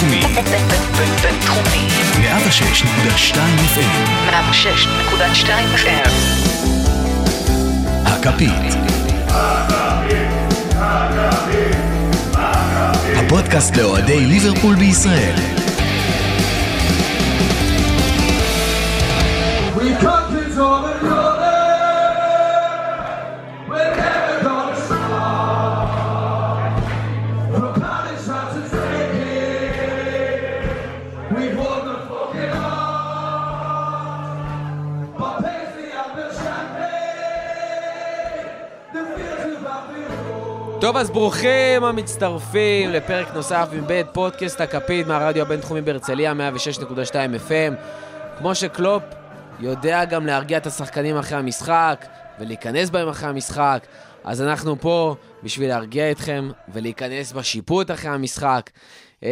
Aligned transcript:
בינתחומי. 0.00 0.20
בינתחומי. 1.22 1.88
106.2 2.14 3.36
FM. 3.74 4.08
106.2 4.30 5.50
FM. 5.76 6.10
הכפית. 8.06 8.74
הפודקאסט 13.16 13.76
לאוהדי 13.76 14.26
ליברפול 14.26 14.76
בישראל. 14.76 15.57
טוב, 40.88 40.96
אז 40.96 41.10
ברוכים 41.10 41.84
המצטרפים 41.84 42.90
לפרק 42.90 43.34
נוסף 43.34 43.68
מבית 43.72 44.06
פודקאסט 44.12 44.60
הכפית 44.60 45.06
מהרדיו 45.06 45.42
הבינתחומי 45.42 45.80
בהרצליה, 45.80 46.32
106.2 46.32 47.12
FM. 47.48 47.74
כמו 48.38 48.54
שקלופ 48.54 49.02
יודע 49.60 50.04
גם 50.04 50.26
להרגיע 50.26 50.58
את 50.58 50.66
השחקנים 50.66 51.16
אחרי 51.16 51.38
המשחק 51.38 52.06
ולהיכנס 52.40 52.90
בהם 52.90 53.08
אחרי 53.08 53.28
המשחק, 53.28 53.86
אז 54.24 54.42
אנחנו 54.42 54.80
פה 54.80 55.14
בשביל 55.42 55.68
להרגיע 55.68 56.10
אתכם 56.10 56.50
ולהיכנס 56.68 57.32
בשיפוט 57.32 57.90
אחרי 57.90 58.10
המשחק. 58.10 58.70
אמ, 59.20 59.24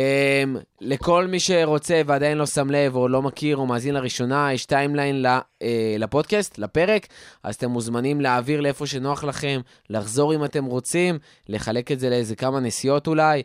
לכל 0.80 1.26
מי 1.26 1.40
שרוצה 1.40 2.02
ועדיין 2.06 2.38
לא 2.38 2.46
שם 2.46 2.70
לב 2.70 2.96
או 2.96 3.08
לא 3.08 3.22
מכיר 3.22 3.56
או 3.56 3.66
מאזין 3.66 3.94
לראשונה, 3.94 4.52
יש 4.52 4.66
timeline 4.66 5.22
ל- 5.22 5.26
אה, 5.62 5.96
לפודקאסט, 5.98 6.58
לפרק, 6.58 7.06
אז 7.42 7.54
אתם 7.54 7.70
מוזמנים 7.70 8.20
להעביר 8.20 8.60
לאיפה 8.60 8.86
שנוח 8.86 9.24
לכם, 9.24 9.60
לחזור 9.90 10.34
אם 10.34 10.44
אתם 10.44 10.64
רוצים, 10.64 11.18
לחלק 11.48 11.92
את 11.92 12.00
זה 12.00 12.10
לאיזה 12.10 12.36
כמה 12.36 12.60
נסיעות 12.60 13.06
אולי. 13.06 13.42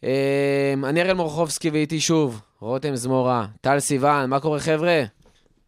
Um, 0.00 0.04
אני 0.84 1.02
אראל 1.02 1.14
מורחובסקי 1.14 1.70
ואיתי 1.70 2.00
שוב, 2.00 2.40
רותם 2.60 2.96
זמורה, 2.96 3.46
טל 3.60 3.80
סיוון, 3.80 4.30
מה 4.30 4.40
קורה 4.40 4.60
חבר'ה? 4.60 5.02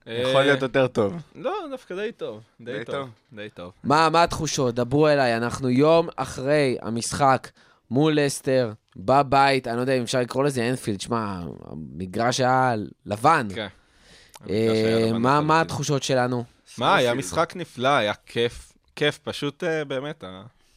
יכול 0.07 0.43
להיות 0.43 0.63
יותר 0.63 0.87
טוב. 0.87 1.15
לא, 1.35 1.53
דווקא 1.71 1.95
די 1.95 2.13
טוב. 2.17 2.41
די 2.61 2.79
די 2.79 2.85
טוב. 2.85 2.95
טוב. 2.95 3.09
די 3.33 3.49
טוב. 3.55 3.73
מה, 3.85 4.09
מה 4.09 4.23
התחושות? 4.23 4.75
דברו 4.75 5.09
אליי, 5.09 5.37
אנחנו 5.37 5.71
יום 5.71 6.09
אחרי 6.17 6.77
המשחק 6.83 7.49
מול 7.91 8.17
לסטר, 8.21 8.73
בבית, 8.97 9.69
אני 9.69 9.77
לא 9.77 9.81
יודע 9.81 9.97
אם 9.97 10.03
אפשר 10.03 10.21
לקרוא 10.21 10.45
לזה 10.45 10.69
אנפילד, 10.71 11.01
שמע, 11.01 11.41
המגרש 11.65 12.41
היה 12.41 12.75
לבן. 13.07 13.49
כן. 13.55 13.69
אה, 14.51 14.67
המגרש 14.69 14.77
היה 14.77 15.07
לבן 15.07 15.47
מה. 15.47 15.61
התחושות 15.61 16.03
שלנו? 16.03 16.45
מה, 16.79 16.97
היה 16.97 17.15
משחק 17.15 17.53
נפלא, 17.57 17.89
היה 17.89 18.15
כיף. 18.27 18.73
כיף, 18.97 19.19
פשוט 19.19 19.65
אה, 19.65 19.85
באמת, 19.85 20.25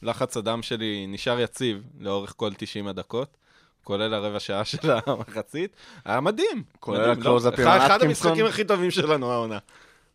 הלחץ 0.02 0.36
הדם 0.36 0.62
שלי 0.62 1.06
נשאר 1.08 1.40
יציב 1.40 1.82
לאורך 2.00 2.32
כל 2.36 2.50
90 2.56 2.88
הדקות. 2.88 3.36
כולל 3.84 4.14
הרבע 4.14 4.40
שעה 4.40 4.64
של 4.70 4.90
המחצית, 5.06 5.76
היה 6.04 6.20
מדהים. 6.20 6.62
כולל 6.80 7.06
לא? 7.06 7.12
הקלוזאפים 7.12 7.68
אחד-. 7.68 8.02
המשחקים 8.02 8.46
הכי 8.46 8.64
טובים 8.64 8.90
שלנו 8.90 9.32
העונה. 9.32 9.58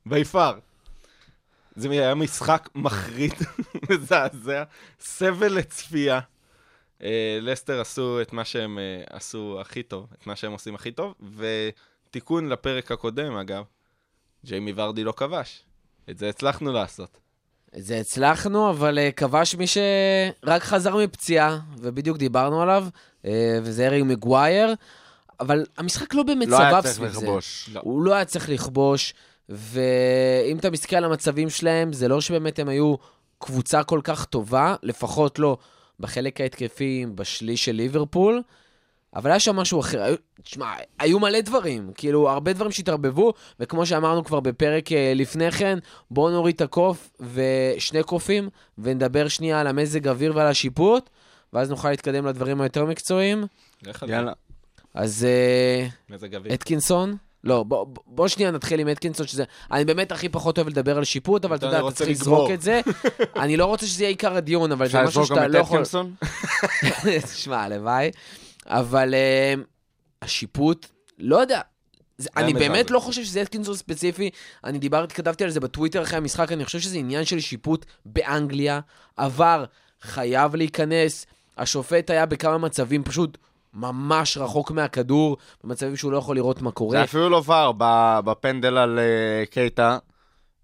בי 0.05 0.23
פאר. 0.23 0.53
זה 1.75 1.89
היה 1.89 2.15
משחק 2.15 2.69
מחריד, 2.75 3.33
מזעזע, 3.89 4.63
סבל 4.99 5.53
לצפייה. 5.53 6.19
אה, 7.03 7.39
לסטר 7.41 7.81
עשו 7.81 8.21
את 8.21 8.33
מה 8.33 8.45
שהם 8.45 8.79
אה, 8.79 9.03
עשו 9.09 9.57
הכי 9.61 9.83
טוב, 9.83 10.07
את 10.13 10.27
מה 10.27 10.35
שהם 10.35 10.51
עושים 10.51 10.75
הכי 10.75 10.91
טוב, 10.91 11.13
ותיקון 11.37 12.49
לפרק 12.49 12.91
הקודם, 12.91 13.35
אגב, 13.35 13.63
ג'יימי 14.45 14.73
ורדי 14.75 15.03
לא 15.03 15.11
כבש. 15.11 15.63
את 16.09 16.17
זה 16.17 16.29
הצלחנו 16.29 16.71
לעשות. 16.71 17.17
זה 17.75 17.99
הצלחנו, 17.99 18.69
אבל 18.69 18.97
uh, 18.97 19.11
כבש 19.11 19.55
מי 19.55 19.65
שרק 19.67 20.63
חזר 20.63 20.95
מפציעה, 20.95 21.59
ובדיוק 21.77 22.17
דיברנו 22.17 22.61
עליו, 22.61 22.87
uh, 23.21 23.27
וזה 23.63 23.87
ארי 23.87 24.03
מגווייר, 24.03 24.75
אבל 25.39 25.65
המשחק 25.77 26.13
לא 26.13 26.23
באמת 26.23 26.47
לא 26.47 26.59
היה 26.59 26.71
סבב 26.71 26.81
צריך 26.81 26.93
סביב 26.95 27.11
זה. 27.11 27.17
לכבוש. 27.17 27.69
לא. 27.73 27.81
הוא 27.83 28.03
לא 28.03 28.13
היה 28.13 28.25
צריך 28.25 28.49
לכבוש, 28.49 29.13
ואם 29.49 30.57
אתה 30.59 30.69
מסתכל 30.69 30.95
על 30.95 31.03
המצבים 31.03 31.49
שלהם, 31.49 31.93
זה 31.93 32.07
לא 32.07 32.21
שבאמת 32.21 32.59
הם 32.59 32.69
היו 32.69 32.95
קבוצה 33.39 33.83
כל 33.83 34.01
כך 34.03 34.25
טובה, 34.25 34.75
לפחות 34.83 35.39
לא 35.39 35.57
בחלק 36.01 36.41
ההתקפי 36.41 37.05
בשליש 37.15 37.65
של 37.65 37.71
ליברפול, 37.71 38.41
אבל 39.15 39.29
היה 39.29 39.39
שם 39.39 39.55
משהו 39.55 39.79
אחר. 39.79 40.15
תשמע, 40.41 40.73
היו 40.99 41.19
מלא 41.19 41.41
דברים, 41.41 41.91
כאילו, 41.95 42.29
הרבה 42.29 42.53
דברים 42.53 42.71
שהתערבבו, 42.71 43.33
וכמו 43.59 43.85
שאמרנו 43.85 44.23
כבר 44.23 44.39
בפרק 44.39 44.91
אה, 44.91 45.13
לפני 45.15 45.51
כן, 45.51 45.79
בואו 46.11 46.31
נוריד 46.31 46.55
את 46.55 46.61
הקוף 46.61 47.11
ושני 47.33 48.03
קופים, 48.03 48.49
ונדבר 48.77 49.27
שנייה 49.27 49.59
על 49.61 49.67
המזג 49.67 50.07
אוויר 50.07 50.33
ועל 50.35 50.47
השיפוט, 50.47 51.09
ואז 51.53 51.69
נוכל 51.69 51.89
להתקדם 51.89 52.25
לדברים 52.25 52.61
היותר 52.61 52.85
מקצועיים. 52.85 53.45
יאללה. 54.07 54.33
אז... 54.93 55.25
אה, 55.29 55.87
מזג 56.09 56.35
אוויר. 56.35 56.53
אתקינסון? 56.53 57.17
לא, 57.43 57.63
בוא, 57.63 57.85
בוא 58.05 58.27
שנייה 58.27 58.51
נתחיל 58.51 58.79
עם 58.79 58.89
אתקינסון, 58.89 59.27
שזה... 59.27 59.43
אני 59.71 59.85
באמת 59.85 60.11
הכי 60.11 60.29
פחות 60.29 60.57
אוהב 60.57 60.67
לדבר 60.69 60.97
על 60.97 61.03
שיפוט, 61.03 61.45
אבל 61.45 61.55
אתה 61.55 61.65
יודע, 61.65 61.79
אתה 61.79 61.91
צריך. 61.91 62.09
לזרוק 62.09 62.51
את 62.51 62.61
זה. 62.61 62.81
אני 63.43 63.57
לא 63.57 63.65
רוצה 63.65 63.87
שזה 63.87 64.03
יהיה 64.03 64.09
עיקר 64.09 64.35
הדיון, 64.35 64.71
אבל 64.71 64.87
זה 64.87 64.97
אפשר 64.97 65.07
משהו 65.07 65.21
לזרוק 65.21 65.37
גם 65.39 65.43
שאתה 65.43 65.45
את 65.45 65.53
לא 65.53 65.59
יכול... 65.59 65.81
אטקינסון? 65.81 66.13
תשמע, 67.33 67.63
הלוואי. 67.63 68.11
אבל 68.65 69.13
uh, 69.13 69.59
השיפוט, 70.21 70.85
לא 71.19 71.35
יודע. 71.35 71.61
זה, 72.17 72.29
אני. 72.37 72.53
באמת 72.53 72.91
לא 72.91 72.99
חושב 72.99 73.23
שזה 73.23 73.41
אתקינסון 73.41 73.75
ספציפי. 73.75 74.29
אני 74.63 74.79
דיברתי, 74.79 75.15
כתבתי 75.15 75.43
על 75.43 75.49
זה 75.49 75.59
בטוויטר 75.59 76.03
אחרי 76.03 76.17
המשחק, 76.17 76.51
אני 76.51 76.65
חושב 76.65 76.79
שזה 76.79 76.97
עניין 76.97 77.25
של 77.25 77.39
שיפוט 77.39 77.85
באנגליה. 78.05 78.79
עבר, 79.17 79.65
חייב 80.01 80.55
להיכנס. 80.55 81.25
השופט 81.57 82.09
היה 82.09 82.25
בכמה 82.25 82.57
מצבים 82.57 83.03
פשוט 83.03 83.37
ממש 83.73 84.37
רחוק 84.37 84.71
מהכדור, 84.71 85.37
במצבים 85.63 85.95
שהוא 85.95 86.11
לא 86.11 86.17
יכול 86.17 86.35
לראות 86.35 86.61
מה 86.61 86.71
קורה. 86.71 86.97
זה 86.97 87.03
אפילו 87.03 87.29
לא 87.29 87.43
ור, 87.47 87.73
בפנדל 88.21 88.77
על 88.77 88.99
אה, 88.99 89.43
קייטה, 89.45 89.97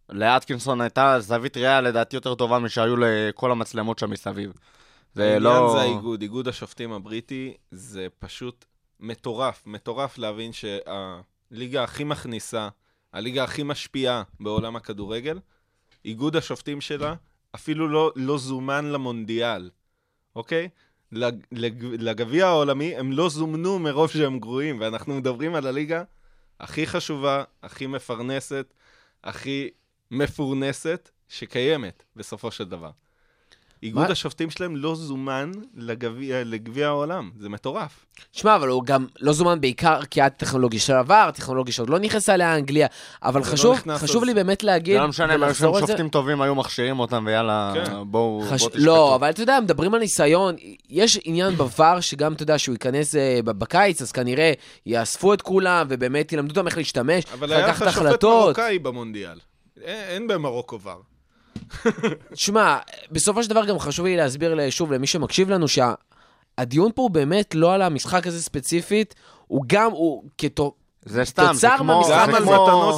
לאטקינסון 0.09 0.81
הייתה 0.81 1.19
זווית 1.19 1.57
ראייה 1.57 1.81
לדעתי 1.81 2.15
יותר 2.15 2.35
טובה 2.35 2.59
משהיו 2.59 2.95
לכל 2.97 3.51
המצלמות 3.51 3.99
שם 3.99 4.09
מסביב. 4.09 4.53
זה 5.13 5.23
העניין 5.23 5.43
לא... 5.43 5.73
זה 5.75 5.81
האיגוד, 5.81 6.21
איגוד 6.21 6.47
השופטים 6.47 6.93
הבריטי, 6.93 7.53
זה 7.71 8.07
פשוט 8.19 8.65
מטורף, 8.99 9.63
מטורף 9.65 10.17
להבין 10.17 10.51
שהליגה 10.53 11.83
הכי 11.83 12.03
מכניסה, 12.03 12.69
הליגה 13.13 13.43
הכי 13.43 13.63
משפיעה 13.63 14.23
בעולם 14.39 14.75
הכדורגל, 14.75 15.39
איגוד 16.05 16.35
השופטים 16.35 16.81
שלה 16.81 17.13
אפילו 17.55 17.87
לא, 17.87 18.11
לא 18.15 18.37
זומן 18.37 18.85
למונדיאל, 18.85 19.69
אוקיי? 20.35 20.69
לג- 21.11 21.45
לג- 21.51 21.83
לגביע 21.99 22.47
העולמי 22.47 22.95
הם 22.97 23.11
לא 23.11 23.29
זומנו 23.29 23.79
מרוב 23.79 24.09
שהם 24.09 24.39
גרועים, 24.39 24.81
ואנחנו 24.81 25.17
מדברים 25.17 25.55
על 25.55 25.67
הליגה 25.67 26.03
הכי 26.59 26.87
חשובה, 26.87 27.43
הכי 27.63 27.87
מפרנסת, 27.87 28.73
הכי 29.23 29.69
מפורנסת 30.11 31.09
שקיימת 31.27 32.03
בסופו 32.15 32.51
של 32.51 32.63
דבר. 32.63 32.91
איגוד 33.83 34.03
מה? 34.05 34.11
השופטים 34.11 34.49
שלהם 34.49 34.75
לא 34.75 34.95
זומן 34.95 35.51
לגביע, 35.75 36.43
לגביע 36.45 36.87
העולם, 36.87 37.29
זה 37.39 37.49
מטורף. 37.49 38.05
שמע, 38.31 38.55
אבל 38.55 38.67
הוא 38.67 38.83
גם 38.85 39.05
לא 39.19 39.33
זומן 39.33 39.61
בעיקר 39.61 39.99
כי 40.05 40.21
הטכנולוגיה 40.21 40.79
של 40.79 40.93
עבר, 40.93 41.29
טכנולוגיה 41.33 41.73
שעוד 41.73 41.89
לא 41.89 41.99
נכנסה 41.99 42.37
לאנגליה, 42.37 42.87
אבל 43.23 43.39
לא 43.39 43.45
חשוב, 43.45 43.75
נכנס, 43.75 44.01
חשוב 44.01 44.23
אז- 44.23 44.27
לי 44.27 44.33
באמת 44.33 44.63
להגיד, 44.63 44.93
זה 44.95 44.99
לא 45.01 45.07
משנה, 45.07 45.35
אם 45.35 45.43
היו 45.43 45.55
שם 45.55 45.67
על 45.67 45.73
זה- 45.81 45.87
שופטים 45.87 46.09
טובים, 46.09 46.41
היו 46.41 46.55
מכשירים 46.55 46.99
אותם, 46.99 47.23
ויאללה, 47.27 47.73
כן. 47.75 47.91
בואו 48.07 48.41
חש... 48.49 48.61
בואו 48.61 48.69
תשפטו. 48.69 48.85
לא, 48.85 49.15
אבל 49.15 49.29
אתה 49.29 49.41
יודע, 49.41 49.59
מדברים 49.63 49.93
על 49.93 49.99
ניסיון, 49.99 50.55
יש 50.89 51.19
עניין 51.23 51.53
בVAR 51.57 52.01
שגם, 52.01 52.33
אתה 52.33 52.43
יודע, 52.43 52.57
שהוא 52.57 52.73
ייכנס 52.73 53.15
אה, 53.15 53.39
בקיץ, 53.45 54.01
אז 54.01 54.11
כנראה 54.11 54.51
יאספו 54.85 55.33
את 55.33 55.41
כולם, 55.41 55.85
ובאמת 55.89 56.33
ילמדו 56.33 56.51
אותם 56.55 56.67
איך 56.67 56.77
להשתמש, 56.77 57.23
אבל 57.33 57.51
היה 57.53 57.67
לך 57.67 57.83
שופט. 57.93 58.23
מרוקאי 58.23 58.79
במונדיאל. 58.79 59.39
אין, 59.83 59.95
אין 60.09 60.27
במרוקו 60.27 60.79
ור. 60.81 61.01
שמע, 62.33 62.77
בסופו 63.11 63.43
של 63.43 63.49
דבר 63.49 63.65
גם 63.65 63.79
חשוב 63.79 64.05
לי 64.05 64.17
להסביר 64.17 64.69
שוב 64.69 64.91
למי 64.91 65.07
שמקשיב 65.07 65.49
לנו, 65.49 65.65
שהדיון 65.67 66.91
פה 66.95 67.01
הוא 67.01 67.11
באמת 67.11 67.55
לא 67.55 67.73
על 67.73 67.81
המשחק 67.81 68.27
הזה 68.27 68.43
ספציפית, 68.43 69.15
הוא 69.47 69.63
גם, 69.67 69.91
הוא 69.91 70.23
כתו... 70.37 70.73
זה 71.05 71.25
סתם, 71.25 71.43
זה 71.43 71.53
תוצר 71.53 71.77
כמו... 71.77 71.93
מהמשחק 71.93 72.27
גם 72.35 72.45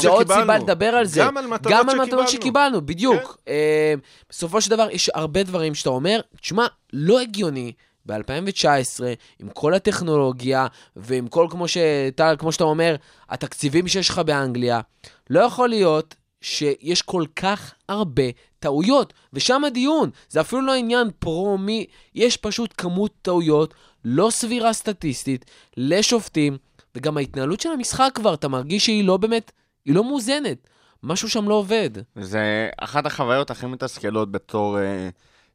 זה 0.02 0.10
עוד 0.10 0.26
שקיבלנו. 0.26 0.42
סיבה 0.42 0.58
לדבר 0.58 0.86
על 0.86 1.06
זה. 1.06 1.20
גם 1.20 1.38
על 1.38 1.48
מתנות 1.48 1.74
גם 1.74 1.90
על 1.90 1.96
מתנות 1.96 2.10
שקיבלנו. 2.10 2.28
שקיבלנו, 2.28 2.86
בדיוק. 2.86 3.38
אה, 3.48 3.94
בסופו 4.30 4.62
של 4.62 4.70
דבר, 4.70 4.88
יש 4.92 5.12
הרבה 5.14 5.44
דברים 5.44 5.76
שאתה 5.76 5.90
אומר, 5.90 6.22
תשמע, 6.42 6.68
לא 6.94 7.20
הגיוני. 7.20 7.72
ב-2019, 8.06 9.04
עם 9.40 9.50
כל 9.50 9.74
הטכנולוגיה, 9.74 10.68
ועם 10.96 11.28
כל, 11.28 11.48
כמו, 11.50 11.66
שטל, 11.68 12.36
כמו 12.40 12.52
שאתה 12.52 12.64
אומר, 12.64 12.96
התקציבים 13.30 13.88
שיש 13.88 14.10
לך 14.10 14.20
באנגליה, 14.20 14.82
לא 15.30 15.40
יכול 15.40 15.70
להיות 15.70 16.16
שיש 16.42 17.02
כל 17.02 17.24
כך 17.36 17.74
הרבה 17.90 18.24
טעויות, 18.60 19.14
ושם 19.34 19.64
הדיון. 19.64 20.10
זה 20.30 20.42
אפילו 20.42 20.62
לא 20.62 20.74
עניין 20.74 21.08
פרו-מי, 21.20 21.86
יש 22.16 22.38
פשוט 22.38 22.74
כמות 22.78 23.12
טעויות 23.22 23.74
לא 24.06 24.30
סבירה 24.32 24.74
סטטיסטית 24.74 25.46
לשופטים, 25.78 26.58
וגם 26.96 27.18
ההתנהלות 27.18 27.60
של 27.60 27.70
המשחק 27.70 28.12
כבר, 28.16 28.34
אתה 28.34 28.48
מרגיש 28.48 28.86
שהיא 28.86 29.04
לא 29.04 29.18
באמת, 29.18 29.52
היא 29.86 29.96
לא 29.96 30.04
מאוזנת. 30.04 30.68
משהו 31.04 31.30
שם 31.30 31.50
לא 31.50 31.54
עובד. 31.54 31.90
זה 32.16 32.70
אחת 32.78 33.06
החוויות 33.06 33.52
הכי 33.52 33.66
מתסכלות 33.66 34.32
בתור 34.32 34.80
אה, 34.80 35.10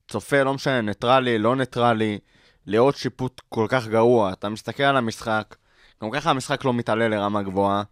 צופה, 0.09 0.43
לא 0.43 0.55
משנה, 0.55 0.81
ניטרלי, 0.81 1.39
לא 1.39 1.57
ניטרלי, 1.57 2.19
לראות 2.67 2.97
שיפוט 2.97 3.41
כל 3.49 3.67
כך 3.69 3.89
גרוע. 3.89 4.33
אתה 4.33 4.49
מסתכל 4.49 4.83
על 4.83 4.97
המשחק, 4.97 5.55
גם 6.03 6.11
ככה 6.11 6.31
המשחק 6.31 6.65
לא 6.65 6.75
מתעלה 6.75 7.09
לרמה 7.09 7.43
גבוהה, 7.43 7.83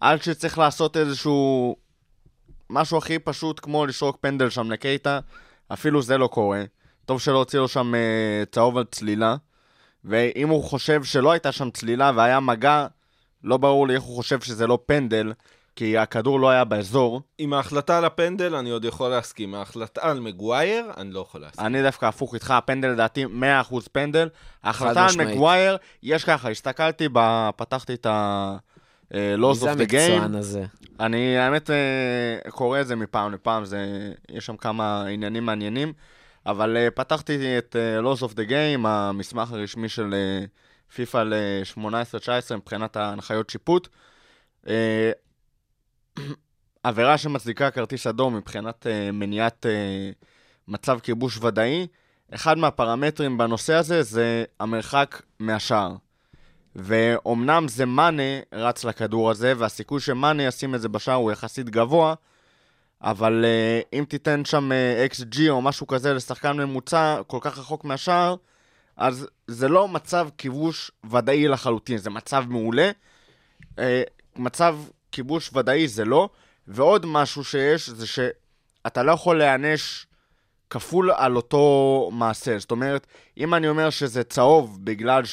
עד 0.00 0.22
שצריך 0.22 0.58
לעשות 0.58 0.96
איזשהו 0.96 1.76
משהו 2.70 2.98
הכי 2.98 3.18
פשוט 3.18 3.60
כמו 3.62 3.86
לשרוק 3.86 4.18
פנדל 4.20 4.50
שם 4.50 4.70
לקייטה, 4.70 5.20
אפילו 5.72 6.02
זה 6.02 6.18
לא 6.18 6.26
קורה. 6.26 6.64
טוב 7.04 7.20
שלא 7.20 7.38
הוציא 7.38 7.58
לו 7.58 7.68
שם 7.68 7.94
אה, 7.94 8.44
צהוב 8.50 8.78
על 8.78 8.84
צלילה, 8.90 9.36
ואם 10.04 10.48
הוא 10.48 10.64
חושב 10.64 11.04
שלא 11.04 11.32
הייתה 11.32 11.52
שם 11.52 11.70
צלילה 11.70 12.12
והיה 12.16 12.40
מגע, 12.40 12.86
לא 13.44 13.56
ברור 13.56 13.88
לי 13.88 13.94
איך 13.94 14.02
הוא 14.02 14.16
חושב 14.16 14.40
שזה 14.40 14.66
לא 14.66 14.78
פנדל, 14.86 15.32
כי 15.76 15.98
הכדור 15.98 16.40
לא 16.40 16.50
היה 16.50 16.64
באזור. 16.64 17.22
עם 17.38 17.52
ההחלטה 17.52 17.98
על 17.98 18.04
הפנדל 18.04 18.54
אני 18.54 18.70
עוד 18.70 18.84
יכול 18.84 19.10
להסכים, 19.10 19.54
ההחלטה 19.54 20.00
על 20.10 20.20
מגווייר 20.20 20.86
אני 20.96 21.10
לא 21.10 21.20
יכול 21.20 21.40
להסכים. 21.40 21.66
אני 21.66 21.82
דווקא 21.82 22.06
הפוך 22.06 22.34
איתך, 22.34 22.50
הפנדל 22.50 22.88
לדעתי 22.88 23.24
100% 23.24 23.28
פנדל. 23.92 24.28
ההחלטה 24.62 25.06
על. 25.06 25.26
מגווייר, 25.26 25.76
יש 26.02 26.24
ככה, 26.24 26.50
הסתכלתי, 26.50 27.08
ב... 27.12 27.50
פתחתי 27.56 27.94
את 27.94 28.06
ה-Laws 29.14 29.48
מי 29.48 29.54
זה 29.54 29.72
of 29.72 29.76
the 29.76 29.90
Game. 29.90 29.96
המקצוען 29.96 30.34
הזה? 30.34 30.64
אני 31.00 31.38
האמת 31.38 31.70
אה, 31.70 32.50
קורא 32.50 32.80
את 32.80 32.86
זה 32.86 32.96
מפעם 32.96 33.32
לפעם, 33.32 33.64
זה... 33.64 34.12
יש 34.28 34.46
שם 34.46 34.56
כמה 34.56 35.06
עניינים 35.06 35.46
מעניינים, 35.46 35.92
אבל 36.46 36.76
אה, 36.76 36.90
פתחתי 36.90 37.58
את 37.58 37.76
Laws 38.02 38.22
of 38.22 38.32
the 38.32 38.48
Game, 38.48 38.88
המסמך 38.88 39.52
הרשמי 39.52 39.88
של 39.88 40.14
אה, 40.14 40.44
פיפ"א 40.94 41.22
ל-18-19 41.22 42.56
מבחינת 42.56 42.96
ההנחיות 42.96 43.50
שיפוט. 43.50 43.88
עבירה 46.82 47.18
שמצדיקה 47.18 47.70
כרטיס 47.70 48.06
אדום 48.06 48.36
מבחינת 48.36 48.86
מניעת 49.12 49.66
מצב 50.68 50.98
כיבוש 51.02 51.38
ודאי, 51.42 51.86
אחד 52.34 52.58
מהפרמטרים 52.58 53.38
בנושא 53.38 53.74
הזה 53.74 54.02
זה 54.02 54.44
המרחק 54.60 55.22
מהשער. 55.40 55.94
ואומנם 56.78 57.68
זה 57.68 57.86
מאנה 57.86 58.22
רץ 58.52 58.84
לכדור 58.84 59.30
הזה, 59.30 59.52
והסיכוי 59.58 60.00
שמאנה 60.00 60.42
ישים 60.42 60.74
את 60.74 60.80
זה 60.80 60.88
בשער 60.88 61.14
הוא 61.14 61.32
יחסית 61.32 61.70
גבוה, 61.70 62.14
אבל 63.02 63.44
uh, 63.44 63.88
אם 63.98 64.04
תיתן 64.08 64.44
שם 64.44 64.70
uh, 64.72 65.12
XG 65.12 65.38
או 65.48 65.62
משהו 65.62 65.86
כזה 65.86 66.14
לשחקן 66.14 66.56
ממוצע 66.56 67.20
כל 67.26 67.38
כך 67.40 67.58
רחוק 67.58 67.84
מהשער, 67.84 68.36
אז 68.96 69.28
זה 69.46 69.68
לא 69.68 69.88
מצב 69.88 70.28
כיבוש 70.38 70.90
ודאי 71.10 71.48
לחלוטין, 71.48 71.98
זה 71.98 72.10
מצב 72.10 72.44
מעולה. 72.48 72.90
Uh, 73.70 73.80
מצב 74.36 74.76
כיבוש 75.12 75.50
ודאי 75.54 75.88
זה 75.88 76.04
לא. 76.04 76.28
ועוד 76.68 77.06
משהו 77.06 77.44
שיש, 77.44 77.90
זה 77.90 78.06
שאתה 78.06 79.02
לא 79.02 79.12
יכול 79.12 79.38
להיענש 79.38 80.06
כפול 80.70 81.10
על 81.10 81.36
אותו 81.36 82.10
מעשה. 82.12 82.58
זאת 82.58 82.70
אומרת, 82.70 83.06
אם 83.38 83.54
אני 83.54 83.68
אומר 83.68 83.90
שזה 83.90 84.24
צהוב 84.24 84.78
בגלל 84.84 85.24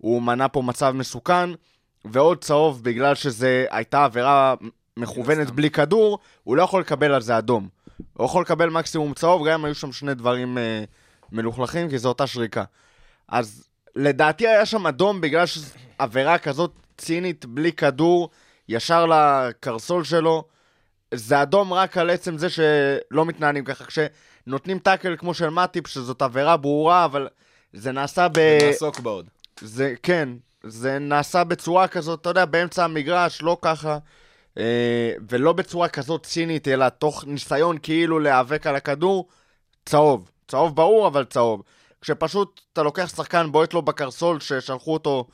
שהוא 0.00 0.22
מנע 0.22 0.46
פה 0.52 0.62
מצב 0.62 0.90
מסוכן, 0.90 1.50
ועוד 2.04 2.44
צהוב 2.44 2.84
בגלל 2.84 3.14
שזו 3.14 3.46
הייתה 3.70 4.04
עבירה 4.04 4.54
מכוונת 4.96 5.46
סתם. 5.46 5.56
בלי 5.56 5.70
כדור, 5.70 6.18
הוא 6.44 6.56
לא 6.56 6.62
יכול 6.62 6.80
לקבל 6.80 7.12
על 7.12 7.22
זה 7.22 7.38
אדום. 7.38 7.68
הוא 8.14 8.24
יכול 8.24 8.42
לקבל 8.42 8.70
מקסימום 8.70 9.14
צהוב, 9.14 9.48
גם 9.48 9.60
אם 9.60 9.64
היו 9.64 9.74
שם 9.74 9.92
שני 9.92 10.14
דברים 10.14 10.58
אה, 10.58 10.84
מלוכלכים, 11.32 11.90
כי 11.90 11.98
זו 11.98 12.08
אותה 12.08 12.26
שריקה. 12.26 12.64
אז 13.28 13.68
לדעתי 13.96 14.48
היה 14.48 14.66
שם 14.66 14.86
אדום 14.86 15.20
בגלל 15.20 15.44
שעבירה 15.46 16.38
כזאת 16.38 16.72
צינית, 16.98 17.46
בלי 17.46 17.72
כדור, 17.72 18.30
ישר 18.68 19.06
לקרסול 19.06 20.04
שלו. 20.04 20.44
זה 21.14 21.42
אדום 21.42 21.72
רק 21.72 21.98
על 21.98 22.10
עצם 22.10 22.38
זה 22.38 22.48
שלא 22.50 23.24
מתנהלים 23.24 23.64
ככה. 23.64 23.84
כשנותנים 23.84 24.78
טאקל 24.78 25.16
כמו 25.18 25.34
של 25.34 25.48
מאטיפ, 25.48 25.86
שזאת 25.86 26.22
עבירה 26.22 26.56
ברורה, 26.56 27.04
אבל 27.04 27.28
זה 27.72 27.92
נעשה 27.92 28.28
ב... 28.28 28.38
נעסוק 28.62 29.00
בעוד. 29.00 29.28
זה, 29.60 29.94
כן, 30.02 30.28
זה 30.62 30.98
נעשה 30.98 31.44
בצורה 31.44 31.88
כזאת, 31.88 32.20
אתה 32.20 32.28
יודע, 32.28 32.44
באמצע 32.44 32.84
המגרש, 32.84 33.42
לא 33.42 33.58
ככה, 33.62 33.98
אה, 34.58 35.12
ולא 35.28 35.52
בצורה 35.52 35.88
כזאת 35.88 36.26
צינית, 36.26 36.68
אלא 36.68 36.88
תוך 36.88 37.24
ניסיון 37.26 37.78
כאילו 37.82 38.18
להיאבק 38.18 38.66
על 38.66 38.76
הכדור, 38.76 39.28
צהוב. 39.86 40.30
צהוב 40.48 40.76
ברור, 40.76 41.06
אבל 41.06 41.24
צהוב. 41.24 41.62
כשפשוט 42.00 42.60
אתה 42.72 42.82
לוקח 42.82 43.08
שחקן, 43.16 43.52
בועט 43.52 43.74
לו 43.74 43.82
בקרסול 43.82 44.40
ששלחו 44.40 44.92
אותו 44.92 45.26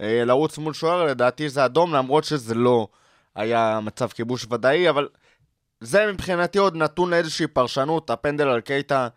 אה, 0.00 0.24
לרוץ 0.24 0.58
מול 0.58 0.74
שוער, 0.74 1.04
לדעתי 1.04 1.48
זה 1.48 1.64
אדום, 1.64 1.94
למרות 1.94 2.24
שזה 2.24 2.54
לא 2.54 2.88
היה 3.34 3.80
מצב 3.82 4.08
כיבוש 4.08 4.46
ודאי, 4.50 4.90
אבל 4.90 5.08
זה 5.80 6.12
מבחינתי 6.12 6.58
עוד 6.58 6.76
נתון 6.76 7.10
לאיזושהי 7.10 7.46
פרשנות, 7.46 8.10
הפנדל 8.10 8.48
על 8.48 8.60
קייטה, 8.60 9.08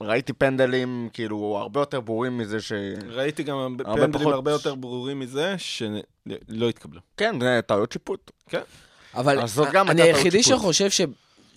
ראיתי 0.00 0.32
פנדלים 0.32 1.08
כאילו 1.12 1.58
הרבה 1.60 1.80
יותר 1.80 2.00
ברורים 2.00 2.38
מזה 2.38 2.60
ש... 2.60 2.72
ראיתי 3.08 3.42
גם 3.42 3.56
הרבה 3.56 3.84
פנדלים 3.84 4.12
פחות- 4.12 4.34
הרבה 4.34 4.50
יותר 4.50 4.74
ברורים 4.74 5.20
מזה, 5.20 5.54
שלא 5.58 6.68
התקבלו. 6.68 7.00
כן, 7.16 7.40
זה 7.40 7.60
טעויות 7.66 7.92
שיפוט. 7.92 8.30
אבל 9.14 9.40
אז 9.40 9.52
זאת 9.54 9.68
גם 9.72 9.90
אני 9.90 10.02
היחידי. 10.02 10.42
שחושב 10.42 10.90
ש... 10.90 11.00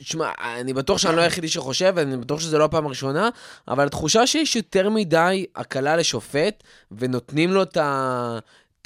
שמע, 0.02 0.32
אני 0.60 0.74
בטוח 0.74 0.98
שאני 0.98 1.16
לא 1.16 1.22
היחידי 1.22 1.48
שחושב, 1.48 1.94
ואני 1.96 2.18
בטוח 2.18 2.40
שזה 2.40 2.58
לא 2.58 2.64
הפעם 2.66 2.86
הראשונה, 2.86 3.30
אבל 3.68 3.86
התחושה 3.86 4.28
שיש 4.28 4.56
יותר 4.56 4.90
מדי 4.90 5.46
הקלה 5.56 5.96
לשופט, 5.96 6.64
ונותנים 6.92 7.52
לו 7.52 7.64
את 7.64 7.78
ה... 7.78 8.40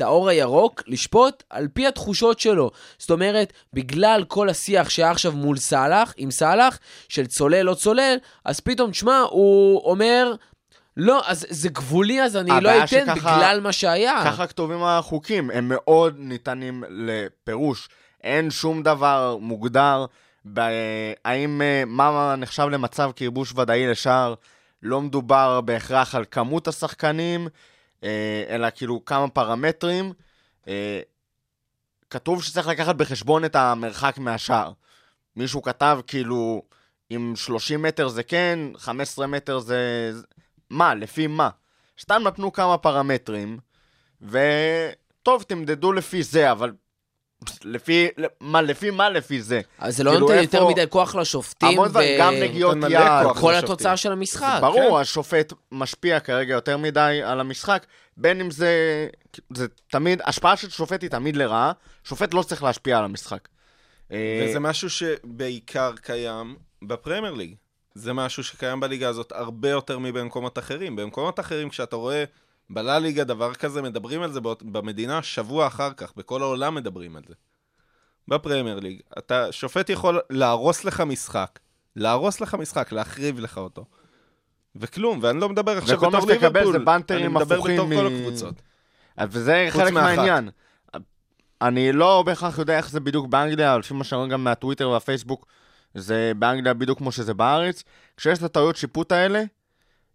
האור 0.04 0.30
הירוק 0.30 0.84
לשפוט 0.88 1.44
על 1.50 1.68
פי 1.74 1.88
התחושות 1.88 2.40
שלו. 2.40 2.72
זאת 2.98 3.12
אומרת, 3.12 3.54
בגלל 3.74 4.24
כל 4.28 4.50
השיח 4.50 4.90
שהיה 4.90 5.12
עכשיו 5.12 5.32
מול 5.32 5.58
סאלח, 5.58 6.14
עם 6.18 6.32
סאלח, 6.32 6.80
של 7.10 7.26
צולל 7.28 7.62
לא 7.62 7.74
צולל, 7.74 8.16
אז 8.46 8.60
פתאום, 8.60 8.92
תשמע, 8.92 9.20
הוא 9.30 9.82
אומר, 9.92 10.34
לא, 10.98 11.22
אז 11.26 11.46
זה 11.50 11.70
גבולי, 11.70 12.22
אז 12.24 12.38
אני 12.38 12.50
לא 12.62 12.78
אתן 12.78 12.88
שככה- 12.88 13.14
בגלל 13.38 13.60
מה 13.64 13.72
שהיה. 13.72 14.22
ככה 14.26 14.48
כתובים 14.48 14.84
החוקים, 14.84 15.52
הם 15.52 15.66
מאוד 15.70 16.16
ניתנים 16.18 16.84
לפירוש. 16.90 17.90
אין 18.24 18.52
שום 18.52 18.84
דבר 18.84 19.38
מוגדר, 19.42 20.06
ב... 20.54 20.60
האם, 21.26 21.62
אה, 21.62 21.84
מה 21.88 22.36
נחשב 22.38 22.68
למצב 22.72 23.12
כיבוש 23.16 23.54
ודאי 23.58 23.88
לשער, 23.88 24.34
לא 24.84 25.02
מדובר 25.02 25.62
בהכרח 25.62 26.16
על 26.16 26.26
כמות 26.32 26.68
השחקנים, 26.68 27.48
אלא 28.50 28.68
כאילו 28.76 29.06
כמה 29.06 29.28
פרמטרים. 29.28 30.14
אה, 30.68 31.02
כתוב 32.10 32.44
שצריך 32.44 32.68
לקחת 32.68 32.96
בחשבון 32.96 33.46
את 33.46 33.56
המרחק 33.56 34.18
מהשער. 34.18 34.72
מישהו 35.36 35.62
כתב 35.62 36.00
כאילו, 36.08 36.62
אם 37.12 37.34
30 37.36 37.82
מטר 37.82 38.08
זה 38.08 38.24
כן, 38.24 38.60
15 38.78 39.28
מטר 39.28 39.60
זה... 39.60 40.12
מה? 40.70 40.96
לפי 40.96 41.28
מה? 41.28 41.50
סתם 42.00 42.22
נתנו 42.26 42.54
כמה 42.54 42.78
פרמטרים, 42.78 43.60
וטוב, 44.22 45.44
תמדדו 45.44 45.94
לפי 45.94 46.24
זה, 46.24 46.52
אבל 46.52 46.72
לפי 47.64 48.08
מה, 48.40 48.62
לפי 48.62 48.90
מה 48.90 49.10
לפי 49.10 49.42
זה? 49.42 49.62
אז 49.80 49.98
זה 49.98 50.04
לא 50.04 50.12
כאילו, 50.12 50.28
נותן 50.28 50.40
איפה- 50.40 50.58
יותר 50.58 50.68
מדי 50.68 50.84
כוח 50.90 51.16
לשופטים, 51.16 51.68
המון 51.70 51.88
דברים, 51.88 52.20
גם 52.20 52.34
נגיעות 52.34 52.78
יד. 52.90 53.00
כל 53.24 53.30
לשופטים. 53.30 53.54
התוצאה 53.56 53.98
של 53.98 54.12
המשחק. 54.12 54.58
ברור, 54.62 55.00
השופט 55.00 55.54
משפיע 55.72 56.20
כרגע 56.20 56.54
יותר 56.54 56.78
מדי 56.78 57.22
על 57.26 57.40
המשחק, 57.40 57.86
בין 58.18 58.42
אם 58.42 58.52
זה... 58.52 59.08
זה 59.54 59.66
תמיד, 59.92 60.22
השפעה 60.26 60.58
של 60.58 60.70
שופט 60.70 61.02
היא 61.02 61.10
תמיד 61.10 61.36
לרעה, 61.36 61.72
שופט 62.04 62.34
לא 62.34 62.44
צריך 62.44 62.64
להשפיע 62.64 62.98
על 62.98 63.04
המשחק. 63.04 63.48
אה, 64.12 64.46
וזה 64.50 64.60
משהו 64.60 64.90
שבעיקר 64.90 65.92
קיים 66.02 66.56
בפרמייר 66.82 67.34
ליג. 67.34 67.56
זה 67.96 68.14
משהו 68.14 68.44
שקיים 68.44 68.80
בליגה 68.80 69.10
הזאת 69.10 69.32
הרבה 69.36 69.70
יותר 69.70 70.00
מבמקומות 70.00 70.60
אחרים. 70.60 70.96
במקומות 70.96 71.40
אחרים, 71.40 71.70
כשאתה 71.70 71.96
רואה 71.96 72.24
בלה 72.74 73.00
ליגה 73.00 73.24
דבר 73.24 73.54
כזה, 73.54 73.82
מדברים 73.82 74.22
על 74.22 74.32
זה 74.32 74.40
במדינה 74.62 75.24
שבוע 75.24 75.68
אחר 75.68 75.94
כך, 75.94 76.14
בכל 76.16 76.42
העולם 76.42 76.76
מדברים 76.76 77.16
על 77.16 77.24
זה. 77.28 77.34
בפרמייר 78.28 78.80
ליג, 78.80 79.00
אתה, 79.18 79.52
שופט 79.52 79.90
יכול 79.90 80.20
להרוס 80.30 80.86
לך 80.86 81.02
משחק, 81.02 81.60
להרוס 81.96 82.42
לך 82.42 82.56
משחק, 82.56 82.92
להחריב 82.92 83.40
לך 83.40 83.58
אותו. 83.58 83.86
וכלום, 84.76 85.20
ואני 85.22 85.40
לא 85.40 85.50
מדבר 85.50 85.78
עכשיו 85.78 85.98
וכל 85.98 86.10
מה 86.12 86.18
בתור 86.18 86.32
שתקבל 86.32 86.60
ליברפול, 86.60 86.74
זה 86.74 86.80
בנטרים 86.80 87.20
אני 87.20 87.28
מדבר 87.28 87.56
הפוכים 87.56 87.76
בתור 87.76 87.88
מ- 87.88 87.96
כל 87.96 88.08
הקבוצות. 88.08 88.62
וזה 89.30 89.68
חלק 89.70 89.94
מאחת. 89.94 90.16
מהעניין. 90.16 90.50
אני 91.62 91.92
לא 91.92 92.24
בהכרח 92.26 92.58
יודע 92.58 92.78
איך 92.78 92.90
זה 92.90 93.00
בדיוק 93.00 93.28
באנגליה, 93.28 93.72
אבל 93.72 93.80
לפי 93.80 93.94
מה 93.94 94.04
שאני 94.04 94.18
רואה 94.20 94.30
גם 94.30 94.44
מהטוויטר 94.44 94.90
והפייסבוק, 94.90 95.46
זה 95.94 96.32
באנגליה 96.40 96.74
בדיוק 96.74 96.98
כמו 96.98 97.12
שזה 97.12 97.34
בארץ. 97.34 97.84
כשיש 98.18 98.40
את 98.40 98.44
הטעויות 98.44 98.76
שיפוט 98.76 99.12
האלה, 99.12 99.44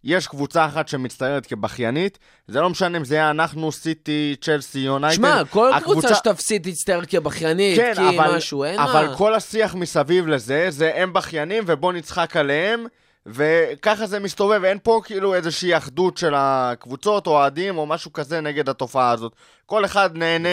יש 0.05 0.27
קבוצה 0.27 0.67
אחת 0.67 0.89
שמצטיירת 0.89 1.47
כבכיינית, 1.47 2.19
זה 2.49 2.61
לא 2.61 2.71
משנה 2.71 2.99
אם 2.99 3.05
זה 3.05 3.15
יהיה 3.15 3.31
אנחנו, 3.31 3.73
סיטי, 3.73 4.37
צ'לסי, 4.41 4.79
יונייטד. 4.79 5.17
שמע, 5.17 5.43
כל 5.51 5.73
הקבוצה- 5.73 6.01
קבוצה 6.01 6.15
שתפסיד 6.15 6.71
תצטער 6.71 7.01
כבכיינית, 7.05 7.77
כן, 7.79 7.93
כי 7.97 8.19
אבל, 8.19 8.37
משהו, 8.37 8.65
אין 8.65 8.79
אבל 8.79 9.07
מה. 9.09 9.17
כל 9.17 9.35
השיח 9.35 9.75
מסביב 9.75 10.27
לזה, 10.27 10.67
זה 10.71 10.93
הם 10.95 11.13
בכיינים 11.13 11.65
ובוא 11.67 11.93
נצחק 11.93 12.37
עליהם, 12.37 12.87
וככה 13.27 14.07
זה 14.07 14.19
מסתובב, 14.19 14.65
אין 14.65 14.79
פה 14.83 15.01
כאילו 15.05 15.35
איזושהי 15.35 15.77
אחדות 15.77 16.17
של 16.19 16.33
הקבוצות 16.37 17.27
או 17.27 17.33
אוהדים 17.33 17.79
או 17.79 17.87
משהו 17.87 18.13
כזה 18.13 18.41
נגד 18.41 18.69
התופעה 18.69 19.11
הזאת. 19.11 19.33
כל 19.67 19.85
אחד 19.85 20.11
נהנה. 20.17 20.49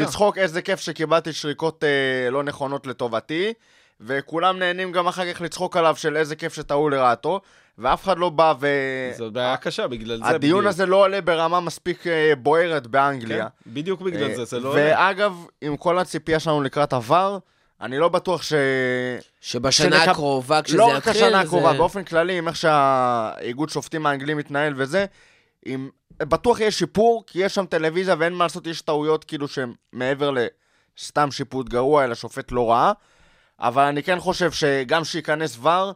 לצחוק 0.00 0.38
איזה 0.38 0.62
כיף 0.62 0.80
שקיבלתי 0.80 1.32
שריקות 1.32 1.84
אה, 1.84 2.30
לא 2.30 2.42
נכונות 2.42 2.86
לטובתי, 2.86 3.52
וכולם 4.00 4.58
נהנים 4.58 4.92
גם 4.92 5.06
אחר 5.08 5.34
כך 5.34 5.40
לצחוק 5.40 5.76
עליו 5.76 5.96
של 5.96 6.16
איזה 6.16 6.36
כיף 6.36 6.54
שטעו 6.54 6.88
לרעתו, 6.88 7.40
ואף 7.78 8.04
אחד 8.04 8.18
לא 8.18 8.28
בא 8.28 8.54
ו... 8.60 8.66
זאת 9.16 9.32
בעיה 9.32 9.56
קשה, 9.56 9.86
בגלל 9.88 10.16
זה 10.18 10.24
הדיון 10.26 10.58
בדיוק. 10.58 10.68
הזה 10.68 10.86
לא 10.86 10.96
עולה 10.96 11.20
ברמה 11.20 11.60
מספיק 11.60 12.06
אה, 12.06 12.32
בוערת 12.38 12.86
באנגליה. 12.86 13.44
כן, 13.64 13.70
בדיוק 13.72 14.00
בגלל 14.00 14.30
אה, 14.30 14.36
זה, 14.36 14.44
זה 14.44 14.60
לא... 14.60 14.68
עולה. 14.68 14.80
ואגב, 14.82 15.34
עם 15.60 15.76
כל 15.76 15.98
הציפייה 15.98 16.40
שלנו 16.40 16.62
לקראת 16.62 16.92
עבר, 16.92 17.38
אני 17.80 17.98
לא 17.98 18.08
בטוח 18.08 18.42
ש... 18.42 18.52
שבשנה 19.40 19.96
שנקב- 19.96 20.10
הקרובה, 20.10 20.62
כשזה 20.62 20.76
לא 20.76 20.86
רק 20.86 20.96
יתחיל, 20.96 21.10
השנה 21.12 21.30
זה- 21.30 21.40
הקרובה, 21.40 21.72
באופן 21.72 22.04
כללי, 22.04 22.38
עם 22.38 22.48
איך 22.48 22.56
שהאיגוד 22.56 23.68
שופטים 23.68 24.06
האנגלי 24.06 24.34
מתנהל 24.34 24.72
וזה, 24.76 25.06
עם... 25.64 25.88
בטוח 26.22 26.60
יש 26.60 26.78
שיפור, 26.78 27.24
כי 27.26 27.38
יש 27.38 27.54
שם 27.54 27.66
טלוויזיה 27.66 28.14
ואין 28.18 28.32
מה 28.32 28.44
לעשות, 28.44 28.66
יש 28.66 28.80
טעויות 28.82 29.24
כאילו 29.24 29.48
שהן 29.48 29.72
מעבר 29.92 30.30
לסתם 30.98 31.30
שיפוט 31.30 31.68
גרוע, 31.68 32.04
אלא 32.04 32.14
שופט 32.14 32.52
לא 32.52 32.70
רע. 32.70 32.92
אבל 33.60 33.82
אני 33.82 34.02
כן 34.02 34.20
חושב 34.20 34.52
שגם 34.52 35.04
שייכנס 35.04 35.58
ור, 35.62 35.92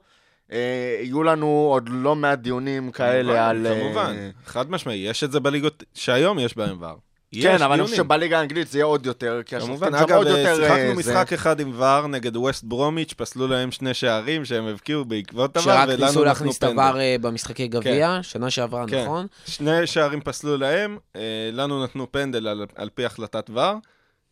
יהיו 1.03 1.23
לנו 1.23 1.47
עוד 1.71 1.89
לא 1.93 2.17
מעט 2.17 2.39
דיונים 2.39 2.91
כאלה 2.91 3.49
על... 3.49 3.67
אה, 3.67 3.81
כמובן, 3.81 4.31
חד 4.47 4.71
משמעי, 4.71 4.97
יש 4.97 5.25
את 5.25 5.33
זה 5.33 5.41
בליגות 5.41 5.83
שהיום 5.95 6.39
יש 6.39 6.57
בהם 6.57 6.77
ור. 6.81 6.99
כן, 7.43 7.63
אבל 7.63 7.73
אני. 7.73 7.83
חושב 7.83 7.97
שבליגה 7.97 8.39
האנגלית 8.39 8.69
זה 8.69 8.79
יהיה 8.79 8.85
עוד 8.85 9.07
יותר, 9.07 9.41
כי 9.47 9.57
השופטים 9.57 9.79
כמובן, 9.79 9.99
שם 9.99 10.05
אגב, 10.05 10.17
עוד 10.17 10.27
יותר... 10.27 10.57
שיחקנו 10.57 10.77
אה, 10.77 10.95
זה- 11.03 11.13
משחק 11.13 11.33
אחד 11.33 11.61
עם 11.61 11.73
ור 11.77 12.07
נגד 12.07 12.37
ווסט 12.37 12.65
ברומיץ', 12.65 13.13
פסלו 13.13 13.47
להם 13.49 13.71
שני 13.71 13.95
שערים 13.95 14.45
שהם 14.45 14.67
הבקיעו 14.67 15.05
בעקבות 15.05 15.57
הוור, 15.57 15.73
שרק 15.75 15.89
ולנו 15.89 16.01
ניסו 16.01 16.13
נתנו 16.13 16.25
להכניס 16.25 16.57
את 16.57 16.61
פנדל. 16.65 16.73
הוואר 16.81 17.01
אה, 17.01 17.17
במשחקי 17.21 17.69
גביע, 17.69 18.19
שנה 18.23 18.51
שעברה, 18.51 18.85
כן. 18.89 19.03
נכון? 19.05 19.27
שני 19.47 19.87
שערים 19.87 20.21
פסלו 20.21 20.57
להם, 20.57 20.99
אה, 21.17 21.21
לנו 21.53 21.85
נתנו 21.85 22.13
פנדל 22.13 22.49
על, 22.49 22.67
על 22.75 22.91
פי 22.95 23.05
החלטת 23.05 23.51
ור. 23.55 23.73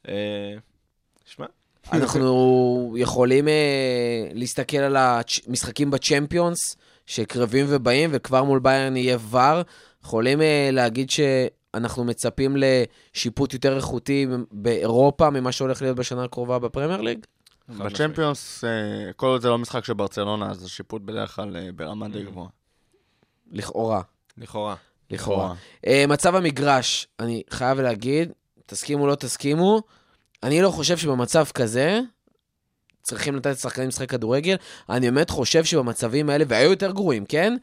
אה, 0.08 0.14
שמע, 1.26 1.46
אנחנו 1.92 2.94
יכולים 2.96 3.48
אה, 3.48 4.28
להסתכל 4.32 4.76
על 4.76 4.96
המשחקים 4.96 5.90
בצ'מפיונס, 5.90 6.76
שקרבים 7.06 7.66
ובאים, 7.68 8.10
וכבר 8.12 8.44
מול 8.44 8.58
ביירן 8.58 8.96
יהיה 8.96 9.18
ור. 9.30 9.62
יכולים 10.04 10.42
אה, 10.42 10.68
להגיד 10.72 11.10
שאנחנו 11.10 12.04
מצפים 12.04 12.56
לשיפוט 12.56 13.52
יותר 13.52 13.76
איכותי 13.76 14.26
באירופה 14.52 15.30
ממה 15.30 15.52
שהולך 15.52 15.82
להיות 15.82 15.96
בשנה 15.96 16.24
הקרובה 16.24 16.58
בפרמייר 16.58 17.00
ליג? 17.00 17.18
בצ'מפיונס, 17.78 18.64
אה, 18.64 19.12
כל 19.16 19.26
עוד 19.26 19.42
זה 19.42 19.48
לא 19.48 19.58
משחק 19.58 19.84
של 19.84 19.92
ברצלונה, 19.92 20.50
אז 20.50 20.64
השיפוט 20.64 21.02
בדרך 21.02 21.36
כלל 21.36 21.56
אה, 21.56 21.68
ברמה 21.76 22.08
די 22.08 22.22
גבוהה. 22.22 22.48
לכאורה. 23.52 24.02
לכאורה. 24.38 24.74
לכאורה. 25.10 25.54
אה, 25.86 26.04
מצב 26.08 26.34
המגרש, 26.34 27.06
אני 27.20 27.42
חייב 27.50 27.80
להגיד, 27.80 28.32
תסכימו 28.66 29.02
או 29.02 29.06
לא 29.06 29.14
תסכימו, 29.14 29.82
אני 30.42 30.62
לא 30.62 30.70
חושב 30.70 30.96
שבמצב 30.96 31.44
כזה 31.54 32.00
צריכים 33.02 33.36
לתת 33.36 33.50
לשחקנים 33.50 33.88
לשחק 33.88 34.10
כדורגל. 34.10 34.56
אני 34.90 35.10
באמת 35.10 35.30
חושב 35.30 35.64
שבמצבים 35.64 36.30
האלה, 36.30 36.44
והיו 36.48 36.70
יותר 36.70 36.90
גרועים, 36.92 37.24
כן? 37.24 37.56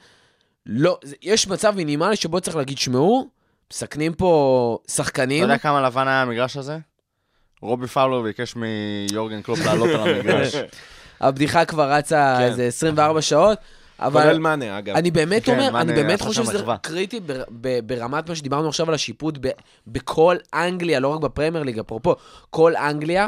לא, 0.66 1.00
יש 1.22 1.48
מצב 1.48 1.74
מינימלי 1.76 2.16
שבו 2.16 2.42
צריך 2.42 2.56
להגיד, 2.58 2.78
שמעו, 2.78 3.28
מסכנים 3.74 4.14
פה 4.14 4.78
אתה 4.86 4.94
שחקנים. 4.94 5.44
יודע 5.44 5.58
כמה 5.58 5.82
לבן 5.82 6.08
היה 6.08 6.22
המגרש 6.22 6.58
הזה? 6.58 6.78
רובי 7.62 7.88
פאולר 7.88 8.22
ביקש 8.22 8.56
מיורגן 8.56 9.42
קלופ 9.42 9.60
לעלות 9.66 9.90
על 9.90 10.10
המגרש. 10.16 10.56
הבדיחה 11.22 11.66
כבר 11.66 11.92
רצה 11.92 12.36
כן. 12.40 12.44
איזה 12.44 12.64
24 12.64 13.22
שעות, 13.22 13.58
אבל... 14.00 14.22
כולל 14.22 14.40
מאנה, 14.40 14.78
אגב. 14.78 14.96
אני 14.96 15.12
באמת 15.12 15.44
כן, 15.44 15.60
אומר, 15.60 15.82
אני 15.82 15.94
באמת 15.94 16.22
חושב 16.22 16.44
שזה. 16.44 16.64
קריטי 16.82 17.20
בר, 17.20 17.44
ב, 17.50 17.80
ברמת 17.88 18.30
מה 18.30 18.36
שדיברנו 18.36 18.68
עכשיו 18.68 18.88
על 18.88 18.94
השיפוט 18.94 19.38
ב, 19.42 19.50
בכל 19.88 20.36
אנגליה, 20.54 21.00
לא 21.00 21.08
רק 21.08 21.22
בפרמייר 21.22 21.64
ליג, 21.64 21.80
אפרופו, 21.80 22.16
כל 22.50 22.76
אנגליה, 22.76 23.28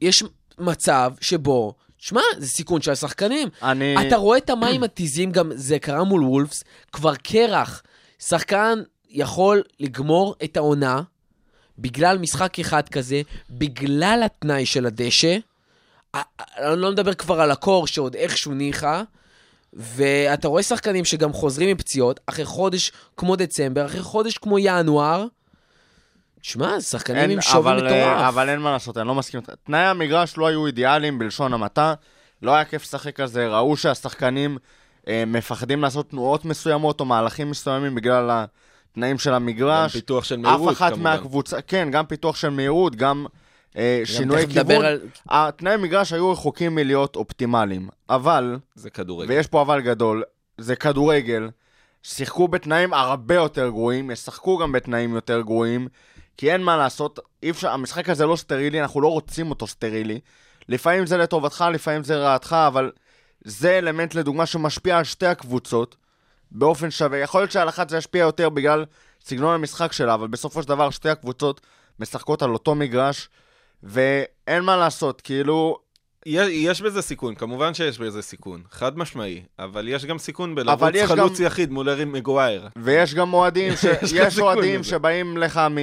יש 0.00 0.24
מצב 0.58 1.12
שבו, 1.20 1.74
שמע, 1.98 2.20
זה 2.38 2.46
סיכון 2.46 2.82
של 2.82 2.90
השחקנים. 2.90 3.48
אני... 3.62 4.08
אתה 4.08 4.16
רואה 4.16 4.38
את 4.38 4.50
המים 4.50 4.82
התיזים, 4.82 5.32
גם 5.32 5.50
זה 5.54 5.78
קרה 5.78 6.04
מול 6.04 6.22
וולפס, 6.24 6.64
כבר 6.92 7.14
קרח. 7.14 7.82
שחקן 8.18 8.78
יכול 9.10 9.62
לגמור 9.80 10.34
את 10.44 10.56
העונה 10.56 11.02
בגלל 11.78 12.18
משחק 12.18 12.58
אחד 12.58 12.88
כזה, 12.88 13.22
בגלל 13.50 14.20
התנאי 14.24 14.66
של 14.66 14.86
הדשא. 14.86 15.36
אני 16.14 16.80
לא 16.80 16.90
מדבר 16.90 17.14
כבר 17.14 17.40
על 17.40 17.50
הקור 17.50 17.86
שעוד 17.86 18.14
איכשהו 18.14 18.54
ניחא. 18.54 19.02
ואתה 19.78 20.48
רואה 20.48 20.62
שחקנים 20.62 21.04
שגם 21.04 21.32
חוזרים 21.32 21.70
מפציעות, 21.70 22.20
אחרי 22.26 22.44
חודש 22.44 22.92
כמו 23.16 23.36
דצמבר, 23.36 23.86
אחרי 23.86 24.02
חודש 24.02 24.38
כמו 24.38 24.58
ינואר. 24.58 25.26
שמע, 26.42 26.80
שחקנים 26.80 27.18
אין, 27.18 27.30
עם 27.30 27.40
שווי 27.40 27.60
אבל, 27.60 27.86
אה, 27.86 28.06
מטורף. 28.06 28.28
אבל 28.28 28.48
אין 28.48 28.60
מה 28.60 28.72
לעשות, 28.72 28.98
אני 28.98 29.08
לא 29.08 29.14
מסכים 29.14 29.40
איתך. 29.40 29.52
תנאי 29.64 29.80
המגרש 29.80 30.36
לא 30.36 30.46
היו 30.46 30.66
אידיאליים 30.66 31.18
בלשון 31.18 31.54
המעטה, 31.54 31.94
לא 32.42 32.54
היה 32.54 32.64
כיף 32.64 32.82
לשחק 32.82 33.20
על 33.20 33.26
זה, 33.26 33.48
ראו 33.48 33.76
שהשחקנים 33.76 34.58
אה, 35.08 35.24
מפחדים 35.26 35.82
לעשות 35.82 36.10
תנועות 36.10 36.44
מסוימות 36.44 37.00
או 37.00 37.04
מהלכים 37.04 37.50
מסוימים 37.50 37.94
בגלל 37.94 38.30
התנאים 38.30 39.18
של 39.18 39.30
גם 39.30 39.36
המגרש. 39.36 39.92
פיתוח 39.92 40.24
של 40.24 40.36
מהירות, 40.36 40.72
אף 40.72 40.76
אחת 40.76 40.92
כמובן. 40.92 41.02
מהקבוצה, 41.10 41.62
כן, 41.62 41.88
גם 41.90 42.06
פיתוח 42.06 42.36
של 42.36 42.50
מהירות, 42.50 42.96
גם 42.96 43.26
אה, 43.78 44.00
שינוי 44.04 44.46
כיוון. 44.48 44.84
על- 44.84 45.00
התנאי 45.28 45.76
מגרש 45.76 46.12
היו 46.12 46.30
רחוקים 46.30 46.74
מלהיות 46.74 47.16
אופטימליים, 47.16 47.88
אבל, 48.10 48.58
זה 48.74 48.90
כדורגל. 48.90 49.32
ויש 49.32 49.46
פה 49.46 49.62
אבל 49.62 49.80
גדול, 49.80 50.22
זה 50.58 50.76
כדורגל, 50.76 51.48
שיחקו 52.02 52.48
בתנאים 52.48 52.94
הרבה 52.94 53.34
יותר 53.34 53.68
גרועים, 53.68 54.10
ישחקו 54.10 54.58
גם 54.58 54.72
בתנאים 54.72 55.14
יותר 55.14 55.40
גרועים, 55.40 55.88
כי 56.36 56.52
אין 56.52 56.62
מה 56.62 56.76
לעשות, 56.76 57.18
אי 57.42 57.50
אפשר, 57.50 57.70
המשחק 57.70 58.08
הזה 58.08 58.26
לא 58.26 58.36
סטרילי, 58.36 58.80
אנחנו 58.82 59.00
לא 59.00 59.08
רוצים 59.08 59.50
אותו 59.50 59.66
סטרילי. 59.66 60.20
לפעמים 60.68 61.06
זה 61.06 61.16
לטובתך, 61.16 61.64
לפעמים 61.72 62.04
זה 62.04 62.16
רעתך, 62.16 62.56
אבל 62.66 62.90
זה 63.44 63.78
אלמנט 63.78 64.14
לדוגמה 64.14 64.46
שמשפיע 64.46 64.98
על 64.98 65.04
שתי 65.04 65.26
הקבוצות 65.26 65.96
באופן 66.50 66.90
שווה. 66.90 67.18
יכול 67.18 67.40
להיות 67.40 67.52
שעל 67.52 67.68
אחת 67.68 67.88
זה 67.88 67.96
ישפיע 67.96 68.20
יותר 68.20 68.48
בגלל 68.48 68.84
סגנון 69.24 69.54
המשחק 69.54 69.92
שלה, 69.92 70.14
אבל 70.14 70.26
בסופו 70.28 70.62
של 70.62 70.68
דבר 70.68 70.90
שתי 70.90 71.08
הקבוצות 71.08 71.60
משחקות 72.00 72.42
על 72.42 72.50
אותו 72.52 72.74
מגרש, 72.74 73.28
ואין 73.82 74.62
מה 74.62 74.76
לעשות, 74.76 75.20
כאילו, 75.20 75.78
יש, 76.26 76.48
יש 76.50 76.80
בזה 76.82 77.02
סיכון, 77.02 77.34
כמובן 77.34 77.74
שיש 77.74 77.98
בזה 77.98 78.22
סיכון, 78.22 78.62
חד 78.70 78.98
משמעי, 78.98 79.42
אבל 79.58 79.88
יש 79.88 80.04
גם 80.04 80.18
סיכון 80.18 80.54
בלרוץ 80.54 80.80
חלוץ 81.06 81.40
גם- 81.40 81.46
יחיד 81.46 81.70
מול 81.70 81.88
ארי 81.88 82.04
מגווייר. 82.04 82.68
ויש 82.76 83.14
גם 83.14 83.32
אוהדים, 83.32 83.72
ש... 83.80 83.84
יש 84.14 84.38
אוהדים. 84.38 84.82
שבאים 84.84 85.36
לך 85.36 85.56
מ... 85.70 85.78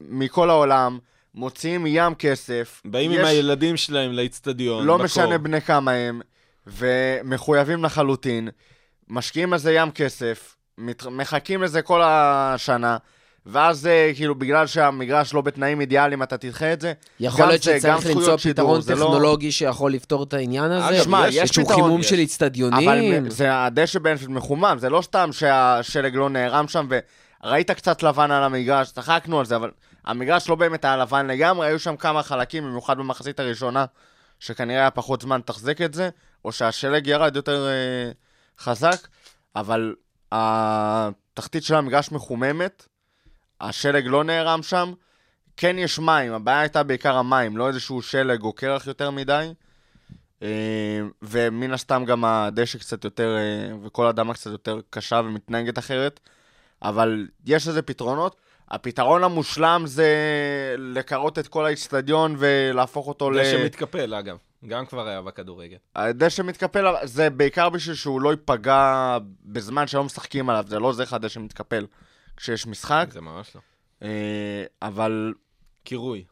מכל 0.00 0.50
העולם, 0.50 0.98
מוציאים 1.34 1.84
ים 1.86 2.14
כסף. 2.14 2.82
באים 2.84 3.12
יש... 3.12 3.18
עם 3.18 3.24
הילדים 3.24 3.76
שלהם 3.76 4.12
לאיצטדיון, 4.12 4.86
לא 4.86 4.94
בקור. 4.94 5.04
משנה 5.04 5.38
בני 5.38 5.60
כמה 5.60 5.90
הם, 5.92 6.20
ומחויבים 6.66 7.84
לחלוטין, 7.84 8.48
משקיעים 9.08 9.52
על 9.52 9.58
זה 9.58 9.72
ים 9.72 9.90
כסף, 9.90 10.56
מת... 10.78 11.06
מחכים 11.06 11.62
לזה 11.62 11.82
כל 11.82 12.00
השנה, 12.04 12.96
ואז 13.46 13.86
אה, 13.86 14.10
כאילו 14.14 14.34
בגלל 14.34 14.66
שהמגרש 14.66 15.34
לא 15.34 15.40
בתנאים 15.40 15.80
אידיאליים 15.80 16.22
אתה 16.22 16.36
תדחה 16.38 16.72
את 16.72 16.80
זה. 16.80 16.92
יכול 17.20 17.46
להיות 17.46 17.62
שצריך 17.62 18.06
למצוא 18.06 18.36
פתרון 18.36 18.80
לא- 18.88 18.94
טכנולוגי 18.94 19.52
שיכול 19.52 19.92
לפתור 19.92 20.22
את 20.22 20.34
העניין 20.34 20.70
הזה. 20.70 20.88
אגב, 20.96 21.04
שמע, 21.04 21.26
יש- 21.28 21.58
פתרון, 21.58 21.74
חימום 21.74 22.00
יש. 22.00 22.08
של 22.08 22.14
אבל 22.14 22.22
אצטדיונים. 22.24 23.30
זה 23.30 23.64
הדשא 23.64 23.98
באנפילד 23.98 24.30
מחומם, 24.30 24.76
זה 24.80 24.90
לא 24.90 25.02
סתם 25.02 25.30
שהשלג 25.32 26.14
לא 26.16 26.30
נערם 26.30 26.68
שם, 26.68 26.88
וראית 27.44 27.70
קצת 27.70 28.02
לבן 28.02 28.30
על 28.30 28.42
המגרש, 28.42 28.90
צחקנו 28.92 29.38
על 29.40 29.46
זה, 29.46 29.56
אבל 29.56 29.70
המגרש 30.04 30.48
לא 30.48 30.54
באמת 30.54 30.84
היה 30.84 30.96
לבן 30.96 31.26
לגמרי, 31.26 31.66
היו 31.66 31.78
שם 31.78 31.96
כמה 31.96 32.22
חלקים, 32.22 32.64
במיוחד 32.64 32.98
במחצית 32.98 33.40
הראשונה, 33.40 33.84
שכנראה 34.40 34.80
היה 34.80 34.90
פחות 34.90 35.20
זמן 35.22 35.38
לתחזק 35.38 35.80
את 35.80 35.94
זה, 35.94 36.08
או 36.44 36.52
שהשלג 36.52 37.06
ירד 37.06 37.36
יותר 37.36 37.66
אה, 37.68 38.10
חזק, 38.58 39.08
אבל 39.56 39.94
התחתית 40.32 41.62
של 41.64 41.74
המגרש 41.74 42.12
מחוממת, 42.12 42.86
השלג 43.62 44.06
לא 44.06 44.24
נערם 44.24 44.62
שם, 44.62 44.92
כן 45.56 45.76
יש 45.78 45.98
מים, 45.98 46.32
הבעיה 46.32 46.60
הייתה 46.60 46.82
בעיקר 46.82 47.16
המים, 47.16 47.56
לא 47.56 47.68
איזשהו 47.68 48.02
שלג 48.02 48.42
או 48.42 48.52
קרח 48.52 48.86
יותר 48.86 49.10
מדי. 49.10 49.52
אה, 50.42 51.00
ומן 51.22 51.72
הסתם 51.72 52.04
גם 52.06 52.24
הדשא 52.24 52.78
קצת 52.78 53.04
יותר, 53.04 53.36
אה, 53.36 53.76
וכל 53.82 54.06
אדמה 54.06 54.34
קצת 54.34 54.50
יותר 54.50 54.80
קשה 54.90 55.20
ומתנהגת 55.24 55.78
אחרת, 55.78 56.20
אבל 56.82 57.28
יש 57.46 57.68
לזה 57.68 57.82
פתרונות. 57.82 58.36
הפתרון 58.70 59.24
המושלם 59.24 59.82
זה 59.86 60.06
לקרות 60.78 61.38
את 61.38 61.48
כל 61.48 61.66
האיצטדיון 61.66 62.36
ולהפוך 62.38 63.08
אותו 63.08 63.30
ל... 63.30 63.34
זה 63.34 63.50
שמתקפל, 63.50 64.14
אגב. 64.14 64.36
גם 64.66 64.86
כבר 64.86 65.08
היה 65.08 65.22
בכדורגל. 65.22 65.76
הדשא 65.96 66.42
מתקפל, 66.42 66.86
זה 67.04 67.30
בעיקר 67.30 67.68
בשביל 67.68 67.94
שהוא 67.94 68.20
לא 68.20 68.30
ייפגע 68.30 69.18
בזמן 69.44 69.86
שלא 69.86 70.04
משחקים 70.04 70.50
עליו, 70.50 70.64
זה 70.68 70.78
לא 70.78 70.86
עוזר 70.86 71.02
לך 71.02 71.12
הדשא 71.12 71.38
מתקפל 71.38 71.86
כשיש 72.36 72.66
משחק, 72.66 73.06
זה 73.10 73.20
ממש 73.20 73.50
לא. 73.54 73.60
אה, 74.02 74.64
אבל 74.82 75.34
קירוי. 75.84 76.24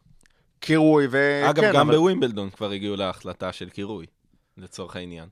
קירוי, 0.61 1.07
וכן, 1.11 1.47
אגב, 1.50 1.62
גם 1.64 1.73
כן, 1.73 1.78
אבל- 1.78 1.97
בווימבלדון 1.97 2.50
כבר 2.50 2.71
הגיעו 2.71 2.97
להחלטה 2.97 3.52
של 3.52 3.69
קירוי, 3.71 4.07
לצורך 4.59 4.97
העניין. 4.97 5.28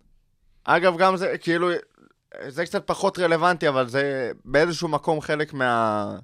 אגב, 0.65 0.97
גם 0.99 1.17
זה, 1.17 1.39
כאילו, 1.39 1.71
זה 2.49 2.65
קצת 2.65 2.87
פחות 2.87 3.19
רלוונטי, 3.19 3.69
אבל 3.69 3.89
זה 3.89 4.33
באיזשהו 4.45 4.89
מקום 4.89 5.21
חלק 5.21 5.53
מה... 5.53 6.17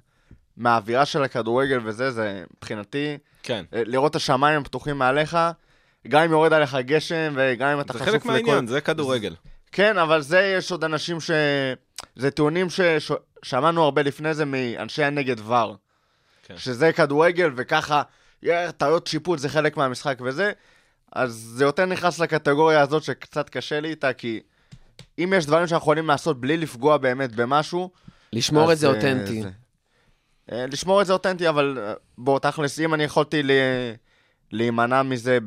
מהאווירה 0.57 1.05
של 1.05 1.23
הכדורגל 1.23 1.79
וזה, 1.83 2.11
זה 2.11 2.43
מבחינתי, 2.57 3.17
כן. 3.43 3.65
אה, 3.73 3.81
לראות 3.85 4.11
את 4.11 4.15
השמיים 4.15 4.61
הפתוחים 4.61 4.97
מעליך, 4.97 5.37
גם 6.07 6.21
אם 6.21 6.31
יורד 6.31 6.53
עליך 6.53 6.75
גשם 6.75 7.33
וגם 7.35 7.69
אם 7.69 7.79
אתה 7.79 7.93
זה 7.93 7.99
חשוף 7.99 8.09
חלק 8.09 8.21
לכל... 8.21 8.31
מהעניין, 8.31 8.67
זה 8.67 8.81
כדורגל. 8.81 9.35
כן, 9.71 9.97
אבל 9.97 10.21
זה, 10.21 10.53
יש 10.57 10.71
עוד 10.71 10.83
אנשים 10.83 11.21
ש... 11.21 11.31
זה 12.15 12.31
טיעונים 12.31 12.67
ששמענו 13.45 13.83
הרבה 13.83 14.01
לפני 14.01 14.33
זה 14.33 14.45
מאנשי 14.45 15.03
הנגד 15.03 15.35
ור. 15.39 15.75
כן. 16.43 16.57
שזה 16.57 16.93
כדורגל, 16.93 17.51
וככה, 17.55 18.01
יא, 18.43 18.71
טעויות 18.71 19.07
שיפוט 19.07 19.39
זה 19.39 19.49
חלק 19.49 19.77
מהמשחק 19.77 20.17
וזה, 20.21 20.51
אז 21.13 21.31
זה 21.33 21.63
יותר 21.63 21.85
נכנס 21.85 22.19
לקטגוריה 22.19 22.81
הזאת 22.81 23.03
שקצת 23.03 23.49
קשה 23.49 23.79
לי 23.79 23.89
איתה, 23.89 24.13
כי 24.13 24.39
אם 25.19 25.33
יש 25.37 25.45
דברים 25.45 25.67
שאנחנו 25.67 25.83
יכולים 25.83 26.07
לעשות 26.07 26.41
בלי 26.41 26.57
לפגוע 26.57 26.97
באמת 26.97 27.35
במשהו, 27.35 27.89
לשמור 28.33 28.63
אז, 28.71 28.71
את 28.71 28.77
זה 28.77 28.87
אה, 28.87 28.93
אותנטי. 28.93 29.41
זה- 29.41 29.49
אה, 30.51 30.65
לשמור 30.67 31.01
את 31.01 31.07
זה 31.07 31.13
אותנטי, 31.13 31.49
אבל 31.49 31.77
אה, 31.81 31.93
בוא, 32.17 32.39
תכלס, 32.39 32.79
אם 32.79 32.93
אני 32.93 33.03
יכולתי 33.03 33.43
ל- 33.43 33.51
להימנע 34.51 35.03
מזה 35.03 35.37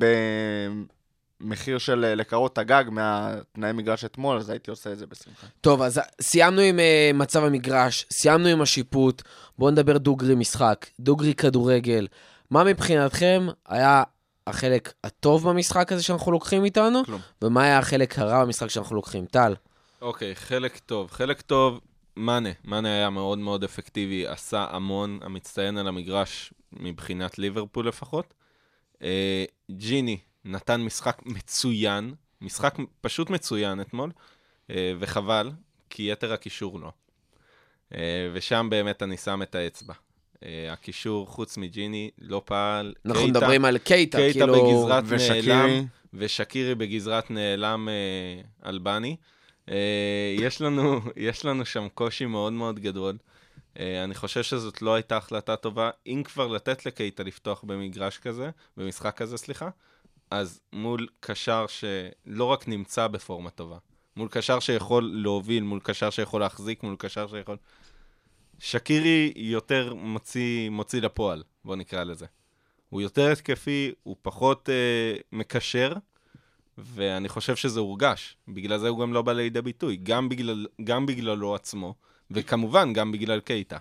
במחיר 1.40 1.78
של 1.78 2.04
אה, 2.04 2.14
לקרות 2.14 2.52
את 2.52 2.58
הגג 2.58 2.84
מהתנאי 2.90 3.72
מגרש 3.72 4.04
אתמול, 4.04 4.38
אז 4.38 4.50
הייתי 4.50 4.70
עושה 4.70 4.92
את 4.92 4.98
זה 4.98 5.06
בשמחה. 5.06 5.46
טוב, 5.60 5.82
אז 5.82 6.00
סיימנו 6.20 6.60
עם 6.60 6.78
uh, 6.78 7.16
מצב 7.16 7.44
המגרש, 7.44 8.06
סיימנו 8.12 8.48
עם 8.48 8.60
השיפוט, 8.60 9.22
בואו 9.58 9.70
נדבר 9.70 9.98
דוגרי 9.98 10.34
משחק, 10.34 10.86
דוגרי 11.00 11.34
כדורגל. 11.34 12.06
מה 12.50 12.64
מבחינתכם 12.64 13.46
היה 13.68 14.02
החלק 14.46 14.92
הטוב 15.04 15.48
במשחק 15.48 15.92
הזה 15.92 16.02
שאנחנו 16.02 16.32
לוקחים 16.32 16.64
איתנו, 16.64 17.04
כלום. 17.04 17.20
ומה 17.42 17.62
היה 17.62 17.78
החלק 17.78 18.18
הרע 18.18 18.44
במשחק 18.44 18.68
שאנחנו 18.68 18.96
לוקחים? 18.96 19.26
טל. 19.26 19.54
אוקיי, 20.02 20.36
חלק 20.36 20.78
טוב. 20.78 21.10
חלק 21.10 21.40
טוב, 21.40 21.80
מאנה. 22.16 22.48
מאנה 22.64 22.88
היה 22.88 23.10
מאוד 23.10 23.38
מאוד 23.38 23.64
אפקטיבי, 23.64 24.26
עשה 24.26 24.66
המון, 24.70 25.18
המצטיין 25.22 25.78
על 25.78 25.88
המגרש 25.88 26.52
מבחינת 26.72 27.38
ליברפול 27.38 27.88
לפחות. 27.88 28.34
אה, 29.02 29.44
ג'יני 29.70 30.18
נתן 30.44 30.80
משחק 30.80 31.18
מצוין, 31.26 32.14
משחק 32.40 32.74
פשוט 33.00 33.30
מצוין 33.30 33.80
אתמול, 33.80 34.10
אה, 34.70 34.92
וחבל, 34.98 35.50
כי 35.90 36.12
יתר 36.12 36.32
הקישור 36.32 36.80
לא. 36.80 36.92
אה, 37.94 38.30
ושם 38.32 38.66
באמת 38.70 39.02
אני 39.02 39.16
שם 39.16 39.42
את 39.42 39.54
האצבע. 39.54 39.94
אה, 40.44 40.72
הקישור, 40.72 41.26
חוץ 41.26 41.56
מג'יני, 41.56 42.10
לא 42.18 42.42
פעל. 42.44 42.94
אנחנו 43.06 43.20
קייטה- 43.22 43.38
מדברים 43.38 43.64
על 43.64 43.78
קייטה, 43.78 44.18
קייטה 44.18 44.38
כאילו... 44.38 44.82
בגזרת 44.82 45.04
ושקירי. 45.06 45.46
נעלם, 45.54 45.84
ושקירי 46.14 46.74
בגזרת 46.74 47.30
נעלם 47.30 47.88
אה, 47.88 48.68
אלבני. 48.70 49.16
אה, 49.68 50.34
יש, 50.38 50.60
לנו, 50.60 51.00
יש 51.16 51.44
לנו 51.44 51.64
שם 51.66 51.88
קושי 51.94 52.26
מאוד 52.26 52.52
מאוד 52.52 52.78
גדול. 52.80 53.16
אה, 53.78 54.04
אני 54.04 54.14
חושב 54.14 54.42
שזאת 54.42 54.82
לא 54.82 54.94
הייתה 54.94 55.16
החלטה 55.16 55.56
טובה. 55.56 55.90
אם 56.06 56.22
כבר 56.24 56.46
לתת 56.46 56.86
לקייטה 56.86 57.22
לפתוח 57.22 57.64
במגרש 57.66 58.18
כזה, 58.18 58.50
במשחק 58.76 59.16
כזה, 59.16 59.36
סליחה, 59.36 59.68
אז 60.30 60.60
מול 60.72 61.06
קשר 61.20 61.66
שלא 61.66 62.44
רק 62.44 62.68
נמצא 62.68 63.06
בפורמה 63.06 63.50
טובה, 63.50 63.78
מול 64.16 64.28
קשר 64.30 64.60
שיכול 64.60 65.10
להוביל, 65.14 65.62
מול 65.62 65.80
קשר 65.82 66.10
שיכול 66.10 66.40
להחזיק, 66.40 66.82
מול 66.82 66.96
קשר 66.98 67.26
שיכול... 67.26 67.56
שקירי 68.58 69.32
יותר 69.36 69.94
מוציא, 69.94 70.70
מוציא 70.70 71.00
לפועל, 71.00 71.42
בוא 71.64 71.76
נקרא 71.76 72.04
לזה. 72.04 72.26
הוא 72.88 73.00
יותר 73.00 73.32
התקפי, 73.32 73.92
הוא 74.02 74.16
פחות 74.22 74.68
אה, 74.68 75.20
מקשר, 75.32 75.92
ואני 76.78 77.28
חושב 77.28 77.56
שזה 77.56 77.80
הורגש. 77.80 78.36
בגלל 78.48 78.78
זה 78.78 78.88
הוא 78.88 78.98
גם 78.98 79.12
לא 79.12 79.22
בא 79.22 79.32
לידי 79.32 79.62
ביטוי, 79.62 79.96
גם, 79.96 80.28
בגלל, 80.28 80.66
גם 80.84 81.06
בגללו 81.06 81.54
עצמו, 81.54 81.94
וכמובן 82.30 82.92
גם 82.92 83.12
בגלל 83.12 83.40
קייטה. 83.40 83.78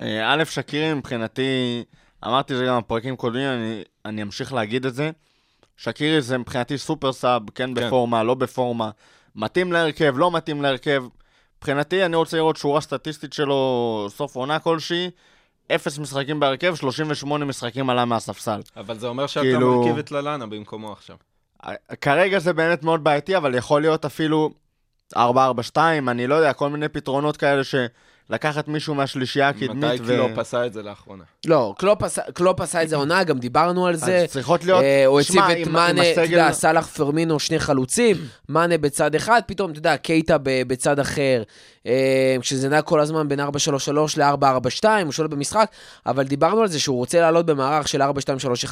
אה, 0.00 0.34
א', 0.34 0.44
שקירי 0.44 0.94
מבחינתי, 0.94 1.84
אמרתי 2.24 2.52
את 2.52 2.58
זה 2.58 2.64
גם 2.64 2.78
בפרקים 2.78 3.16
קודמים, 3.16 3.48
אני, 3.48 3.82
אני 4.04 4.22
אמשיך 4.22 4.52
להגיד 4.52 4.86
את 4.86 4.94
זה. 4.94 5.10
שקירי 5.78 6.22
זה 6.22 6.38
מבחינתי 6.38 6.78
super 6.78 7.12
sub, 7.12 7.42
כן 7.54 7.74
כן. 7.74 7.86
בפורמה, 7.86 8.22
לא 8.22 8.34
בפורמה. 8.34 8.90
מתאים 9.36 9.72
להרכב, 9.72 10.14
לא 10.16 10.30
מתאים 10.30 10.62
להרכב. 10.62 11.04
מבחינתי, 11.58 12.04
אני 12.04 12.16
רוצה 12.16 12.36
לראות 12.36 12.56
שורה 12.56 12.80
סטטיסטית 12.80 13.32
שלו, 13.32 14.06
סוף 14.10 14.36
עונה 14.36 14.58
כלשהי. 14.58 15.10
אפס 15.74 15.98
משחקים 15.98 16.40
בהרכב, 16.40 16.74
38 16.74 17.44
משחקים 17.44 17.90
עלה 17.90 18.04
מהספסל. 18.04 18.60
אבל 18.76 18.98
זה 18.98 19.06
אומר 19.06 19.26
שאתה 19.26 19.44
כאילו- 19.44 19.80
מרכיב 19.80 19.98
את 19.98 20.10
ללאנה 20.12 20.46
במקומו 20.46 20.92
עכשיו. 20.92 21.16
כרגע 22.00 22.38
זה 22.38 22.52
באמת 22.52 22.82
מאוד 22.82 23.04
בעייתי, 23.04 23.36
אבל 23.36 23.54
יכול 23.54 23.80
להיות 23.80 24.04
אפילו 24.04 24.50
4-4-2, 25.16 25.18
אני 26.08 26.26
לא 26.26 26.34
יודע, 26.34 26.52
כל 26.52 26.70
מיני 26.70 26.88
פתרונות 26.88 27.36
כאלה 27.36 27.62
שלקחת 28.28 28.68
מישהו 28.68 28.94
מהשלישייה 28.94 29.48
הקדמית. 29.48 30.00
מתי 30.00 30.06
קלופ 30.06 30.38
עשה 30.38 30.66
את 30.66 30.72
זה 30.72 30.82
לאחרונה? 30.82 31.24
לא, 31.46 31.74
קלופ 31.78 32.02
עשה, 32.02 32.22
קלופ 32.34 32.60
עשה 32.60 32.82
את 32.82 32.88
זה 32.88 32.96
עונה, 32.96 33.24
גם 33.24 33.38
דיברנו 33.38 33.86
על 33.86 33.96
זה. 33.96 34.16
אז 34.18 34.30
צריכות 34.30 34.64
להיות... 34.64 34.82
אה, 34.82 35.06
הוא 35.06 35.20
הציב 35.20 35.42
את 35.42 35.66
מאנה, 35.66 36.12
אתה 36.12 36.24
יודע, 36.24 36.52
סאלח 36.52 36.86
פירמינו, 36.86 37.40
שני 37.40 37.58
חלוצים, 37.58 38.16
מאנה 38.48 38.78
בצד 38.78 39.14
אחד, 39.14 39.40
פתאום, 39.46 39.70
אתה 39.70 39.78
יודע, 39.78 39.96
קייטה 39.96 40.38
ב- 40.38 40.62
בצד 40.66 40.98
אחר. 40.98 41.42
אה, 41.86 42.36
כשזה 42.40 42.68
נע 42.68 42.82
כל 42.82 43.00
הזמן 43.00 43.28
בין 43.28 43.40
4-3-3 43.40 43.42
ל-4-4-2, 44.16 44.84
הוא 45.04 45.12
שולט 45.12 45.30
במשחק, 45.30 45.70
אבל 46.06 46.24
דיברנו 46.24 46.60
על 46.60 46.68
זה 46.68 46.80
שהוא 46.80 46.96
רוצה 46.96 47.20
לעלות 47.20 47.46
במערך 47.46 47.88
של 47.88 48.02
4-2-3-1, 48.02 48.06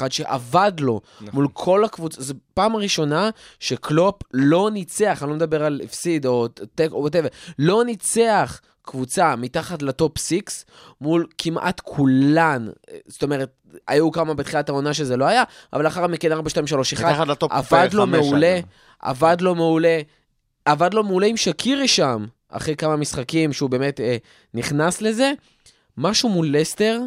שעבד 0.09 0.71
לו 0.79 1.01
נכון. 1.21 1.29
מול 1.33 1.47
כל 1.53 1.85
הקבוצה. 1.85 2.21
זו 2.21 2.33
פעם 2.53 2.75
ראשונה 2.75 3.29
שקלופ 3.59 4.15
לא 4.33 4.69
ניצח, 4.73 5.19
אני 5.21 5.29
לא 5.29 5.35
מדבר 5.35 5.63
על 5.63 5.81
הפסיד 5.83 6.25
או 6.25 6.47
תיקו 6.47 6.89
או 6.91 7.01
whatever, 7.01 7.27
לא 7.59 7.85
ניצח. 7.85 8.61
קבוצה 8.87 9.35
מתחת 9.35 9.81
לטופ 9.81 10.17
6 10.17 10.39
מול 11.01 11.27
כמעט 11.37 11.79
כולן. 11.79 12.67
זאת 13.07 13.23
אומרת, 13.23 13.49
היו 13.87 14.11
כמה 14.11 14.33
בתחילת 14.33 14.69
העונה 14.69 14.93
שזה 14.93 15.17
לא 15.17 15.25
היה, 15.25 15.43
אבל 15.73 15.83
לאחר 15.83 16.07
מכן 16.07 16.31
4, 16.31 16.49
2, 16.49 16.67
3, 16.67 16.93
1, 16.93 17.05
מתחת 17.05 17.27
לטופ 17.27 17.51
עבד 17.51 17.93
לו 17.93 18.07
מעולה. 18.07 18.59
עבד 18.99 19.37
לו 19.41 19.55
מעולה, 19.55 20.01
עבד 20.65 20.93
לו 20.93 21.03
מעולה 21.03 21.27
עם 21.27 21.37
שקירי 21.37 21.87
שם, 21.87 22.25
אחרי 22.49 22.75
כמה 22.75 22.95
משחקים 22.95 23.53
שהוא 23.53 23.69
באמת 23.69 23.99
אה, 23.99 24.17
נכנס 24.53 25.01
לזה. 25.01 25.31
משהו 25.97 26.29
מול 26.29 26.57
לסטר 26.57 27.01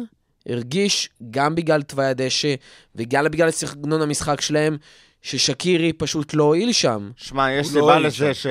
הרגיש, 0.49 1.09
גם 1.31 1.55
בגלל 1.55 1.81
תוואי 1.81 2.05
הדשא 2.05 2.55
וגם 2.95 3.25
בגלל 3.25 3.51
סגנון 3.51 4.01
המשחק 4.01 4.41
שלהם, 4.41 4.77
ששקירי 5.21 5.93
פשוט 5.93 6.33
לא 6.33 6.43
הועיל 6.43 6.71
שם. 6.71 7.11
שמע, 7.15 7.51
יש 7.51 7.67
לא 7.67 7.71
סיבה 7.71 7.81
הועיל 7.83 8.05
לזה. 8.07 8.33
ש... 8.33 8.45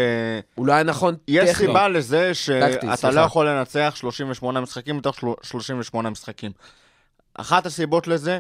הוא 0.55 0.67
לא 0.67 0.73
היה 0.73 0.83
נכון 0.83 1.15
יש 1.29 1.51
טכנית. 1.51 1.57
סיבה 1.69 1.89
לזה 1.89 2.35
שאתה. 2.35 3.11
לא 3.11 3.21
יכול 3.21 3.49
לנצח 3.49 3.93
38 3.97 4.61
משחקים 4.61 4.97
מתוך 4.97 5.17
של- 5.21 5.27
38 5.43 6.11
משחקים. 6.11 6.53
אחת 7.35 7.67
הסיבות 7.67 8.07
לזה, 8.07 8.39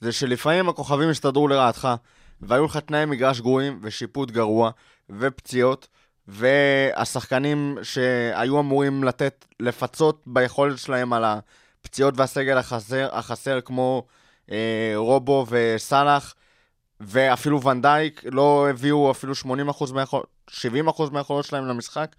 זה 0.00 0.12
שלפעמים 0.12 0.68
הכוכבים 0.68 1.08
הסתדרו 1.08 1.48
לרעתך, 1.48 1.88
והיו 2.40 2.64
לך 2.64 2.76
תנאי 2.76 3.04
מגרש 3.04 3.40
גרועים, 3.40 3.78
ושיפוט 3.82 4.30
גרוע, 4.30 4.70
ופציעות, 5.10 5.88
והשחקנים 6.28 7.78
שהיו 7.82 8.60
אמורים 8.60 9.04
לתת, 9.04 9.44
לפצות 9.60 10.22
ביכולת 10.26 10.78
שלהם 10.78 11.12
על 11.12 11.24
הפציעות 11.24 12.14
והסגל 12.16 12.58
החסר, 12.58 13.08
החסר 13.12 13.60
כמו 13.60 14.06
אה, 14.50 14.92
רובו 14.96 15.46
וסאלח, 15.48 16.34
ואפילו 17.02 17.62
ונדייק, 17.62 18.22
לא 18.32 18.66
הביאו 18.70 19.10
אפילו 19.10 19.32
80% 19.32 19.92
מהיכול... 19.92 20.22
70% 20.50 20.54
מהיכולות 21.12 21.44
שלהם 21.44 21.66
למשחק. 21.66 22.16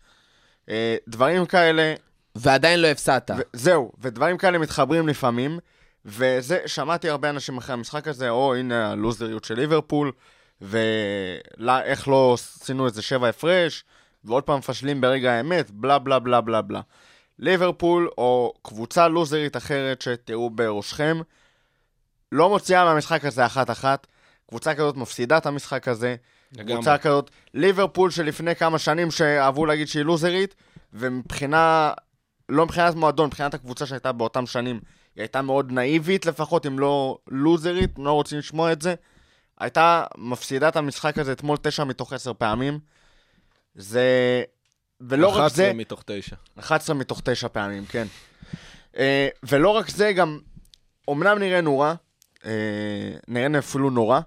אה, 0.69 0.95
דברים 1.07 1.45
כאלה, 1.45 1.93
ועדיין 2.35 2.81
לא 2.81 2.87
הפסדת. 2.87 3.31
זהו, 3.53 3.91
ודברים 3.99 4.37
כאלה 4.37 4.57
מתחברים 4.57 5.07
לפעמים, 5.07 5.59
וזה, 6.05 6.59
שמעתי 6.65 7.09
הרבה 7.09 7.29
אנשים 7.29 7.57
אחרי 7.57 7.73
המשחק 7.73 8.07
הזה, 8.07 8.29
או 8.29 8.55
הנה 8.55 8.91
הלוזריות 8.91 9.43
של 9.43 9.55
ליברפול, 9.55 10.11
ואיך 10.61 12.07
לא 12.07 12.33
עשינו 12.33 12.85
איזה 12.85 13.01
שבע 13.01 13.29
הפרש, 13.29 13.83
ועוד 14.23 14.43
פעם 14.43 14.57
מפשלים 14.57 15.01
ברגע 15.01 15.31
האמת, 15.31 15.71
בלה 15.71 15.99
בלה 15.99 16.19
בלה 16.19 16.41
בלה 16.41 16.61
בלה. 16.61 16.81
ליברפול, 17.39 18.09
או 18.17 18.53
קבוצה 18.61 19.07
לוזרית 19.07 19.57
אחרת 19.57 20.01
שתראו 20.01 20.49
בראשכם, 20.49 21.21
לא 22.31 22.49
מוציאה 22.49 22.85
מהמשחק 22.85 23.25
הזה 23.25 23.45
אחת-אחת. 23.45 24.07
קבוצה 24.53 24.75
כזאת 24.75 24.97
מפסידה 24.97 25.37
את 25.37 25.45
המשחק 25.45 25.87
הזה. 25.87 26.15
לגמרי. 26.51 26.73
קבוצה 26.73 26.97
כזאת, 26.97 27.31
ליברפול 27.53 28.11
שלפני 28.11 28.55
כמה 28.55 28.79
שנים 28.79 29.11
שאהבו 29.11 29.65
להגיד 29.65 29.87
שהיא 29.87 30.03
לוזרית, 30.03 30.55
ומבחינה, 30.93 31.93
לא 32.49 32.65
מבחינת 32.65 32.95
מועדון, 32.95 33.27
מבחינת 33.27 33.53
הקבוצה 33.53 33.85
שהייתה 33.85 34.11
באותם 34.11 34.45
שנים, 34.45 34.79
היא 35.15 35.21
הייתה 35.21 35.41
מאוד 35.41 35.71
נאיבית 35.71 36.25
לפחות, 36.25 36.65
אם 36.65 36.79
לא 36.79 37.17
לוזרית, 37.27 37.89
לא 37.97 38.11
רוצים 38.11 38.37
לשמוע 38.37 38.71
את 38.71 38.81
זה. 38.81 38.95
הייתה 39.59 40.03
מפסידה 40.17 40.67
את 40.67 40.75
המשחק 40.75 41.17
הזה 41.17 41.31
אתמול 41.31 41.57
תשע 41.61 41.83
מתוך 41.83 42.13
עשר 42.13 42.33
פעמים. 42.37 42.79
זה... 43.75 44.43
ולא 45.01 45.27
רק 45.27 45.35
11 45.35 45.65
זה... 45.65 45.73
מתוך 45.73 46.03
9. 46.05 46.35
11 46.59 46.95
מתוך 46.95 47.21
9 47.23 47.47
פעמים, 47.47 47.85
כן. 47.85 48.07
אה, 48.97 49.27
ולא 49.43 49.69
רק 49.69 49.89
זה, 49.89 50.13
גם, 50.13 50.39
אמנם 51.09 51.39
נראינו 51.39 51.79
רע, 51.79 51.93
אה, 52.45 52.51
נראינו 53.27 53.59
אפילו 53.59 53.89
נורא, 53.89 54.19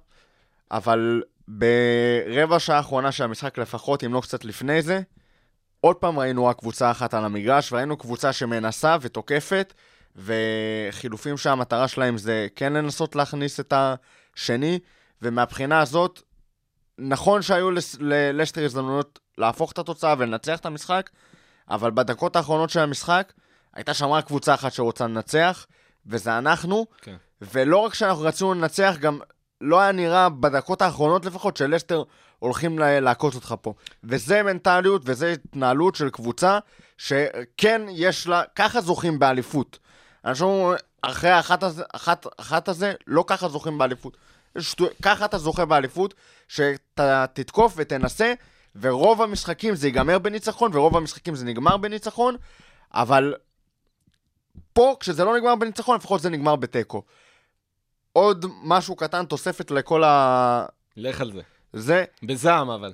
אבל 0.71 1.23
ברבע 1.49 2.59
שעה 2.59 2.77
האחרונה 2.77 3.13
של 3.13 3.25
המשחק 3.25 3.59
לפחות, 3.59 4.05
אם 4.05 4.15
לא 4.15 4.21
קצת 4.21 4.45
לפני 4.45 4.83
זה, 4.83 5.01
עוד 5.81 5.97
פעם 5.97 6.19
ראינו 6.19 6.47
רק 6.47 6.59
קבוצה 6.59 6.91
אחת 6.91 7.15
על 7.15 7.25
המגרש, 7.25 7.73
וראינו 7.73 7.97
קבוצה 7.97 8.33
שמנסה 8.33 8.97
ותוקפת, 9.01 9.75
וחילופים 10.17 11.37
שהמטרה 11.37 11.89
שלהם 11.89 12.19
זה 12.19 12.47
כן 12.57 12.73
לנסות 12.73 13.17
להכניס 13.17 13.61
את 13.61 13.73
השני, 13.77 14.79
ומהבחינה 15.23 15.81
הזאת, 15.81 16.23
נכון 16.99 17.43
שהיו 17.43 17.71
לס- 17.71 17.97
ללסטר 18.01 18.65
הזדמנויות 18.65 19.19
להפוך 19.39 19.73
את 19.73 19.79
התוצאה 19.79 20.15
ולנצח 20.19 20.59
את 20.59 20.67
המשחק, 20.67 21.11
אבל 21.71 21.91
בדקות 21.91 22.37
האחרונות 22.37 22.71
של 22.71 22.81
המשחק, 22.81 23.33
הייתה 23.75 23.95
שם 23.95 24.07
רק 24.07 24.27
קבוצה 24.27 24.55
אחת 24.55 24.73
שרוצה 24.73 25.05
לנצח, 25.07 25.67
וזה 26.07 26.39
אנחנו. 26.39 26.87
כן. 27.03 27.17
ולא 27.43 27.79
רק 27.79 27.95
שאנחנו 27.95 28.23
רצינו 28.23 28.55
לנצח, 28.55 28.97
גם 29.01 29.19
לא 29.61 29.81
היה 29.81 29.93
נראה 29.93 30.29
בדקות 30.29 30.83
האחרונות 30.83 31.25
לפחות 31.25 31.57
שלסטר 31.57 32.03
הולכים 32.39 32.79
לעקוץ 32.79 33.35
אותך 33.35 33.55
פה. 33.61 33.75
וזה 34.05 34.43
מנטליות 34.43 35.03
וזה 35.05 35.33
התנהלות 35.33 35.95
של 35.95 36.11
קבוצה 36.11 36.59
שכן 36.99 37.83
יש 37.89 38.27
לה, 38.27 38.43
ככה 38.57 38.81
זוכים 38.81 39.19
באליפות. 39.19 39.79
אנשים 40.25 40.47
אומרים, 40.47 40.79
אחרי 41.03 41.31
האחת 41.31 41.63
הזה, 41.63 41.83
אחת, 41.93 42.27
אחת 42.37 42.69
הזה, 42.69 42.95
לא 43.07 43.25
ככה 43.27 43.49
זוכים 43.49 43.79
באליפות. 43.79 44.17
שטו- 44.59 44.87
ככה 45.03 45.25
אתה 45.25 45.39
זוכה 45.39 45.65
באליפות, 45.65 46.15
שאתה 46.49 47.25
תתקוף 47.33 47.75
ותנסה, 47.77 48.33
ורוב 48.81 49.23
המשחקים 49.23 49.75
זה 49.75 49.87
ייגמר 49.87 50.19
בניצחון, 50.19 50.71
ורוב 50.75 50.97
המשחקים 50.97 51.35
זה 51.35 51.45
נגמר 51.45 51.77
בניצחון, 51.77 52.37
אבל 52.95 53.35
פה, 54.73 54.97
כשזה 55.01 55.25
לא 55.25 55.37
נגמר 55.37 55.55
בניצחון, 55.55 55.97
לפחות 55.97 56.21
זה 56.21 56.31
נגמר 56.31 56.57
בתיקו. 56.57 57.03
עוד 58.17 58.47
משהו 58.63 58.97
קטן, 58.97 59.25
תוספת 59.25 59.71
לכל 59.71 60.05
ה... 60.05 60.67
לך 60.97 61.21
על 61.21 61.33
זה. 61.33 61.41
זה, 61.73 62.05
בזעם, 62.23 62.71
אבל. 62.71 62.93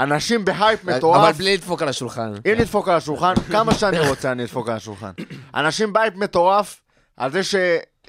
אנשים 0.00 0.44
בהייפ 0.44 0.84
מטורף. 0.84 1.20
אבל 1.20 1.32
בלי 1.32 1.56
לדפוק 1.56 1.82
על 1.82 1.88
השולחן. 1.88 2.32
אם 2.46 2.54
נדפוק 2.58 2.88
על 2.88 2.96
השולחן, 2.96 3.34
כמה 3.52 3.74
שאני 3.74 4.08
רוצה 4.08 4.32
אני 4.32 4.42
אדפוק 4.42 4.68
על 4.68 4.76
השולחן. 4.76 5.10
אנשים 5.54 5.92
בהייפ 5.92 6.14
מטורף 6.14 6.80
על 7.16 7.32
זה 7.32 7.40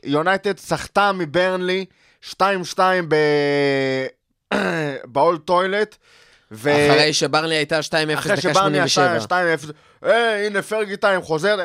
שיונייטד 0.04 0.58
סחטה 0.58 1.12
מברנלי 1.12 1.86
2-2 2.32 2.36
ב... 3.08 3.16
ב 5.14 5.20
Old 5.20 5.40
Toilet. 5.40 5.96
ו... 6.52 6.70
אחרי 6.70 7.14
שברנלי 7.14 7.56
הייתה 7.56 7.80
2-0 7.80 7.82
אחרי 8.14 8.32
דקה 8.32 8.42
שברני 8.42 8.90
87. 8.90 9.16
עשה 9.16 9.26
2-0, 10.04 10.06
אה, 10.06 10.46
הנה 10.48 10.62
Fergie 10.62 10.98
time 10.98 11.22
חוזר. 11.22 11.58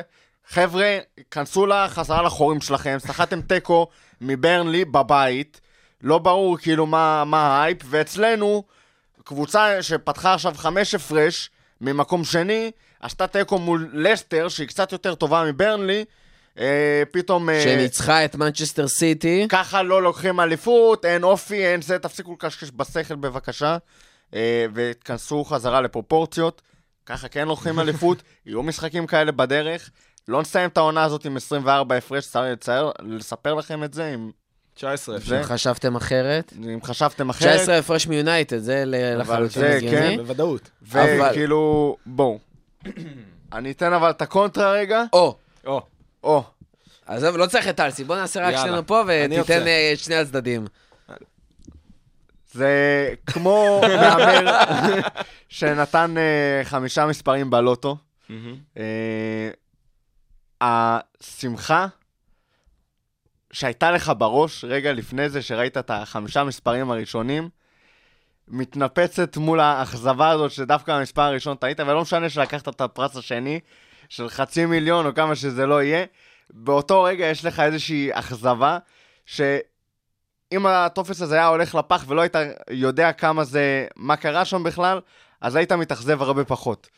חבר'ה, 0.49 0.99
כנסו 1.31 1.67
לחזרה 1.67 2.23
לחורים 2.23 2.61
שלכם, 2.61 2.97
סחטתם 2.99 3.41
תיקו 3.41 3.87
מברנלי 4.21 4.85
בבית, 4.85 5.61
לא 6.03 6.19
ברור 6.19 6.59
כאילו 6.59 6.87
מה, 6.87 7.25
מה 7.25 7.47
ההייפ, 7.47 7.79
ואצלנו, 7.85 8.63
קבוצה 9.25 9.83
שפתחה 9.83 10.35
עכשיו 10.35 10.55
חמש 10.57 10.95
הפרש 10.95 11.51
ממקום 11.81 12.25
שני, 12.25 12.71
עשתה 13.01 13.27
תיקו 13.27 13.59
מול 13.59 13.91
לסטר, 13.93 14.49
שהיא 14.49 14.69
קצת 14.69 14.93
יותר 14.93 15.15
טובה 15.15 15.45
מברנלי, 15.45 16.05
אה, 16.59 17.03
פתאום... 17.11 17.51
אה, 17.51 17.63
שניצחה 17.63 18.25
את 18.25 18.35
מנצ'סטר 18.35 18.89
סיטי. 18.89 19.47
ככה 19.49 19.83
לא 19.83 20.03
לוקחים 20.03 20.41
אליפות, 20.41 21.05
אין 21.05 21.23
אופי, 21.23 21.67
אין 21.67 21.83
זה, 21.83 21.99
תפסיקו 21.99 22.33
לקשקש 22.33 22.71
בשכל 22.77 23.15
בבקשה, 23.15 23.77
אה, 24.35 24.67
ותכנסו 24.75 25.45
חזרה 25.45 25.81
לפרופורציות. 25.81 26.63
ככה 27.07 27.29
כן 27.29 27.49
לוקחים 27.49 27.81
אליפות, 27.81 28.23
יהיו 28.47 28.63
משחקים 28.63 29.07
כאלה 29.07 29.33
בדרך. 29.33 29.91
לא 30.29 30.41
נסיים 30.41 30.69
את 30.71 30.77
העונה 30.77 31.05
הזאת 31.05 31.25
עם 31.25 31.37
24 31.37 31.97
הפרש, 31.97 32.27
צר 32.27 32.43
לי 32.43 32.53
לצייר, 32.53 32.91
לספר 33.03 33.55
לכם 33.55 33.85
את 33.85 33.95
זה, 33.95 34.15
אם, 34.15 34.31
19 34.75 35.15
זה- 35.19 35.23
אפשר. 35.23 35.43
חשבתם 35.43 35.97
אחרת? 35.97 36.53
אם 36.59 36.79
חשבתם 36.83 37.31
אחרת. 37.31 37.49
19 37.57 37.79
הפרש 37.79 38.07
מיונייטד, 38.07 38.59
זה 38.59 38.83
לחלוטין 38.87 39.63
זה, 39.63 39.77
הגיוני. 39.77 39.97
כן. 39.99 40.17
בוודאות. 40.17 40.71
וכאילו, 40.83 41.97
בואו. 42.07 42.39
אני 43.53 43.71
אתן 43.71 43.93
אבל 43.93 44.11
את 44.11 44.23
הקונטרה 44.23 44.73
רגע. 44.73 45.03
או, 45.13 45.37
או, 45.67 45.83
או, 46.25 46.45
עזוב, 47.07 47.37
לא 47.37 47.47
צריך 47.47 47.69
את 47.69 47.81
אלסי, 47.81 48.05
בוא 48.05 48.17
נעשה 48.17 48.49
רק. 48.49 48.57
שנינו 48.57 48.87
פה 48.87 49.03
ותיתן 49.07 49.33
יוצא. 49.33 49.53
אה, 49.67 49.91
את 49.93 49.99
שני 49.99 50.15
הצדדים. 50.15 50.67
זה 52.53 52.71
כמו 53.27 53.81
מהמר 53.89 54.61
שנתן 55.49 56.15
אה, 56.19 56.65
חמישה 56.65 57.07
מספרים 57.07 57.51
בלוטו. 57.51 57.97
השמחה 60.63 61.87
שהייתה 63.53 63.91
לך 63.91 64.13
בראש 64.19 64.65
רגע 64.65 64.93
לפני 64.93 65.29
זה, 65.29 65.43
שראית 65.43 65.77
את 65.77 65.91
החמישה 65.91 66.45
מספרים 66.45 66.91
הראשונים, 66.91 67.49
מתנפצת 68.49 69.37
מול 69.37 69.61
האכזבה 69.61 70.31
הזאת 70.31 70.51
שדווקא 70.51 70.91
המספר 70.91 71.23
הראשון 71.23 71.57
טעית, 71.57 71.81
ולא 71.81 72.03
משנה 72.03 72.29
שלקחת 72.29 72.69
את 72.69 72.81
הפרס 72.81 73.17
השני 73.17 73.61
של 74.09 74.29
חצי 74.29 74.67
מיליון 74.67 75.07
או 75.07 75.15
כמה 75.15 75.37
שזה 75.37 75.67
לא 75.67 75.83
יהיה, 75.83 76.05
באותו 76.51 77.03
רגע 77.03 77.27
יש 77.27 77.45
לך 77.45 77.61
איזושהי 77.61 78.09
אכזבה, 78.13 78.79
שאם 79.27 80.67
הטופס 80.67 81.23
הזה 81.23 81.35
היה 81.35 81.47
הולך 81.47 81.75
לפח 81.75 82.05
ולא 82.09 82.21
היית 82.21 82.37
יודע 82.71 83.13
כמה 83.13 83.45
זה, 83.45 83.87
מה 83.97 84.17
קרה 84.17 84.45
שם 84.45 84.63
בכלל, 84.63 85.01
אז 85.41 85.57
היית 85.57 85.73
מתאכזב 85.73 86.23
הרבה 86.23 86.45
פחות. 86.45 86.89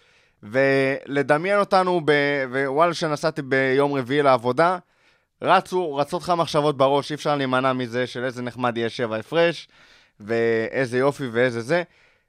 ולדמיין 0.45 1.59
אותנו, 1.59 2.01
ב... 2.05 2.13
ווואלה 2.51 2.95
שנסעתי 2.95 3.43
ביום 3.43 3.95
רביעי 3.95 4.23
לעבודה, 4.23 4.79
רצו, 5.43 5.95
רצות 5.97 6.23
לך 6.23 6.31
מחשבות 6.31 6.77
בראש, 6.77 7.11
אי 7.11 7.15
אפשר 7.15 7.37
להימנע 7.37 7.73
מזה 7.73 8.07
של 8.07 8.25
איזה 8.25 8.43
נחמד 8.43 8.77
יהיה 8.77 8.89
שבע 8.89 9.17
הפרש, 9.17 9.69
ואיזה 10.21 10.99
יופי 10.99 11.29
ואיזה 11.33 11.61
זה, 11.61 11.83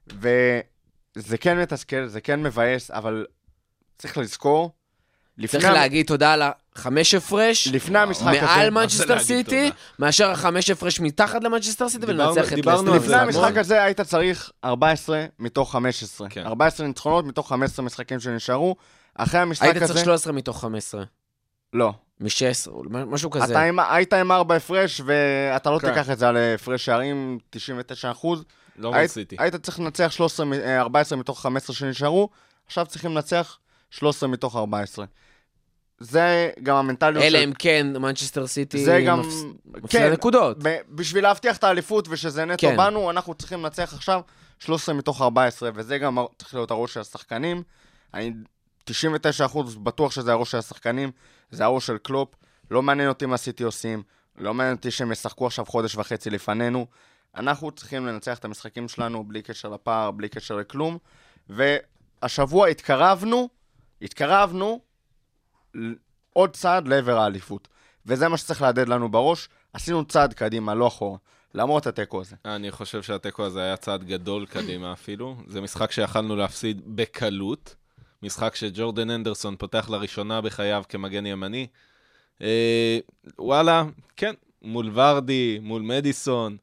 וזה 0.06 1.38
כן 1.38 1.58
מתסכל, 1.58 2.06
זה 2.06 2.20
כן 2.20 2.42
מבאס, 2.42 2.90
אבל 2.90 3.26
צריך 3.98 4.18
לזכור, 4.18 4.70
לפני, 5.38 5.60
צריך 5.60 5.72
להגיד 5.72 6.06
תודה 6.06 6.32
על 6.32 6.42
החמש 6.78 7.14
הפרש. 7.14 7.68
לפני 7.68 7.98
המשחק 7.98 8.26
הזה, 8.26 8.40
מעל 8.46 8.70
מנצ'סטר 8.70 9.18
סיטי? 9.18 9.70
מאשר 9.98 10.30
החמש 10.30 10.70
הפרש 10.70 11.00
מתחת 11.00 11.44
למנצ'סטר 11.44 11.88
סיטי 11.88 12.06
ולנצח 12.06 12.48
את 12.48 12.52
דיברנו 12.54 12.82
לסטר. 12.82 12.92
על 12.94 13.00
זה 13.00 13.06
לפני. 13.06 13.22
המשחק 13.22 13.56
הזה 13.56 13.82
היית 13.82 14.00
צריך 14.00 14.50
14 14.64 15.24
מתוך 15.38 15.72
15. 15.72 16.28
כן. 16.28 16.46
14 16.46 16.86
ניצחונות 16.86 17.24
מתוך 17.24 17.48
15 17.48 17.84
משחקים 17.84 18.20
שנשארו. 18.20 18.76
אחרי 19.14 19.40
המשחק 19.40 19.64
היית 19.64 19.76
הזה... 19.82 19.86
צריך 19.94 20.04
13 20.04 20.32
מתוך 20.32 20.60
15. 20.60 21.02
לא. 21.72 21.92
מ-16, 22.20 22.70
משהו 22.90 23.30
כזה. 23.30 23.44
אתה 23.44 23.62
עם, 23.62 23.78
היית 23.78 24.12
עם 24.12 24.32
4 24.32 24.56
הפרש, 24.56 25.00
ואתה 25.04 25.70
לא 25.70 25.78
כן. 25.78 25.88
תיקח 25.88 26.10
את 26.10 26.18
זה 26.18 26.28
על 26.28 26.36
הפרש 26.36 26.84
שערים, 26.84 27.38
99 27.50 28.10
אחוז. 28.10 28.44
לא 28.78 28.90
מול 28.90 28.98
היית. 28.98 29.12
היית 29.38 29.56
צריך 29.56 29.80
לנצח 29.80 30.10
13, 30.12 30.46
מ- 30.46 30.52
אה, 30.52 30.80
14 30.80 31.18
מתוך 31.18 31.42
15 31.42 31.76
שנשארו, 31.76 32.28
עכשיו 32.66 32.86
צריכים 32.86 33.14
לנצח 33.14 33.58
13 33.90 34.28
מתוך 34.28 34.56
14. 34.56 35.04
זה 35.98 36.50
גם 36.62 36.76
המנטליות 36.76 37.24
אלא 37.24 37.38
אם 37.44 37.52
כן 37.58 37.86
מנצ'סטר 37.98 38.46
סיטי 38.46 38.84
זה 38.84 39.02
גם... 39.06 39.20
מפס- 39.20 39.44
מפסידה 39.66 40.04
כן, 40.06 40.12
נקודות. 40.12 40.56
בשביל 40.88 41.22
להבטיח 41.24 41.56
את 41.56 41.64
האליפות 41.64 42.08
ושזה 42.10 42.44
נטו 42.44 42.66
כן. 42.68 42.76
בנו, 42.76 43.10
אנחנו 43.10 43.34
צריכים 43.34 43.62
לנצח 43.62 43.94
עכשיו 43.94 44.20
13 44.58 44.94
מתוך 44.94 45.22
14, 45.22 45.70
וזה 45.74 45.98
גם 45.98 46.18
צריך 46.38 46.54
להיות 46.54 46.70
הראש 46.70 46.94
של 46.94 47.00
השחקנים. 47.00 47.62
אני 48.14 48.32
99% 48.90 48.94
בטוח 49.82 50.12
שזה 50.12 50.32
הראש 50.32 50.50
של 50.50 50.58
השחקנים, 50.58 51.10
זה 51.50 51.64
הראש 51.64 51.86
של 51.86 51.98
קלופ. 51.98 52.28
לא 52.70 52.82
מעניין 52.82 53.08
אותי 53.08 53.26
מה 53.26 53.36
סיטי 53.36 53.62
עושים, 53.64 54.02
לא 54.38 54.54
מעניין 54.54 54.76
אותי 54.76 54.90
שהם 54.90 55.12
ישחקו 55.12 55.46
עכשיו 55.46 55.64
חודש 55.66 55.96
וחצי 55.96 56.30
לפנינו. 56.30 56.86
אנחנו 57.36 57.70
צריכים 57.70 58.06
לנצח 58.06 58.38
את 58.38 58.44
המשחקים 58.44 58.88
שלנו 58.88 59.24
בלי 59.24 59.42
קשר 59.42 59.68
לפער, 59.68 60.10
בלי 60.10 60.28
קשר 60.28 60.56
לכלום. 60.56 60.98
והשבוע 61.48 62.66
התקרבנו, 62.68 63.48
התקרבנו 64.02 64.80
עוד 66.32 66.56
צעד 66.56 66.88
לעבר 66.88 67.18
האליפות. 67.18 67.68
וזה 68.06 68.28
מה 68.28 68.36
שצריך 68.36 68.62
להדהד 68.62 68.88
לנו 68.88 69.08
בראש. 69.08 69.48
עשינו 69.72 70.04
צעד 70.04 70.34
קדימה, 70.34 70.74
לא 70.74 70.86
אחורה. 70.86 71.18
למרות 71.54 71.86
התיקו 71.86 72.20
הזה. 72.20 72.36
אני 72.44 72.70
חושב 72.70 73.02
שהתיקו 73.02 73.44
הזה 73.44 73.62
היה 73.62 73.76
צעד 73.76 74.04
גדול 74.04 74.46
קדימה 74.46 74.92
אפילו. 74.92 75.36
זה 75.46 75.60
משחק 75.60 75.92
שיכלנו 75.92 76.36
להפסיד 76.36 76.82
בקלות. 76.86 77.74
משחק 78.22 78.54
שג'ורדן 78.54 79.10
אנדרסון 79.10 79.56
פותח 79.56 79.88
לראשונה 79.90 80.40
בחייו 80.40 80.82
כמגן 80.88 81.26
ימני. 81.26 81.66
אה, 82.42 82.98
וואלה, 83.38 83.84
כן, 84.16 84.34
מול 84.62 84.90
ורדי, 84.94 85.58
מול 85.62 85.82
מדיסון, 85.82 86.56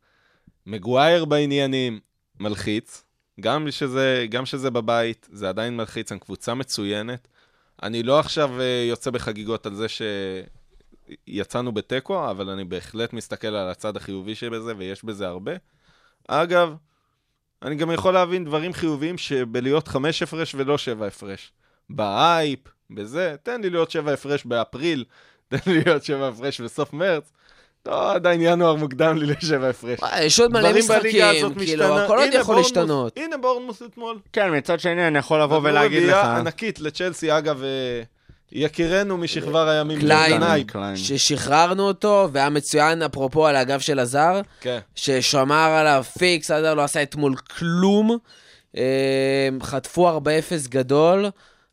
מגווייר 0.65 1.25
בעניינים, 1.25 1.99
מלחיץ. 2.39 3.03
גם 3.41 3.71
שזה, 3.71 4.25
גם 4.29 4.45
שזה 4.45 4.71
בבית, 4.71 5.27
זה 5.31 5.49
עדיין 5.49 5.77
מלחיץ, 5.77 6.11
הם 6.11 6.19
קבוצה 6.19 6.53
מצוינת. 6.53 7.27
אני 7.83 8.03
לא 8.03 8.19
עכשיו 8.19 8.61
אה, 8.61 8.85
יוצא 8.89 9.11
בחגיגות 9.11 9.65
על 9.65 9.75
זה 9.75 9.85
שיצאנו 11.27 11.71
בתיקו, 11.71 12.29
אבל 12.29 12.49
אני 12.49 12.63
בהחלט 12.63 13.13
מסתכל 13.13 13.47
על 13.47 13.69
הצד 13.69 13.97
החיובי 13.97 14.35
שבזה, 14.35 14.73
ויש 14.77 15.05
בזה 15.05 15.27
הרבה. 15.27 15.51
אגב, 16.27 16.75
אני 17.61 17.75
גם 17.75 17.91
יכול 17.91 18.13
להבין 18.13 18.45
דברים 18.45 18.73
חיוביים 18.73 19.17
שבלהיות 19.17 19.87
חמש 19.87 20.23
הפרש 20.23 20.55
ולא 20.55 20.77
שבע 20.77 21.07
הפרש. 21.07 21.51
בהייפ, 21.89 22.59
בזה, 22.89 23.35
תן 23.43 23.61
לי 23.61 23.69
להיות 23.69 23.91
שבע 23.91 24.13
הפרש 24.13 24.45
באפריל, 24.45 25.05
תן 25.49 25.71
לי 25.71 25.83
להיות 25.83 26.03
שבע 26.03 26.27
הפרש 26.27 26.61
בסוף 26.61 26.93
מרץ. 26.93 27.31
לא, 27.85 28.11
עדיין 28.13 28.41
ינואר 28.41 28.75
מוקדם 28.75 29.17
לי 29.17 29.25
לשבע 29.25 29.69
הפרש. 29.69 29.99
וואי, 29.99 30.23
יש 30.23 30.39
עוד 30.39 30.51
מלא 30.51 30.73
משחקים, 30.79 31.53
כאילו. 31.57 31.97
הכל 31.99 32.17
עוד 32.17 32.29
יכול 32.33 32.55
בורנמות'- 32.55 32.57
להשתנות. 32.57 33.17
הנה 33.17 33.37
בורנמות' 33.37 33.81
אתמול. 33.81 34.19
כן, 34.33 34.55
מצד 34.57 34.79
שני 34.79 35.07
אני 35.07 35.19
יכול 35.19 35.41
לבוא 35.41 35.59
ולהגיד 35.63 36.03
לך... 36.03 36.15
ענקית 36.15 36.79
לצ'לסי, 36.79 37.37
אגב, 37.37 37.63
אה, 37.63 38.01
יקירנו 38.51 39.17
משכבר 39.17 39.69
הימים. 39.69 39.99
קליין. 39.99 40.63
קליין. 40.63 40.95
ששחררנו 40.97 41.83
אותו, 41.87 42.29
והיה 42.33 42.49
מצוין, 42.49 43.01
אפרופו 43.01 43.47
על 43.47 43.55
הגב 43.55 43.79
של 43.79 43.99
הזר, 43.99 44.41
כן. 44.61 44.79
ששמר 44.95 45.55
עליו 45.79 46.03
פיקס, 46.19 46.51
הזר 46.51 46.73
לא 46.73 46.81
עשה 46.81 47.03
אתמול 47.03 47.35
כלום. 47.35 48.17
אה, 48.77 48.83
חטפו 49.63 50.09
4-0 50.19 50.21
גדול, 50.69 51.25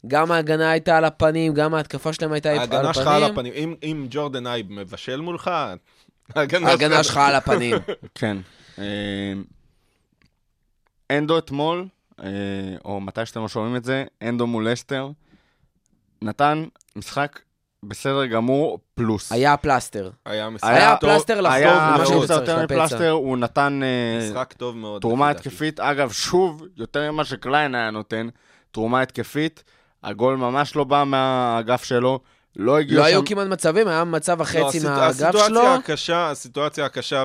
גם 0.06 0.32
ההגנה 0.32 0.70
הייתה 0.70 0.96
על 0.96 1.04
הפנים, 1.04 1.54
גם 1.54 1.74
ההתקפה 1.74 2.12
שלהם 2.12 2.32
הייתה 2.32 2.50
על 2.50 2.56
הפנים. 2.58 2.72
ההגנה 2.72 2.94
שלך 2.94 3.06
על 3.06 3.24
הפנים. 3.24 3.52
אם- 3.56 3.74
אם 3.82 4.06
ג'ורדן 4.10 4.46
אייב 4.46 4.66
מבשל 4.72 5.20
מולך, 5.20 5.50
ההגנה 6.36 7.04
שלך 7.04 7.16
על 7.16 7.34
הפנים. 7.34 7.76
כן. 8.14 8.36
אה, 8.78 9.32
אנדו 11.10 11.38
אתמול, 11.38 11.86
אה, 12.22 12.28
או 12.84 13.00
מתי 13.00 13.26
שאתם 13.26 13.40
לא 13.40 13.48
שומעים 13.48 13.76
את 13.76 13.84
זה, 13.84 14.04
אנדו 14.22 14.46
מול 14.46 14.72
אסטר, 14.72 15.10
נתן 16.22 16.64
משחק 16.96 17.40
בסדר 17.82 18.26
גמור, 18.26 18.78
פלוס. 18.94 19.32
היה 19.32 19.56
פלסטר. 19.56 20.10
היה 20.26 20.50
משחק 20.50 20.68
היה 20.68 20.96
טוב, 20.96 21.10
פלסטר 21.10 21.40
לחטוף 21.40 21.56
היה 21.56 21.74
מה 21.74 21.96
מאוד. 21.96 22.06
שהוא 22.06 22.24
קצת 22.24 22.44
צריך 22.44 22.60
יותר. 22.60 22.64
מפלסטר, 22.64 23.10
הוא 23.10 23.38
נתן 23.38 23.80
אה, 23.82 24.28
משחק 24.30 24.52
טוב 24.52 24.76
מאוד. 24.76 25.02
תרומה. 25.02 25.30
התקפית. 25.30 25.80
אגב, 25.80 26.12
שוב, 26.12 26.62
יותר 26.76 27.12
ממה 27.12 27.24
שקליין 27.24 27.74
היה 27.74 27.90
נותן, 27.90 28.28
תרומה 28.70 29.00
התקפית. 29.00 29.64
הגול 30.04 30.36
ממש 30.36 30.76
לא 30.76 30.84
בא 30.84 31.04
מהאגף 31.06 31.84
שלו, 31.84 32.20
לא 32.56 32.78
הגיע 32.78 32.98
לא 32.98 33.02
שם... 33.04 33.08
היו 33.08 33.24
כמעט 33.24 33.46
מצבים, 33.46 33.88
היה 33.88 34.04
מצב 34.04 34.38
לא, 34.38 34.42
החצי 34.42 34.60
הסיט- 34.78 34.84
מהאגף 34.84 35.10
הסיטואציה 35.10 35.46
שלו. 35.48 35.66
הקשה, 35.74 36.30
הסיטואציה 36.30 36.84
הקשה 36.84 37.24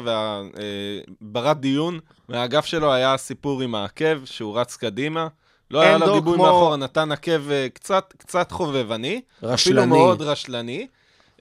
והברת 1.21 1.59
דיון 1.59 1.99
מהאגף 2.29 2.65
שלו 2.65 2.93
היה 2.93 3.13
הסיפור 3.13 3.61
עם 3.61 3.75
העקב, 3.75 4.25
שהוא 4.25 4.59
רץ 4.59 4.75
קדימה. 4.75 5.27
לא 5.71 5.81
היה 5.81 5.97
לו 5.97 6.13
גיבוי 6.13 6.33
כמו- 6.35 6.43
מאחורה, 6.45 6.77
נתן 6.77 7.11
עקב 7.11 7.51
אה, 7.51 7.67
קצת, 7.73 8.13
קצת 8.17 8.51
חובבני. 8.51 9.21
אפילו 9.37 9.51
רשלני. 9.53 9.85
מאוד 9.85 10.21
רשלני. 10.21 10.87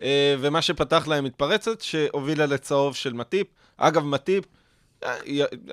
אה, 0.02 0.34
ומה 0.40 0.62
שפתח 0.62 1.06
להם 1.06 1.24
מתפרצת, 1.24 1.80
שהובילה 1.80 2.46
לצהוב 2.46 2.94
של 2.96 3.12
מטיפ. 3.12 3.46
אגב, 3.76 4.04
מטיפ, 4.04 4.44
אה, 5.04 5.14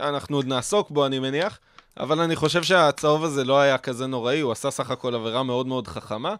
אנחנו 0.02 0.36
עוד 0.36 0.48
נעסוק 0.48 0.92
בו, 0.92 1.06
אני 1.06 1.20
מניח, 1.20 1.60
אבל 2.00 2.20
אני 2.20 2.36
חושב 2.36 2.64
שהצהוב 2.64 3.24
הזה 3.24 3.44
לא 3.44 3.60
היה 3.60 3.78
כזה 3.78 4.08
נוראי, 4.08 4.40
הוא 4.40 4.52
עשה 4.52 4.72
סך 4.72 4.92
הכל 4.92 5.16
עבירה 5.16 5.44
מאוד 5.44 5.68
מאוד 5.68 5.88
חכמה. 5.88 6.36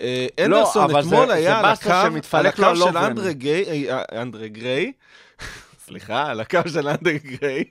אה, 0.00 0.26
אנדרסון 0.44 0.82
אבל 0.90 1.00
אתמול 1.00 1.26
זה- 1.26 1.32
היה 1.32 1.50
זה 1.52 1.58
על 1.58 1.64
הקו, 1.64 2.36
על 2.36 2.46
הקו 2.46 2.76
של. 2.76 2.96
אנדרה 2.98 3.32
גיי, 3.32 3.90
אה, 3.92 4.22
אנדרה 4.22 4.48
גריי, 4.48 4.92
סליחה, 5.86 6.30
על 6.30 6.40
הקו 6.40 6.58
של 6.72 6.88
אנדרה 6.88 7.12
גריי 7.24 7.64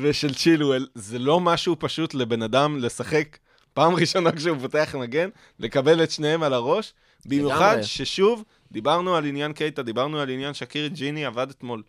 ושל 0.00 0.34
צ'ילואל, 0.34 0.86
זה 0.94 1.18
לא 1.18 1.40
משהו 1.40 1.76
פשוט 1.78 2.14
לבן 2.14 2.42
אדם 2.42 2.76
לשחק 2.78 3.38
פעם 3.74 3.94
ראשונה 4.00 4.32
כשהוא 4.32 4.58
פותח 4.58 4.94
מגן, 4.98 5.28
לקבל 5.60 6.02
את 6.02 6.10
שניהם 6.10 6.42
על 6.42 6.52
הראש, 6.52 6.92
במיוחד. 7.26 7.76
ששוב, 7.82 8.44
דיברנו 8.72 9.16
על 9.16 9.24
עניין 9.24 9.52
קייטה, 9.52 9.82
דיברנו 9.82 10.20
על 10.20 10.28
עניין 10.30 10.54
שקירי 10.54 10.88
ג'יני 10.88 11.24
עבד 11.24 11.50
אתמול 11.50 11.82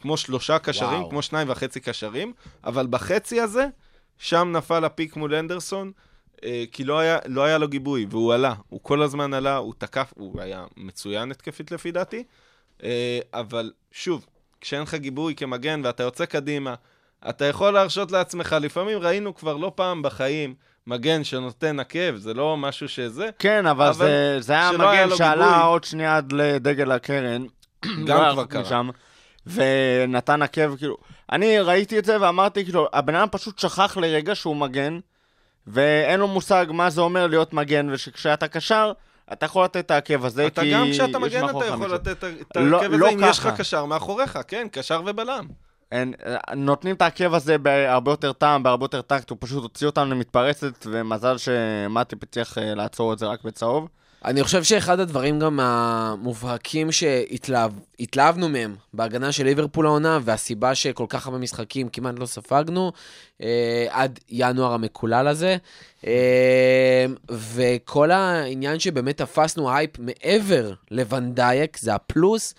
כמו 0.00 0.16
שלושה 0.16 0.58
קשרים. 0.58 1.02
כמו 1.10 1.22
שניים 1.22 1.50
וחצי 1.50 1.80
קשרים, 1.80 2.32
אבל 2.64 2.86
בחצי 2.90 3.40
הזה, 3.40 3.66
שם 4.18 4.48
נפל 4.52 4.84
הפיק 4.84 5.16
מול 5.16 5.34
אנדרסון, 5.34 5.86
אה, 5.86 5.92
כי 6.72 6.84
לא 6.84 6.98
היה, 6.98 7.18
לא 7.26 7.44
היה 7.44 7.58
לו 7.58 7.68
גיבוי, 7.68 8.06
והוא 8.10 8.34
עלה, 8.34 8.54
הוא 8.68 8.80
כל 8.82 9.02
הזמן 9.02 9.34
עלה, 9.34 9.56
הוא 9.56 9.74
תקף, 9.78 10.12
הוא 10.16 10.40
היה 10.40 10.64
מצוין 10.76 11.30
התקפית 11.30 11.72
לפי 11.72 11.92
דעתי, 11.92 12.24
אה, 12.82 13.18
אבל 13.34 13.72
שוב, 13.92 14.26
כשאין 14.60 14.82
לך 14.82 14.94
גיבוי 14.94 15.34
כמגן 15.34 15.80
ואתה 15.84 16.02
יוצא 16.02 16.24
קדימה, 16.24 16.74
אתה 17.28 17.44
יכול 17.44 17.72
להרשות 17.72 18.12
לעצמך, 18.12 18.56
לפעמים 18.60 18.98
ראינו 18.98 19.34
כבר 19.34 19.56
לא 19.56 19.72
פעם 19.74 20.02
בחיים, 20.02 20.54
מגן 20.86 21.24
שנותן 21.24 21.80
עקב, 21.80 22.16
זה 22.16 22.34
לא 22.34 22.56
משהו 22.56 22.88
שזה, 22.88 23.28
כן, 23.38 23.66
אבל, 23.66 23.86
אבל 23.86 23.94
זה, 23.94 24.36
זה 24.40 24.52
היה 24.52 24.72
מגן 24.72 25.16
שעלה 25.16 25.46
גיבוי. 25.46 25.62
עוד 25.62 25.84
שנייה 25.84 26.16
עד 26.16 26.32
לדגל 26.32 26.92
הקרן. 26.92 27.46
גם 28.06 28.22
לא 28.22 28.32
כבר 28.32 28.44
קרה. 28.44 28.62
משם, 28.62 28.90
ונתן 29.46 30.42
עקב, 30.42 30.76
כאילו... 30.76 30.96
אני 31.32 31.60
ראיתי 31.60 31.98
את 31.98 32.04
זה 32.04 32.20
ואמרתי, 32.20 32.64
כאילו, 32.64 32.88
הבן 32.92 33.14
אדם 33.14 33.28
פשוט 33.30 33.58
שכח 33.58 33.96
לרגע 33.96 34.34
שהוא 34.34 34.56
מגן, 34.56 34.98
ואין 35.70 36.20
לו 36.20 36.28
מושג 36.28 36.66
מה 36.68 36.90
זה 36.90 37.00
אומר 37.00 37.26
להיות 37.26 37.52
מגן, 37.52 37.88
ושכשאתה 37.92 38.48
קשר, 38.48 38.92
אתה 39.32 39.46
יכול 39.46 39.64
לתת 39.64 39.76
את 39.76 39.90
העקב 39.90 40.24
הזה, 40.24 40.46
אתה 40.46 40.60
כי 40.62 40.72
גם 40.72 40.84
יש 40.86 41.00
כשאתה 41.00 41.18
מגן 41.18 41.44
אתה 41.48 41.64
יכול. 41.66 41.94
לתת 41.94 42.24
את 42.24 42.56
לא- 42.56 42.80
העקב 42.82 42.94
לא 42.94 43.06
הזה 43.06 43.14
אם 43.14 43.30
יש 43.30 43.38
לך 43.38 43.44
ככה. 43.44 43.56
קשר 43.56 43.84
מאחוריך, 43.84 44.38
כן, 44.48 44.66
קשר 44.72 45.02
ובלם. 45.06 45.46
אין, 45.92 46.14
נותנים 46.56 46.94
את 46.94 47.02
העקב 47.02 47.34
הזה 47.34 47.58
בהרבה 47.58 48.12
יותר 48.12 48.32
טעם, 48.32 48.62
בהרבה 48.62 48.84
יותר 48.84 49.02
טקט, 49.02 49.30
הוא 49.30 49.38
פשוט 49.40 49.62
הוציא 49.62 49.86
אותם 49.86 50.10
למתפרצת, 50.10 50.86
ומזל 50.86 51.36
שמטיפ 51.38 52.22
הצליח 52.22 52.58
אה, 52.58 52.74
לעצור 52.74 53.12
את 53.12 53.18
זה 53.18 53.26
רק 53.26 53.44
בצהוב. 53.44 53.88
אני 54.24 54.44
חושב 54.44 54.62
שאחד 54.62 55.00
הדברים 55.00 55.38
גם 55.38 55.60
המובהקים 55.60 56.92
שהתלהבנו 56.92 58.48
מהם 58.48 58.76
בהגנה 58.94 59.32
של 59.32 59.44
ליברפול 59.44 59.86
העונה, 59.86 60.18
והסיבה 60.22 60.74
שכל 60.74 61.06
כך 61.08 61.26
הרבה 61.26 61.38
משחקים 61.38 61.88
כמעט 61.88 62.14
לא 62.18 62.26
ספגנו, 62.26 62.92
אה, 63.42 63.86
עד 63.90 64.18
ינואר 64.28 64.72
המקולל 64.72 65.28
הזה, 65.28 65.56
אה, 66.06 67.06
וכל 67.30 68.10
העניין 68.10 68.78
שבאמת 68.78 69.16
תפסנו 69.16 69.74
הייפ 69.74 69.90
מעבר 69.98 70.72
לוונדייק, 70.90 71.78
זה 71.78 71.94
הפלוס. 71.94 72.54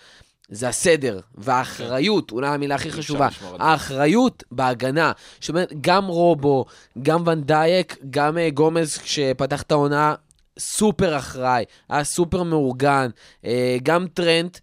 זה 0.52 0.70
הסדר 0.70 1.20
והאחריות, 1.36 2.32
אולי 2.32 2.48
המילה 2.48 2.76
הכי 2.76 2.92
חשובה. 2.92 3.28
האחריות 3.60 4.44
בהגנה. 4.52 5.12
אומרת, 5.50 5.74
גם 5.82 6.06
רובו, 6.06 6.66
גם 7.02 7.28
ונדייק, 7.28 7.98
גם 8.10 8.38
אה, 8.38 8.50
גומז, 8.50 8.98
כשפתח 8.98 9.62
את 9.62 9.72
העונה, 9.72 10.16
סופר 10.60 11.18
אחראי, 11.18 11.64
היה 11.90 12.04
סופר 12.04 12.44
מאורגן, 12.44 13.10
אה, 13.46 13.78
גם 13.84 14.08
טרנט, 14.14 14.58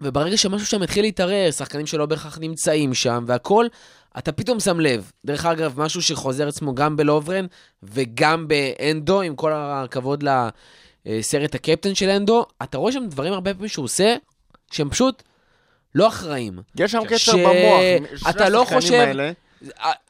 וברגע 0.00 0.36
שמשהו 0.36 0.66
שם 0.66 0.82
התחיל 0.82 1.04
להתערער, 1.04 1.50
שחקנים 1.50 1.86
שלא 1.86 2.06
בהכרח 2.06 2.38
נמצאים 2.38 2.94
שם, 2.94 3.24
והכל, 3.26 3.66
אתה 4.18 4.32
פתאום 4.32 4.60
שם 4.60 4.80
לב. 4.80 5.10
דרך 5.26 5.46
אגב, 5.46 5.80
משהו 5.80 6.02
שחוזר 6.02 6.48
עצמו 6.48 6.74
גם 6.74 6.96
בלוברן 6.96 7.46
וגם 7.82 8.48
באנדו, 8.48 9.20
עם 9.20 9.36
כל 9.36 9.52
הכבוד 9.54 10.24
לסרט 11.06 11.54
הקפטן 11.54 11.94
של 11.94 12.08
אנדו, 12.08 12.46
אתה 12.62 12.78
רואה 12.78 12.92
שם 12.92 13.06
דברים 13.08 13.32
הרבה 13.32 13.54
פעמים 13.54 13.68
שהוא 13.68 13.84
עושה, 13.84 14.16
שהם 14.70 14.90
פשוט 14.90 15.22
לא 15.94 16.08
אחראים. 16.08 16.58
יש 16.76 16.92
שם 16.92 17.04
קצר 17.04 17.16
ש- 17.18 17.28
במוח, 17.28 17.80
אתה 18.30 18.48
לא 18.48 18.64
חושב- 18.74 18.92
האלה. 18.94 19.32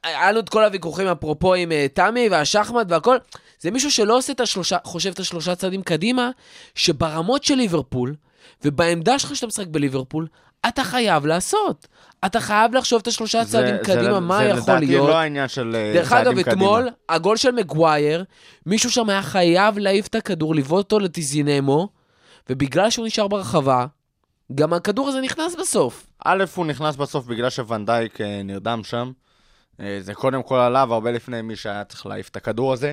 היה 0.04 0.30
לנו 0.32 0.40
את 0.40 0.48
כל 0.48 0.64
הוויכוחים 0.64 1.06
אפרופו 1.06 1.54
עם 1.54 1.72
אה, 1.72 1.86
תמי 1.94 2.28
והשחמט 2.28 2.86
והכל. 2.88 3.16
זה 3.60 3.70
מישהו 3.70 3.90
שלא 3.90 4.16
עושה 4.18 4.32
את 4.32 4.40
השלושה, 4.40 4.76
חושב 4.84 5.10
את 5.10 5.18
השלושה 5.18 5.54
צעדים 5.54 5.82
קדימה, 5.82 6.30
שברמות 6.74 7.44
של 7.44 7.54
ליברפול, 7.54 8.14
ובעמדה 8.64 9.18
שלך 9.18 9.36
שאתה 9.36 9.46
משחק 9.46 9.66
בליברפול, 9.66 10.26
אתה 10.68 10.84
חייב 10.84 11.26
לעשות. 11.26 11.86
אתה 12.26 12.40
חייב 12.40 12.74
לחשוב 12.74 13.00
את 13.02 13.06
השלושה 13.06 13.44
זה- 13.44 13.52
צעדים 13.52 13.74
זה- 13.76 13.82
קדימה, 13.84 14.20
מה 14.20 14.38
זה 14.38 14.44
יכול 14.44 14.62
לדעתי 14.62 14.86
להיות. 14.86 15.08
לא 15.08 15.16
העניין 15.16 15.48
של 15.48 15.76
אה, 15.76 15.92
דרך 15.94 16.08
צעדים 16.08 16.26
אגב, 16.32 16.42
קדימה. 16.42 16.52
אתמול, 16.52 16.88
הגול 17.08 17.36
של 17.36 17.50
מגווייר, 17.50 18.24
מישהו 18.66 18.90
שם 18.90 19.08
היה 19.10 19.22
חייב 19.22 19.78
להעיף 19.78 20.06
את 20.06 20.14
הכדור, 20.14 20.54
לבעוט 20.54 20.84
אותו 20.84 20.98
לטיזינמו, 20.98 21.88
ובגלל 22.50 22.90
שהוא 22.90 23.06
נשאר 23.06 23.28
ברחבה, 23.28 23.86
גם 24.54 24.72
הכדור 24.72 25.08
הזה 25.08 25.20
נכנס 25.20 25.54
בסוף. 25.60 26.06
א', 26.24 26.44
הוא 26.54 26.66
נכנס 26.66 26.96
בסוף 26.96 27.26
בגלל 27.26 27.50
שוונדייק 27.50 28.20
אה, 28.20 28.40
נרדם 28.44 28.80
שם. 28.84 29.12
אה, 29.80 29.98
זה 30.00 30.14
קודם 30.14 30.42
כל 30.42 30.56
עליו, 30.58 30.94
הרבה 30.94 31.10
לפני 31.10 31.42
מי 31.42 31.56
שהיה 31.56 31.84
צריך 31.84 32.06
להעיף 32.06 32.28
את 32.28 32.36
הכדור 32.36 32.72
הזה. 32.72 32.92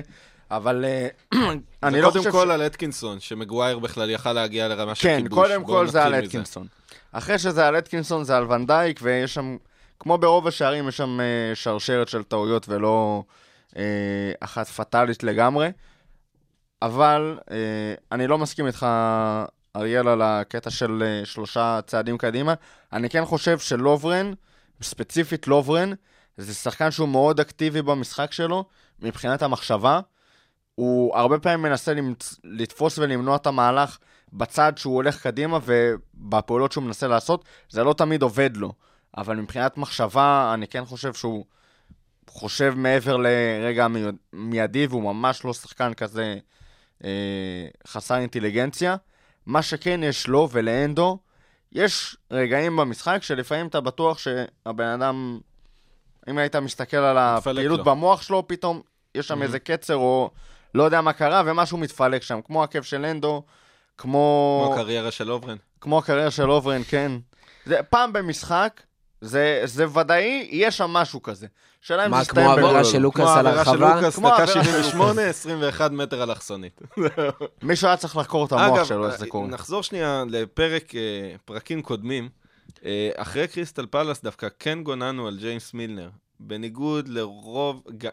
אבל 0.50 0.84
אה, 0.84 1.08
אני 1.82 1.96
זה 1.96 2.02
לא 2.02 2.08
קודם 2.08 2.18
חושב... 2.18 2.30
כל 2.30 2.50
על 2.50 2.66
אתקינסון, 2.66 3.20
שמגווייר 3.20 3.78
בכלל 3.78 4.10
יכל 4.10 4.32
להגיע 4.32 4.68
לרמה 4.68 4.94
של 4.94 5.02
כן, 5.02 5.22
כיבוש. 5.22 5.38
קודם 5.38 5.62
בואו 5.62 5.78
כל 5.78 5.88
זה 5.88 6.04
על. 6.04 6.14
אתקינסון. 6.14 6.66
אחרי 7.12 7.38
שזה 7.38 7.66
על 7.66 7.78
אתקינסון 7.78 8.24
זה 8.24 8.36
על 8.36 8.52
ונדייק, 8.52 9.00
ויש 9.02 9.34
שם, 9.34 9.56
כמו 10.00 10.18
ברוב 10.18 10.46
השערים, 10.46 10.88
יש 10.88 10.96
שם 10.96 11.20
אה, 11.20 11.54
שרשרת 11.54 12.08
של 12.08 12.22
טעויות 12.22 12.68
ולא 12.68 13.22
אה, 13.76 13.82
אחת 14.40 14.66
פטאלית 14.66 15.22
לגמרי. 15.22 15.70
אבל 16.82 17.38
אני 18.12 18.26
לא 18.26 18.38
מסכים 18.38 18.66
איתך, 18.66 18.86
אריאל, 19.76 20.08
על 20.08 20.22
הקטע 20.22 20.70
של 20.70 21.20
שלושה 21.24 21.80
צעדים 21.86 22.18
קדימה. 22.18 22.54
אני 22.92 23.10
כן 23.10 23.24
חושב 23.24 23.58
שלוברן, 23.58 24.32
ספציפית 24.82 25.48
לוברן, 25.48 25.92
זה 26.36 26.54
שחקן 26.54 26.90
שהוא 26.90 27.08
מאוד 27.08 27.40
אקטיבי 27.40 27.82
במשחק 27.82 28.32
שלו, 28.32 28.64
מבחינת 29.02 29.42
המחשבה. 29.42 30.00
הוא 30.76 31.16
הרבה 31.16 31.38
פעמים 31.38 31.62
מנסה 31.62 31.94
למצ... 31.94 32.40
לתפוס 32.44 32.98
ולמנוע 32.98 33.36
את 33.36 33.46
המהלך 33.46 33.98
בצד 34.32 34.72
שהוא 34.76 34.94
הולך 34.94 35.22
קדימה, 35.22 35.58
ובפעולות 35.64 36.72
שהוא 36.72 36.84
מנסה 36.84 37.06
לעשות, 37.08 37.44
זה 37.68 37.84
לא 37.84 37.92
תמיד 37.92 38.22
עובד 38.22 38.56
לו. 38.56 38.72
אבל 39.16 39.36
מבחינת 39.36 39.78
מחשבה, 39.78 40.50
אני 40.54 40.66
כן 40.68 40.84
חושב 40.84 41.14
שהוא 41.14 41.44
חושב 42.30 42.72
מעבר 42.76 43.16
לרגע 43.16 43.84
המי- 43.84 44.02
מיידי, 44.32 44.86
והוא 44.86 45.02
ממש 45.02 45.44
לא 45.44 45.52
שחקן 45.54 45.94
כזה 45.94 46.38
אה, 47.04 47.10
חסר 47.86 48.16
אינטליגנציה. 48.16 48.96
מה 49.46 49.62
שכן 49.62 50.00
יש 50.02 50.28
לו 50.28 50.48
ולהנדו, 50.52 51.18
יש 51.72 52.16
רגעים 52.30 52.76
במשחק 52.76 53.18
שלפעמים 53.22 53.66
אתה 53.66 53.80
בטוח 53.80 54.18
שהבן 54.18 54.86
אדם, 54.88 55.38
אם 56.28 56.38
היית 56.38 56.56
מסתכל 56.56 56.96
על 56.96 57.18
הפעילות 57.18 57.78
לו. 57.78 57.84
במוח 57.84 58.22
שלו, 58.22 58.48
פתאום 58.48 58.80
יש 59.14 59.28
שם 59.28 59.40
Mhm. 59.40 59.42
איזה 59.42 59.58
קצר 59.58 59.94
או 59.96 60.30
לא 60.76 60.82
יודע 60.82 61.00
מה 61.00 61.12
קרה, 61.12 61.42
ומשהו 61.46 61.78
מתפלק 61.78 62.22
שם, 62.22 62.40
כמו 62.44 62.62
עקב 62.62 62.82
של 62.82 63.04
הנדו, 63.04 63.42
כמו... 63.98 64.62
כמו 64.66 64.74
הקריירה 64.74 65.10
של 65.10 65.30
אוברן. 65.30 65.56
כמו 65.80 65.98
הקריירה 65.98 66.30
של 66.30 66.50
אוברן, 66.50 66.80
כן. 66.88 67.12
זה 67.66 67.82
פעם 67.90 68.12
במשחק, 68.12 68.80
זה, 69.20 69.62
זה 69.64 69.98
ודאי, 69.98 70.48
יש 70.50 70.76
שם 70.76 70.90
משהו 70.90 71.22
כזה. 71.22 71.46
שאלה 71.80 72.06
אם 72.06 72.10
מה, 72.10 72.16
זה 72.16 72.22
יסתיים 72.22 72.46
כמו 72.46 72.56
בגול 72.56 72.64
העבירה. 72.66 72.84
של 72.84 72.98
לוקאס 72.98 73.24
כמו 73.24 73.34
על 73.38 73.46
העבירה 73.46 73.64
של 73.64 73.70
הרחבה? 73.70 73.94
לוקאס, 73.94 74.16
כמו 74.16 74.28
דקה 74.28 74.38
העבירה 74.38 74.64
של 74.64 74.70
78, 74.70 75.22
21 75.22 75.90
מטר 75.90 76.22
אלכסונית. 76.22 76.80
מישהו 77.62 77.86
היה 77.86 77.96
צריך 77.96 78.16
לחקור 78.16 78.46
את 78.46 78.52
המוח 78.52 78.84
שלו, 78.84 79.06
איך 79.06 79.18
זה 79.18 79.26
קורה. 79.26 79.46
נחזור 79.46 79.82
שנייה 79.82 80.24
לפרק, 80.30 80.94
אה, 80.94 81.00
פרקים 81.44 81.82
קודמים. 81.82 82.28
אה, 82.84 83.10
אחרי 83.16 83.48
קריסטל 83.48 83.86
פלאס 83.86 84.22
דווקא 84.22 84.48
כן 84.58 84.82
גוננו 84.82 85.26
על 85.28 85.36
ג'יימס 85.40 85.74
מילנר. 85.74 86.08
בניגוד 86.40 87.08
לרוב, 87.08 87.82
ג- 87.98 88.08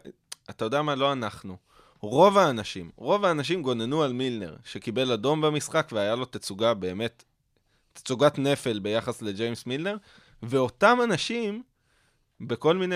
אתה 0.50 0.66
יודע 0.66 0.82
מה? 0.82 0.96
לא 0.96 1.12
אנחנו. 1.12 1.58
רוב 2.04 2.38
האנשים, 2.38 2.90
רוב 2.96 3.26
האנשים 3.26 3.62
גוננו 3.62 4.04
על 4.04 4.14
מילנר, 4.14 4.56
שקיבל 4.66 5.12
אדום 5.12 5.42
במשחק 5.42 5.90
והיה 5.92 6.16
לו 6.16 6.26
תצוגה 6.26 6.74
באמת, 6.74 7.24
תצוגת 7.94 8.40
נפל 8.40 8.80
ביחס 8.80 9.22
לג'יימס 9.22 9.66
מילנר, 9.66 9.96
ואותם 10.44 10.98
אנשים, 11.04 11.64
בכל 12.42 12.78
מיני 12.78 12.96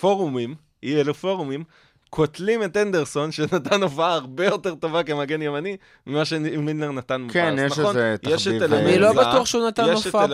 פורומים, 0.00 0.54
אי 0.82 1.00
אלו 1.00 1.14
פורומים, 1.14 1.64
קוטלים 2.10 2.62
את 2.62 2.76
אנדרסון, 2.76 3.32
שנתן 3.32 3.82
הופעה 3.82 4.14
הרבה 4.14 4.44
יותר 4.44 4.74
טובה 4.74 5.02
כמגן 5.02 5.42
ימני, 5.42 5.76
ממה 6.06 6.24
שמילנר 6.24 6.92
נתן 6.92 7.20
מופע. 7.20 7.32
כן, 7.32 7.54
יש 7.58 7.78
נכון, 7.78 7.96
איזה 7.96 8.16
תחביב. 8.22 8.62
אלמנט 8.62 8.72
אני 8.72 8.98
לא 8.98 9.12
בטוח 9.12 9.46
שהוא 9.46 9.68
נתן 9.68 9.84
הופעה 9.92 10.26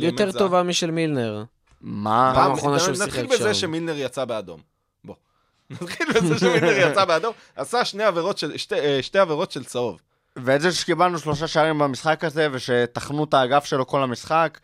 יותר. 0.00 0.32
טובה 0.32 0.62
משל 0.62 0.90
מילנר. 0.90 1.44
מה? 1.80 2.32
פעם 2.34 2.50
האחרונה 2.50 2.78
שהוא 2.78 2.94
שיחק 2.94 3.06
נתחיל 3.06 3.26
בזה 3.26 3.54
שם. 3.54 3.60
שמילנר 3.60 3.94
יצא 3.96 4.24
באדום. 4.24 4.69
נתחיל 5.70 6.12
בזה 6.12 6.38
שמילנר 6.38 6.90
יצא 6.90 7.04
באדום, 7.04 7.32
עשה 7.56 7.84
שני 7.84 8.04
עבירות 8.04 8.38
של, 8.38 8.56
שתי, 8.56 8.74
אה, 8.74 8.98
שתי 9.02 9.18
עבירות 9.18 9.52
של 9.52 9.64
צהוב. 9.64 10.00
ואת 10.36 10.60
זה 10.60 10.72
שקיבלנו 10.72 11.18
שלושה 11.18 11.46
שערים 11.46 11.78
במשחק 11.78 12.24
הזה, 12.24 12.48
ושטחנו 12.52 13.24
את 13.24 13.34
האגף 13.34 13.64
שלו 13.64 13.86
כל 13.86 14.02
המשחק, 14.02 14.58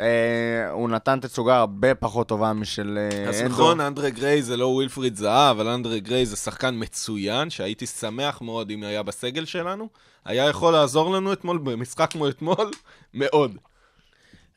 אה, 0.00 0.70
הוא 0.70 0.88
נתן 0.88 1.20
תצוגה 1.20 1.56
הרבה 1.56 1.94
פחות 1.94 2.28
טובה 2.28 2.52
משל 2.52 2.98
אה, 2.98 3.28
אז 3.28 3.40
אנדו. 3.40 3.52
נכון, 3.52 3.80
אנדרה 3.80 4.10
גריי 4.10 4.42
זה 4.42 4.56
לא 4.56 4.66
ווילפריד 4.66 5.16
זהב, 5.16 5.60
אבל 5.60 5.68
אנדרה 5.68 5.98
גריי 5.98 6.26
זה 6.26 6.36
שחקן 6.36 6.74
מצוין, 6.78 7.50
שהייתי 7.50 7.86
שמח 7.86 8.42
מאוד 8.42 8.70
אם 8.70 8.82
היה 8.82 9.02
בסגל 9.02 9.44
שלנו. 9.44 9.88
היה 10.24 10.48
יכול 10.48 10.72
לעזור 10.72 11.14
לנו 11.14 11.32
אתמול, 11.32 11.58
במשחק 11.58 12.10
כמו 12.10 12.28
אתמול, 12.28 12.70
מאוד. 13.14 13.56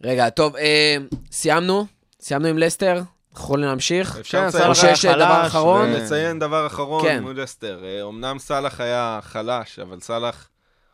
רגע, 0.04 0.30
טוב, 0.30 0.56
אה, 0.56 0.98
סיימנו? 1.32 1.86
סיימנו 2.22 2.48
עם 2.48 2.58
לסטר? 2.58 3.02
יכולים 3.36 3.66
להמשיך? 3.66 4.18
אפשר 4.20 4.38
כן, 4.42 4.48
לציין- 4.48 4.70
או 4.70 4.76
שיש 4.76 5.06
דבר 5.06 5.26
חלש, 5.42 5.48
אחרון? 5.48 5.92
לציין 5.92 6.40
דבר 6.40 6.68
אחרון 6.68 7.04
כן. 7.04 7.24
מול 7.24 7.44
אסטר. 7.44 7.80
אה, 7.84 8.04
אמנם 8.10 8.40
סאלח 8.40 8.82
היה 8.82 9.20
חלש, 9.22 9.80
אבל 9.80 10.00
סאלח 10.00 10.50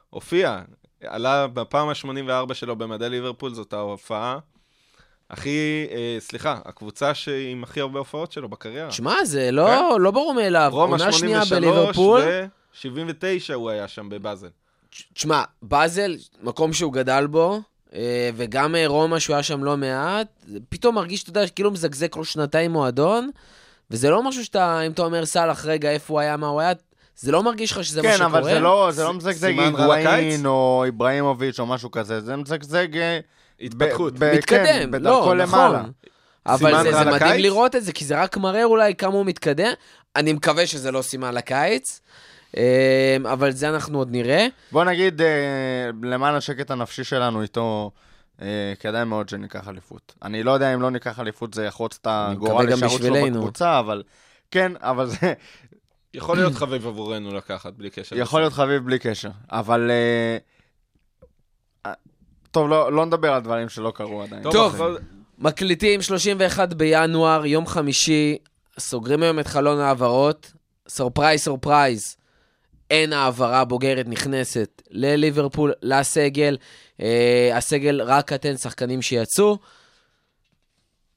הופיע. 0.09 0.61
עלה 1.03 1.47
בפעם 1.47 1.89
ה-84 1.89 2.53
שלו 2.53 2.75
במדי 2.75 3.09
ליברפול, 3.09 3.53
זאת 3.53 3.73
ההופעה 3.73 4.37
הכי, 5.29 5.85
אה, 5.91 6.15
סליחה, 6.19 6.59
הקבוצה 6.65 7.11
עם 7.51 7.63
הכי 7.63 7.79
הרבה 7.81 7.99
הופעות 7.99 8.31
שלו 8.31 8.49
בקריירה. 8.49 8.89
תשמע, 8.89 9.25
זה 9.25 9.51
לא 9.51 9.99
לא 9.99 10.11
ברור 10.11 10.33
מאליו. 10.33 10.67
כן. 10.71 10.77
רומא 10.77 10.91
עונה 10.91 11.11
שנייה 11.11 11.45
83 11.45 11.51
בליברפול. 11.51 12.21
ו-79 12.21 13.53
הוא 13.53 13.69
היה 13.69 13.87
שם 13.87 14.09
בבאזל. 14.09 14.47
תשמע, 15.13 15.43
באזל, 15.61 16.15
מקום 16.43 16.73
שהוא 16.73 16.93
גדל 16.93 17.27
בו, 17.27 17.53
אה, 17.53 17.59
וגם 18.35 18.75
אה, 18.75 18.87
רומא, 18.87 19.19
שהוא 19.19 19.33
היה 19.33 19.43
שם 19.43 19.63
לא 19.63 19.77
מעט, 19.77 20.27
פתאום 20.69 20.95
מרגיש, 20.95 21.23
אתה 21.23 21.29
יודע, 21.29 21.47
כאילו 21.47 21.71
מזגזג 21.71 22.07
כל 22.09 22.23
שנתיים 22.23 22.71
מועדון, 22.71 23.29
וזה 23.91 24.09
לא 24.09 24.23
משהו 24.23 24.45
שאתה, 24.45 24.81
אם 24.81 24.91
אתה 24.91 25.01
אומר 25.01 25.25
סאלח, 25.25 25.65
רגע, 25.65 25.91
איפה 25.91 26.13
הוא 26.13 26.19
היה, 26.19 26.37
מה 26.37 26.47
הוא 26.47 26.61
היה, 26.61 26.71
זה 27.15 27.31
לא 27.31 27.43
מרגיש 27.43 27.71
לך 27.71 27.83
שזה 27.83 28.01
מה 28.01 28.07
כן, 28.07 28.15
שקורה. 28.15 28.27
אבל 28.27 28.43
זה 28.43 28.59
לא, 28.59 28.89
זה 28.91 29.03
לא 29.03 29.13
מזגזג? 29.13 29.59
היגואין 29.59 30.45
או 30.45 30.83
איבראימוביץ' 30.85 31.59
או 31.59 31.65
משהו 31.65 31.91
כזה, 31.91 32.21
זה 32.21 32.35
מזגזג... 32.35 32.97
אה, 32.97 33.19
התפתחות. 33.61 34.13
ב- 34.19 34.33
מתקדם, 34.35 34.65
כן, 34.65 34.91
בדרכו 34.91 35.33
לא, 35.33 35.37
למעלה. 35.37 35.79
נכון. 35.79 35.91
אבל 36.45 36.57
סימן 36.57 36.83
זה, 36.83 36.91
זה 36.91 37.11
מדהים? 37.11 37.41
לראות 37.41 37.75
את 37.75 37.83
זה, 37.83 37.91
כי 37.91 38.05
זה 38.05 38.21
רק 38.21 38.37
מראה 38.37 38.63
אולי 38.63 38.95
כמה 38.95 39.13
הוא 39.13 39.25
מתקדם. 39.25 39.71
אני 40.15 40.33
מקווה 40.33 40.67
שזה 40.67 40.91
לא 40.91 41.01
סימן 41.01 41.33
לקיץ, 41.33 41.99
אה, 41.99 42.11
אבל 43.25 43.51
זה 43.51 43.69
אנחנו 43.69 43.97
עוד 43.97 44.11
נראה. 44.11 44.47
בוא 44.71 44.83
נגיד, 44.83 45.21
אה, 45.21 45.27
למען 46.03 46.35
השקט 46.35 46.71
הנפשי 46.71 47.03
שלנו 47.03 47.41
איתו, 47.41 47.91
אה, 48.41 48.73
כדאי 48.79 49.03
מאוד 49.05 49.29
שניקח 49.29 49.67
אליפות. 49.67 50.13
אני 50.23 50.43
לא 50.43 50.51
יודע 50.51 50.73
אם 50.73 50.81
לא 50.81 50.89
ניקח 50.89 51.19
אליפות, 51.19 51.53
זה 51.53 51.65
יחרוץ 51.65 51.97
את 52.01 52.07
הגורל 52.09 52.67
הישארות 52.69 53.01
שלו. 53.01 53.15
בקבוצה, 53.25 53.79
אבל... 53.79 54.03
כן, 54.51 54.71
אבל 54.79 55.07
זה 55.07 55.33
יכול 56.13 56.37
להיות 56.37 56.53
חביב 56.53 56.87
עבורנו 56.87 57.33
לקחת, 57.35 57.73
בלי 57.73 57.89
קשר. 57.89 58.15
יכול 58.17 58.41
להיות 58.41 58.53
חביב 58.53 58.85
בלי 58.85 58.99
קשר. 58.99 59.29
אבל... 59.51 59.91
אה, 59.91 60.37
טוב, 62.51 62.69
לא 62.69 62.93
לא 62.93 63.05
נדבר 63.05 63.33
על 63.33 63.41
דברים 63.41 63.69
שלא 63.69 63.91
קרו 63.95 64.21
עדיין. 64.23 64.43
טוב. 64.51 64.75
אבל- 64.75 64.97
מקליטים 65.37 66.01
31 66.01 66.73
בינואר, 66.73 67.45
יום 67.45 67.67
חמישי, 67.67 68.37
סוגרים 68.79 69.23
היום 69.23 69.39
את 69.39 69.47
חלון 69.47 69.79
ההעברות. 69.79 70.51
surprise, 70.87 71.41
surprise, 71.41 72.15
אין 72.91 73.13
העברה 73.13 73.65
בוגרת 73.65 74.05
נכנסת 74.07 74.81
לליברפול, 74.89 75.73
לסגל. 75.81 76.57
אה, 77.01 77.51
הסגל 77.57 78.01
רק 78.01 78.33
אתן 78.33 78.57
שחקנים 78.57 79.01
שיצאו. 79.01 79.57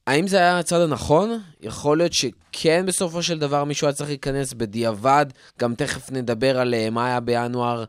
האם 0.07 0.27
זה 0.27 0.37
היה 0.37 0.59
הצד 0.59 0.81
הנכון? 0.81 1.39
יכול 1.61 1.97
להיות 1.97 2.13
שכן 2.13 2.85
בסופו 2.85 3.23
של 3.23 3.39
דבר 3.39 3.63
מישהו 3.63 3.87
היה 3.87 3.93
צריך 3.93 4.09
להיכנס 4.09 4.53
בדיעבד. 4.53 5.25
גם 5.59 5.75
תכף 5.75 6.11
נדבר 6.11 6.59
על 6.59 6.73
אה, 6.73 6.89
מה 6.89 7.07
היה 7.07 7.19
בינואר, 7.19 7.83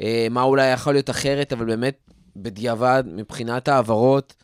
אה, 0.00 0.26
מה 0.30 0.42
אולי 0.42 0.72
יכול 0.72 0.92
להיות 0.94 1.10
אחרת, 1.10 1.52
אבל 1.52 1.64
באמת, 1.64 1.98
בדיעבד, 2.36 3.04
מבחינת 3.06 3.68
ההעברות, 3.68 4.34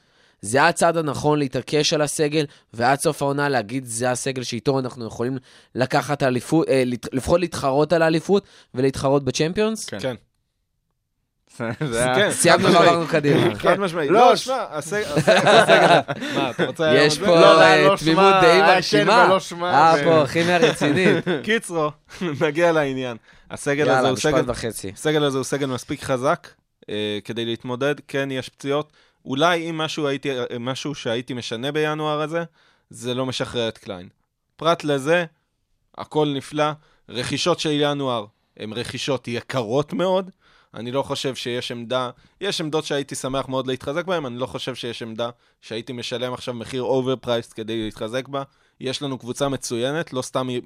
זה 0.42 0.66
הצעד 0.66 0.96
הנכון 0.96 1.38
להתעקש 1.38 1.92
על 1.92 2.02
הסגל, 2.02 2.44
ועד 2.74 3.00
סוף 3.00 3.22
העונה 3.22 3.48
להגיד 3.48 3.84
זה 3.84 4.10
הסגל 4.10 4.42
שאיתו 4.42 4.78
אנחנו 4.78 5.06
יכולים 5.06 5.38
לקחת 5.74 6.22
אליפות, 6.22 6.68
אה, 6.68 6.82
לפחות 7.12 7.40
להתחרות 7.40 7.92
על 7.92 8.02
האליפות 8.02 8.44
ולהתחרות 8.74 9.24
בצ'מפיונס. 9.24 9.84
כן. 9.84 9.98
כן. 9.98 10.14
כן. 12.16 12.30
סיימנו. 12.30 12.72
ועברנו 12.72 13.06
קדימה. 13.06 13.54
חד 13.54 13.80
משמעית. 13.80 14.10
לא, 14.10 14.20
לא, 14.20 14.36
שמע, 14.36 14.54
מה, 16.34 16.50
אתה 16.50 16.66
רוצה... 16.66 16.94
יש? 16.94 17.18
פה 17.18 17.26
לא, 17.26 17.62
אה, 17.62 17.88
לא 17.88 17.96
תמימות 17.96 18.24
שמע, 18.24 18.40
די 18.40 18.60
מרשימה. 18.60 19.24
ולא 19.26 19.40
שמע, 19.40 19.74
אה, 19.74 19.94
ו- 20.00 20.04
פה, 20.04 20.26
כימיה 20.26 20.58
רצינית. 20.58 21.24
קיצרו, 21.44 21.90
נגיע 22.40 22.72
לעניין. 22.72 23.16
הסגל 23.50 23.82
הזה 23.82 23.92
יאללה, 23.92 24.08
הוא 24.08 24.16
משפט 24.16 24.32
סגל... 24.34 24.50
וחצי. 24.50 24.92
הסגל 24.94 25.24
הזה 25.24 25.38
הוא 25.38 25.44
סגל 25.44 25.66
מספיק 25.66 26.02
חזק 26.02 26.48
אה, 26.90 27.18
כדי 27.24 27.44
להתמודד, 27.44 27.94
כן 28.08 28.30
יש 28.30 28.48
פציעות. 28.48 28.92
אולי 29.24 29.70
אם 29.70 29.78
משהו, 29.78 30.06
הייתי, 30.06 30.30
משהו 30.60 30.94
שהייתי 30.94 31.34
משנה 31.34 31.72
בינואר 31.72 32.20
הזה, 32.20 32.44
זה 32.90 33.14
לא 33.14 33.26
משחרר 33.26 33.68
את 33.68 33.78
קליין. 33.78 34.08
פרט 34.56 34.84
לזה, 34.84 35.24
הכל 35.98 36.32
נפלא. 36.36 36.72
רכישות 37.08 37.60
של 37.60 37.70
ינואר 37.72 38.26
הן 38.56 38.72
רכישות 38.72 39.28
יקרות 39.28 39.92
מאוד. 39.92 40.30
אני 40.74 40.92
לא 40.92 41.02
חושב 41.02 41.34
שיש 41.34 41.72
עמדה, 41.72 42.10
יש 42.40 42.60
עמדות 42.60 42.84
שהייתי 42.84 43.14
שמח 43.14 43.48
מאוד 43.48 43.66
להתחזק 43.66 44.04
בהן, 44.04 44.26
אני 44.26 44.38
לא 44.38 44.46
חושב 44.46 44.74
שיש 44.74 45.02
עמדה 45.02 45.30
שהייתי 45.60 45.92
משלם 45.92 46.32
עכשיו 46.32 46.54
מחיר 46.54 46.82
overpriced 46.82 47.52
כדי 47.56 47.84
להתחזק 47.84 48.28
בה. 48.28 48.42
יש 48.80 49.02
לנו 49.02 49.18
קבוצה 49.18 49.48
מצוינת, 49.48 50.12
לא 50.12 50.22
סתם 50.22 50.48
היא 50.48 50.62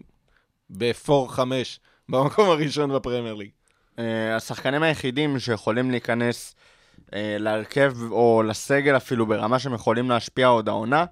ב-4-5 0.71 1.41
במקום 2.09 2.51
הראשון 2.51 2.95
בפרמייר 2.95 3.35
ליג. 3.35 3.51
אה, 3.99 4.37
השחקנים 4.37 4.83
היחידים 4.83 5.39
שיכולים 5.39 5.91
להיכנס 5.91 6.55
אה, 7.15 7.37
להרכב 7.39 7.93
או 8.11 8.43
לסגל 8.47 8.97
אפילו 8.97 9.27
ברמה 9.27 9.59
שהם 9.59 9.75
יכולים 9.75 10.11
להשפיע 10.11 10.47
עוד 10.47 10.69
העונה, 10.69 11.05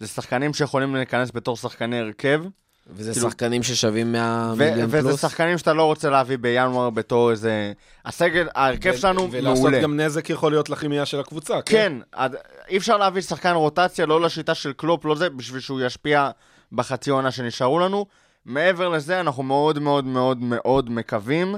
זה 0.00 0.06
שחקנים 0.08 0.54
שיכולים 0.54 0.94
להיכנס 0.94 1.30
בתור 1.34 1.56
שחקני 1.56 1.98
הרכב, 1.98 2.42
וזה 2.90 3.12
כאילו- 3.12 3.28
שחקנים 3.30 3.62
ששווים 3.62 4.12
100 4.12 4.52
ו- 4.56 4.70
מיליון 4.70 4.88
וזה 4.88 5.08
פלוס. 5.08 5.20
שחקנים 5.20 5.58
שאתה 5.58 5.72
לא 5.72 5.84
רוצה 5.84 6.10
להביא 6.10 6.38
בינואר 6.38 6.90
בתור 6.90 7.30
איזה... 7.30 7.72
הסגל, 8.04 8.48
ההרכב 8.54 8.90
ו- 8.94 8.98
שלנו 8.98 9.28
ולעשות 9.30 9.62
מעולה. 9.62 9.80
גם 9.82 10.00
נזק 10.00 10.30
יכול 10.30 10.52
להיות 10.52 10.70
לכימיה 10.70 11.06
של 11.06 11.20
הקבוצה, 11.20 11.54
כן? 11.62 11.62
כן, 11.76 11.92
עד- 12.12 12.36
אי 12.68 12.76
אפשר 12.76 12.96
להביא 12.96 13.22
שחקן 13.22 13.52
רוטציה, 13.54 14.06
לא 14.06 14.20
לשיטה 14.20 14.54
של 14.54 14.72
קלופ, 14.72 15.04
לא 15.04 15.14
זה, 15.14 15.30
בשביל 15.30 15.60
שהוא 15.60 15.80
ישפיע 15.80 16.30
בחצי 16.72 17.10
עונה 17.10 17.30
שנשארו 17.30 17.78
לנו. 17.78 18.06
מעבר 18.44 18.88
לזה, 18.88 19.20
אנחנו 19.20 19.42
מאוד 19.42 19.78
מאוד 19.78 20.04
מאוד 20.04 20.38
מאוד 20.42 20.90
מקווים 20.90 21.54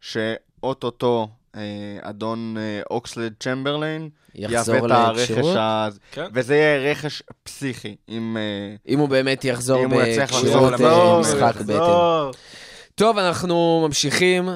שאו-טו-טו 0.00 1.28
אדון 2.00 2.56
אה, 2.58 2.80
אוקסלייד 2.90 3.34
צ'מברליין, 3.40 4.08
יחזור 4.34 4.86
לכשירות. 4.86 5.56
כן. 6.12 6.26
וזה 6.34 6.56
יהיה 6.56 6.90
רכש 6.90 7.22
פסיכי, 7.42 7.96
עם... 8.08 8.36
אה, 8.36 8.76
אם 8.88 8.98
הוא 8.98 9.08
באמת 9.08 9.44
יחזור 9.44 9.84
אם 9.84 9.90
בכשירות 9.90 10.72
אה, 10.72 10.78
למחזור, 10.78 11.20
משחק 11.20 11.60
בטן. 11.60 12.38
טוב, 12.94 13.18
אנחנו 13.18 13.84
ממשיכים. 13.86 14.48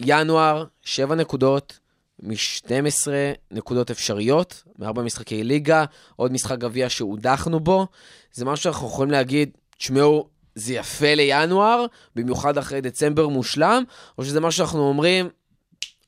ינואר, 0.00 0.64
7 0.82 1.14
נקודות 1.14 1.78
מ-12 2.22 3.08
נקודות 3.50 3.90
אפשריות, 3.90 4.62
מארבע 4.78 5.02
משחקי 5.02 5.44
ליגה, 5.44 5.84
עוד 6.16 6.32
משחק 6.32 6.58
גביע 6.58 6.88
שהודחנו 6.88 7.60
בו. 7.60 7.86
זה 8.32 8.44
משהו 8.44 8.62
שאנחנו 8.62 8.86
יכולים 8.86 9.10
להגיד, 9.10 9.50
תשמעו, 9.78 10.28
זה 10.54 10.74
יפה 10.74 11.14
לינואר, 11.14 11.86
במיוחד 12.16 12.58
אחרי 12.58 12.80
דצמבר 12.80 13.28
מושלם, 13.28 13.82
או 14.18 14.24
שזה 14.24 14.40
משהו 14.40 14.58
שאנחנו 14.58 14.88
אומרים, 14.88 15.28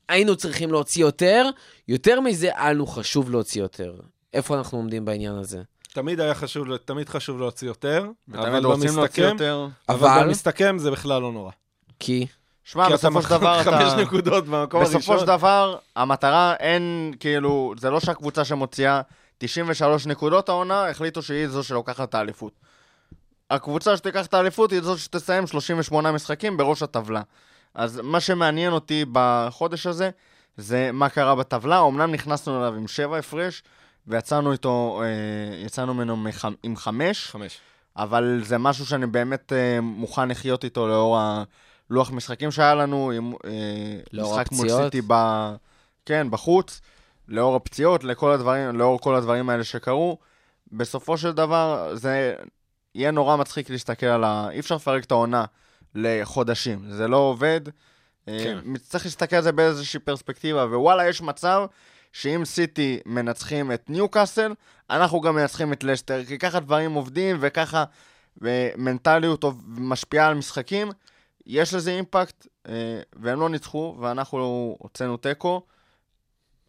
היינו 0.08 0.36
צריכים 0.36 0.72
להוציא 0.72 1.02
יותר, 1.02 1.46
יותר 1.88 2.20
מזה, 2.20 2.50
היה 2.56 2.72
לנו 2.72 2.86
חשוב 2.86 3.30
להוציא 3.30 3.62
יותר. 3.62 3.94
איפה 4.34 4.56
אנחנו 4.58 4.78
עומדים 4.78 5.04
בעניין 5.04 5.34
הזה? 5.34 5.62
תמיד 5.92 6.20
היה 6.20 6.34
חשוב, 6.34 6.76
תמיד 6.76 7.08
חשוב 7.08 7.40
להוציא 7.40 7.68
יותר, 7.68 8.06
אבל 8.34 8.64
רוצים 8.64 8.82
להוציא 8.82 9.00
במסתכם, 9.00 9.22
יותר. 9.22 9.68
אבל 9.88 10.08
אבל- 10.08 10.24
במסתכם 10.26 10.76
זה 10.78 10.90
בכלל 10.90 11.22
לא 11.22 11.32
נורא. 11.32 11.50
כי... 11.98 12.26
שמע, 12.64 12.86
כי 12.88 12.94
אתה 12.94 13.08
בסופו 13.10 13.22
של 13.22 13.28
דבר 13.28 13.58
מחזיק 13.58 13.74
חמש 13.74 13.92
אתה... 13.92 14.02
נקודות 14.02 14.44
במקום 14.46 14.80
הראשון. 14.80 15.00
בסופו 15.00 15.18
של 15.18 15.26
דבר, 15.26 15.76
המטרה 15.96 16.54
אין, 16.60 17.12
כאילו, 17.20 17.74
זה 17.78 17.90
לא 17.90 18.00
שהקבוצה 18.00 18.44
שמוציאה 18.44 19.00
93 19.38 20.06
נקודות 20.06 20.48
העונה, 20.48 20.88
החליטו 20.88 21.22
שהיא 21.22 21.48
זו 21.48 21.62
שלוקחת 21.62 22.08
את 22.08 22.14
האליפות. 22.14 22.52
הקבוצה 23.50 23.96
שתיקח 23.96 24.26
את 24.26 24.34
האליפות 24.34 24.70
היא 24.72 24.80
זו 24.80 24.98
שתסיים 24.98 25.46
38 25.46 26.12
משחקים 26.12 26.56
בראש 26.56 26.82
הטבלה. 26.82 27.22
אז 27.76 28.00
מה 28.04 28.20
שמעניין 28.20 28.72
אותי 28.72 29.04
בחודש 29.12 29.86
הזה, 29.86 30.10
זה 30.56 30.90
מה 30.92 31.08
קרה 31.08 31.34
בטבלה. 31.34 31.80
אמנם 31.80 32.12
נכנסנו 32.12 32.58
אליו 32.58 32.74
עם 32.74 32.88
7 32.88 33.18
הפרש, 33.18 33.62
ויצאנו 34.06 34.52
איתו, 34.52 35.02
אה, 35.04 35.64
יצאנו 35.64 35.94
ממנו 35.94 36.16
מח... 36.16 36.44
עם 36.62 36.76
5, 36.76 37.26
חמש. 37.26 37.58
אבל 37.96 38.40
זה 38.44 38.58
משהו 38.58 38.86
שאני 38.86 39.06
באמת 39.06 39.52
אה, 39.52 39.80
מוכן 39.80 40.28
לחיות 40.28 40.64
איתו 40.64 40.88
לאור 40.88 41.18
הלוח 41.90 42.10
משחקים 42.10 42.50
שהיה 42.50 42.74
לנו, 42.74 43.10
עם, 43.10 43.32
אה, 43.44 43.50
לאור 44.12 44.32
משחק 44.32 44.52
מול 44.52 44.66
הפציעות? 44.66 44.84
סיטי 44.84 45.06
ב... 45.08 45.14
כן, 46.06 46.30
בחוץ, 46.30 46.80
לאור 47.28 47.56
הפציעות, 47.56 48.04
לכל 48.04 48.32
הדברים, 48.32 48.78
לאור 48.78 49.00
כל 49.00 49.14
הדברים 49.14 49.50
האלה 49.50 49.64
שקרו. 49.64 50.18
בסופו 50.72 51.18
של 51.18 51.32
דבר, 51.32 51.90
זה 51.94 52.34
יהיה 52.94 53.10
נורא 53.10 53.36
מצחיק 53.36 53.70
להסתכל 53.70 54.06
על 54.06 54.24
ה... 54.24 54.48
אי 54.50 54.60
אפשר 54.60 54.74
לפרק 54.74 55.04
את 55.04 55.10
העונה 55.10 55.44
לחודשים, 55.96 56.84
זה 56.90 57.08
לא 57.08 57.16
עובד. 57.16 57.60
אה, 58.28 58.38
כן. 58.44 58.76
צריך 58.76 59.04
להסתכל 59.04 59.36
על 59.36 59.42
זה 59.42 59.52
באיזושהי 59.52 60.00
פרספקטיבה, 60.00 60.64
ווואלה, 60.64 61.08
יש 61.08 61.22
מצב 61.22 61.66
שאם 62.12 62.44
סיטי 62.44 63.00
מנצחים 63.06 63.72
את 63.72 63.90
ניוקאסל, 63.90 64.52
אנחנו 64.90 65.20
גם 65.20 65.34
מנצחים 65.34 65.72
את 65.72 65.84
לסטר, 65.84 66.24
כי 66.24 66.38
ככה 66.38 66.60
דברים 66.60 66.92
עובדים 66.92 67.36
וככה 67.40 67.84
אה, 68.44 68.70
מנטליות 68.76 69.44
משפיעה 69.66 70.28
על 70.28 70.34
משחקים. 70.34 70.88
יש 71.46 71.74
לזה 71.74 71.90
אימפקט, 71.90 72.46
אה, 72.68 73.00
והם 73.16 73.40
לא 73.40 73.48
ניצחו, 73.48 73.96
ואנחנו 74.00 74.76
הוצאנו 74.78 75.16
תיקו. 75.16 75.62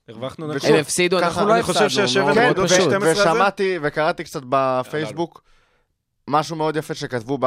הרווחנו 0.08 0.48
נקודות. 0.48 0.70
הם 0.70 0.76
הפסידו, 0.76 1.20
אנחנו 1.20 1.42
אני 1.42 1.50
לא 1.50 1.56
הפסדנו, 1.56 1.90
שהשבע 1.90 2.34
מאוד 2.34 2.56
כן, 2.56 2.68
פשוט. 2.68 2.80
ב- 2.80 2.82
12 2.82 3.12
הזה? 3.12 3.22
ושמעתי 3.22 3.80
וקראתי 3.82 4.24
קצת 4.24 4.42
בפייסבוק 4.50 5.44
משהו 6.28 6.56
מאוד 6.56 6.76
יפה 6.76 6.94
שכתבו 6.94 7.38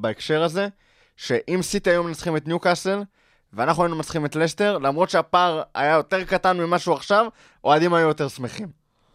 בהקשר 0.00 0.42
הזה, 0.42 0.68
שאם 1.20 1.62
סיטי 1.62 1.90
היו 1.90 2.04
מנצחים 2.04 2.36
את 2.36 2.48
ניוקאסל, 2.48 3.02
ואנחנו 3.52 3.82
היינו 3.82 3.96
מנצחים 3.96 4.26
את 4.26 4.36
לסטר, 4.36 4.78
למרות 4.78 5.10
שהפער 5.10 5.62
היה 5.74 5.94
יותר 5.94 6.24
קטן 6.24 6.56
ממה 6.56 6.78
שהוא 6.78 6.94
עכשיו, 6.94 7.26
אוהדים 7.64 7.94
היו 7.94 8.08
יותר 8.08 8.28
שמחים. 8.28 8.68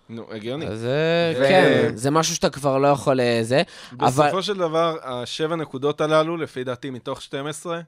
נו, 0.09 0.33
הגיוני. 0.33 0.75
זה, 0.75 1.33
ו- 1.39 1.43
כן, 1.47 1.91
זה 1.95 2.11
משהו 2.11 2.35
שאתה 2.35 2.49
כבר 2.49 2.77
לא 2.77 2.87
יכול 2.87 3.19
אה, 3.19 3.39
זה. 3.41 3.61
אבל 3.99 4.07
בסופו 4.07 4.43
של 4.43 4.57
דבר, 4.57 4.97
השבע 5.03 5.55
נקודות 5.55 6.01
הללו, 6.01 6.37
לפי 6.37 6.63
דעתי 6.63 6.89
מתוך 6.89 7.21
12, 7.21 7.81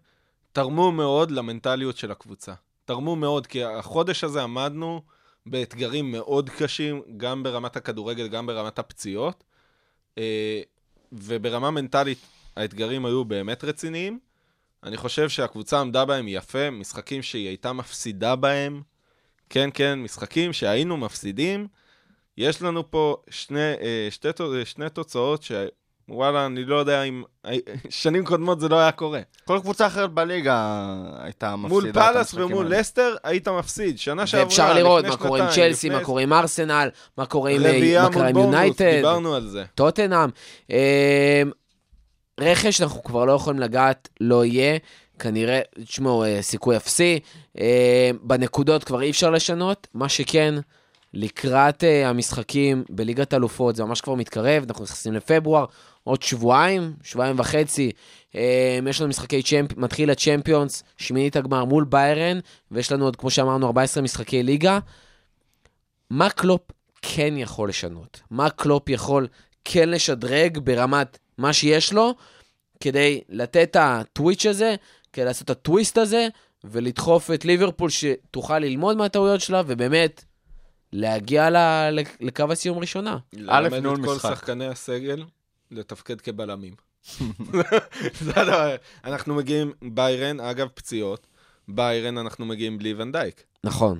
תרמו 0.53 0.91
מאוד 0.91 1.31
למנטליות 1.31 1.97
של 1.97 2.11
הקבוצה. 2.11 2.53
תרמו 2.85 3.15
מאוד, 3.15 3.47
כי 3.47 3.63
החודש 3.63 4.23
הזה 4.23 4.43
עמדנו 4.43 5.01
באתגרים 5.45 6.11
מאוד 6.11 6.49
קשים, 6.49 7.01
גם 7.17 7.43
ברמת 7.43 7.75
הכדורגל, 7.75 8.27
גם 8.27 8.45
ברמת 8.45 8.79
הפציעות, 8.79 9.43
אה, 10.17 10.61
וברמה 11.11 11.71
מנטלית 11.71 12.19
האתגרים 12.57 13.05
היו 13.05 13.25
באמת 13.25 13.63
רציניים. 13.63 14.19
אני 14.83 14.97
חושב 14.97 15.29
שהקבוצה 15.29 15.79
עמדה 15.79 16.05
בהם 16.05 16.27
יפה, 16.27 16.69
משחקים 16.69 17.21
שהיא 17.21 17.47
הייתה 17.47 17.73
מפסידה 17.73 18.35
בהם. 18.35 18.81
כן, 19.49 19.69
כן, 19.73 19.99
משחקים 19.99 20.53
שהיינו 20.53 20.97
מפסידים. 20.97 21.67
יש 22.37 22.61
לנו 22.61 22.91
פה 22.91 23.17
שני, 23.29 23.59
אה, 23.59 24.07
שתי, 24.09 24.33
תו- 24.33 24.65
שני 24.65 24.89
תוצאות 24.89 25.43
שוואלה, 25.43 26.45
אני 26.45 26.65
לא 26.65 26.75
יודע 26.75 27.03
אם... 27.03 27.23
שנים 27.89 28.25
קודמות 28.25 28.59
זה 28.59 28.69
לא 28.69 28.79
היה 28.79 28.91
קורה. 28.91 29.21
כל 29.45 29.59
קבוצה 29.61 29.87
אחרת 29.87 30.11
בליגה 30.11 30.85
הייתה 31.19 31.55
מפסידה 31.55 31.73
מול 31.73 31.91
פאלאס 31.93 32.33
ומול 32.33 32.65
האלה. 32.65 32.79
לסטר 32.79 33.15
היית 33.23 33.47
מפסיד. 33.47 33.99
שנה 33.99 34.27
שעברה, 34.27 34.45
ואפשר 34.45 34.73
לראות 34.73 35.05
לפני 35.05 35.15
מה 35.15 35.17
קורה 35.17 35.39
עם 35.39 35.49
שנתיים, 35.49 35.71
צ'לסי, 35.73 35.87
לפני 35.87 35.99
מה 35.99 36.05
קורה 36.05 36.21
עם 36.21 36.33
ארסנל, 36.33 36.89
מה 37.17 37.25
קורה 37.25 37.51
עם 37.51 37.61
רביעייה 37.61 38.09
מול 38.09 38.27
יונייטד, 38.29 38.95
דיברנו 38.95 39.35
על 39.35 39.47
זה. 39.47 39.63
טוטנאם. 39.75 40.29
רכש 42.39 42.81
אנחנו 42.81 43.03
כבר 43.03 43.25
לא 43.25 43.31
יכולים 43.31 43.59
לגעת, 43.59 44.09
לא 44.21 44.45
יהיה. 44.45 44.77
כנראה, 45.19 45.61
תשמעו, 45.83 46.23
אה, 46.23 46.41
סיכוי 46.41 46.77
אפסי. 46.77 47.19
אה, 47.59 48.11
בנקודות 48.21 48.83
כבר 48.83 49.01
אי 49.01 49.09
אפשר 49.09 49.29
לשנות. 49.29 49.87
מה 49.93 50.09
שכן, 50.09 50.55
לקראת 51.13 51.83
אה, 51.83 52.09
המשחקים 52.09 52.83
בליגת 52.89 53.33
אלופות, 53.33 53.75
זה 53.75 53.83
ממש 53.83 54.01
כבר 54.01 54.15
מתקרב, 54.15 54.63
אנחנו 54.67 54.83
נכנסים 54.83 55.13
לפברואר, 55.13 55.65
עוד 56.03 56.23
שבועיים, 56.23 56.93
שבועיים 57.03 57.39
וחצי. 57.39 57.91
יש 58.89 59.01
לנו 59.01 59.09
משחקי 59.09 59.43
צ'מפ... 59.43 59.77
מתחיל 59.77 60.09
הצ'מפיונס, 60.09 60.83
שמינית 60.97 61.35
הגמר 61.35 61.65
מול 61.65 61.83
ביירן, 61.83 62.39
ויש 62.71 62.91
לנו 62.91 63.05
עוד, 63.05 63.15
כמו 63.15 63.29
שאמרנו, 63.29 63.67
14 63.67 64.03
משחקי 64.03 64.43
ליגה. 64.43 64.79
מה 66.09 66.29
קלופ 66.29 66.61
כן 67.01 67.33
יכול 67.37 67.69
לשנות? 67.69 68.21
מה 68.31 68.49
קלופ 68.49 68.89
יכול 68.89 69.27
כן 69.65 69.89
לשדרג 69.89 70.57
ברמת 70.57 71.17
מה 71.37 71.53
שיש 71.53 71.93
לו, 71.93 72.15
כדי 72.79 73.21
לתת 73.29 73.67
את 73.71 73.75
הטוויץ' 73.79 74.45
הזה, 74.45 74.75
כדי 75.13 75.25
לעשות 75.25 75.45
את 75.45 75.49
הטוויסט 75.49 75.97
הזה, 75.97 76.27
ולדחוף 76.63 77.31
את 77.31 77.45
ליברפול 77.45 77.89
שתוכל 77.89 78.59
ללמוד 78.59 78.97
מהטעויות 78.97 79.41
שלה, 79.41 79.61
ובאמת 79.67 80.23
להגיע 80.93 81.49
ל- 81.49 81.99
לקו 82.19 82.45
הסיום 82.51 82.77
ראשונה. 82.77 83.17
ללמד 83.33 83.73
ניהול 83.73 83.99
את 83.99 84.05
כל 84.05 84.15
משחק. 84.15 84.29
שחקני 84.35 84.67
הסגל 84.67 85.23
לתפקד 85.71 86.21
כבלמים. 86.21 86.73
זה 88.21 88.31
הדבר. 88.35 88.75
אנחנו 89.05 89.35
מגיעים, 89.35 89.73
ביירן, 89.81 90.39
אגב, 90.39 90.67
פציעות, 90.73 91.27
ביירן 91.67 92.17
אנחנו 92.17 92.45
מגיעים 92.45 92.77
בלי 92.77 92.93
ונדייק. 92.97 93.43
נכון. 93.63 93.99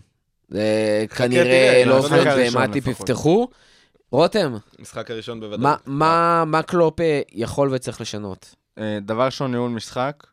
זה 0.50 1.06
תראה, 1.10 1.18
כנראה 1.18 1.84
לא 1.86 1.98
המשחק 1.98 2.18
עובד 2.18 2.50
ומטיפ 2.54 2.88
לפחות. 2.88 3.10
יפתחו. 3.10 3.48
רותם, 4.12 4.54
משחק 4.80 5.12
הראשון 5.12 5.40
בוודאות. 5.40 5.60
מה- 5.62 5.76
מה 5.86 6.44
מה 6.46 6.64
קלופ 6.64 7.00
אה, 7.02 7.22
יכול 7.32 7.74
וצריך 7.74 8.02
לשנות? 8.02 8.56
אה, 8.78 9.00
דבר 9.02 9.26
ראשון, 9.26 9.52
ניהול 9.52 9.72
משחק. 9.72 10.24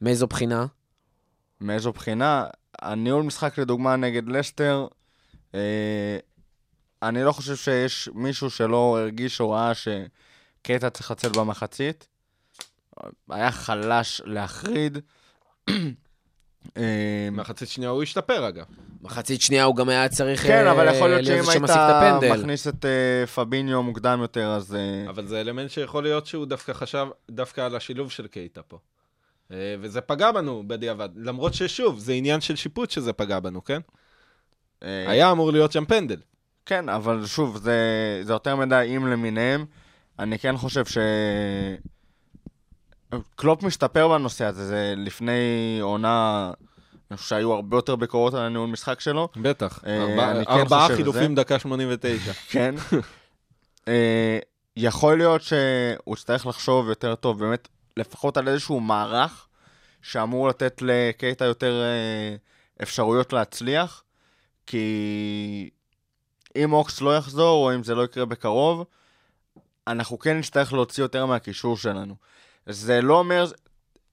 מאיזו 0.00 0.26
בחינה? 0.26 0.66
מאיזו 1.60 1.92
בחינה? 1.92 2.46
הניהול 2.82 3.22
משחק 3.22 3.58
לדוגמה 3.58 3.96
נגד 3.96 4.28
לסטר, 4.28 4.86
אה, 5.54 6.18
אני 7.02 7.22
לא 7.24 7.32
חושב 7.32 7.56
שיש 7.56 8.08
מישהו 8.14 8.50
שלא 8.50 8.98
הרגיש 8.98 9.40
או 9.40 9.50
ראה 9.50 9.72
שקטע 9.74 10.90
צריך 10.90 11.10
לצאת 11.10 11.36
במחצית. 11.36 12.08
היה 13.30 13.52
חלש 13.52 14.22
להחריד. 14.24 14.98
אה, 16.76 17.28
מחצית 17.32 17.68
שנייה 17.68 17.90
הוא 17.90 18.02
השתפר, 18.02 18.48
אגב. 18.48 18.64
מחצית 19.02 19.42
שנייה 19.42 19.64
הוא 19.64 19.76
גם 19.76 19.88
היה 19.88 20.08
צריך 20.08 20.42
כן, 20.46 20.66
אבל 20.66 20.88
אה, 20.88 20.96
יכול 20.96 21.08
להיות 21.08 21.26
שאם 21.26 21.64
היית. 21.64 22.38
מכניס 22.38 22.68
את 22.68 22.84
אה, 22.84 23.26
פביניו 23.26 23.82
מוקדם 23.82 24.18
יותר, 24.22 24.48
אז... 24.48 24.74
אה, 24.74 25.10
אבל 25.10 25.26
זה 25.26 25.40
אלמנט 25.40 25.70
שיכול 25.70 26.02
להיות 26.02 26.26
שהוא 26.26 26.46
דווקא 26.46 26.72
חשב 26.72 27.06
דווקא 27.30 27.60
על 27.60 27.76
השילוב 27.76 28.10
של 28.10 28.26
קייטה 28.26 28.62
פה. 28.62 28.78
וזה 29.80 30.00
פגע 30.00 30.32
בנו 30.32 30.64
בדיעבד. 30.66 31.08
למרות 31.16 31.54
ששוב, 31.54 31.98
זה 31.98 32.12
עניין 32.12 32.40
של 32.40 32.56
שיפוט 32.56 32.90
שזה 32.90 33.12
פגע 33.12 33.40
בנו, 33.40 33.64
כן? 33.64 33.80
היה 34.80 35.30
אמור 35.30 35.52
להיות 35.52 35.72
שם 35.72 35.84
פנדל. 35.84 36.20
כן, 36.66 36.88
אבל 36.88 37.26
שוב, 37.26 37.56
זה, 37.56 38.20
זה 38.22 38.32
יותר 38.32 38.56
מדי 38.56 38.96
אם 38.96 39.06
למיניהם. 39.06 39.64
אני 40.18 40.38
כן 40.38 40.56
חושב 40.56 40.84
ש... 40.84 40.98
קלופ 43.36 43.62
משתפר 43.62 44.08
בנושא 44.08 44.44
הזה, 44.44 44.66
זה 44.66 44.94
לפני 44.96 45.78
עונה, 45.82 46.50
אני 47.10 47.16
חושב 47.16 47.28
שהיו 47.28 47.52
הרבה 47.52 47.76
יותר 47.76 47.96
ביקורות 47.96 48.34
על 48.34 48.40
הניהול 48.40 48.68
משחק 48.68 49.00
שלו. 49.00 49.28
בטח. 49.36 49.80
אה, 49.86 50.44
כן 50.44 50.50
ארבעה 50.50 50.88
חילופים 50.96 51.34
דקה 51.34 51.58
89. 51.58 52.32
כן. 52.52 52.74
אה, 53.88 54.38
יכול 54.76 55.18
להיות 55.18 55.42
שהוא 55.42 56.16
יצטרך 56.16 56.46
לחשוב 56.46 56.88
יותר 56.88 57.14
טוב, 57.14 57.38
באמת, 57.38 57.68
לפחות 57.96 58.36
על 58.36 58.48
איזשהו 58.48 58.80
מערך 58.80 59.46
שאמור 60.02 60.48
לתת 60.48 60.82
לקייטה 60.82 61.44
יותר 61.44 61.82
אה, 61.82 62.36
אפשרויות 62.82 63.32
להצליח, 63.32 64.02
כי 64.66 65.70
אם 66.56 66.72
אוקס 66.72 67.00
לא 67.00 67.16
יחזור, 67.16 67.66
או 67.66 67.74
אם 67.74 67.84
זה 67.84 67.94
לא 67.94 68.04
יקרה 68.04 68.24
בקרוב, 68.24 68.84
אנחנו 69.86 70.18
כן 70.18 70.38
נצטרך 70.38 70.72
להוציא 70.72 71.04
יותר 71.04 71.26
מהקישור 71.26 71.76
שלנו. 71.76 72.14
זה 72.66 73.00
לא 73.00 73.18
אומר, 73.18 73.44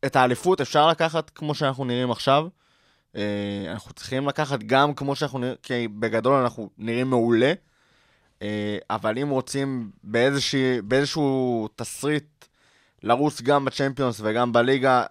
את 0.05 0.15
האליפות 0.15 0.61
אפשר 0.61 0.87
לקחת 0.87 1.29
כמו 1.29 1.55
שאנחנו 1.55 1.85
נראים 1.85 2.11
עכשיו. 2.11 2.47
אה, 3.15 3.65
אנחנו 3.71 3.93
צריכים 3.93 4.27
לקחת 4.27 4.59
גם 4.59 4.93
כמו 4.93 5.15
שאנחנו 5.15 5.39
נראים, 5.39 5.55
כי 5.63 5.87
בגדול 5.87 6.33
אנחנו 6.33 6.69
נראים 6.77 7.09
מעולה. 7.09 7.53
אה, 8.41 8.77
אבל 8.89 9.17
אם 9.17 9.29
רוצים 9.29 9.91
באיזושהי, 10.03 10.81
באיזשהו 10.81 11.67
תסריט 11.75 12.45
לרוץ 13.03 13.41
גם 13.41 13.65
בצ'מפיונס 13.65 14.21
וגם 14.23 14.53
בליגה, 14.53 15.03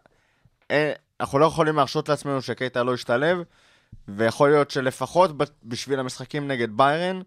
אין, 0.70 0.92
אנחנו 1.20 1.38
לא 1.38 1.46
יכולים 1.46 1.76
להרשות 1.76 2.08
לעצמנו 2.08 2.42
שקייטה 2.42 2.82
לא 2.82 2.94
ישתלב, 2.94 3.38
ויכול 4.08 4.50
להיות 4.50 4.70
שלפחות 4.70 5.30
בשביל 5.64 6.00
המשחקים 6.00 6.48
נגד 6.48 6.76
ביירן, 6.76 7.20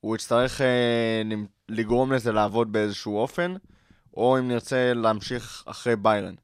הוא 0.00 0.16
יצטרך 0.16 0.60
אה, 0.60 1.22
לגרום 1.68 2.12
לזה 2.12 2.32
לעבוד 2.32 2.72
באיזשהו 2.72 3.18
אופן, 3.18 3.54
או 4.20 4.38
אם 4.38 4.48
נרצה 4.48 4.92
להמשיך 4.94 5.62
אחרי 5.66 5.96
ביירן. 5.96 6.34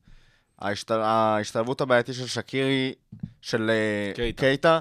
ההשת... 0.59 0.91
ההשתלבות 0.91 1.81
הבעייתית 1.81 2.15
של 2.15 2.27
שקירי, 2.27 2.95
של 3.41 3.71
אה, 3.71 4.13
קייטה. 4.15 4.41
קייטה, 4.41 4.81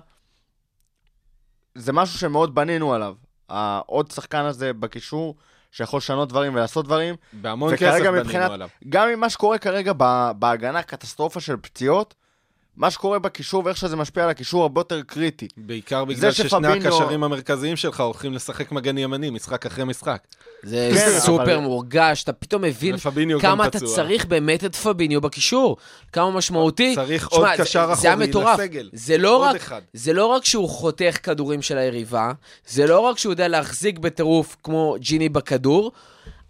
זה 1.76 1.94
משהו 1.94 2.20
שמאוד 2.20 2.56
בנינו 2.56 2.94
עליו. 2.94 3.16
העוד 3.50 4.12
שחקן 4.12 4.46
הזה 4.46 4.74
בקישור, 4.74 5.36
שיכול 5.72 5.98
לשנות 5.98 6.30
דברים 6.30 6.54
ולעשות 6.56 6.86
דברים, 6.86 7.16
בהמון 7.34 7.76
כסף 7.76 8.00
בנינו 8.00 8.12
מבחינת, 8.12 8.52
עליו. 8.52 8.70
גם 8.90 9.10
עם 9.10 9.20
מה 9.20 9.30
שקורה 9.30 9.58
כרגע 9.58 9.94
בהגנה, 10.40 10.84
קטסטרופה 10.84 11.40
של 11.40 11.58
פציעות, 11.58 12.16
מה 12.78 12.92
שקורה 12.92 13.20
בקישור 13.20 13.62
ואיך 13.66 13.78
שזה 13.78 13.96
משפיע 13.96 14.24
על 14.24 14.30
הקישור 14.30 14.62
הרבה 14.62 14.80
יותר 14.80 15.02
קריטי. 15.02 15.48
בעיקר 15.58 16.06
בגלל 16.06 16.32
ששני 16.32 16.68
הקשרים 16.68 17.24
המרכזיים 17.24 17.76
שלך 17.76 18.00
הולכים 18.00 18.34
לשחק 18.34 18.72
מגן 18.72 18.98
ימני, 18.98 19.30
משחק 19.30 19.66
אחרי 19.66 19.84
משחק. 19.86 20.22
זה 20.64 20.92
כן, 20.96 21.20
סופר 21.20 21.44
אבל- 21.44 21.58
מורגש, 21.58 22.24
אתה 22.24 22.34
פתאום 22.34 22.62
מבין 22.62 22.96
כמה 23.42 23.68
אתה 23.68 23.80
פצוע. 23.80 23.96
צריך 23.96 24.26
באמת 24.26 24.64
את 24.66 24.76
פביניו 24.76 25.22
בקישור, 25.22 25.78
כמה 26.12 26.32
משמעותי. 26.32 26.96
צריך 26.96 27.30
שמע, 27.30 27.40
עוד 27.40 27.48
זה- 27.58 27.64
קשר 27.64 27.90
אחורי. 27.94 28.28
לסגל. 28.54 28.90
זה 28.94 29.18
לא 29.18 29.38
עוד 29.38 29.48
רק- 29.50 29.56
אחד. 29.56 29.82
זה 29.94 30.14
לא 30.14 30.26
רק 30.26 30.46
שהוא 30.46 30.70
חותך 30.70 31.18
כדורים 31.24 31.62
של 31.62 31.78
היריבה, 31.78 32.32
זה 32.68 32.88
לא 32.88 33.00
רק 33.00 33.18
שהוא 33.18 33.32
יודע 33.34 33.48
להחזיק 33.48 34.00
בטירוף 34.00 34.56
כמו 34.64 34.96
ג'יני 35.00 35.30
בכדור, 35.30 35.92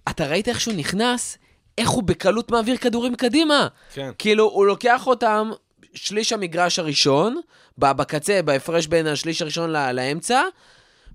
אתה 0.10 0.26
ראית 0.28 0.48
איך 0.48 0.62
שהוא 0.62 0.74
נכנס, 0.74 1.38
איך 1.78 1.90
הוא 1.90 2.04
בקלות 2.04 2.52
מעביר 2.52 2.78
כדורים 2.78 3.16
קדימה. 3.16 3.68
כן. 3.94 4.12
כאילו, 4.18 4.44
הוא 4.44 4.66
לוקח 4.66 5.08
אותם 5.08 5.52
שליש 5.96 6.34
המגרש 6.34 6.80
הראשון, 6.80 7.40
בקצה, 7.78 8.40
בהפרש 8.46 8.88
בין 8.88 9.08
השליש 9.08 9.42
הראשון 9.42 9.70
לאמצע, 9.72 10.42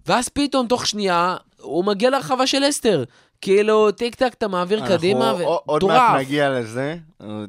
ואז 0.07 0.29
פתאום, 0.29 0.67
תוך 0.67 0.87
שנייה, 0.87 1.37
הוא 1.61 1.85
מגיע 1.85 2.11
להרחבה 2.11 2.47
של 2.47 2.63
אסתר. 2.69 3.05
כאילו, 3.41 3.91
טיק 3.91 4.15
טק, 4.15 4.33
אתה 4.39 4.49
מעביר 4.49 4.87
קדימה, 4.89 5.31
אנחנו 5.31 5.45
עוד- 5.67 5.85
מעט. 5.85 6.19
נגיע 6.21 6.51
לזה, 6.51 6.97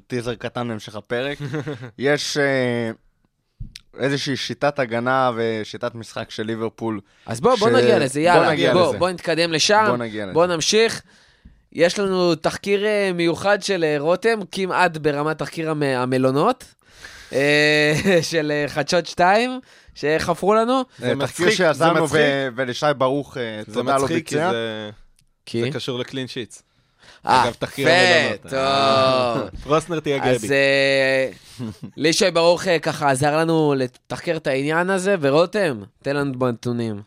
טיזר 0.08 0.36
קטן 0.36 0.68
להמשך 0.68 0.96
הפרק. 0.96 1.38
יש 2.00 2.38
אה, 2.38 2.92
איזושהי 4.00 4.36
שיטת 4.38 4.80
הגנה 4.80 5.32
ושיטת 5.36 5.96
משחק 5.96 6.32
של 6.32 6.44
ליברפול. 6.44 7.00
אז 7.26 7.42
בוא, 7.42 7.56
בוא 7.56 7.70
ש- 7.70 7.74
נגיע 7.74 8.00
לזה, 8.00 8.20
בוא 8.20 8.26
יאללה. 8.28 8.52
נגיע 8.52 8.74
בוא, 8.74 8.90
לזה. 8.90 8.98
בוא 8.98 9.10
נתקדם 9.10 9.52
לשם. 9.52 9.86
בוא 9.88 9.98
נגיע 9.98 10.26
לזה. 10.26 10.34
בוא 10.34 10.46
נמשיך. 10.46 11.02
יש 11.74 12.00
לנו 12.00 12.36
תחקיר 12.36 12.86
אה, 12.86 13.12
מיוחד 13.14 13.62
של 13.64 13.84
אה, 13.84 13.96
רותם, 14.00 14.40
כמעט 14.52 14.98
ברמת 14.98 15.38
תחקיר 15.38 15.72
המ- 15.72 15.84
המלונות, 15.84 16.64
של 18.32 18.52
אה, 18.52 18.66
חדשות 18.68 19.06
2, 19.06 19.60
שחפרו 19.96 20.54
לנו. 20.54 20.82
זה 20.98 21.10
אה, 21.10 21.16
מצחיק, 21.16 21.48
תחקיר 21.48 21.74
זה 21.74 21.92
מצחיק. 21.92 22.22
ולשי 22.56 22.86
ברוך, 22.98 23.38
אה, 23.38 23.62
זה 23.68 23.74
תודה 23.74 23.98
לו 23.98 24.04
מצחיק, 24.04 24.30
ביצע. 24.34 24.52
זה 24.52 24.90
כי? 25.46 25.62
זה 25.62 25.72
קשור 25.72 26.00
לקלין 26.00 26.28
שיטס. 26.28 26.64
אה, 27.28 27.44
אגב, 27.44 27.54
תחקיר 27.54 27.88
יפה, 27.88 27.98
המלונות. 27.98 28.42
טוב. 29.52 29.62
פרוסנר 29.64 30.00
תהיה 30.00 30.24
אז 30.24 30.44
גבי. 30.46 30.54
אה, 30.54 31.30
לישי 31.98 32.32
ברוך 32.32 32.68
אה, 32.68 32.80
ככה 32.80 33.12
עזר 33.12 33.38
לנו 33.38 33.74
לתחקר 33.78 34.38
את 34.38 34.48
העניין 34.48 34.90
הזה, 34.90 35.16
ורותם, 35.22 35.82
תן 36.04 36.16
לנו 36.16 36.40
בנתונים. 36.40 37.02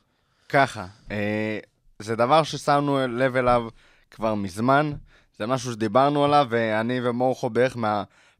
ככה, 0.48 0.86
אה, 1.10 1.58
זה 1.98 2.16
דבר 2.16 2.42
ששמנו 2.42 2.98
לב 3.08 3.36
אליו 3.36 3.62
כבר 4.10 4.34
מזמן, 4.34 4.92
זה 5.38 5.46
משהו 5.46 5.72
שדיברנו 5.72 6.24
עליו, 6.24 6.46
ואני 6.50 7.00
ומורכו 7.02 7.50
בערך 7.50 7.76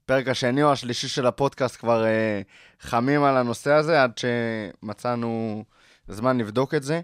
מהפרק 0.09 0.29
השני 0.29 0.63
או 0.63 0.73
השלישי 0.73 1.09
של 1.09 1.27
הפודקאסט 1.27 1.77
כבר 1.77 2.05
אה, 2.05 2.41
חמים 2.81 3.25
על 3.25 3.37
הנושא 3.37 3.73
הזה, 3.73 4.03
עד 4.03 4.13
שמצאנו 4.19 5.65
זמן 6.09 6.39
לבדוק 6.39 6.75
את 6.75 6.83
זה. 6.83 7.01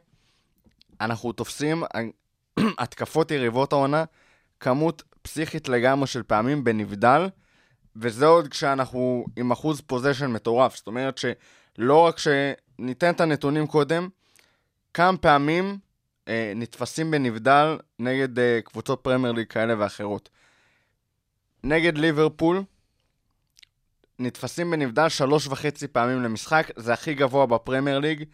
אנחנו 1.01 1.33
תופסים 1.33 1.83
התקפות 2.79 3.31
יריבות 3.31 3.73
העונה, 3.73 4.05
כמות 4.61 5.03
פסיכית 5.23 5.69
לגמרי 5.69 6.07
של 6.07 6.23
פעמים 6.23 6.65
בנבדל, 6.65 7.29
וזה 7.97 8.27
עוד 8.27 8.49
כשאנחנו 8.49 9.25
עם 9.37 9.51
אחוז 9.51 9.81
פוזיישן 9.81 10.31
מטורף. 10.31 10.77
זאת 10.77 10.87
אומרת 10.87 11.19
שלא 11.19 12.07
רק 12.07 12.17
שניתן 12.19 13.11
את 13.11 13.21
הנתונים 13.21 13.67
קודם, 13.67 14.09
כמה 14.95 15.17
פעמים 15.17 15.79
אה, 16.29 16.53
נתפסים 16.57 17.11
בנבדל 17.11 17.79
נגד 17.99 18.39
אה, 18.39 18.61
קבוצות 18.65 19.01
פרמייר 19.03 19.33
ליג 19.33 19.47
כאלה 19.47 19.75
ואחרות. 19.79 20.29
נגד 21.65 21.99
ליברפול, 21.99 22.63
נתפסים 24.21 24.71
בנבדל 24.71 25.09
שלוש 25.09 25.47
וחצי 25.47 25.89
פעמים 25.89 26.23
למשחק, 26.23 26.71
זה 26.77 26.93
הכי 26.93 27.15
גבוה 27.15 27.47
בפרמייר 27.47 27.99
ליג. 27.99 28.25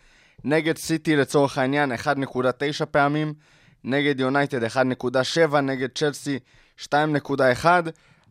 נגד 0.44 0.78
סיטי 0.78 1.16
לצורך 1.16 1.58
העניין 1.58 1.92
1.9 1.92 2.86
פעמים, 2.90 3.34
נגד 3.84 4.20
יונייטד 4.20 4.64
1.7, 4.64 5.56
נגד 5.56 5.88
צ'לסי 5.94 6.38
2.1. 6.80 7.66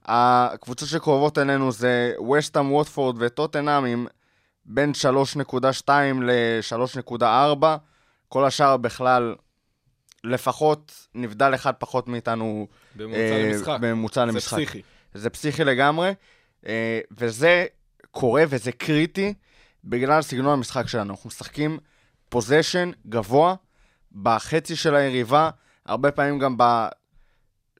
הקבוצות 0.05 0.89
שקרובות 0.89 1.37
אלינו 1.37 1.71
זה 1.71 2.13
ווסטהאם, 2.31 2.71
ווטפורד 2.71 3.15
וטוטנאם 3.19 3.85
עם 3.85 4.07
בין 4.65 4.91
3.2 5.45 5.89
ל-3.4. 6.21 7.65
כל 8.29 8.45
השאר 8.45 8.77
בכלל 8.77 9.35
לפחות 10.23 11.07
נבדל 11.15 11.55
אחד 11.55 11.73
פחות 11.79 12.07
מאיתנו 12.07 12.67
בממוצע 12.95 13.19
אה, 13.19 13.49
למשחק. 13.49 13.77
בממוצע 13.81 14.21
זה 14.25 14.31
למשחק. 14.31 14.57
פסיכי. 14.57 14.81
זה 15.13 15.29
פסיכי 15.29 15.63
לגמרי, 15.63 16.11
וזה 17.11 17.65
קורה 18.11 18.43
וזה 18.49 18.71
קריטי 18.71 19.33
בגלל 19.83 20.21
סגנון 20.21 20.53
המשחק 20.53 20.87
שלנו. 20.87 21.13
אנחנו 21.13 21.27
משחקים 21.27 21.79
פוזיישן 22.29 22.91
גבוה 23.09 23.55
בחצי 24.21 24.75
של 24.75 24.95
היריבה, 24.95 25.49
הרבה 25.85 26.11
פעמים 26.11 26.39
גם 26.39 26.57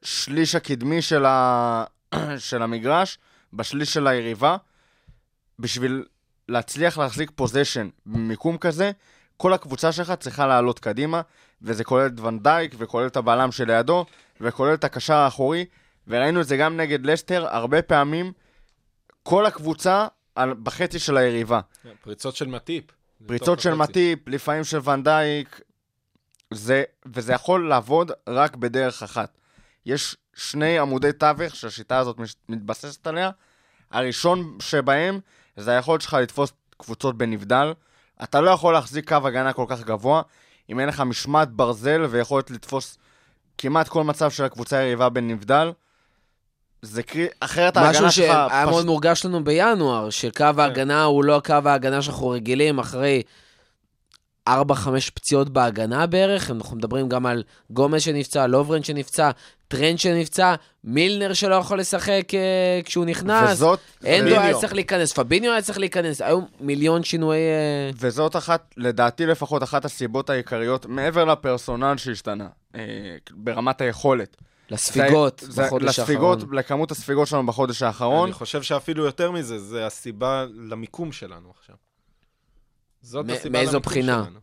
בשליש 0.01 0.55
הקדמי 0.55 1.01
של, 1.01 1.25
ה... 1.25 1.83
של 2.37 2.61
המגרש, 2.61 3.17
בשליש 3.53 3.93
של 3.93 4.07
היריבה. 4.07 4.57
בשביל 5.59 6.05
להצליח 6.49 6.97
להחזיק 6.97 7.31
פוזיישן 7.35 7.89
במיקום 8.05 8.57
כזה, 8.57 8.91
כל 9.37 9.53
הקבוצה 9.53 9.91
שלך 9.91 10.11
צריכה 10.11 10.47
לעלות 10.47 10.79
קדימה, 10.79 11.21
וזה 11.61 11.83
כולל 11.83 12.05
את 12.05 12.19
ונדייק, 12.19 12.75
וכולל 12.77 13.07
את 13.07 13.17
הבלם 13.17 13.51
שלידו, 13.51 14.05
וכולל 14.41 14.73
את 14.73 14.83
הקשר 14.83 15.13
האחורי, 15.13 15.65
וראינו 16.07 16.41
את 16.41 16.47
זה 16.47 16.57
גם 16.57 16.77
נגד 16.77 17.05
לסטר, 17.05 17.47
הרבה 17.47 17.81
פעמים 17.81 18.31
כל 19.27 19.45
הקבוצה 19.45 20.07
על, 20.35 20.53
בחצי 20.53 20.99
של 20.99 21.17
היריבה. 21.17 21.59
פריצות 22.03 22.35
של 22.35 22.47
מטיפ. 22.47 22.83
פריצות 23.27 23.59
של 23.59 23.69
בתוך 23.69 23.81
החצי. 23.81 23.91
מטיפ, 23.91 24.27
לפעמים 24.27 24.63
של 24.63 24.89
ונדייק, 24.89 25.61
זה, 26.53 26.83
וזה 27.05 27.33
יכול 27.33 27.69
לעבוד 27.69 28.11
רק 28.29 28.55
בדרך 28.55 29.03
אחת. 29.03 29.37
יש 29.85 30.15
שני 30.33 30.79
עמודי 30.79 31.13
תווך 31.13 31.55
שהשיטה 31.55 31.97
הזאת 31.97 32.17
מתבססת 32.49 33.07
עליה. 33.07 33.31
הראשון 33.91 34.57
שבהם 34.61 35.19
זה 35.57 35.71
היכולת 35.71 36.01
שלך 36.01 36.13
לתפוס 36.13 36.53
קבוצות 36.77 37.17
בנבדל. 37.17 37.73
אתה 38.23 38.41
לא 38.41 38.49
יכול 38.49 38.73
להחזיק 38.73 39.07
קו 39.09 39.27
הגנה 39.27 39.53
כל 39.53 39.65
כך 39.69 39.81
גבוה 39.81 40.21
אם 40.69 40.79
אין 40.79 40.89
לך 40.89 40.99
משמעת 41.01 41.51
ברזל 41.51 42.01
ויכולת 42.09 42.51
לתפוס 42.51 42.97
כמעט 43.57 43.87
כל 43.87 44.03
מצב 44.03 44.31
של 44.31 44.43
הקבוצה 44.43 44.77
היריבה 44.77 45.09
בנבדל. 45.09 45.71
זה 46.85 47.03
קרי... 47.03 47.27
אחרת 47.39 47.77
ההגנה 47.77 47.91
משהו 47.91 48.11
שלך 48.11 48.13
שהיה 48.13 48.47
פשוט- 48.49 48.69
מאוד 48.69 48.85
מורגש 48.85 49.25
לנו 49.25 49.43
בינואר, 49.43 50.09
שקו 50.09 50.45
ההגנה 50.57 51.03
הוא 51.03 51.23
לא 51.23 51.41
קו 51.45 51.53
ההגנה 51.65 52.01
שאנחנו 52.01 52.29
רגילים 52.29 52.79
אחרי 52.79 53.23
4-5 54.49 54.51
פציעות 55.13 55.49
בהגנה 55.49 56.05
בערך. 56.07 56.51
אנחנו 56.51 56.77
מדברים 56.77 57.09
גם 57.09 57.25
על 57.25 57.43
גומז 57.69 58.01
שנפצע, 58.01 58.47
לוברן 58.47 58.83
שנפצע, 58.83 59.31
טרנד 59.67 59.99
שנפצע, 59.99 60.55
מילנר 60.83 61.33
שלא 61.33 61.55
יכול 61.55 61.79
לשחק 61.79 62.23
אה, 62.33 62.79
כשהוא 62.85 63.05
נכנס, 63.05 63.49
וזאת... 63.51 63.79
הנדו. 64.05 64.39
היה 64.39 64.53
צריך 64.53 64.73
להיכנס, 64.73 65.13
פביניו 65.13 65.51
היה 65.51 65.61
צריך 65.61 65.79
להיכנס, 65.79 66.21
היו 66.21 66.39
מיליון 66.59 67.03
שינויי... 67.03 67.39
אה, 67.39 67.89
וזאת 67.99 68.35
אחת, 68.35 68.73
לדעתי 68.77 69.25
לפחות, 69.25 69.63
אחת 69.63 69.85
הסיבות 69.85 70.29
העיקריות, 70.29 70.85
מעבר 70.85 71.25
לפרסונל 71.25 71.93
שהשתנה, 71.97 72.47
אה, 72.75 72.81
ברמת 73.31 73.81
היכולת. 73.81 74.37
לספיגות 74.69 75.43
זה- 75.45 75.63
בחודש 75.65 75.99
לספיגות, 75.99 76.39
האחרון. 76.39 76.55
לכמות 76.57 76.91
הספיגות 76.91 77.27
שלנו 77.27 77.45
בחודש 77.45 77.81
האחרון. 77.83 78.23
אני 78.27 78.33
חושב 78.33 78.61
שאפילו 78.61 79.05
יותר 79.05 79.31
מזה, 79.31 79.59
זה 79.59 79.85
הסיבה 79.85 80.45
למיקום 80.55 81.11
שלנו 81.11 81.53
עכשיו. 81.59 81.75
זאת 83.01 83.25
מ- 83.25 83.29
הסיבה 83.29 83.49
מאיזו 83.59 83.71
למיקום 83.71 83.91
בחינה? 83.91 84.23
שלנו. 84.25 84.39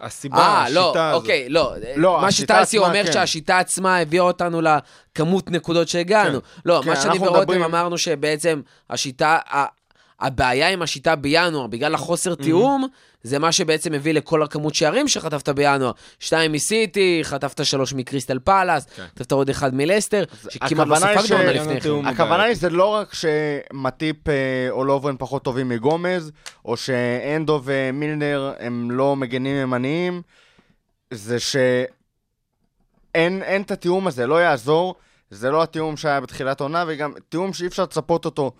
הסיבה, 0.00 0.36
אה, 0.38 0.70
לא, 0.70 0.84
השיטה 0.88 1.10
הזאת. 1.10 1.22
אוקיי, 1.22 1.48
לא. 1.48 1.72
לא, 1.96 2.18
מה 2.22 2.32
שטייסי 2.32 2.76
עצמה, 2.78 2.88
אומר 2.88 3.04
כן. 3.06 3.12
שהשיטה 3.12 3.58
עצמה 3.58 3.98
הביאה 3.98 4.22
אותנו 4.22 4.60
לכמות 4.60 5.50
נקודות 5.50 5.88
שהגענו. 5.88 6.38
לא, 6.64 6.80
כן, 6.84 6.90
מה 6.90 6.96
שאני 6.96 7.18
ורותם 7.18 7.38
מדברים- 7.40 7.62
אמרנו 7.62 7.98
שבעצם 7.98 8.60
השיטה, 8.90 9.38
הבעיה 10.20 10.68
עם 10.68 10.82
השיטה 10.82 11.16
בינואר, 11.16 11.66
בגלל 11.66 11.94
החוסר 11.94 12.34
תיאום, 12.34 12.86
זה 13.22 13.38
מה 13.38 13.52
שבעצם 13.52 13.94
הביא 13.94 14.14
לכל 14.14 14.42
הכמות 14.42 14.74
שערים 14.74 15.08
שחטפת 15.08 15.48
בינואר. 15.48 15.90
שתיים 16.20 16.52
מסיטי, 16.52 17.20
חטפת 17.22 17.64
שלוש 17.64 17.92
מקריסטל 17.92 18.38
פאלאס, 18.38 18.86
כן. 18.86 19.02
חטפת 19.02 19.32
עוד 19.32 19.50
אחד 19.50 19.74
מלסטר, 19.74 20.24
שכמעט 20.48 20.86
לא 20.86 20.96
ספגת 20.96 21.30
עונה 21.30 21.52
לפני 21.52 21.80
כן. 21.80 22.06
הכוונה. 22.06 22.42
היא 22.42 22.56
זה 22.56 22.70
לא 22.70 22.84
רק 22.84 23.14
שמטיפ 23.14 24.28
אה, 24.28 24.34
או 24.70 24.84
לוברן 24.84 25.14
פחות 25.18 25.44
טובים 25.44 25.68
מגומז, 25.68 26.32
או 26.64 26.76
שאנדו 26.76 27.60
ומילנר 27.64 28.52
הם 28.58 28.90
לא 28.90 29.16
מגנים 29.16 29.56
ימניים, 29.56 30.22
זה 31.10 31.40
שאין 31.40 33.42
אין 33.42 33.62
את 33.62 33.70
התיאום 33.70 34.06
הזה, 34.06 34.26
לא 34.26 34.42
יעזור. 34.42 34.94
זה 35.30 35.50
לא 35.50 35.62
התיאום 35.62 35.96
שהיה 35.96 36.20
בתחילת 36.20 36.60
העונה, 36.60 36.84
וגם 36.88 37.12
תיאום 37.28 37.52
שאי 37.52 37.66
אפשר 37.66 37.82
לצפות 37.82 38.24
אותו 38.24 38.52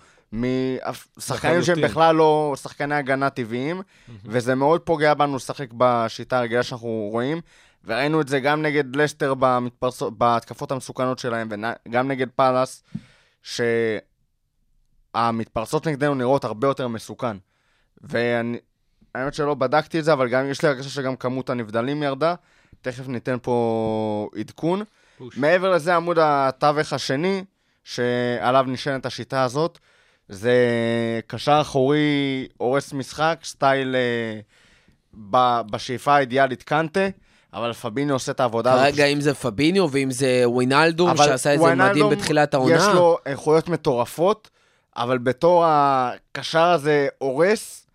משחקנים 1.17 1.63
שהם. 1.63 1.81
בכלל 1.81 2.17
לא 2.17 2.55
שחקני 2.63 2.95
הגנה 2.95 3.31
טבעיים, 3.31 3.83
וזה 4.25 4.55
מאוד 4.55 4.81
פוגע 4.81 5.15
בנו 5.15 5.37
לשחק 5.37 5.69
בשיטה 5.77 6.39
הרגילה 6.39 6.63
שאנחנו 6.63 7.09
רואים. 7.13 7.41
וראינו 7.85 8.21
את 8.21 8.29
זה 8.29 8.41
גם 8.41 8.63
נגד 8.63 8.97
לסטר 8.97 9.35
במתפרסות, 9.39 10.19
בהתקפות 10.19 10.73
המסוכנות 10.73 11.19
שלהם, 11.19 11.49
וגם 11.89 12.09
נגד 12.09 12.27
פאלאס, 12.37 12.83
שהמתפרסות 15.15 15.87
נגדנו 15.87 16.15
נראות 16.15 16.45
הרבה 16.45 16.67
יותר 16.67 16.89
מסוכן. 16.89 17.37
ואני, 18.01 18.59
האמת 19.15 19.35
שלא 19.35 19.55
בדקתי 19.55 19.99
את 19.99 20.05
זה, 20.05 20.13
אבל 20.13 20.29
גם 20.29 20.51
יש 20.51 20.63
לי 20.63 20.69
הרגשה 20.69 20.89
שגם 20.89 21.17
כמות 21.17 21.51
הנבדלים 21.51 22.03
ירדה. 22.03 22.35
תכף 22.83 23.09
ניתן 23.09 23.37
פה 23.43 24.29
עדכון. 24.39 24.83
פוש. 25.19 25.39
מעבר 25.39 25.71
לזה, 25.71 25.97
עמוד 25.97 26.19
התווך 26.21 26.93
השני, 26.93 27.45
שעליו 27.85 28.65
נשענת 28.69 29.07
השיטה 29.07 29.43
הזאת, 29.43 29.79
זה 30.29 30.55
קשר 31.27 31.59
אחורי 31.61 32.47
הורס 32.57 32.93
משחק, 32.93 33.39
סטייל 33.45 33.97
אה, 33.97 34.41
ב, 35.31 35.61
בשאיפה 35.71 36.15
האידיאלית 36.15 36.63
קנטה, 36.63 37.09
אבל 37.53 37.73
פביני 37.73 38.13
עושה 38.13 38.33
את 38.33 38.41
העבודה 38.41 38.73
הזאת. 38.73 38.85
כרגע 38.85 39.05
אם 39.05 39.21
זה 39.21 39.35
פביניו 39.35 39.89
ואם 39.91 40.11
זה 40.11 40.43
ווינלדום, 40.47 41.17
שעשה 41.17 41.55
את 41.55 41.59
זה 41.59 41.65
וויינלדום, 41.65 41.91
מדהים 41.91 42.11
בתחילת 42.11 42.55
העונה. 42.55 42.77
יש 42.77 42.85
לו 42.95 43.19
איכויות 43.27 43.69
מטורפות, 43.69 44.51
אבל 44.97 45.19
בתור 45.19 45.65
הקשר 45.67 46.65
הזה 46.65 47.09
הורס, 47.19 47.87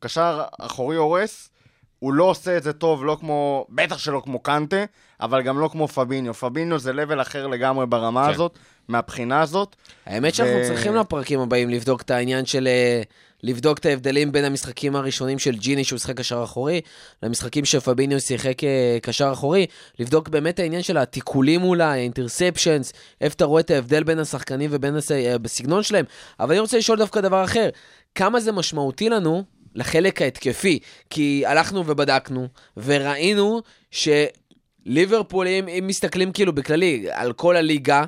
קשר 0.00 0.42
אחורי 0.58 0.96
הורס, 0.96 1.50
הוא 1.98 2.12
לא 2.12 2.24
עושה 2.24 2.56
את 2.56 2.62
זה 2.62 2.72
טוב, 2.72 3.04
לא 3.04 3.16
כמו, 3.20 3.66
בטח 3.68 3.98
שלא 3.98 4.22
כמו 4.24 4.38
קנטה, 4.38 4.84
אבל 5.20 5.42
גם 5.42 5.58
לא 5.58 5.68
כמו 5.72 5.88
פביניו. 5.88 6.34
פביניו 6.34 6.78
זה 6.78 6.92
לבל 6.92 7.20
אחר 7.20 7.46
לגמרי 7.46 7.86
ברמה 7.86 8.24
כן. 8.24 8.30
הזאת, 8.30 8.58
מהבחינה 8.88 9.40
הזאת. 9.40 9.76
האמת 10.06 10.34
שאנחנו 10.34 10.56
ו- 10.56 10.64
צריכים 10.64 10.94
לפרקים 10.94 11.40
הבאים 11.40 11.70
לבדוק 11.70 12.02
את 12.02 12.10
העניין 12.10 12.46
של... 12.46 12.66
אה, 12.66 13.02
לבדוק 13.42 13.78
את 13.78 13.86
ההבדלים 13.86 14.32
בין 14.32 14.44
המשחקים 14.44 14.96
הראשונים 14.96 15.38
של 15.38 15.56
ג'יני, 15.56 15.84
שהוא 15.84 15.98
שיחק 15.98 16.16
קשר 16.16 16.44
אחורי, 16.44 16.80
למשחקים 17.22 17.64
שפביניו 17.64 18.20
שיחק 18.20 18.64
אה, 18.64 18.98
קשר 19.02 19.30
אחורי, 19.32 19.66
לבדוק 19.98 20.28
באמת 20.28 20.58
העניין 20.58 20.82
של 20.82 20.96
התיקולים 20.96 21.62
אולי, 21.62 21.84
האינטרספשנס, 21.84 22.92
איפה 23.20 23.34
אתה 23.34 23.44
רואה 23.44 23.60
את 23.60 23.70
ההבדל 23.70 24.02
בין 24.02 24.18
השחקנים 24.18 24.70
ובין 24.72 24.96
הס... 24.96 25.12
אה, 25.12 25.38
בסגנון 25.38 25.82
שלהם. 25.82 26.04
אבל 26.40 26.50
אני 26.50 26.60
רוצה 26.60 26.78
לשאול 26.78 26.98
דווקא 26.98 27.20
דבר 27.20 27.44
אחר, 27.44 27.68
כמה 28.14 28.40
זה 28.40 28.52
משמעותי 28.52 29.08
לנו 29.08 29.44
לחלק 29.74 30.22
ההתקפי? 30.22 30.78
כי 31.10 31.42
הלכנו 31.46 31.86
ובדקנו, 31.86 32.48
וראינו 32.76 33.62
שליברפול, 33.90 35.46
אם, 35.46 35.68
אם 35.68 35.84
מסתכלים 35.86 36.32
כאילו 36.32 36.52
בכללי 36.52 37.06
על 37.10 37.32
כל 37.32 37.56
הליגה, 37.56 38.04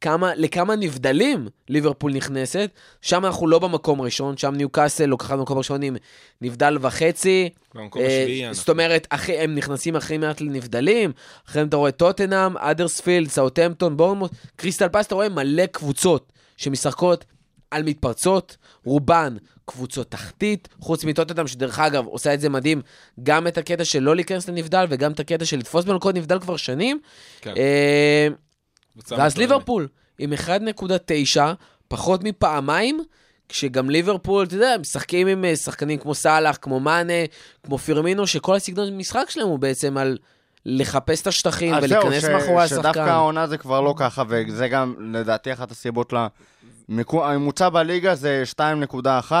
כמה, 0.00 0.34
לכמה 0.34 0.76
נבדלים 0.76 1.48
ליברפול 1.68 2.12
נכנסת, 2.12 2.70
שם 3.02 3.26
אנחנו 3.26 3.46
לא 3.46 3.58
במקום 3.58 4.00
ראשון, 4.00 4.36
שם 4.36 4.54
ניוקאסל 4.54 5.06
לוקחה 5.06 5.36
במקום 5.36 5.58
ראשון 5.58 5.82
עם 5.82 5.96
נבדל 6.40 6.78
וחצי. 6.80 7.48
במקום 7.74 8.02
אה, 8.02 8.06
השביעי 8.06 8.46
אנחנו. 8.46 8.60
זאת 8.60 8.68
אומרת, 8.68 9.06
אחרי, 9.10 9.38
הם 9.38 9.54
נכנסים 9.54 9.96
הכי 9.96 10.18
מעט 10.18 10.40
לנבדלים, 10.40 11.12
אחריהם 11.48 11.68
אתה 11.68 11.76
רואה 11.76 11.90
טוטנאם, 11.90 12.56
אדרספילד, 12.56 13.28
סאוטהמפטון, 13.28 13.96
בורנמוט, 13.96 14.30
קריסטל 14.56 14.88
פס, 14.88 15.06
אתה 15.06 15.14
רואה 15.14 15.28
מלא 15.28 15.66
קבוצות 15.66 16.32
שמשחקות 16.56 17.24
על 17.70 17.82
מתפרצות, 17.82 18.56
רובן 18.84 19.36
קבוצות 19.64 20.10
תחתית, 20.10 20.68
חוץ 20.80 21.04
מטוטנאם, 21.04 21.46
שדרך 21.46 21.78
אגב 21.78 22.06
עושה 22.06 22.34
את 22.34 22.40
זה 22.40 22.48
מדהים, 22.48 22.82
גם 23.22 23.46
את 23.46 23.58
הקטע 23.58 23.84
של 23.84 24.02
לא 24.02 24.16
להיכנס 24.16 24.48
לנבדל 24.48 24.86
וגם 24.88 25.12
את 25.12 25.20
הקטע 25.20 25.44
של 25.44 25.58
לתפוס 25.58 25.84
בנקוד 25.84 26.16
נבדל 26.16 26.40
כבר 26.40 26.56
שנים. 26.56 27.00
כן. 27.40 27.54
אה, 27.56 28.28
ואז. 29.08 29.36
ליברפול 29.36 29.88
עם 30.18 30.32
1.9, 30.32 31.40
פחות 31.88 32.24
מפעמיים, 32.24 33.00
כשגם 33.48 33.90
ליברפול, 33.90 34.46
אתה 34.46 34.54
יודע, 34.54 34.76
משחקים 34.80 35.26
עם 35.26 35.44
אה, 35.44 35.56
שחקנים 35.56 35.98
כמו 35.98 36.14
סאלח, 36.14 36.58
כמו 36.62 36.80
מאנה, 36.80 37.12
כמו 37.62 37.78
פירמינו, 37.78 38.26
שכל 38.26 38.54
הסגנון 38.54 38.96
משחק 38.96 39.24
שלהם 39.30 39.46
הוא 39.48 39.58
בעצם 39.58 39.96
על 39.96 40.18
לחפש 40.66 41.22
את 41.22 41.26
השטחים 41.26 41.74
אז 41.74 41.84
זהו, 41.88 42.00
ולהיכנס 42.06 42.22
ש- 42.22 42.28
מאחורי 42.28 42.68
שדווקא 42.68 42.88
השחקן. 42.88 43.08
העונה 43.08 43.46
זה 43.46 43.58
כבר 43.58 43.80
לא 43.80 43.94
ככה, 43.96 44.22
וזה 44.28 44.68
גם 44.68 44.94
לדעתי 45.12 45.52
אחת 45.52 45.70
הסיבות 45.70 46.12
למיקום. 46.88 47.22
הממוצע 47.22 47.68
בליגה 47.68 48.14
זה 48.14 48.42
2.1, 48.56 49.32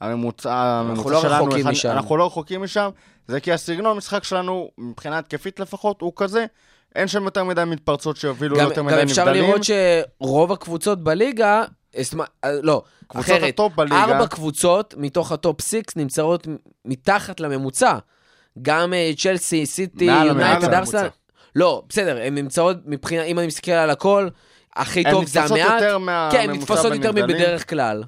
הממוצע, 0.00 0.54
הממוצע 0.54 1.10
לא 1.10 1.20
שלנו... 1.22 1.44
רחוקים 1.44 1.60
אחד- 1.60 1.70
משם. 1.70 1.90
אנחנו 1.90 2.16
לא 2.16 2.26
רחוקים 2.26 2.62
משם, 2.62 2.90
זה 3.28 3.40
כי 3.40 3.52
הסגנון 3.52 3.96
משחק 3.96 4.24
שלנו, 4.24 4.70
מבחינה 4.78 5.18
התקפית 5.18 5.60
לפחות, 5.60 6.00
הוא 6.00 6.12
כזה. 6.16 6.46
אין 6.94 7.08
שם 7.08 7.24
יותר 7.24 7.44
מדי 7.44 7.62
מתפרצות 7.66 8.16
שיובילו 8.16 8.56
גם, 8.56 8.64
יותר 8.64 8.80
גם 8.80 8.86
מדי 8.86 9.02
אפשר 9.02 9.24
נבדלים. 9.24 9.44
לראות 9.44 9.60
שרוב 9.64 10.52
הקבוצות 10.52 11.04
בליגה, 11.04 11.64
אה, 11.96 12.02
אה, 12.44 12.50
לא, 12.62 12.82
אחרת, 13.14 13.60
ארבע 13.92 14.26
קבוצות 14.26 14.94
מתוך 14.98 15.32
ה 15.32 15.39
top 15.39 15.60
six 15.60 15.96
נמצאות 15.96 16.46
מ- 16.46 16.56
מתחת 16.84 17.40
לממוצע. 17.40 17.98
גם 18.62 18.94
אה, 18.94 19.10
צ'לסי, 19.18 19.66
סיטי, 19.66 20.04
יונייטד. 20.04 20.74
ארסנל. 20.74 21.08
לא, 21.56 21.82
בסדר, 21.88 22.18
הן 22.22 22.34
נמצאות 22.34 22.76
מבחינה, 22.86 23.22
אם 23.22 23.38
אני 23.38 23.46
מסתכל 23.46 23.72
על 23.72 23.90
הכל, 23.90 24.28
הכי 24.76 25.00
הן 25.06 25.10
טוב 25.10 25.26
זה 25.26 25.40
נתפסות 25.40 25.58
המעט. 25.58 25.82
יותר 25.82 25.98
מהממוצע 25.98 26.38
כן, 26.38 26.50
הן 26.50 26.56
נתפסות 26.56 26.94
יותר. 26.94 27.12
מבדרך 27.12 27.70
כלל. 27.70 28.02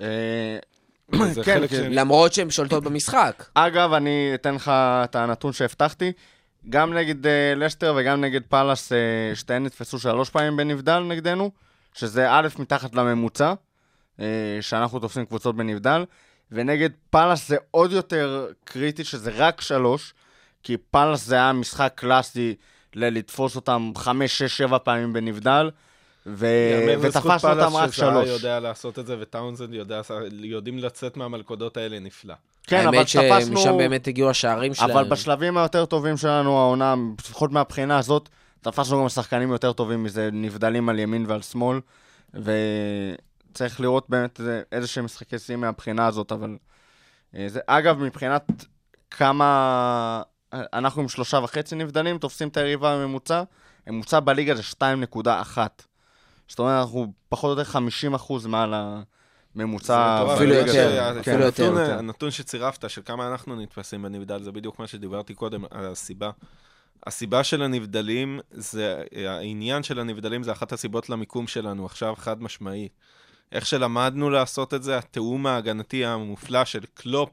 אה, 0.00 0.58
כן, 1.44 1.66
כן. 1.68 1.92
למרות 1.92 2.32
שהן 2.32 2.50
שולטות 2.50 2.84
במשחק. 2.84 3.44
אגב, 3.54 3.92
אני 3.92 4.30
אתן 4.34 4.54
לך 4.54 4.70
את 4.74 5.16
הנתון 5.16 5.52
שהבטחתי. 5.52 6.12
גם 6.68 6.92
נגד 6.92 7.26
אה, 7.26 7.54
לשטר 7.56 7.94
וגם 7.96 8.20
נגד 8.20 8.42
פאלאס, 8.48 8.92
אה, 8.92 8.98
שתיהן 9.34 9.64
נתפסו 9.66 9.98
שלוש 9.98 10.30
פעמים 10.30 10.56
בנבדל 10.56 10.98
נגדנו, 10.98 11.50
שזה 11.94 12.30
א', 12.30 12.48
מתחת 12.58 12.94
לממוצע, 12.94 13.54
אה, 14.20 14.58
שאנחנו 14.60 14.98
תופסים 14.98 15.26
קבוצות 15.26 15.56
בנבדל, 15.56 16.04
ונגד 16.52 16.90
פאלאס 17.10 17.48
זה 17.48 17.56
עוד 17.70 17.92
יותר 17.92 18.48
קריטי, 18.64 19.04
שזה 19.04 19.30
רק 19.34 19.60
שלוש, 19.60 20.14
כי 20.62 20.76
פאלאס 20.76 21.26
זה 21.26 21.34
היה 21.34 21.52
משחק 21.52 21.92
קלאסי 21.94 22.54
ללתפוס 22.94 23.56
אותם 23.56 23.92
חמש, 23.96 24.38
שש, 24.38 24.56
שבע 24.58 24.78
פעמים 24.78 25.12
בנבדל, 25.12 25.70
ו... 26.26 26.46
ותפסנו 27.00 27.50
אותם 27.50 27.76
רק 27.76 27.92
שלוש. 27.92 28.28
יודע 28.28 28.60
לעשות 28.60 28.98
את 28.98 29.06
זה, 29.06 29.16
וטאונזנד 29.20 29.74
יודע, 29.74 30.00
יודעים 30.30 30.78
לצאת 30.78 31.16
מהמלכודות 31.16 31.76
האלה 31.76 31.98
נפלא. 31.98 32.34
כן, 32.66 32.86
אבל 32.86 32.96
האמת 32.96 33.06
תפסנו... 33.06 33.56
שמשם 33.56 33.76
באמת 33.76 34.06
הגיעו 34.06 34.30
השערים 34.30 34.74
שלהם. 34.74 34.90
אבל 34.90 35.04
בשלבים 35.08 35.56
היותר 35.56 35.84
טובים 35.84 36.16
שלנו, 36.16 36.58
העונה, 36.58 36.94
לפחות 37.18 37.52
מהבחינה 37.52 37.98
הזאת, 37.98 38.28
תפסנו 38.60 39.02
גם 39.02 39.08
שחקנים 39.08 39.50
יותר 39.50 39.72
טובים 39.72 40.02
מזה, 40.02 40.28
נבדלים 40.32 40.88
על 40.88 40.98
ימין 40.98 41.24
ועל 41.28 41.42
שמאל, 41.42 41.80
וצריך 42.34 43.80
לראות 43.80 44.06
באמת 44.08 44.40
איזה- 44.72 44.86
שהם 44.86 45.04
משחקי 45.04 45.38
שיא 45.38 45.56
מהבחינה 45.56 46.06
הזאת, 46.06 46.32
אבל... 46.32 46.56
אה, 47.36 47.46
זה, 47.48 47.60
אגב, 47.66 47.98
מבחינת 47.98 48.64
כמה... 49.10 50.22
אנחנו 50.52 51.02
עם 51.02 51.08
שלושה 51.08 51.38
וחצי 51.38 51.74
נבדלים, 51.74 52.18
תופסים 52.18 52.48
את 52.48 52.56
היריבה 52.56 52.94
הממוצע, 52.94 53.42
הממוצע 53.86 54.20
בליגה 54.20 54.54
זה 54.54 54.62
2.1. 54.62 55.58
זאת 56.48 56.58
אומרת, 56.58 56.80
אנחנו 56.80 57.12
פחות 57.28 57.44
או 57.44 57.60
יותר 57.60 57.70
50 57.70 58.14
אחוז 58.14 58.46
מעל 58.46 58.74
הממוצע. 58.74 59.15
מטורף. 59.64 60.36
אפילו 60.36 60.54
יותר, 60.54 60.72
שה- 60.72 61.20
אפילו 61.20 61.44
יותר. 61.44 61.98
הנתון- 61.98 62.30
שצירפת, 62.30 62.90
של 62.90 63.02
כמה 63.04 63.28
אנחנו 63.28 63.56
נתפסים 63.56 64.02
בנבדל, 64.02 64.42
זה 64.42 64.52
בדיוק 64.52 64.78
מה 64.78 64.86
שדיברתי 64.86 65.34
קודם, 65.34 65.64
על 65.70 65.86
הסיבה. 65.86 66.30
הסיבה 67.06 67.44
של 67.44 67.62
הנבדלים, 67.62 68.40
זה, 68.50 69.02
העניין 69.26 69.82
של 69.82 69.98
הנבדלים 70.00 70.42
זה 70.42 70.52
אחת 70.52 70.72
הסיבות 70.72 71.10
למיקום 71.10 71.46
שלנו 71.46 71.86
עכשיו, 71.86 72.14
חד 72.16 72.42
משמעי. 72.42 72.88
איך 73.52 73.66
שלמדנו 73.66 74.30
לעשות 74.30 74.74
את 74.74 74.82
זה, 74.82 74.98
התיאום 74.98 75.46
ההגנתי 75.46 76.04
המופלא 76.04 76.64
של 76.64 76.80
קלופ, 76.94 77.30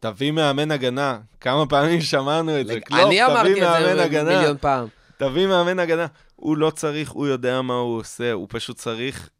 תביא 0.00 0.30
מאמן 0.32 0.70
הגנה. 0.70 1.18
כמה 1.40 1.66
פעמים 1.66 2.00
שמענו 2.00 2.60
את 2.60 2.66
זה, 2.66 2.80
קלופ, 2.80 3.00
אני 3.06 3.24
אמרתי 3.26 3.50
תביא 3.50 3.62
את 3.62 3.68
מאמן 3.68 3.94
זה 3.96 4.02
הגנה. 4.04 4.36
מיליון 4.38 4.56
פעם. 4.60 4.86
תביא 5.16 5.46
מאמן 5.46 5.78
הגנה. 5.78 6.06
הוא 6.36 6.56
לא 6.56 6.70
צריך, 6.70 7.10
הוא 7.10 7.26
יודע 7.26 7.62
מה 7.62 7.74
הוא 7.74 7.98
עושה, 7.98 8.32
הוא 8.32 8.46
פשוט 8.50 8.76
צריך 8.76 9.30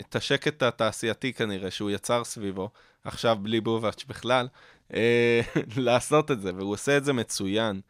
את 0.00 0.16
השקט 0.16 0.62
התעשייתי 0.62 1.32
כנראה 1.32 1.70
שהוא 1.70 1.90
יצר 1.90 2.24
סביבו, 2.24 2.70
עכשיו 3.04 3.36
בלי 3.42 3.60
בובץ' 3.60 4.04
בכלל, 4.04 4.48
אה, 4.94 5.40
לעשות 5.76 6.30
את 6.30 6.40
זה, 6.40 6.50
והוא 6.54 6.72
עושה 6.72 6.96
את 6.96 7.04
זה 7.04 7.12
מצוין. 7.12 7.80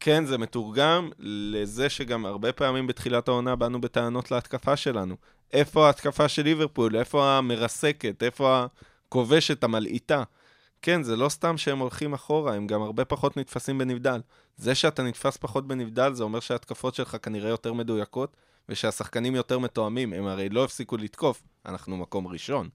כן, 0.00 0.24
זה 0.24 0.38
מתורגם 0.38 1.10
לזה 1.18 1.88
שגם 1.88 2.26
הרבה 2.26 2.52
פעמים 2.52 2.86
בתחילת 2.86 3.28
העונה 3.28 3.56
באנו 3.56 3.80
בטענות 3.80 4.30
להתקפה 4.30 4.76
שלנו. 4.76 5.16
איפה 5.52 5.86
ההתקפה 5.86 6.28
של 6.28 6.42
ליברפול? 6.42 6.96
איפה 6.96 7.30
המרסקת? 7.30 8.22
איפה 8.22 8.66
הכובשת, 9.08 9.64
המלעיטה? 9.64 10.22
כן, 10.82 11.02
זה 11.02 11.16
לא 11.16 11.28
סתם 11.28 11.56
שהם 11.58 11.78
הולכים 11.78 12.14
אחורה, 12.14 12.54
הם 12.54 12.66
גם 12.66 12.82
הרבה 12.82 13.04
פחות 13.04 13.36
נתפסים 13.36 13.78
בנבדל. 13.78 14.20
זה 14.56 14.74
שאתה 14.74 15.02
נתפס 15.02 15.36
פחות 15.36 15.66
בנבדל, 15.66 16.12
זה 16.12 16.24
אומר 16.24 16.40
שההתקפות 16.40 16.94
שלך 16.94 17.16
כנראה 17.22 17.50
יותר 17.50 17.72
מדויקות, 17.72 18.36
ושהשחקנים 18.68 19.34
יותר 19.34 19.58
מתואמים. 19.58 20.12
הם 20.12 20.26
הרי 20.26 20.48
לא 20.48 20.64
הפסיקו 20.64 20.96
לתקוף, 20.96 21.42
אנחנו 21.66 21.96
מקום 21.96 22.26
ראשון. 22.26 22.68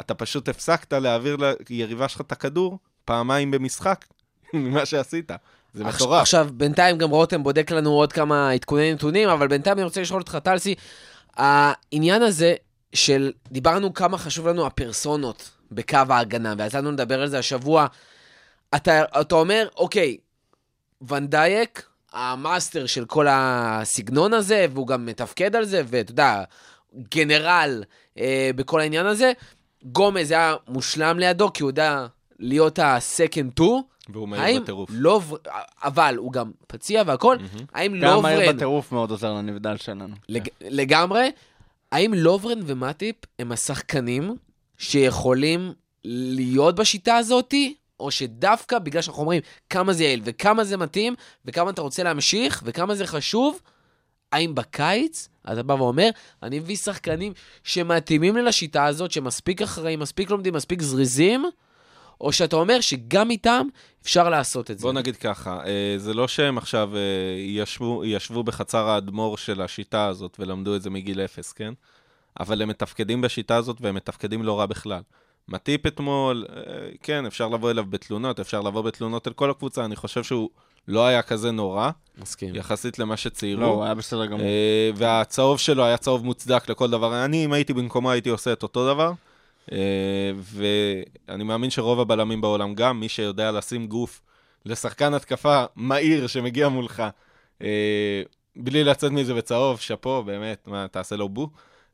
אתה 0.00 0.14
פשוט 0.14 0.48
הפסקת 0.48 0.92
להעביר 0.92 1.36
ליריבה 1.70 2.08
שלך 2.08 2.20
את 2.20 2.32
הכדור 2.32 2.78
פעמיים 3.04 3.50
במשחק, 3.50 4.04
ממה 4.54 4.86
שעשית. 4.86 5.30
זה 5.74 5.84
מטורף. 5.84 6.20
עכשיו, 6.20 6.48
בינתיים 6.52 6.98
גם 6.98 7.10
רותם 7.10 7.42
בודק 7.42 7.70
לנו 7.70 7.90
עוד 7.90 8.12
כמה 8.12 8.50
עדכוני 8.50 8.92
נתונים, 8.92 9.28
אבל 9.28 9.48
בינתיים 9.48 9.76
אני 9.76 9.84
רוצה 9.84 10.00
לשאול 10.00 10.20
אותך, 10.20 10.38
טלסי, 10.42 10.74
העניין 11.36 12.22
הזה 12.22 12.54
של, 12.92 13.32
דיברנו 13.50 13.94
כמה 13.94 14.18
חשוב 14.18 14.48
לנו 14.48 14.66
הפרסונות 14.66 15.50
בקו 15.72 15.98
ההגנה, 16.08 16.54
ויצא 16.58 16.78
לנו 16.78 16.92
לדבר 16.92 17.22
על 17.22 17.28
זה 17.28 17.38
השבוע. 17.38 17.86
אתה, 18.76 19.04
אתה 19.20 19.34
אומר, 19.34 19.68
אוקיי, 19.76 20.16
ונדייק, 21.08 21.86
המאסטר 22.14 22.86
של 22.86 23.04
כל 23.04 23.26
הסגנון 23.30 24.32
הזה, 24.32 24.66
והוא 24.72 24.86
גם 24.86 25.06
מפקד 25.06 25.56
על 25.56 25.64
זה, 25.64 25.82
ואתה 25.86 26.10
יודע, 26.10 26.42
גנרל 27.14 27.84
אה, 28.18 28.50
בכל 28.56 28.80
העניין 28.80 29.06
הזה. 29.06 29.32
גומז 29.84 30.30
היה 30.30 30.54
מושלם 30.68 31.18
לידו, 31.18 31.52
כי 31.52 31.62
הוא 31.62 31.70
יודע 31.70 32.06
להיות 32.38 32.78
ה-second 32.78 33.60
tour. 33.60 33.82
והוא 34.08 34.28
מהיר 34.28 34.42
האם 34.42 34.62
בטירוף. 34.62 34.90
לוב... 34.92 35.34
אבל 35.82 36.14
הוא 36.18 36.32
גם 36.32 36.50
פציע 36.66 37.02
והכל, 37.06 37.36
האם 37.74 38.00
גם 38.00 38.22
מהר 38.22 38.38
לוברן... 38.38 38.56
בטירוף 38.56 38.92
מאוד 38.92 39.10
עוזר 39.10 39.32
לנבדל 39.32 39.76
שלנו. 39.76 40.14
לג... 40.28 40.48
לגמרי, 40.60 41.30
האם 41.92 42.14
לוברן 42.14 42.60
ומטיפ 42.66 43.16
הם 43.38 43.52
השחקנים 43.52 44.36
שיכולים 44.78 45.72
להיות 46.04 46.74
בשיטה 46.74 47.16
הזאתי, 47.16 47.74
או 48.00 48.10
שדווקא 48.10 48.78
בגלל 48.78 49.02
שאנחנו 49.02 49.20
אומרים 49.20 49.42
כמה 49.70 49.92
זה 49.92 50.04
יעיל 50.04 50.20
וכמה 50.24 50.64
זה 50.64 50.76
מתאים, 50.76 51.14
וכמה 51.44 51.70
אתה 51.70 51.82
רוצה 51.82 52.02
להמשיך, 52.02 52.62
וכמה 52.66 52.94
זה 52.94 53.06
חשוב, 53.06 53.60
האם 54.32 54.54
בקיץ 54.54 55.28
אתה 55.52 55.62
בא 55.62 55.72
ואומר, 55.72 56.10
אני 56.42 56.58
מביא 56.58 56.76
שחקנים 56.76 57.32
שמתאימים 57.64 58.36
לי 58.36 58.42
לשיטה 58.42 58.84
הזאת, 58.84 59.10
שמספיק 59.10 59.62
אחראים, 59.62 60.00
מספיק 60.00 60.30
לומדים, 60.30 60.54
מספיק 60.54 60.82
זריזים, 60.82 61.44
או 62.20 62.32
שאתה 62.32 62.56
אומר 62.56 62.80
שגם 62.80 63.30
איתם 63.30 63.66
אפשר 64.02 64.28
לעשות 64.28 64.70
את 64.70 64.78
זה. 64.78 64.82
בוא 64.82 64.92
נגיד 64.92 65.16
ככה, 65.16 65.60
אה, 65.66 65.94
זה 65.96 66.14
לא 66.14 66.28
שהם 66.28 66.58
עכשיו 66.58 66.96
אה, 66.96 67.00
ישבו, 67.38 68.04
ישבו 68.04 68.44
בחצר 68.44 68.88
האדמו"ר 68.88 69.36
של 69.36 69.60
השיטה 69.60 70.06
הזאת 70.06 70.36
ולמדו 70.38 70.76
את 70.76 70.82
זה 70.82 70.90
מגיל 70.90 71.20
אפס, 71.20 71.52
כן? 71.52 71.72
אבל 72.40 72.62
הם 72.62 72.68
מתפקדים 72.68 73.20
בשיטה 73.20 73.56
הזאת 73.56 73.76
והם 73.80 73.94
מתפקדים 73.94 74.42
לא 74.42 74.58
רע 74.58 74.66
בכלל. 74.66 75.02
מטיפ 75.48 75.86
אתמול, 75.86 76.46
אה, 76.56 76.62
כן, 77.02 77.26
אפשר 77.26 77.48
לבוא 77.48 77.70
אליו 77.70 77.84
בתלונות, 77.84 78.40
אפשר 78.40 78.60
לבוא 78.60 78.82
בתלונות 78.82 79.28
אל 79.28 79.32
כל 79.32 79.50
הקבוצה, 79.50 79.84
אני 79.84 79.96
חושב 79.96 80.22
שהוא 80.22 80.50
לא 80.88 81.06
היה 81.06 81.22
כזה 81.22 81.50
נורא, 81.50 81.90
מסכים. 82.18 82.54
יחסית 82.54 82.98
למה 82.98 83.16
שציירו. 83.16 83.60
לא, 83.60 83.66
הוא 83.66 83.84
היה 83.84 83.94
בסדר 83.94 84.26
גמור. 84.26 84.40
אה, 84.40 84.90
והצהוב 84.94 85.58
שלו 85.58 85.84
היה 85.84 85.96
צהוב 85.96 86.24
מוצדק 86.24 86.68
לכל 86.68 86.90
דבר. 86.90 87.24
אני, 87.24 87.44
אם 87.44 87.52
הייתי 87.52 87.72
במקומו, 87.72 88.10
הייתי 88.10 88.28
עושה 88.28 88.52
את 88.52 88.62
אותו 88.62 88.94
דבר. 88.94 89.12
אה, 89.72 89.78
ואני 90.36 91.44
מאמין 91.44 91.70
שרוב 91.70 92.00
הבלמים 92.00 92.40
בעולם, 92.40 92.74
גם 92.74 93.00
מי 93.00 93.08
שיודע 93.08 93.52
לשים 93.52 93.86
גוף 93.86 94.20
לשחקן 94.66 95.14
התקפה 95.14 95.64
מהיר 95.76 96.26
שמגיע 96.26 96.68
מולך, 96.68 97.02
בלי 98.56 98.84
לצאת 98.84 99.12
מזה 99.12 99.34
בצהוב, 99.34 99.80
שאפו, 99.80 100.22
באמת, 100.22 100.68
מה, 100.68 100.88
תעשה 100.88 101.16
לו 101.16 101.28
בו. 101.28 101.50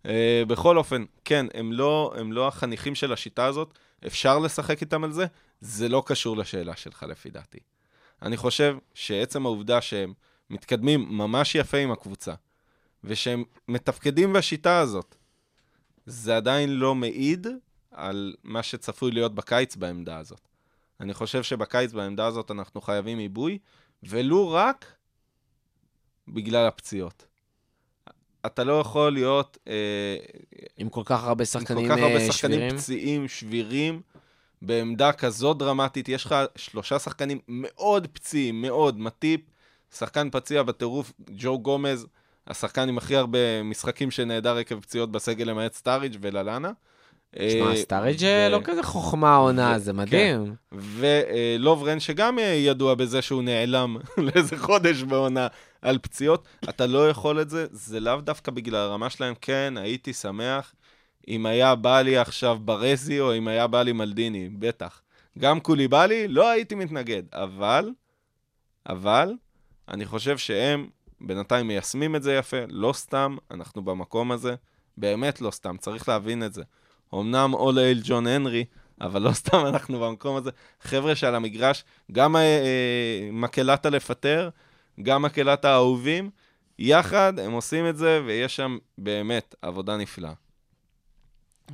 אה, 0.07 0.43
בכל 0.47 0.79
אופן, 0.79 1.05
כן, 1.25 1.47
הם 1.55 1.73
לא, 1.73 2.15
הם 2.17 2.33
לא 2.33 2.49
החניכים 2.49 2.95
של 2.95 3.13
השיטה 3.13 3.47
הזאת, 3.47 3.79
אפשר 4.07 4.39
לשחק 4.39 4.81
איתם 4.81 5.05
על 5.05 5.13
זה, 5.13 5.27
זה 5.61 5.89
לא 5.89 6.03
קשור 6.07 6.37
לשאלה 6.37 6.77
שלך, 6.77 7.03
לפי 7.03 7.31
דעתי. 7.31 7.59
אני 8.23 8.37
חושב 8.37 8.77
שעצם 8.95 9.47
העובדה 9.47 9.81
שהם 9.81 10.13
מתקדמים 10.51 11.07
ממש 11.09 11.55
יפה 11.55 11.79
עם 11.79 11.93
הקבוצה, 11.93 12.35
ושהם 13.05 13.45
מתפקדים 13.69 14.33
בשיטה 14.33 14.79
הזאת, 14.79 15.17
זה 16.07 16.37
עדיין 16.37 16.71
לא 16.71 16.95
מעיד 16.95 17.47
על 17.91 18.35
מה 18.45 18.63
שצפוי 18.63 19.11
להיות 19.11 19.35
בקיץ 19.35 19.77
בעמדה 19.77 20.19
הזאת. 20.19 20.49
אני 21.01 21.15
חושב 21.15 21.43
שבקיץ 21.43 21.93
בעמדה 21.93 22.27
הזאת 22.27 22.51
אנחנו 22.51 22.81
חייבים 22.81 23.19
עיבוי, 23.19 23.59
ולו 24.03 24.51
רק 24.51 24.93
בגלל 26.29 26.67
הפציעות. 26.67 27.30
אתה 28.47 28.65
לא 28.65 28.81
יכול 28.81 29.13
להיות 29.13 29.59
אה, 29.69 30.17
עם 30.77 30.89
כל 30.89 31.03
כך 31.05 31.25
הרבה 31.25 31.43
עם 31.43 31.47
שחקנים 31.47 31.89
כל 31.89 31.95
כך 31.95 32.03
הרבה 32.03 32.17
אה, 32.17 32.33
שחקנים 32.33 32.59
שבירים. 32.59 32.79
פציעים, 32.79 33.29
שבירים, 33.29 34.01
בעמדה 34.63 35.13
כזאת 35.13 35.59
דרמטית. 35.59 36.09
יש 36.09 36.25
לך 36.25 36.35
שלושה 36.57 36.99
שחקנים 36.99 37.39
מאוד 37.49 38.07
פציעים, 38.07 38.63
מאוד. 38.63 39.01
מטיפ, 39.01 39.41
שחקן 39.95 40.29
פציע 40.33 40.63
בטירוף, 40.63 41.13
ג'ו 41.31 41.59
גומז, 41.59 42.07
השחקן 42.47 42.89
עם 42.89 42.99
הכי 42.99 43.17
הרבה 43.17 43.63
משחקים 43.63 44.11
שנעדר 44.11 44.57
עקב 44.57 44.81
פציעות 44.81 45.13
בסגל 45.13 45.45
למעט 45.45 45.75
סטאריג' 45.75 46.17
וללאנה. 46.21 46.71
שמע, 47.39 47.71
אה, 47.71 47.77
סטאריג' 47.77 48.23
ו- 48.25 48.49
לא 48.51 48.61
כזה 48.65 48.83
חוכמה 48.83 49.35
העונה, 49.35 49.73
ו- 49.77 49.79
זה 49.79 49.93
מדהים. 49.93 50.55
ולוברן, 50.73 52.01
שגם 52.01 52.39
אה, 52.39 52.45
ידוע 52.45 52.95
בזה 52.95 53.23
שהוא 53.23 53.43
נעלם 53.43 53.97
לאיזה 54.35 54.59
חודש 54.59 55.03
בעונה 55.03 55.47
על 55.83 55.99
פציעות, 55.99 56.49
אתה 56.69 56.87
לא 56.87 57.11
יכול 57.11 57.41
את 57.41 57.51
זה, 57.51 57.67
זה 57.71 58.01
לאו 58.01 58.21
דווקא 58.21 58.53
בגלל 58.53 58.77
הרמה 58.77 59.11
שלהם. 59.11 59.35
כן, 59.41 59.75
הייתי 59.77 60.13
שמח 60.13 60.73
אם 61.29 61.47
היה 61.47 61.75
בא 61.75 62.01
לי 62.01 62.19
עכשיו 62.19 62.59
ברזי, 62.65 63.21
או 63.21 63.37
אם 63.37 63.49
היה 63.49 63.67
בא 63.67 63.83
לי 63.83 63.93
מלדיני, 63.93 64.49
בטח. 64.49 65.03
גם 65.39 65.61
קוליבאלי, 65.61 66.29
לא 66.29 66.49
הייתי 66.49 66.75
מתנגד, 66.75 67.23
אבל, 67.33 67.91
אבל, 68.89 69.33
אני 69.89 70.07
חושב 70.07 70.39
שהם 70.39 70.89
בינתיים 71.21 71.69
מיישמים 71.69 72.17
את 72.17 72.23
זה 72.23 72.35
יפה, 72.35 72.57
לא 72.69 72.93
סתם, 72.93 73.37
אנחנו 73.51 73.83
במקום 73.83 74.33
הזה, 74.33 74.55
באמת 74.97 75.41
לא 75.41 75.51
סתם, 75.51 75.77
צריך 75.77 76.09
להבין 76.09 76.43
את 76.43 76.55
זה. 76.55 76.63
אמנם 77.15 77.55
all 77.55 77.79
אייל 77.79 78.01
ג'ון 78.05 78.27
הנרי, 78.27 78.65
אבל 79.01 79.23
לא 79.23 79.33
סתם 79.33 79.67
אנחנו 79.67 80.01
במקום 80.01 80.37
הזה. 80.37 80.51
חבר'ה 80.83 81.15
שעל 81.15 81.35
המגרש, 81.35 81.85
גם 82.13 82.37
אה, 82.37 82.41
אה, 82.43 83.29
מקהלת 83.33 83.87
הלפטר, 83.87 84.49
גם 85.03 85.23
מקהלת 85.23 85.65
האהובים, 85.65 86.31
יחד 86.79 87.39
הם 87.39 87.53
עושים 87.53 87.89
את 87.89 87.97
זה, 87.97 88.21
ויש 88.27 88.57
שם 88.57 88.79
באמת 88.99 89.55
עבודה 89.63 89.97
נפלאה. 89.97 90.33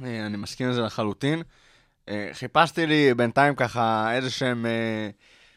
אה, 0.05 0.26
אני 0.26 0.37
מסכים 0.37 0.66
עם 0.66 0.72
זה 0.72 0.80
לחלוטין. 0.80 1.43
אה, 2.09 2.28
חיפשתי 2.32 2.87
לי 2.87 3.14
בינתיים 3.14 3.55
ככה 3.55 4.14
איזה 4.14 4.30
שהם 4.30 4.66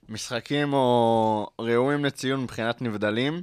משחקים 0.10 0.74
או 0.74 1.50
ראויים 1.60 2.06
לציון 2.06 2.44
מבחינת 2.44 2.82
נבדלים. 2.82 3.42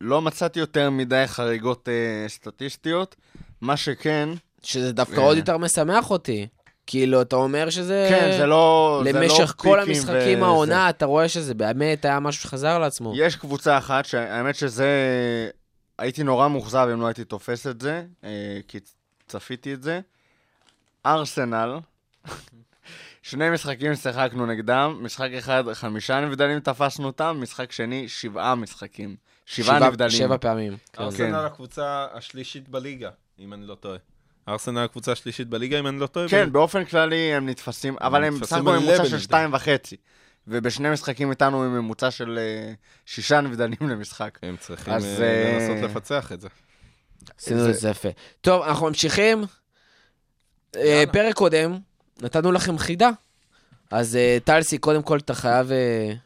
לא 0.00 0.22
מצאתי 0.22 0.60
יותר 0.60 0.90
מדי 0.90 1.24
חריגות 1.26 1.88
סטטיסטיות. 2.28 3.16
מה 3.60 3.76
שכן, 3.76 4.28
שזה 4.62 4.92
דווקא 4.92 5.20
אה. 5.20 5.24
עוד 5.24 5.36
יותר 5.36 5.58
משמח 5.58 6.10
אותי. 6.10 6.46
כאילו, 6.86 7.22
אתה 7.22 7.36
אומר 7.36 7.70
שזה... 7.70 8.06
כן, 8.10 8.36
זה 8.38 8.46
לא 8.46 9.02
זה 9.04 9.12
לא 9.12 9.20
למשך 9.20 9.54
כל 9.56 9.80
המשחקים 9.80 10.38
וזה. 10.38 10.44
העונה, 10.44 10.90
אתה 10.90 11.06
רואה 11.06 11.28
שזה 11.28 11.54
באמת 11.54 12.04
היה 12.04 12.20
משהו 12.20 12.42
שחזר 12.42 12.78
לעצמו. 12.78 13.12
יש 13.16 13.36
קבוצה 13.36 13.78
אחת 13.78 14.04
שהאמת 14.04 14.54
שזה... 14.54 14.88
הייתי 15.98 16.22
נורא 16.22 16.48
מאוכזב 16.48 16.88
אם 16.92 17.00
לא 17.00 17.06
הייתי 17.06 17.24
תופס 17.24 17.66
את 17.66 17.80
זה, 17.80 18.04
אה, 18.24 18.58
כי 18.68 18.78
צפיתי 19.26 19.74
את 19.74 19.82
זה. 19.82 20.00
ארסנל, 21.06 21.78
שני 23.22 23.50
משחקים 23.50 23.94
שיחקנו 23.94 24.46
נגדם, 24.46 24.98
משחק 25.02 25.30
אחד 25.38 25.64
חמישה 25.72 26.20
נבדלים 26.20 26.60
תפסנו 26.60 27.06
אותם, 27.06 27.38
משחק 27.40 27.72
שני 27.72 28.08
שבעה 28.08 28.54
משחקים. 28.54 29.16
שבעה 29.46 29.78
נבדלים. 29.78 30.10
שבע 30.10 30.36
פעמים. 30.36 30.76
כן. 30.92 31.02
ארסנל 31.02 31.34
הקבוצה 31.46 32.06
השלישית 32.12 32.68
בליגה, 32.68 33.10
אם 33.40 33.52
אני 33.52 33.66
לא 33.66 33.74
טועה. 33.74 33.98
ארסנל 34.48 34.84
הקבוצה 34.84 35.12
השלישית 35.12 35.48
בליגה, 35.48 35.78
אם 35.78 35.86
אני 35.86 35.98
לא 35.98 36.06
טועה. 36.06 36.28
כן, 36.28 36.52
באופן 36.52 36.84
כללי 36.84 37.34
הם 37.34 37.48
נתפסים, 37.48 37.96
אבל 38.00 38.24
הם 38.24 38.40
בסך 38.40 38.56
הכל 38.56 38.78
ממוצע 38.78 39.04
של. 39.04 39.18
שתיים 39.18 39.52
וחצי. 39.52 39.96
ובשני 40.48 40.90
משחקים 40.90 41.30
איתנו 41.30 41.64
עם 41.64 41.74
ממוצע 41.74 42.10
של 42.10 42.38
אה, 42.38 42.72
שישה 43.06 43.40
נבדלים 43.40 43.78
למשחק. 43.80 44.38
הם 44.42 44.56
צריכים 44.56 44.94
אז, 44.94 45.04
אה, 45.04 45.24
אה, 45.24 45.58
לנסות 45.58 45.90
לפצח 45.90 46.32
את 46.32 46.40
זה. 46.40 46.48
עשינו 47.38 47.70
את 47.70 47.74
זה 47.74 47.88
יפה. 47.88 48.08
טוב, 48.40 48.62
אנחנו 48.62 48.86
ממשיכים. 48.86 49.44
פרק 51.12 51.34
קודם, 51.34 51.78
נתנו 52.22 52.52
לכם 52.52 52.78
חידה. 52.78 53.10
אז 53.90 54.18
טלסי, 54.44 54.78
קודם 54.78 55.02
כל 55.02 55.18
אתה 55.18 55.34
חייב 55.34 55.70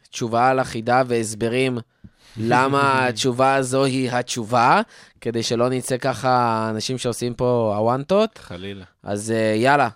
תשובה 0.09 0.49
על 0.49 0.59
החידה 0.59 1.01
והסברים 1.07 1.77
למה 2.37 3.07
התשובה 3.07 3.55
הזו 3.55 3.83
היא 3.83 4.11
התשובה, 4.11 4.81
כדי 5.21 5.43
שלא 5.43 5.69
נצא 5.69 5.97
ככה 5.97 6.67
אנשים 6.69 6.97
שעושים 6.97 7.33
פה 7.33 7.73
הוואנטות. 7.77 8.37
חלילה. 8.37 8.85
אז 9.03 9.31
אה, 9.31 9.53
יאללה, 9.57 9.89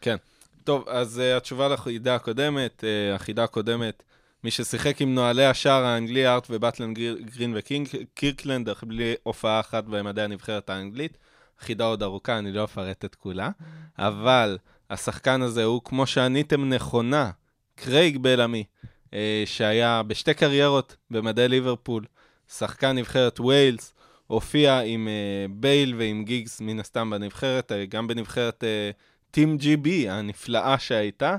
כן. 0.00 0.16
טוב, 0.64 0.88
אז 0.88 1.20
uh, 1.20 1.36
התשובה 1.36 1.68
לחידה 1.68 2.14
הקודמת, 2.14 2.84
uh, 2.84 3.14
החידה 3.14 3.44
הקודמת, 3.44 4.02
מי 4.44 4.50
ששיחק 4.50 5.00
עם 5.00 5.14
נוהלי 5.14 5.44
השער 5.46 5.84
האנגלי, 5.84 6.26
ארט 6.28 6.46
ובטלן 6.50 6.94
גיר- 6.94 7.18
גרין 7.36 7.56
וקירקלנד, 7.56 8.68
אך 8.68 8.84
בלי 8.84 9.14
הופעה 9.22 9.60
אחת 9.60 9.84
במדעי 9.84 10.24
הנבחרת 10.24 10.70
האנגלית. 10.70 11.18
חידה 11.60 11.84
עוד 11.84 12.02
ארוכה, 12.02 12.38
אני 12.38 12.52
לא 12.52 12.64
אפרט 12.64 13.04
את 13.04 13.14
כולה, 13.14 13.50
אבל 13.98 14.58
השחקן 14.90 15.42
הזה 15.42 15.64
הוא, 15.64 15.80
כמו 15.84 16.06
שעניתם 16.06 16.68
נכונה, 16.68 17.30
קרייג 17.74 18.18
בלעמי, 18.18 18.64
שהיה 19.44 20.02
בשתי 20.02 20.34
קריירות 20.34 20.96
במדי 21.10 21.48
ליברפול, 21.48 22.04
שחקן 22.48 22.98
נבחרת 22.98 23.40
ויילס, 23.40 23.94
הופיע 24.26 24.80
עם 24.80 25.08
אה, 25.08 25.46
בייל 25.50 25.94
ועם 25.98 26.24
גיגס 26.24 26.60
מן 26.60 26.80
הסתם 26.80 27.10
בנבחרת, 27.10 27.72
אה, 27.72 27.86
גם 27.86 28.06
בנבחרת 28.06 28.64
אה, 28.64 28.90
Team 29.30 29.56
GB 29.56 30.08
הנפלאה 30.08 30.78
שהייתה, 30.78 31.36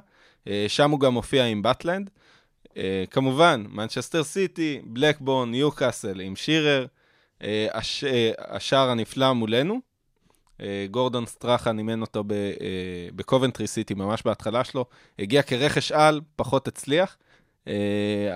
אה, 0.47 0.65
שם 0.67 0.91
הוא 0.91 0.99
גם 0.99 1.13
הופיע 1.13 1.45
עם 1.45 1.61
באטלנד. 1.61 2.09
אה, 2.77 3.03
כמובן, 3.11 3.63
מנצ'סטר 3.69 4.23
סיטי, 4.23 4.81
בלקבורן, 4.83 5.51
ניוקאסל 5.51 6.19
עם 6.19 6.35
שירר, 6.35 6.85
אה, 7.43 7.67
הש, 7.73 8.03
אה, 8.03 8.31
השער 8.37 8.89
הנפלא 8.89 9.33
מולנו. 9.33 9.79
אה, 10.61 10.85
גורדון 10.91 11.25
סטרחן 11.25 11.77
אימן 11.77 12.01
אותו 12.01 12.23
אה, 12.31 13.07
בקובנטרי 13.15 13.67
סיטי 13.67 13.93
ממש 13.93 14.21
בהתחלה 14.25 14.63
שלו, 14.63 14.85
הגיע 15.19 15.41
כרכש 15.41 15.91
על, 15.91 16.21
פחות 16.35 16.67
הצליח, 16.67 17.17
אה, 17.19 17.32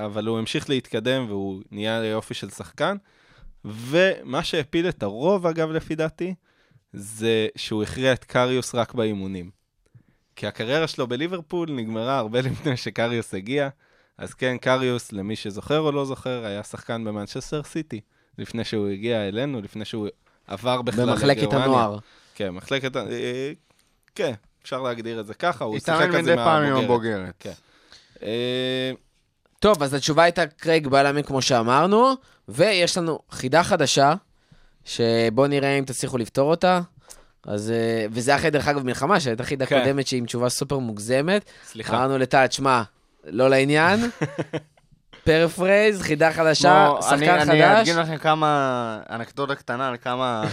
אבל 0.06 0.28
הוא 0.28 0.40
המשיך 0.40 0.70
להתקדם 0.70 1.26
והוא 1.28 1.62
נהיה 1.72 2.06
יופי 2.06 2.34
של 2.34 2.50
שחקן. 2.50 2.98
ומה 3.66 4.44
שהפיל 4.44 4.90
את 4.90 5.04
הרוב, 5.04 5.48
אגב, 5.48 5.72
לפי 5.72 5.96
דעתי, 5.96 6.34
זה 6.94 7.48
שהוא 7.56 7.84
הכריע 7.84 8.14
את 8.14 8.24
קריוס 8.24 8.76
רק 8.76 8.94
באימונים. 8.94 9.50
כי 10.36 10.48
הקריירה 10.48 10.88
שלו 10.88 11.08
בליברפול 11.08 11.72
נגמרה 11.72 12.18
הרבה 12.18 12.42
לפני 12.52 12.78
שקריוס 12.78 13.34
הגיע, 13.34 13.70
אז 14.18 14.34
כן, 14.34 14.58
קריוס, 14.58 15.12
למי 15.12 15.36
שזוכר 15.36 15.80
או 15.80 15.92
לא 15.92 16.06
זוכר, 16.06 16.46
היה 16.46 16.64
שחקן 16.64 17.04
במנצ'סטר 17.04 17.64
סיטי, 17.64 18.02
לפני 18.38 18.64
שהוא 18.64 18.88
הגיע 18.88 19.28
אלינו, 19.28 19.62
לפני 19.62 19.86
שהוא 19.86 20.08
עבר 20.48 20.82
בכלל 20.82 21.10
במחלקת 21.10 21.42
לגרמניה. 21.42 21.66
הנוער. 21.66 21.98
כן, 22.36 22.50
מחלקת... 22.50 22.96
אה, 22.96 23.52
כן, 24.16 24.34
אפשר 24.64 24.82
להגדיר 24.82 25.20
את 25.20 25.28
זה 25.28 25.34
ככה, 25.34 25.66
הוא 25.66 25.80
שיחק 25.80 25.90
התאמן 25.90 26.16
על 26.16 26.24
זה 26.24 26.34
מדי 26.34 26.44
פעם 26.44 26.64
עם 26.64 26.74
מהבוגרת. 26.74 26.90
הבוגרת. 26.90 27.34
כן. 27.40 27.52
טוב, 29.60 29.84
אז 29.84 29.93
התשובה 29.93 30.24
הייתה 30.24 30.45
קרייג 30.45 30.88
בלאמי, 30.88 31.24
כמו 31.24 31.41
שאמרנו, 31.41 32.14
ויש 32.49 32.97
לנו 32.97 33.20
חידה 33.32 33.64
חדשה, 33.64 34.14
שבואו 34.86 35.47
נראה 35.47 35.80
אם 35.80 35.84
תצליחו 35.86 36.18
לפתור 36.18 36.49
אותה. 36.49 36.82
אז, 37.47 37.72
אה, 37.72 38.05
וזה 38.12 38.36
אחרי, 38.36 38.49
דרך 38.49 38.68
אגב, 38.68 38.84
מלחמה, 38.84 39.20
שהייתה 39.20 39.43
חידה 39.43 39.66
כן. 39.66 39.80
קודמת 39.80 40.08
שהיא 40.08 40.18
עם 40.18 40.26
תשובה 40.26 40.49
סופר 40.49 40.78
מוגזמת. 40.78 41.45
סליחה. 41.66 41.97
אמרנו 41.97 42.18
לטל, 42.18 42.45
שמע, 42.51 42.82
לא 43.26 43.49
לעניין. 43.49 43.99
paraphrase, 45.24 46.02
חידה 46.01 46.34
חדשה, 46.34 46.88
אני- 46.88 47.01
שחקן 47.01 47.30
אני 47.39 47.45
חדש. 47.62 47.80
אדגים 47.80 47.97
לכם 47.97 48.18
כמה 48.18 48.99
אנקדוטה 49.10 49.55
קטנה 49.55 49.88
על 49.88 49.97
כמה 49.97 50.43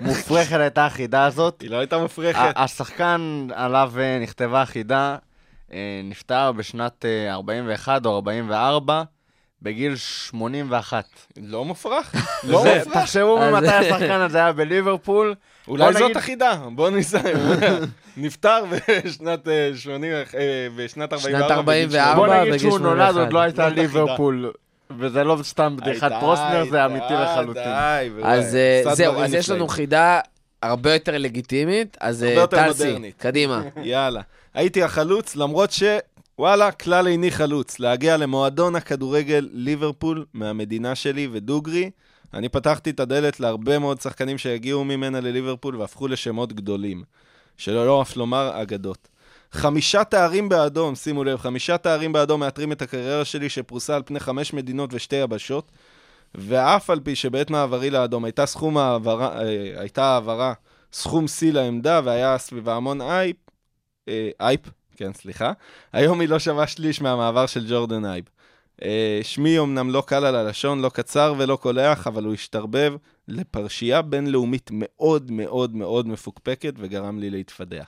מופרכת 0.00 0.56
הייתה 0.60 0.86
החידה 0.86 1.24
הזאת. 1.24 1.60
היא 1.60 1.70
לא 1.70 1.76
הייתה 1.76 1.98
מופרכת. 1.98 2.52
השחקן 2.56 3.46
עליו 3.54 3.92
אה, 3.98 4.18
נכתבה 4.22 4.62
החידה 4.62 5.16
נפטר 6.04 6.52
בשנת 6.52 7.04
אה, 7.04 7.32
41 7.32 8.06
או 8.06 8.14
44, 8.16 9.02
בגיל 9.62 9.96
81. 9.96 11.04
לא 11.42 11.64
מופרך. 11.64 12.14
לא 12.44 12.62
זה- 12.62 12.78
מופרך. 12.78 12.94
תחשבו 12.94 13.38
ממתי 13.38 13.68
השחקן 13.68 14.20
הזה 14.20 14.38
היה 14.38 14.52
בליברפול. 14.52 15.34
אולי 15.68 15.92
זאת 15.92 16.16
החידה, 16.16 16.54
בוא 16.74 16.90
נסיים. 16.90 17.36
נפטר 18.16 18.64
בשנת 19.04 19.48
אה, 19.48 19.70
80, 19.76 20.12
אה, 20.12 20.22
בשנת 20.76 21.12
44. 21.12 21.38
שנת 21.38 21.50
44. 21.50 22.14
בוא 22.14 22.26
נגיד 22.26 22.54
בגיל 22.54 22.58
שהוא 22.70 22.78
נולד, 22.78 23.10
81. 23.12 23.16
עוד 23.24 23.32
לא 23.32 23.40
הייתה. 23.40 23.68
ליברפול. 23.68 24.52
וזה 24.98 25.24
לא 25.24 25.38
סתם 25.42 25.76
בדיחת 25.76 26.12
די, 26.12 26.16
פרוסנר, 26.20 26.64
זה 26.70 26.84
אמיתי 26.86 27.14
לחלוטין. 27.14 27.72
אז 28.24 28.56
אה, 28.56 28.94
זהו, 28.94 29.22
אז 29.22 29.34
יש 29.34 29.50
לנו. 29.50 29.68
חידה 29.68 30.20
הרבה 30.62 30.92
יותר 30.94 31.18
לגיטימית, 31.18 31.96
אז 32.00 32.24
אה, 32.24 32.46
טלסי. 32.46 33.12
קדימה. 33.18 33.62
יאללה. 33.82 34.20
הייתי 34.54 34.82
החלוץ, 34.82 35.36
למרות 35.36 35.70
ש... 35.70 35.82
וואלה, 36.38 36.72
כלל 36.72 37.06
איני 37.06 37.30
חלוץ. 37.30 37.80
להגיע 37.80 38.16
למועדון 38.16 38.76
הכדורגל 38.76 39.48
ליברפול 39.52 40.24
מהמדינה 40.34 40.94
שלי 40.94 41.28
ודוגרי. 41.32 41.90
אני 42.34 42.48
פתחתי 42.48 42.90
את 42.90 43.00
הדלת 43.00 43.40
להרבה 43.40 43.78
מאוד 43.78 44.00
שחקנים 44.00 44.38
שהגיעו 44.38 44.84
ממנה 44.84 45.20
לליברפול 45.20 45.76
והפכו 45.76 46.08
לשמות 46.08 46.52
גדולים. 46.52 47.04
שלא 47.56 47.86
לא 47.86 48.02
אף 48.02 48.16
לומר 48.16 48.62
אגדות. 48.62 49.08
חמישה 49.52 50.04
תארים 50.04 50.48
באדום, 50.48 50.94
שימו 50.94 51.24
לב, 51.24 51.38
חמישה 51.38 51.78
תארים 51.78 52.12
באדום 52.12 52.40
מאתרים 52.40 52.72
את 52.72 52.82
הקריירה 52.82 53.24
שלי 53.24 53.48
שפרוסה 53.48 53.96
על 53.96 54.02
פני 54.06 54.20
חמש 54.20 54.52
מדינות 54.52 54.90
ושתי 54.92 55.16
יבשות. 55.16 55.70
ואף 56.34 56.90
על 56.90 57.00
פי 57.00 57.14
שבעת 57.16 57.50
מעברי 57.50 57.90
לאדום 57.90 58.24
הייתה 58.24 58.46
סכום 58.46 58.78
העברה, 58.78 59.40
אה, 59.40 59.80
הייתה 59.80 60.04
העברה 60.04 60.52
סכום 60.92 61.28
שיא 61.28 61.52
לעמדה 61.52 62.00
והיה 62.04 62.38
סביבה 62.38 62.76
המון 62.76 63.00
הייפ, 63.00 63.36
הייפ, 64.40 64.60
כן, 64.96 65.12
סליחה, 65.12 65.52
היום 65.92 66.20
היא 66.20 66.28
לא 66.28 66.38
שווה 66.38 66.66
שליש 66.66 67.00
מהמעבר 67.00 67.46
של 67.46 67.66
ג'ורדן 67.68 68.04
אייב. 68.04 68.24
אה, 68.82 69.20
שמי 69.22 69.58
אמנם 69.58 69.90
לא 69.90 70.02
קל 70.06 70.24
על 70.24 70.36
הלשון, 70.36 70.80
לא 70.80 70.88
קצר 70.88 71.34
ולא 71.38 71.56
קולח, 71.56 72.06
אבל 72.06 72.24
הוא 72.24 72.34
השתרבב 72.34 72.94
לפרשייה 73.28 74.02
בינלאומית 74.02 74.70
מאוד 74.72 75.30
מאוד 75.30 75.76
מאוד 75.76 76.08
מפוקפקת 76.08 76.74
וגרם 76.78 77.18
לי 77.18 77.30
להתפדח. 77.30 77.86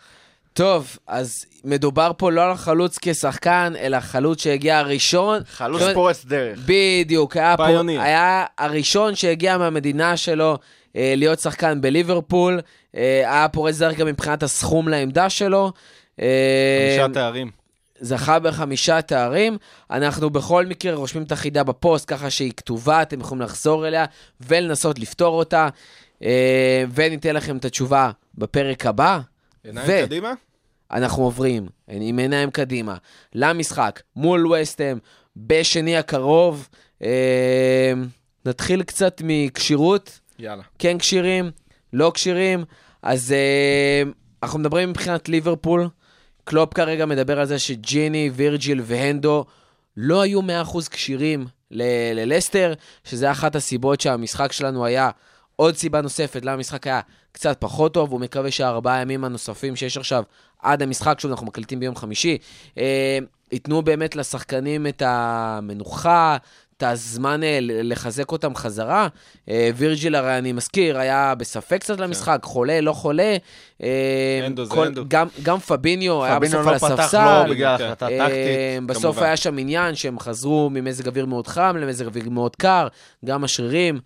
טוב, 0.53 0.99
אז 1.07 1.47
מדובר 1.64 2.12
פה 2.17 2.33
לא 2.33 2.45
על 2.45 2.51
החלוץ 2.51 2.99
כשחקן, 3.03 3.73
אלא 3.79 4.01
חלוץ 4.01 4.43
שהגיע 4.43 4.79
הראשון. 4.79 5.41
חלוץ 5.47 5.81
אומרת, 5.81 5.95
פורץ 5.95 6.25
דרך. 6.25 6.59
בדיוק, 6.67 7.37
היה, 7.37 7.57
פה, 7.57 7.67
pioneer. 7.67 8.01
היה 8.01 8.45
הראשון 8.59 9.14
שהגיע 9.14 9.59
מהמדינה 9.59 10.17
שלו 10.17 10.59
אה, 10.97 11.14
להיות 11.17 11.39
שחקן 11.39 11.81
בליברפול, 11.81 12.61
אה, 12.97 13.03
היה 13.33 13.49
פורץ 13.49 13.79
דרך 13.79 13.97
גם 13.97 14.07
מבחינת 14.07 14.43
הסכום 14.43 14.89
לעמדה 14.89 15.31
שלו. 15.31 15.73
חמישה 16.21 17.07
תארים. 17.14 17.51
זכה 18.01 18.39
בחמישה 18.39 19.03
תארים. 19.03 19.59
אנחנו 19.91 20.31
בכל 20.31 20.67
מקרה 20.67 20.95
רושמים 20.95 21.25
את 21.25 21.33
החידה 21.33 21.64
בפוסט, 21.64 22.05
ככה 22.09 22.31
שהיא 22.31 22.53
כתובה, 22.57 23.03
אתם 23.03 23.21
יכולים 23.21 23.43
לחזור 23.43 23.89
אליה 23.89 24.05
ולנסות 24.41 24.99
לפתור 24.99 25.39
אותה, 25.39 25.69
אה, 26.23 26.85
וניתן 26.95 27.37
לכם 27.37 27.57
את 27.57 27.64
התשובה 27.64 28.11
בפרק 28.35 28.87
הבא. 28.87 29.21
עיניים 29.64 29.89
ו- 29.91 30.07
קדימה? 30.07 30.33
אנחנו 30.91 31.23
עוברים 31.25 31.67
עם 31.89 32.19
עיניים 32.19 32.51
קדימה 32.51 32.97
למשחק 33.35 34.03
מול 34.17 34.53
וסטהם 34.53 34.99
בשני 35.37 35.97
הקרוב. 35.97 36.69
אה, 37.03 37.93
נתחיל 38.45 38.83
קצת 38.83 39.23
מכשירות, 39.25 40.21
יאללה. 40.39 40.62
כן 40.79 40.99
כשירים, 40.99 41.51
לא 41.93 42.11
כשירים. 42.14 42.64
אז 43.03 43.35
אנחנו 44.43 44.59
מדברים 44.59 44.91
מבחינת 44.91 45.29
ליברפול. 45.29 45.89
קלופ 46.49 46.75
כרגע 46.75 47.07
מדבר 47.07 47.41
על 47.41 47.47
זה 47.47 47.59
שג'יני, 47.59 48.31
וירג'יל 48.35 48.81
והנדו 48.85 49.45
לא 49.97 50.21
היו 50.21 50.41
100% 50.41 50.45
כשירים 50.91 51.47
ללסטר, 51.71 52.73
שזה 53.05 53.31
אחת 53.31 53.57
הסיבות 53.57 54.01
שהמשחק 54.01 54.53
שלנו 54.53 54.85
היה 54.85 55.11
עוד 55.57 55.77
סיבה 55.77 56.01
נוספת 56.01 56.45
למה 56.45 56.53
המשחק 56.53 56.87
היה 56.87 57.01
קצת 57.33 57.57
פחות 57.61 57.95
טוב, 57.95 58.13
הוא 58.13 58.21
מקווה 58.21 58.51
שהארבעה 58.51 59.01
ימים 59.01 59.25
הנוספים 59.25 59.77
שיש 59.77 59.97
עכשיו 59.97 60.23
עד 60.63 60.83
המשחק, 60.83 61.21
שוב, 61.21 61.31
אנחנו 61.31 61.47
מקליטים 61.47 61.81
ביום 61.81 61.97
חמישי, 61.97 62.39
אה, 62.79 63.19
ייתנו 63.53 63.83
באמת 63.83 64.17
לשחקנים 64.17 64.87
את 64.87 65.03
המנוחה, 65.07 66.37
את 66.77 66.83
הזמן 66.83 67.43
אה, 67.43 67.59
לחזק 67.62 68.33
אותם 68.33 68.55
חזרה. 68.55 69.09
אה, 69.49 69.70
וירג'יל, 69.77 70.14
הרי 70.14 70.39
אני 70.39 70.53
מזכיר, 70.53 70.99
היה 70.99 71.35
בספק 71.35 71.81
קצת 71.81 72.01
למשחק, 72.01 72.41
חולה, 72.43 72.81
לא 72.81 72.93
חולה. 72.93 73.37
אה, 73.83 74.47
אנדו 74.47 74.64
זה 74.64 74.83
אנדו. 74.83 75.05
גם, 75.09 75.27
גם 75.43 75.59
פביניו 75.59 76.24
היה 76.24 76.39
בסוף 76.39 76.66
על 76.66 76.74
לא 76.74 76.79
פתח 76.79 76.91
הספסל. 76.91 77.45
לו 77.47 77.55
בגלל 77.55 77.79
כן. 77.79 77.85
החלטה 77.85 78.07
טקטית. 78.07 78.87
בסוף 78.87 79.03
כמובן. 79.03 79.22
היה 79.22 79.37
שם 79.37 79.59
עניין 79.59 79.95
שהם 79.95 80.18
חזרו 80.18 80.70
ממזג 80.72 81.07
אוויר 81.07 81.27
מאוד 81.27 81.47
חם 81.47 81.77
למזג 81.81 82.07
אוויר 82.07 82.31
מאוד 82.31 82.57
קר, 82.57 82.89
גם 83.24 83.45
השרירים, 83.45 84.01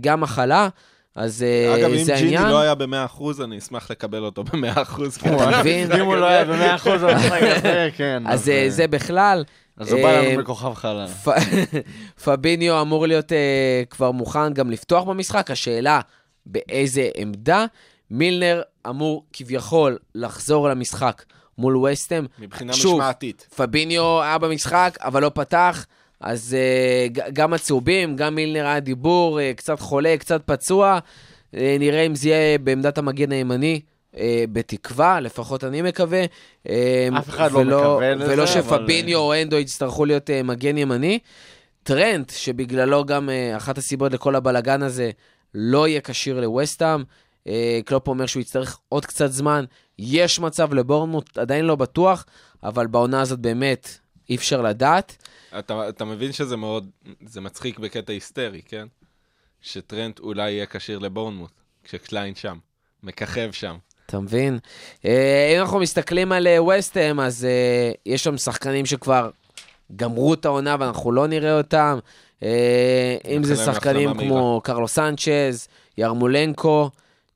גם 0.00 0.20
מחלה, 0.20 0.68
אז 1.16 1.42
אה, 1.42 1.74
אגב, 1.76 1.90
אם 1.90 2.04
זה 2.04 2.14
ג'יני 2.14 2.36
העניין. 2.36 2.52
לא 2.52 2.60
היה 2.60 2.74
ב-100%, 2.74 3.44
אני 3.44 3.58
אשמח 3.58 3.90
לקבל 3.90 4.24
אותו 4.24 4.44
ב-100%. 4.44 5.26
אתה 5.26 5.60
מבין? 5.60 5.92
אם 5.92 6.04
הוא 6.04 6.16
לא 6.16 6.26
היה 6.26 6.44
במאה 6.44 6.74
אחוז 6.74 7.02
במשחק 7.02 7.42
הזה, 7.42 7.88
כן. 7.96 8.22
אז 8.26 8.50
זה 8.68 8.86
בכלל. 8.86 9.44
אז 9.76 9.92
הוא 9.92 10.02
בא 10.02 10.20
לנו 10.20 10.40
בכוכב 10.40 10.74
חלל. 10.74 11.06
פביניו 12.24 12.80
אמור 12.80 13.06
להיות 13.06 13.32
אה, 13.32 13.82
כבר 13.90 14.10
מוכן 14.10 14.52
גם 14.52 14.70
לפתוח 14.70 15.04
במשחק, 15.04 15.50
השאלה 15.50 16.00
באיזה 16.46 17.08
עמדה. 17.16 17.66
מילנר 18.10 18.62
אמור 18.88 19.24
כביכול 19.32 19.98
לחזור 20.14 20.68
למשחק 20.68 21.24
מול 21.58 21.76
וסטם. 21.76 22.26
מבחינה 22.38 22.72
שוב, 22.72 22.98
משמעתית. 22.98 23.46
פביניו 23.56 24.22
היה 24.22 24.38
במשחק, 24.38 24.98
אבל 25.00 25.22
לא 25.22 25.30
פתח, 25.34 25.86
אז 26.20 26.56
uh, 26.56 27.30
גם 27.32 27.52
הצהובים, 27.52 28.16
גם 28.16 28.34
מילנר 28.34 28.66
היה 28.66 28.80
דיבור, 28.80 29.38
uh, 29.38 29.56
קצת 29.56 29.80
חולה, 29.80 30.16
קצת 30.18 30.42
פצוע. 30.46 30.98
Uh, 31.52 31.56
נראה 31.78 32.02
אם 32.02 32.14
זה 32.14 32.28
יהיה 32.28 32.58
בעמדת 32.58 32.98
המגן 32.98 33.32
הימני, 33.32 33.80
אה, 34.18 34.44
בתקווה, 34.52 35.20
לפחות 35.20 35.64
אני 35.64 35.82
מקווה. 35.82 36.24
אה, 36.68 37.08
אף 37.18 37.28
אחד 37.28 37.52
לא 37.52 37.58
ולא- 37.58 37.80
מקווה 37.80 38.14
לזה, 38.14 38.32
ולא 38.32 38.42
אבל- 38.42 38.52
שפביניו 38.52 39.18
או 39.18 39.34
אנדו 39.42 39.56
יצטרכו 39.58 40.04
להיות 40.04 40.30
אה, 40.30 40.42
מגן 40.42 40.78
ימני. 40.78 41.18
טרנט, 41.82 42.30
שבגללו 42.30 43.04
גם 43.04 43.30
אה, 43.30 43.56
אחת 43.56 43.78
הסיבות 43.78 44.12
לכל 44.12 44.36
הבלגן 44.36 44.82
הזה, 44.82 45.10
לא 45.54 45.88
יהיה 45.88 46.00
כשיר 46.00 46.40
לווסטהאם. 46.40 47.04
אה, 47.46 47.80
קלופ 47.84 48.08
אומר 48.08 48.26
שהוא 48.26 48.40
יצטרך 48.40 48.78
עוד 48.88 49.06
קצת 49.06 49.32
זמן. 49.32 49.64
יש 49.98 50.40
מצב 50.40 50.74
לבורנמוט, 50.74 51.38
עדיין 51.38 51.64
לא 51.64 51.76
בטוח, 51.76 52.24
אבל 52.62 52.86
בעונה 52.86 53.20
הזאת 53.20 53.38
באמת 53.38 53.88
אי 54.30 54.36
אפשר 54.36 54.62
לדעת. 54.62 55.16
אתה, 55.58 55.88
אתה 55.88 56.04
מבין 56.04 56.32
שזה 56.32 56.56
מאוד, 56.56 56.90
זה 57.26 57.40
מצחיק 57.40 57.78
בקטע 57.78 58.12
היסטרי, 58.12 58.62
כן? 58.68 58.86
שטרנט 59.60 60.18
אולי 60.20 60.50
יהיה 60.50 60.66
כשיר 60.66 60.98
לבורנמוט, 60.98 61.50
כשקליין 61.84 62.34
שם, 62.34 62.56
מככב 63.02 63.52
שם. 63.52 63.76
אתה 64.06 64.20
מבין? 64.20 64.58
אה, 65.04 65.52
אם 65.56 65.60
אנחנו 65.60 65.78
מסתכלים 65.78 66.32
על 66.32 66.46
אה, 66.46 66.62
וסטהאם, 66.62 67.20
אז 67.20 67.44
אה, 67.44 67.92
יש 68.06 68.24
שם 68.24 68.36
שחקנים 68.36 68.86
שכבר 68.86 69.30
גמרו 69.96 70.34
את 70.34 70.44
העונה 70.44 70.76
ואנחנו 70.80 71.12
לא 71.12 71.26
נראה 71.26 71.58
אותם. 71.58 71.98
אה, 72.42 73.16
אם 73.28 73.44
זה 73.44 73.56
שחקנים 73.56 74.14
כמו 74.14 74.60
קרלו 74.64 74.88
סנצ'ז, 74.88 75.68
ירמולנקו, 75.98 76.90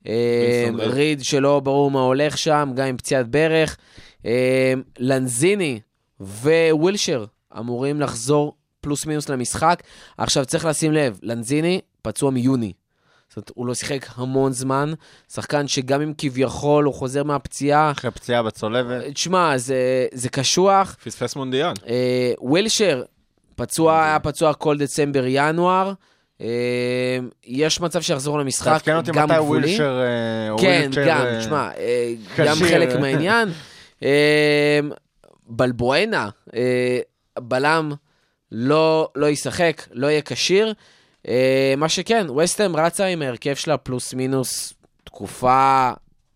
אה, 0.07 0.69
ריד. 0.77 1.23
שלא 1.23 1.59
ברור 1.59 1.91
מה 1.91 2.01
הולך 2.01 2.37
שם, 2.37 2.71
גם 2.75 2.87
עם 2.87 2.97
פציעת 2.97 3.27
ברך. 3.27 3.77
אה, 4.25 4.73
לנזיני 4.99 5.79
ווילשר 6.19 7.25
אמורים 7.59 8.01
לחזור 8.01 8.55
פלוס 8.81 9.05
מינוס 9.05 9.29
למשחק. 9.29 9.83
עכשיו 10.17 10.45
צריך 10.45 10.65
לשים 10.65 10.91
לב, 10.91 11.19
לנזיני 11.23 11.81
פצוע 12.01 12.31
מיוני. 12.31 12.73
זאת 13.29 13.37
אומרת, 13.37 13.51
הוא 13.55 13.67
לא 13.67 13.73
שיחק 13.73 14.05
המון 14.15 14.51
זמן. 14.51 14.93
שחקן 15.33 15.67
שגם 15.67 16.01
אם 16.01 16.13
כביכול 16.17 16.83
הוא 16.85 16.93
חוזר 16.93 17.23
מהפציעה, 17.23 17.91
אחרי 17.91 18.11
פציעה 18.11 18.43
בצולבת. 18.43 19.03
תשמע, 19.13 19.57
זה, 19.57 20.07
זה 20.13 20.29
קשוח. 20.29 20.95
פספס 21.03 21.35
מונדיאל. 21.35 21.73
אה, 21.87 22.33
ווילשר, 22.41 23.03
פצוע, 23.55 24.03
היה 24.03 24.19
פצוע 24.19 24.53
כל 24.53 24.77
דצמבר-ינואר. 24.77 25.93
אה, 26.41 26.47
יש 27.43 27.81
מצב 27.81 28.01
שיחזור 28.01 28.39
למשחק, 28.39 28.71
תעדכן 28.71 28.95
אותי 28.95 29.11
גם 29.11 29.29
מתי 29.29 29.37
גבולי. 29.39 29.61
ווילשר... 29.67 30.01
אה, 30.01 30.57
כן, 30.61 30.89
גם, 31.07 31.21
אה, 31.25 31.39
תשמע, 31.39 31.69
אה, 31.77 32.13
גם. 32.37 32.55
חלק 32.55 32.95
מהעניין. 33.01 33.49
אה, 34.03 34.79
בלבואנה, 35.47 36.29
אה, 36.55 36.99
בלם 37.39 37.91
לא, 38.51 39.09
לא 39.15 39.29
ישחק, 39.29 39.87
לא 39.91 40.07
יהיה 40.07 40.21
כשיר. 40.21 40.73
אה, 41.27 41.73
מה 41.77 41.89
שכן, 41.89 42.27
וסטהאם 42.29 42.75
רצה 42.75 43.05
עם 43.05 43.21
ההרכב 43.21 43.55
שלה 43.55 43.77
פלוס 43.77 44.13
מינוס 44.13 44.73
תקופה 45.03 45.91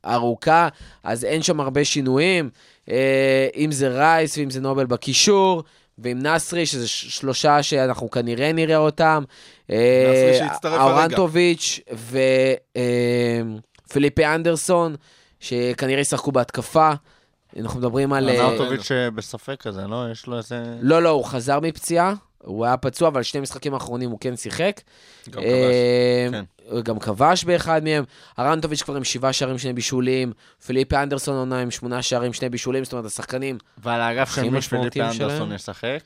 ארוכה, 0.06 0.68
אז 1.04 1.26
אין 1.26 1.44
שם 1.44 1.60
הרבה 1.60 1.86
שינויים. 1.86 2.50
אה, 2.90 3.48
אם 3.56 3.72
זה 3.72 3.88
רייס 3.88 4.38
ואם 4.38 4.50
זה 4.50 4.62
נובל 4.62 4.86
בקישור, 4.86 5.64
ועם 5.98 6.20
נסרי, 6.20 6.66
שזה 6.66 6.88
שלושה 6.88 7.64
שאנחנו 7.64 8.12
כנראה 8.12 8.54
נראה 8.54 8.78
אותם. 8.78 9.24
אה, 9.72 10.12
נסרי 10.12 10.38
שהצטרף 10.38 10.80
הרגע. 10.80 10.84
אורנטוביץ' 10.84 11.80
ופיליפי 13.88 14.26
אנדרסון, 14.26 14.96
שכנראה 15.40 16.02
ישחקו 16.02 16.32
בהתקפה. 16.32 16.92
אנחנו 17.60 17.80
מדברים 17.80 18.14
על... 18.14 18.30
ארנאוטוביץ' 18.30 18.92
אה, 18.92 19.12
בספק 19.12 19.62
כזה, 19.62 19.88
לא? 19.88 20.06
יש 20.12 20.28
לו 20.28 20.38
איזה... 20.38 20.64
לא, 20.82 21.04
לא, 21.04 21.10
הוא 21.10 21.26
חזר 21.26 21.60
מפציעה, 21.60 22.14
הוא 22.46 22.66
היה 22.66 22.78
פצוע, 22.78 23.08
אבל 23.08 23.24
שני 23.24 23.41
משחקים 23.41 23.74
האחרונים 23.74 24.10
הוא 24.10 24.18
כן 24.22 24.36
שיחק. 24.36 24.82
גם 25.30 25.34
כבש. 25.41 25.44
אה, 25.46 26.28
כן. 26.32 26.44
הוא 26.70 26.82
גם 26.82 27.00
כבש 27.00 27.44
באחד 27.44 27.84
מהם. 27.84 28.04
ארנטוביץ' 28.39 28.82
כבר 28.82 28.96
עם 28.96 29.04
שבעה 29.04 29.34
שערים, 29.34 29.58
שני 29.58 29.74
בישולים. 29.74 30.32
פיליפי 30.66 30.96
אנדרסון 30.96 31.36
עונה 31.36 31.60
עם 31.60 31.72
שמונה 31.72 32.02
שערים, 32.02 32.34
שני 32.34 32.50
בישולים. 32.50 32.84
זאת 32.84 32.94
אומרת, 32.94 33.06
השחקנים 33.06 33.58
ועל 33.84 34.02
האגף 34.02 34.36
של 34.36 34.50
מי 34.50 34.62
פיליפי 34.62 35.02
אנדרסון. 35.02 35.52
ישחק. 35.54 36.00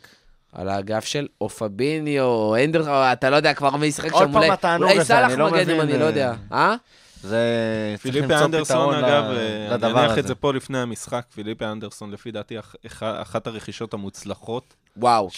על 0.54 0.70
האגף 0.70 1.06
של 1.06 1.28
אופביניו, 1.42 2.24
או 2.24 2.56
אנדרסון, 2.64 2.92
אתה 2.94 3.30
לא 3.30 3.36
יודע 3.36 3.54
כבר 3.54 3.76
מי 3.76 3.86
ישחק 3.86 4.12
עוד 4.12 4.24
שם. 4.24 4.32
פעם 4.32 4.36
אולי- 4.36 4.50
התענוג 4.52 4.84
אולי 4.90 5.00
הזה, 5.00 5.08
סאלח 5.08 5.32
אני 5.32 5.40
לא 5.40 5.48
מגן 5.52 5.58
אם 5.70 5.78
מבין, 5.78 5.80
אני 5.90 6.00
לא 6.00 6.04
אה, 6.04 6.10
יודע. 6.10 6.34
אה? 6.52 6.76
זה... 7.22 7.46
צריך 7.94 8.02
פיליפי 8.02 8.28
למצוא 8.34 8.46
אנדרסון, 8.46 8.78
פתרון 8.78 8.96
אגב, 9.04 9.24
ל- 9.24 9.38
אה, 9.38 9.66
אני 9.66 9.74
לדבר 9.74 10.00
אניח 10.00 10.14
את 10.14 10.18
הזה. 10.18 10.28
זה 10.28 10.36
פה 10.36 10.54
לפני 10.54 10.78
המשחק, 10.78 11.26
פיליפי 11.36 11.66
אנדרסון, 11.66 12.12
לפי 12.12 12.32
דעתי, 12.32 12.60
אח- 12.60 12.76
אח- 12.88 13.04
אחת 13.04 13.48
הרכישות 13.48 13.94
המוצלחות. 13.94 14.74
וואו, 14.98 15.30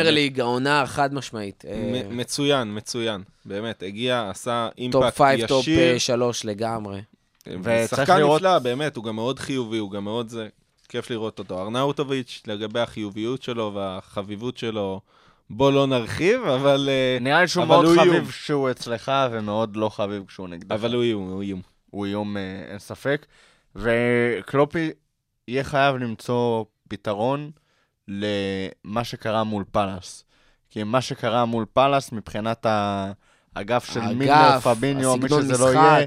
בפרמייר. 0.00 0.10
ליג, 0.10 0.40
העונה 0.40 0.84
חד 0.86 1.14
משמעית. 1.14 1.64
אה, 1.68 2.02
מצוין, 2.10 2.76
מצוין. 2.76 3.22
באמת, 3.44 3.82
הגיע, 3.82 4.26
עשה 4.30 4.68
טופ 4.92 5.02
אימפקט 5.04 5.16
5, 5.20 5.44
טופ 5.48 5.68
ישיר. 5.68 5.98
3 5.98 6.44
לגמרי. 6.44 7.00
וצריך 7.46 7.90
שחקן 7.90 8.18
לראות- 8.18 8.40
נפלא, 8.42 8.58
באמת, 8.58 8.96
הוא 8.96 9.04
גם 9.04 9.14
מאוד 9.16 9.38
חיובי, 9.38 9.78
הוא 9.78 9.90
גם 9.90 10.04
מאוד 10.04 10.28
זה. 10.28 10.48
כיף 10.88 11.10
לראות 11.10 11.38
אותו. 11.38 11.62
ארנאוטוביץ', 11.62 12.42
לגבי 12.46 12.80
החיוביות 12.80 13.42
שלו 13.42 13.72
והחביבות 13.74 14.58
שלו, 14.58 15.00
בוא 15.52 15.72
לא 15.72 15.86
נרחיב, 15.86 16.42
אבל... 16.42 16.88
אה, 16.88 17.18
נראה 17.20 17.40
לי 17.40 17.48
שהוא 17.48 17.64
מאוד 17.64 17.86
חביב 17.86 18.12
איום. 18.12 18.24
כשהוא 18.24 18.70
אצלך, 18.70 19.12
ומאוד 19.30 19.76
לא 19.76 19.88
חביב 19.88 20.24
כשהוא 20.28 20.48
נגדך. 20.48 20.72
אבל 20.72 20.94
הוא 20.94 21.02
איום, 21.02 21.30
הוא 21.30 21.42
איום. 21.42 21.60
הוא 21.90 22.06
איום, 22.06 22.36
אה, 22.36 22.62
אין 22.70 22.78
ספק. 22.78 23.26
וקלופי 23.76 24.90
יהיה 25.48 25.64
חייב 25.64 25.96
למצוא 25.96 26.64
פתרון 26.88 27.50
למה 28.08 29.04
שקרה 29.04 29.44
מול 29.44 29.64
פאלאס. 29.70 30.24
כי 30.70 30.82
מה 30.82 31.00
שקרה 31.00 31.44
מול 31.44 31.64
פאלאס, 31.72 32.12
מבחינת 32.12 32.66
האגף 33.56 33.84
של 33.84 34.00
מילר, 34.00 34.60
פביניו, 34.60 35.16
מי 35.16 35.28
שזה 35.28 35.64
לא 35.64 35.72
יהיה. 35.74 36.06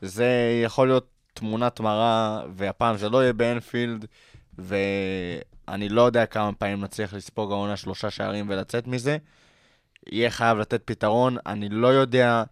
זה 0.00 0.60
יכול 0.64 0.88
להיות 0.88 1.08
תמונת 1.34 1.80
מראה, 1.80 2.40
והפעם 2.54 2.96
זה 2.96 3.08
לא 3.08 3.22
יהיה 3.22 3.32
באנפילד, 3.32 4.06
ואני 5.68 5.88
לא 5.88 6.02
יודע 6.02 6.26
כמה 6.26 6.52
פעמים 6.52 6.80
נצליח 6.80 7.14
לספוג 7.14 7.52
העונה 7.52 7.76
שלושה 7.76 8.10
שערים 8.10 8.46
ולצאת 8.48 8.86
מזה. 8.86 9.16
יהיה 10.12 10.30
חייב 10.30 10.58
לתת 10.58 10.82
פתרון, 10.84 11.36
אני 11.46 11.68
לא 11.68 11.88
יודע 11.88 12.44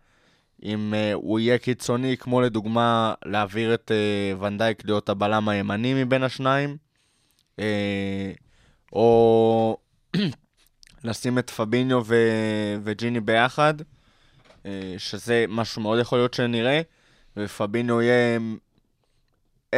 אם 0.65 0.95
uh, 0.95 1.15
הוא 1.15 1.41
יהיה 1.41 1.59
קיצוני, 1.59 2.17
כמו 2.17 2.41
לדוגמה 2.41 3.15
להעביר 3.25 3.75
את 3.75 3.91
uh, 3.91 4.43
ונדייק 4.43 4.85
להיות 4.85 5.09
הבלם 5.09 5.49
הימני 5.49 6.05
מבין 6.05 6.23
השניים, 6.23 6.77
uh, 7.57 7.63
או 8.93 9.79
לשים 11.05 11.39
את 11.39 11.51
פביניו 11.51 12.03
ו- 12.07 12.77
וג'יני 12.83 13.21
ביחד, 13.21 13.75
uh, 13.81 14.67
שזה 14.99 15.45
משהו 15.49 15.83
מאוד 15.83 15.99
יכול 15.99 16.19
להיות 16.19 16.35
שנראה, 16.35 16.81
ופביניו 17.37 18.03
יהיה 18.03 18.39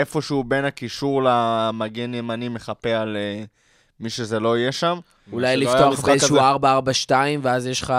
איפשהו 0.01 0.45
בין 0.45 0.65
הקישור 0.65 1.23
למגן 1.25 2.15
ימני 2.15 2.49
מחפה 2.49 2.91
על 2.91 3.17
uh, 3.17 3.47
מי 4.01 4.11
שזה 4.11 4.41
לא 4.41 4.59
יהיה 4.59 4.73
שם. 4.73 4.99
אולי 5.33 5.47
היה 5.47 5.57
לפתוח 5.57 6.01
באיזשהו 6.01 6.37
כזה. 7.07 7.11
4-4-2, 7.11 7.13
ואז 7.43 7.67
יש 7.67 7.83
לך, 7.83 7.95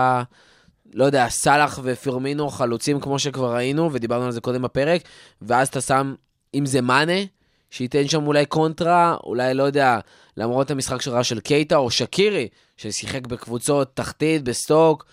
לא 0.94 1.06
יודע, 1.06 1.30
סאלח 1.30 1.80
ופירמינו 1.84 2.50
חלוצים 2.50 3.00
כמו 3.00 3.20
שכבר 3.20 3.56
ראינו, 3.56 3.90
ודיברנו 3.94 4.26
על 4.26 4.32
זה 4.32 4.42
קודם 4.42 4.62
בפרק, 4.62 5.02
ואז 5.42 5.68
אתה 5.68 5.82
שם, 5.82 6.16
אם 6.54 6.66
זה 6.66 6.82
מאנה, 6.82 7.22
שייתן 7.70 8.08
שם 8.08 8.28
אולי 8.28 8.46
קונטרה, 8.46 9.16
אולי, 9.24 9.54
לא 9.54 9.64
יודע, 9.64 10.00
למרות 10.38 10.72
המשחק 10.72 11.02
שלך 11.02 11.26
של 11.26 11.40
קייטה, 11.40 11.76
או 11.76 11.92
שקירי, 11.92 12.48
ששיחק 12.78 13.28
בקבוצות 13.28 13.96
תחתית, 13.96 14.44
בסטוק, 14.44 15.06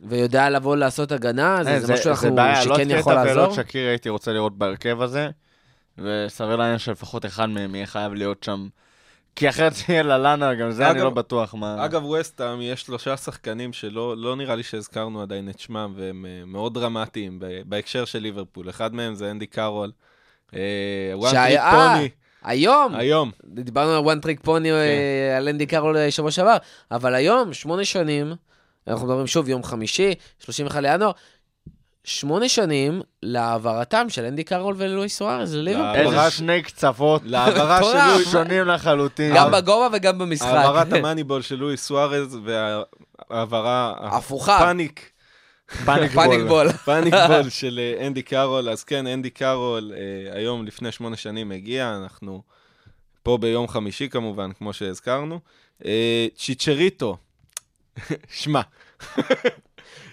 ויודע 0.00 0.50
לבוא 0.50 0.76
לעשות 0.76 1.12
הגנה, 1.12 1.58
אה, 1.58 1.64
זה, 1.64 1.80
זה 1.80 1.92
משהו 1.92 1.96
זה 1.96 2.02
שאנחנו, 2.02 2.34
בעיה, 2.34 2.64
לא 2.64 2.74
שכן 2.74 2.90
את 2.90 3.00
יכול 3.00 3.12
קטע 3.12 3.22
ולא 3.22 3.34
לעזור. 3.34 3.60
את 3.60 3.66
שקירי 3.66 3.88
הייתי 3.88 4.08
רוצה 4.08 4.32
לראות 4.32 4.58
בהרכב 4.58 5.02
הזה, 5.02 5.30
וסביר 6.02 6.56
להניח 6.56 6.78
שלפחות 6.80 7.26
אחד 7.26 7.46
מהם 7.46 7.74
יהיה 7.74 7.86
חייב 7.86 8.14
להיות 8.14 8.44
שם. 8.44 8.68
כי 9.36 9.48
אחרת 9.48 9.72
יהיה 9.88 10.02
ללאנה, 10.02 10.54
גם 10.54 10.70
זה 10.70 10.90
אני 10.90 10.98
אגב- 10.98 11.04
לא 11.04 11.10
בטוח 11.10 11.54
מה... 11.54 11.84
אגב, 11.84 12.04
ווסטהאם, 12.04 12.60
יש 12.62 12.80
שלושה 12.82 13.16
שחקנים 13.16 13.72
שלא 13.72 14.16
לא 14.16 14.36
נראה 14.36 14.54
לי 14.56 14.62
שהזכרנו 14.62 15.22
עדיין 15.22 15.48
את 15.50 15.58
שמם, 15.58 15.92
והם 15.96 16.26
אה, 16.28 16.42
מאוד 16.46 16.74
דרמטיים 16.74 17.38
בהקשר 17.66 18.04
של 18.04 18.18
ליברפול. 18.18 18.70
אחד 18.70 18.94
מהם 18.94 19.14
זה 19.14 19.30
אנדי 19.30 19.46
קארול. 19.46 19.90
אה, 20.54 20.60
שהיה- 21.30 21.62
אה, 21.64 21.70
פוני, 21.94 22.08
היום, 22.42 22.94
היום. 22.94 23.30
דיברנו 23.44 23.92
על 23.92 23.98
one 23.98 24.20
trick 24.20 24.40
pony, 24.42 24.72
אה, 24.72 25.36
על 25.36 25.48
אנדי 25.48 25.66
קארול 25.66 26.10
שבוע 26.10 26.30
שעבר, 26.30 26.56
אבל 26.90 27.14
היום, 27.14 27.52
שמונה 27.52 27.84
שנים, 27.84 28.32
אנחנו 28.88 29.06
מדברים 29.06 29.26
שוב, 29.26 29.48
יום 29.48 29.62
חמישי, 29.62 30.14
31 30.38 30.80
לינואר, 30.82 31.10
שמונה 32.04 32.48
שנים 32.48 33.02
להעברתם 33.22 34.08
של 34.08 34.24
אנדי 34.24 34.44
קארול 34.44 34.74
ולואי 34.78 35.08
סוארז 35.08 35.54
לליברפול. 35.54 35.96
איזה 35.96 36.30
שני 36.30 36.62
קצוות 36.62 37.22
להעברה 37.24 37.82
של. 37.82 37.96
לואי... 37.96 38.24
שונים 38.24 38.66
לחלוטין. 38.66 39.34
גם 39.36 39.50
בגובה 39.52 39.88
וגם 39.92 40.18
במשחק. 40.18 40.48
העברת 40.48 40.92
ה 40.92 40.97
Moneyball 40.97 41.42
של 41.42 41.56
לואי 41.56 41.76
סוארז 41.76 42.38
והעברה... 42.44 43.94
הפוכה. 44.00 44.58
panic 44.58 45.10
panic 45.84 46.12
ball. 46.14 46.48
ball. 46.48 46.72
panic 46.86 47.14
ball 47.28 47.50
של 47.50 47.80
אה, 47.82 48.06
אנדי 48.06 48.22
קארול. 48.22 48.68
אז 48.68 48.84
כן, 48.84 49.06
אנדי 49.06 49.30
קארול 49.30 49.92
אה, 49.96 50.36
היום 50.38 50.66
לפני 50.66 50.92
שמונה 50.92 51.16
שנים 51.16 51.52
הגיע, 51.52 51.96
אנחנו 52.02 52.42
פה 53.22 53.38
ביום 53.38 53.68
חמישי 53.68 54.08
כמובן, 54.08 54.52
כמו 54.52 54.72
שהזכרנו. 54.72 55.40
אה, 55.84 56.26
צ'יצ'ריטו, 56.36 57.16
שמע, 58.40 58.60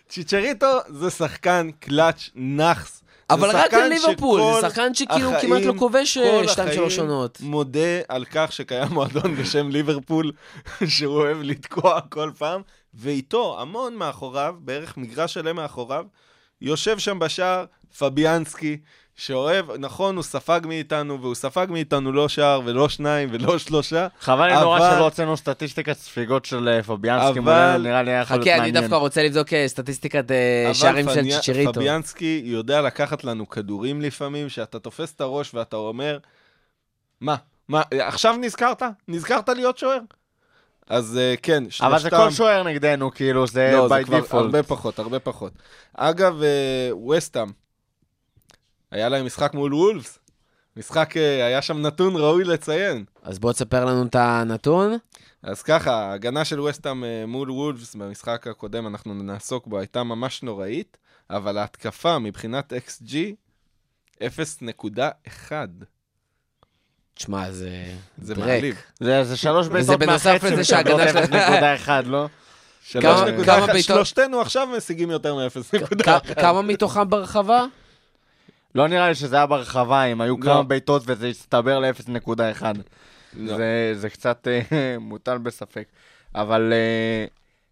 צ'יצ'ריטו 0.09 0.67
זה 0.87 1.09
שחקן 1.09 1.69
קלאץ' 1.79 2.29
נאחס. 2.35 3.01
אבל 3.29 3.49
רק 3.53 3.73
על 3.73 3.87
ליברפול, 3.89 4.41
זה 4.61 4.69
שחקן 4.69 4.93
שכאילו 4.93 5.33
החיים- 5.33 5.49
כמעט 5.53 5.61
לא 5.65 5.73
כובש 5.79 6.17
כל 6.17 6.43
2-3 6.47 6.59
החיים 6.59 6.81
עונות. 6.99 7.41
מודה 7.41 7.79
על 8.07 8.25
כך 8.31 8.51
שקיים 8.51 8.87
מועדון 8.93 9.35
בשם 9.35 9.69
ליברפול, 9.69 10.31
שהוא 10.87 11.13
אוהב 11.15 11.37
לתקוע 11.41 12.01
כל 12.01 12.31
פעם, 12.37 12.61
ואיתו, 12.93 13.61
המון 13.61 13.95
מאחוריו, 13.95 14.55
בערך 14.59 14.97
מגרש 14.97 15.33
שלם 15.33 15.55
מאחוריו, 15.55 16.05
יושב 16.61 16.99
שם 16.99 17.19
בשער 17.19 17.65
פביאנסקי, 17.97 18.77
שאוהב, 19.17 19.65
נכון, 19.79 20.15
הוא 20.15 20.23
ספג 20.23 20.59
מאיתנו, 20.65 21.21
והוא 21.21 21.35
ספג 21.35 21.67
מאיתנו 21.69 22.11
לא 22.11 22.29
שער 22.29 22.61
ולא 22.65 22.89
שניים 22.89 23.29
ולא 23.31 23.57
שלושה. 23.59 24.07
חבל 24.19 24.47
לי 24.47 24.53
נורא 24.61 24.77
אבל- 24.79 24.89
שלא 24.95 25.03
הוצאנו 25.03 25.37
סטטיסטיקת 25.37 25.97
ספיגות 25.97 26.45
של 26.45 26.67
אה, 26.69 26.83
פביאנסקי 26.83 27.39
אבל- 27.39 27.77
נראה 27.83 28.03
לי 28.03 28.11
היה 28.11 28.21
יכול 28.21 28.35
להיות 28.37 28.47
חכה, 28.47 28.53
אני 28.55 28.61
מעניין. 28.61 28.81
דווקא 28.83 28.95
רוצה 28.95 29.23
לבדוק 29.23 29.53
אה, 29.53 29.67
סטטיסטיקת 29.67 30.31
אה, 30.31 30.63
אבל 30.65 30.73
שערים 30.73 31.05
של 31.13 31.21
צ'יצ'ריטו. 31.23 31.73
פביאנסקי 31.73 32.41
יודע 32.45 32.81
לקחת 32.81 33.23
לנו 33.23 33.49
כדורים 33.49 34.01
לפעמים, 34.01 34.49
שאתה 34.49 34.79
תופס 34.79 35.13
את 35.15 35.21
הראש 35.21 35.53
ואתה 35.53 35.75
אומר, 35.75 36.17
מה, 37.21 37.35
מה, 37.69 37.81
עכשיו 37.99 38.35
נזכרת? 38.41 38.83
נזכרת 39.07 39.49
להיות 39.49 39.77
שוער? 39.77 39.99
אז 40.89 41.17
אה, 41.17 41.33
כן, 41.41 41.63
שלושתם... 41.63 41.85
אבל 41.85 41.99
זה 41.99 42.09
כל 42.09 42.31
שוער 42.31 42.63
נגדנו, 42.63 43.11
כאילו, 43.11 43.47
זה 43.47 43.71
לא, 43.73 43.87
זה 43.87 43.95
by 43.99 44.03
כבר 44.05 44.19
default. 44.19 44.35
הרבה 44.37 44.63
פחות, 44.63 44.99
הרבה 44.99 45.19
פחות. 45.19 45.51
אגב, 45.93 46.41
וסטאם, 47.11 47.47
היה 48.91 49.09
להם 49.09 49.25
משחק 49.25 49.53
מול 49.53 49.73
וולפס. 49.73 50.19
משחק, 50.77 51.17
אה, 51.17 51.45
היה 51.45 51.61
שם 51.61 51.81
נתון 51.81 52.15
ראוי 52.15 52.43
לציין. 52.43 53.05
אז 53.23 53.39
בוא 53.39 53.53
תספר 53.53 53.85
לנו 53.85 54.03
את 54.05 54.15
הנתון. 54.15 54.97
אז 55.43 55.61
ככה, 55.63 55.91
ההגנה 55.93 56.45
של 56.45 56.59
וסטאם 56.59 57.03
אה, 57.03 57.23
מול 57.27 57.51
וולפס 57.51 57.95
במשחק 57.95 58.47
הקודם, 58.47 58.87
אנחנו 58.87 59.13
נעסוק 59.13 59.67
בו, 59.67 59.79
הייתה 59.79 60.03
ממש 60.03 60.43
נוראית, 60.43 60.97
אבל 61.29 61.57
ההתקפה 61.57 62.19
מבחינת 62.19 62.73
XG, 62.73 63.13
0.1. 64.23 65.51
תשמע, 67.13 67.51
זה... 67.51 67.69
זה 68.17 68.33
דרק. 68.35 68.45
מעליב. 68.47 68.81
זה 68.99 69.23
זה 69.23 69.37
שלוש 69.37 69.67
בעיטות 69.67 69.99
בנוסף 69.99 70.25
מהחצי 70.43 70.51
לזה 70.61 70.77
מקבלות 70.79 71.01
שההגנה 71.13 71.75
0.1, 71.75 71.89
לא? 72.05 72.27
כמה- 72.91 73.25
3.1, 73.25 73.45
כמה 73.45 73.65
בעיטות- 73.73 73.81
שלושתנו 73.81 74.41
עכשיו 74.41 74.67
משיגים 74.77 75.09
יותר 75.11 75.35
מ-0.1. 75.35 76.03
כ- 76.03 76.39
כמה 76.39 76.61
מתוכם 76.61 77.09
ברחבה? 77.09 77.65
לא 78.75 78.87
נראה 78.87 79.09
לי 79.09 79.15
שזה 79.15 79.35
היה 79.35 79.45
ברחבה, 79.45 80.03
אם 80.03 80.21
היו 80.21 80.35
לא. 80.37 80.43
כמה 80.43 80.63
בעיטות 80.63 81.03
וזה 81.05 81.27
הסתבר 81.27 81.79
ל-0.1. 81.79 82.63
לא. 83.33 83.57
זה, 83.57 83.91
זה 83.93 84.09
קצת 84.09 84.47
אה, 84.47 84.95
מוטל 84.99 85.37
בספק. 85.37 85.87
אבל 86.35 86.73
אה, 86.73 87.25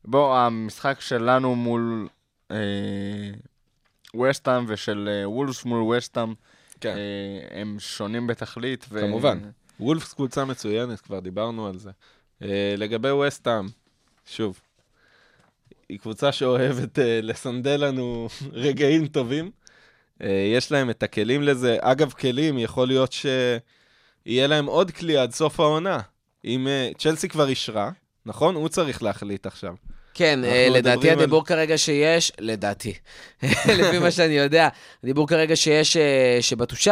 בוא, 0.05 0.37
המשחק 0.37 1.01
שלנו 1.01 1.55
מול 1.55 2.07
אה, 2.51 2.57
וסטאם 4.21 4.65
ושל 4.67 5.09
אה, 5.11 5.29
וולס 5.29 5.65
מול 5.65 5.93
וסטאם, 5.93 6.33
כן. 6.79 6.95
אה, 6.97 7.61
הם 7.61 7.75
שונים 7.79 8.27
בתכלית. 8.27 8.85
ו... 8.89 9.01
כמובן. 9.01 9.39
וולפס 9.79 10.13
קבוצה 10.13 10.45
מצוינת, 10.45 11.01
כבר 11.01 11.19
דיברנו 11.19 11.67
על 11.67 11.77
זה. 11.77 11.91
לגבי 12.77 13.11
וסטאם, 13.11 13.65
שוב, 14.25 14.59
היא 15.89 15.99
קבוצה 15.99 16.31
שאוהבת 16.31 16.99
לסנדל 17.21 17.85
לנו 17.85 18.27
רגעים 18.51 19.07
טובים. 19.07 19.51
Uh, 20.21 20.25
יש 20.55 20.71
להם 20.71 20.89
את 20.89 21.03
הכלים 21.03 21.43
לזה. 21.43 21.77
אגב, 21.81 22.11
כלים, 22.11 22.59
יכול 22.59 22.87
להיות 22.87 23.11
שיהיה 23.13 24.47
להם 24.47 24.65
עוד 24.65 24.91
כלי 24.91 25.17
עד 25.17 25.31
סוף 25.31 25.59
העונה. 25.59 25.99
אם 26.45 26.67
uh, 26.67 26.97
צ'לסי 26.97 27.29
כבר 27.29 27.47
אישרה, 27.47 27.91
נכון? 28.25 28.55
הוא 28.55 28.69
צריך 28.69 29.03
להחליט 29.03 29.45
עכשיו. 29.45 29.73
כן, 30.13 30.43
אה, 30.43 30.67
לדעתי 30.71 31.11
הדיבור 31.11 31.39
על- 31.39 31.45
כרגע 31.45 31.77
שיש, 31.77 32.31
לדעתי, 32.39 32.93
לפי 33.79 33.99
מה 33.99 34.11
שאני 34.11 34.33
יודע, 34.33 34.67
הדיבור 35.03 35.27
כרגע 35.27 35.55
שיש 35.55 35.97
אה, 35.97 36.37
שבתושי, 36.41 36.89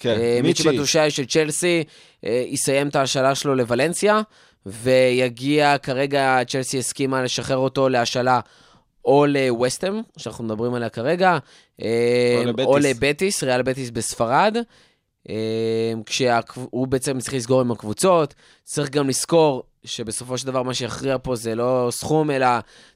כן, 0.00 0.18
אה, 0.20 0.40
מיצ'י. 0.42 0.62
בתושי 0.68 1.10
של 1.10 1.26
צ'לסי, 1.26 1.84
אה, 2.24 2.44
יסיים 2.46 2.88
את 2.88 2.96
ההשאלה 2.96 3.34
שלו 3.34 3.54
לוולנסיה, 3.54 4.20
ויגיע, 4.66 5.78
כרגע 5.78 6.38
צ'לסי 6.48 6.78
הסכימה 6.78 7.22
לשחרר 7.22 7.56
אותו 7.56 7.88
להשאלה 7.88 8.40
או 9.06 9.26
לווסטם, 9.26 10.00
שאנחנו 10.16 10.44
מדברים 10.44 10.74
עליה 10.74 10.88
כרגע, 10.88 11.38
אה, 11.82 12.42
לבטיס. 12.46 12.66
או 12.66 12.78
לבטיס, 12.78 13.42
ריאל 13.42 13.62
בטיס 13.62 13.90
בספרד. 13.90 14.56
כשהוא 16.06 16.86
בעצם 16.86 17.18
צריך 17.18 17.34
לסגור 17.34 17.60
עם 17.60 17.72
הקבוצות, 17.72 18.34
צריך 18.64 18.90
גם 18.90 19.08
לזכור 19.08 19.62
שבסופו 19.84 20.38
של 20.38 20.46
דבר 20.46 20.62
מה 20.62 20.74
שיכריע 20.74 21.16
פה 21.22 21.36
זה 21.36 21.54
לא 21.54 21.88
סכום, 21.90 22.30
אלא 22.30 22.46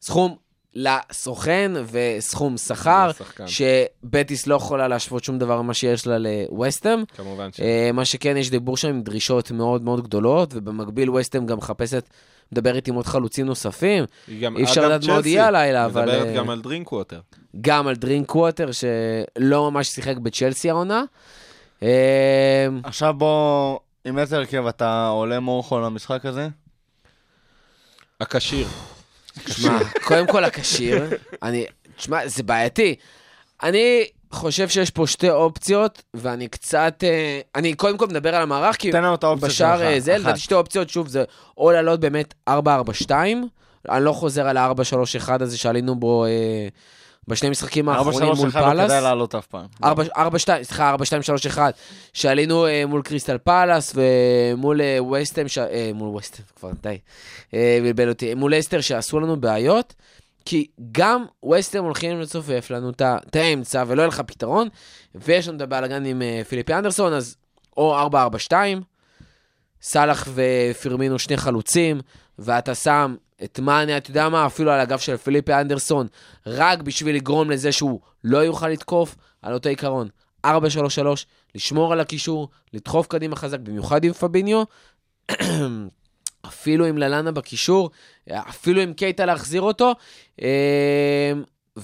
סכום 0.03 0.37
לסוכן 0.75 1.73
וסכום 1.91 2.57
שכר. 2.57 3.11
שבטיס 3.47 4.47
לא 4.47 4.55
יכולה 4.55 4.89
להשוות 4.89 5.25
שום 5.25 5.39
דבר 5.39 5.63
ממה 5.63 5.75
שיש 5.75 6.07
לה 6.07 6.19
לווסטם. 6.19 7.03
כמובן 7.17 7.53
ש... 7.53 7.61
אה, 7.61 7.91
מה 7.93 8.05
שכן, 8.05 8.37
יש 8.37 8.51
דיבור 8.51 8.77
שם 8.77 8.89
עם 8.89 9.03
דרישות 9.03 9.51
מאוד 9.51 9.83
מאוד 9.83 10.05
גדולות, 10.05 10.51
ובמקביל 10.55 11.11
ווסטם 11.11 11.47
גם 11.47 11.59
מחפשת, 11.59 12.09
מדברת 12.53 12.89
עם 12.89 12.95
עוד 12.95 13.07
חלוצים 13.07 13.47
נוספים, 13.47 14.05
אי 14.29 14.65
אפשר 14.65 14.87
לדעת 14.89 15.05
מה 15.05 15.15
עוד 15.15 15.27
יהיה 15.27 15.47
הלילה, 15.47 15.87
אבל, 15.87 16.03
מדברת 16.03 16.27
אה, 16.27 16.35
גם 16.35 16.51
על 16.51 16.61
דרינק 16.61 16.93
ווטר. 16.93 17.21
גם 17.61 17.87
על 17.87 17.95
דרינק 17.95 18.35
ווטר, 18.35 18.69
שלא 18.73 19.71
ממש 19.71 19.89
שיחק 19.89 20.17
בצ'לסי 20.17 20.71
העונה. 20.71 21.05
אה, 21.83 22.69
עכשיו 22.85 23.15
בוא, 23.15 23.79
עם 24.05 24.19
איזה 24.19 24.37
הרכב 24.37 24.67
אתה 24.67 25.09
עולה 25.09 25.41
מורכו 25.41 25.81
למשחק 25.81 26.27
הזה? 26.27 26.49
הכשיר. 28.21 28.67
תשמע, 29.45 29.79
קודם 30.05 30.27
כל 30.27 30.45
הכשיר, 30.45 31.05
אני, 31.43 31.67
תשמע, 31.97 32.29
זה 32.29 32.43
בעייתי. 32.43 32.95
אני 33.63 34.07
חושב 34.31 34.69
שיש 34.69 34.91
פה 34.91 35.07
שתי 35.07 35.31
אופציות, 35.31 36.03
ואני 36.15 36.49
קצת, 36.49 37.05
אה, 37.07 37.41
אני 37.55 37.75
קודם 37.75 37.99
כל 37.99 38.07
מדבר 38.07 38.35
על 38.35 38.43
המערך, 38.43 38.77
כי 38.77 38.93
תן 38.93 39.03
לנו 39.05 39.15
את 39.15 39.25
האופציה 39.25 39.49
בשער 39.49 39.79
שלך, 39.79 39.87
אה, 39.87 40.01
זה. 40.01 40.19
לדעתי 40.19 40.41
שתי 40.41 40.55
אופציות, 40.55 40.89
שוב, 40.89 41.09
זה 41.09 41.25
או 41.59 41.71
לעלות 41.71 42.01
באמת 42.01 42.35
4-4-2, 42.49 43.11
אני 43.89 44.05
לא 44.05 44.13
חוזר 44.13 44.49
על 44.49 44.57
ה-4-3-1 44.57 45.43
הזה 45.43 45.59
שעלינו 45.59 45.95
בו 45.95 46.25
אה, 46.25 46.31
בשני 47.29 47.51
משחקים 47.51 47.89
האחרונים 47.89 48.33
מול 48.37 48.49
4-3-1 48.49 48.55
לא 48.55 48.61
פאלאס. 48.61 48.87
כדאי 48.87 49.03
לעלות 49.03 49.35
אף 49.35 49.47
פעם. 49.47 49.67
4, 50.17 50.39
2, 50.39 50.65
סליחה, 50.65 50.91
4, 50.91 51.05
2, 51.05 51.23
3, 51.23 51.47
1, 51.47 51.75
שעלינו 52.13 52.67
אה, 52.67 52.87
מול 52.87 53.03
קריסטל 53.03 53.39
פאלאס 53.39 53.95
ומול 53.95 54.81
ווסטם, 54.99 55.49
ש... 55.49 55.59
אה, 55.59 55.91
מול 55.95 56.09
ווסטם, 56.09 56.43
כבר 56.57 56.71
די, 56.83 56.99
אה, 57.55 57.79
בלבל 57.83 58.09
אותי, 58.09 58.35
מול 58.35 58.59
לסטר 58.59 58.81
שעשו 58.81 59.21
לנו 59.21 59.41
בעיות, 59.41 59.95
כי 60.45 60.67
גם 60.93 61.25
ווסטם 61.43 61.85
הולכים 61.85 62.21
לצופף 62.21 62.71
לנו 62.71 62.91
את 63.01 63.37
האמצע 63.37 63.85
ולא 63.87 64.03
יהיה 64.03 64.09
לך 64.09 64.21
פתרון, 64.27 64.69
ויש 65.15 65.49
לנו 65.49 65.57
את 65.57 65.63
הבלאגן 65.63 66.05
עם 66.05 66.23
אה, 66.23 66.43
פיליפי 66.49 66.75
אנדרסון, 66.75 67.13
אז 67.13 67.37
או 67.77 67.97
4, 67.97 68.23
4, 68.23 68.39
2, 68.39 68.83
סאלח 69.83 70.29
ופירמינו 70.35 71.19
שני 71.19 71.37
חלוצים, 71.37 72.01
ואתה 72.39 72.75
שם 72.75 73.17
את 73.45 73.61
מאנה, 73.61 73.97
אתה 73.97 74.11
יודע 74.11 74.29
מה, 74.29 74.47
אפילו 74.47 74.71
על 74.71 74.81
הגב 74.81 74.99
של 74.99 75.17
פיליפי 75.17 75.55
אנדרסון, 75.55 76.07
רק 76.47 76.83
בשביל 76.83 77.17
לגרום 77.17 77.51
לזה 77.51 77.73
שהוא 77.73 78.01
לא 78.25 78.39
יוכל 78.39 78.69
לתקוף, 78.69 79.17
על 79.43 79.55
אותו 79.55 79.69
עיקרון. 79.69 80.09
4-3-3, 80.47 80.51
לשמור 81.55 81.93
על 81.93 82.01
הקישור, 82.01 82.49
לדחוף 82.73 83.07
קדימה 83.07 83.37
חזק, 83.37 83.61
במיוחד 83.61 84.05
עם 84.05 84.13
פביניו, 84.13 84.63
אפילו 86.47 86.87
עם 86.87 86.99
ללאנה 86.99 87.33
בקישור, 87.33 87.91
אפילו 88.33 88.81
עם 88.81 88.93
קייטה 88.93 89.25
להחזיר 89.25 89.63
אותו. 89.63 89.95
אה, 90.43 91.33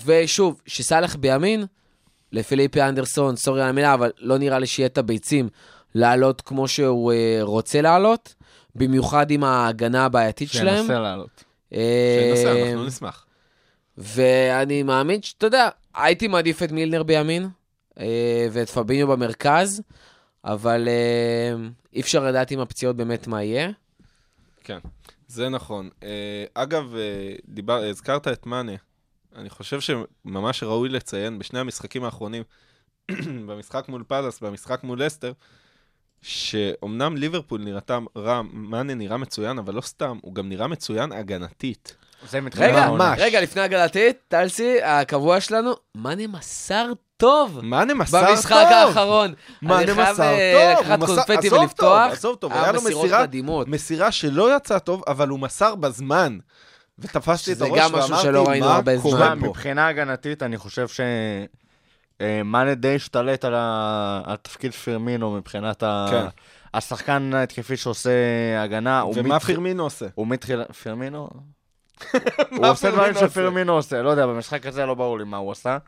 ושוב, 0.04 0.60
שסאלח 0.66 1.16
בימין, 1.16 1.64
לפיליפי 2.32 2.82
אנדרסון, 2.82 3.36
סורי 3.36 3.62
על 3.62 3.68
המילה, 3.68 3.94
אבל 3.94 4.10
לא 4.18 4.38
נראה 4.38 4.58
לי 4.58 4.66
שיהיה 4.66 4.86
את 4.86 4.98
הביצים 4.98 5.48
לעלות 5.94 6.40
כמו 6.40 6.68
שהוא 6.68 7.12
אה, 7.12 7.38
רוצה 7.40 7.80
לעלות, 7.80 8.34
במיוחד 8.74 9.30
עם 9.30 9.44
ההגנה 9.44 10.04
הבעייתית 10.04 10.50
שלהם. 10.50 10.76
שינסה 10.76 10.98
לעלות. 10.98 11.44
אה, 11.72 12.34
שננסה, 12.34 12.62
אנחנו 12.62 12.86
נשמח. 12.86 13.26
ואני 13.98 14.82
מאמין 14.82 15.22
שאתה 15.22 15.46
יודע, 15.46 15.68
הייתי 15.94 16.28
מעדיף 16.28 16.62
את 16.62 16.72
מילנר 16.72 17.02
בימין 17.02 17.48
אה, 18.00 18.48
ואת 18.52 18.70
פביניו 18.70 19.06
במרכז, 19.06 19.82
אבל 20.44 20.88
אה, 20.88 21.68
אי 21.92 22.00
אפשר 22.00 22.24
לדעת 22.24 22.50
עם 22.50 22.60
הפציעות 22.60 22.96
באמת 22.96 23.26
מה 23.26 23.42
יהיה. 23.42 23.70
כן, 24.64 24.78
זה 25.26 25.48
נכון. 25.48 25.90
אה, 26.02 26.44
אגב, 26.54 26.94
אה, 26.96 27.34
דיבר, 27.44 27.84
הזכרת 27.84 28.28
את 28.28 28.46
מאנה. 28.46 28.72
אני 29.36 29.50
חושב 29.50 29.80
שממש 29.80 30.62
ראוי 30.62 30.88
לציין 30.88 31.38
בשני 31.38 31.58
המשחקים 31.58 32.04
האחרונים, 32.04 32.42
במשחק 33.46 33.88
מול 33.88 34.04
פאלאס, 34.08 34.40
במשחק 34.40 34.84
מול 34.84 35.06
אסטר, 35.06 35.32
שאומנם 36.22 37.16
ליברפול 37.16 37.60
נראתה 37.60 37.98
רע, 38.16 38.42
מאנה 38.52 38.94
נראה 38.94 39.16
מצוין, 39.16 39.58
אבל 39.58 39.74
לא 39.74 39.80
סתם, 39.80 40.18
הוא 40.22 40.34
גם 40.34 40.48
נראה 40.48 40.66
מצוין 40.66 41.12
הגנתית. 41.12 41.96
זה 42.28 42.40
מתחיל 42.40 42.64
רגע, 42.64 42.84
העונה. 42.84 43.14
רגע, 43.18 43.40
לפני 43.40 43.62
הגלתית, 43.62 44.16
טלסי, 44.28 44.82
הקבוע 44.82 45.40
שלנו, 45.40 45.72
מאנה 45.94 46.26
מסר 46.26 46.92
טוב 47.16 47.60
מאנה 47.62 47.94
מסר 47.94 48.30
במשחק 48.30 48.50
טוב! 48.50 48.88
האחרון. 48.88 49.34
מאנה 49.62 49.82
אני 49.82 49.94
חייב 49.94 50.10
מסר 50.12 50.22
אה, 50.22 50.74
טוב! 50.76 50.86
לקחת 50.86 51.04
קונפטי 51.06 51.46
עזוב 51.46 51.60
ולפתוח. 51.60 52.04
טוב, 52.04 52.12
עזוב 52.12 52.36
טוב, 52.36 52.52
היה 52.52 52.72
לו 52.72 52.82
מסירה-. 52.82 53.24
מסירה 53.66 54.12
שלא 54.12 54.56
יצאה 54.56 54.78
טוב, 54.78 55.02
אבל 55.06 55.28
הוא 55.28 55.38
מסר 55.38 55.74
בזמן. 55.74 56.38
ותפסתי 56.98 57.52
את 57.52 57.60
הראש 57.60 57.90
ואמרתי, 57.92 58.60
מה. 58.60 58.80
קורה 59.02 59.28
פה? 59.28 59.34
מבחינה 59.34 59.88
הגנתית, 59.88 60.42
אני 60.42 60.58
חושב 60.58 60.88
ש... 60.88 61.00
אה, 62.20 62.42
מאנה 62.44 62.74
די 62.74 62.94
השתלט 62.94 63.44
על, 63.44 63.54
ה... 63.56 64.22
על 64.24 64.36
תפקיד 64.36 64.72
פרמינו 64.72 65.30
מבחינת 65.30 65.82
ה... 65.82 66.06
כן. 66.10 66.26
השחקן 66.74 67.34
ההתקפי 67.34 67.76
שעושה 67.76 68.10
הגנה. 68.62 69.04
ומה 69.14 69.40
פירמינו 69.40 69.82
עושה? 69.82 70.06
הוא 70.14 70.26
מתחיל... 70.26 70.64
פרמינו? 70.82 71.28
הוא 72.56 72.66
עושה 72.66 72.90
דברים? 72.90 73.14
שפרמינו 73.14 73.72
עושה, 73.72 74.02
לא 74.02 74.10
יודע, 74.10 74.26
במשחק 74.26 74.66
הזה 74.66 74.86
לא 74.86 74.94
ברור 74.94 75.18
לי 75.18 75.24
מה 75.24 75.36
הוא 75.36 75.52
עשה. 75.52 75.78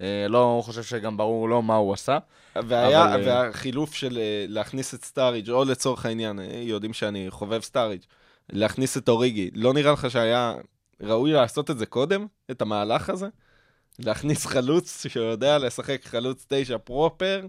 אה, 0.00 0.26
לא 0.28 0.60
חושב 0.64 0.82
שגם 0.82 1.16
ברור 1.16 1.48
לו 1.48 1.62
מה 1.62 1.74
הוא 1.74 1.92
עשה. 1.92 2.18
והיה, 2.56 3.14
אבל, 3.14 3.28
אה, 3.28 3.44
והחילוף 3.46 3.94
של 3.94 4.18
אה, 4.18 4.44
להכניס 4.48 4.94
את 4.94 5.04
סטאריג', 5.04 5.50
או 5.50 5.64
לצורך 5.64 6.06
העניין, 6.06 6.38
יודעים 6.52 6.92
שאני 6.92 7.26
חובב 7.30 7.62
סטאריג', 7.62 8.00
להכניס 8.52 8.96
את 8.96 9.08
אוריגי, 9.08 9.50
לא 9.54 9.72
נראה 9.72 9.92
לך 9.92 10.10
שהיה 10.10 10.54
ראוי 11.00 11.32
לעשות 11.32 11.70
את 11.70 11.78
זה 11.78 11.86
קודם, 11.86 12.26
את 12.50 12.62
המהלך 12.62 13.10
הזה? 13.10 13.28
להכניס 13.98 14.46
חלוץ 14.46 15.06
שיודע 15.08 15.58
לשחק 15.58 16.00
חלוץ 16.04 16.46
תשע 16.48 16.78
פרופר, 16.78 17.46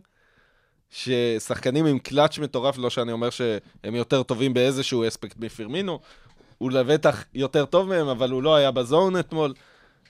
ששחקנים 0.90 1.86
עם 1.86 2.00
קלאץ' 2.00 2.38
מטורף, 2.38 2.78
לא 2.78 2.90
שאני 2.90 3.12
אומר 3.12 3.30
שהם 3.30 3.96
יותר 3.96 4.24
טובים 4.24 4.54
באיזשהו 4.54 5.08
אספקט 5.08 5.38
מפירמינו, 5.40 6.00
הוא 6.58 6.72
לבטח 6.72 7.24
יותר 7.34 7.66
טוב 7.66 7.88
מהם, 7.90 8.08
אבל 8.08 8.32
הוא 8.32 8.44
לא 8.44 8.56
היה 8.56 8.72
בזון 8.72 9.20
אתמול, 9.20 9.54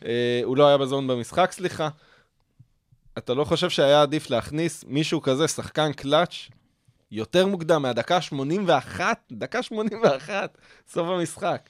אה, 0.05 0.41
הוא 0.43 0.57
לא 0.57 0.67
היה 0.67 0.77
בזון 0.77 1.07
במשחק, 1.07 1.51
סליחה. 1.51 1.89
אתה 3.17 3.33
לא 3.33 3.43
חושב 3.43 3.69
שהיה 3.69 4.01
עדיף 4.01 4.29
להכניס 4.29 4.83
מישהו 4.87 5.21
כזה, 5.21 5.47
שחקן 5.47 5.93
קלאץ', 5.93 6.35
יותר 7.11 7.47
מוקדם, 7.47 7.81
מהדקה 7.81 8.21
81, 8.21 9.19
דקה 9.31 9.63
81, 9.63 10.57
סוף 10.93 11.07
המשחק. 11.07 11.61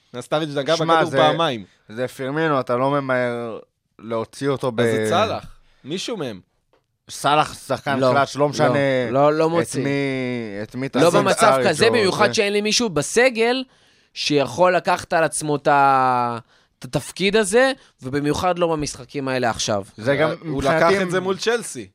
נגע 0.60 0.76
שמע, 0.76 0.94
בכדור 0.94 1.10
זה- 1.10 1.16
פעמיים. 1.18 1.64
זה 1.88 2.08
פרמינו, 2.08 2.60
אתה 2.60 2.76
לא 2.76 2.90
ממהר 2.90 3.58
להוציא 3.98 4.48
אותו 4.48 4.72
ב... 4.72 4.80
אז 4.80 4.86
זה 4.86 5.06
צלח, 5.10 5.44
מישהו 5.84 6.16
מהם. 6.16 6.40
סאלח 7.10 7.66
שחקן 7.66 7.98
לא, 7.98 8.10
קלאץ', 8.12 8.36
לא 8.36 8.48
משנה 8.48 9.10
לא, 9.10 9.32
לא 9.32 9.46
את 9.46 9.50
מוציא. 9.50 9.84
מי... 9.84 9.90
את 10.62 10.74
מי 10.74 10.88
לא 10.94 11.08
תשים, 11.10 11.20
במצב 11.20 11.58
כזה, 11.68 11.86
במיוחד 11.90 12.26
זה. 12.28 12.34
שאין 12.34 12.52
לי 12.52 12.60
מישהו 12.60 12.88
בסגל 12.88 13.64
שיכול 14.14 14.76
לקחת 14.76 15.12
על 15.12 15.24
עצמו 15.24 15.56
את 15.56 15.68
ה- 15.68 16.38
את 16.78 16.84
התפקיד 16.84 17.36
הזה, 17.36 17.72
ובמיוחד 18.02 18.58
לא 18.58 18.66
במשחקים 18.66 19.28
האלה 19.28 19.50
עכשיו. 19.50 19.84
זה 19.96 20.16
גם 20.16 20.30
הוא 20.40 20.62
לקח 20.62 20.90
את 21.02 21.10
זה 21.10 21.20
מול 21.20 21.36
צ'לסי. 21.36 21.88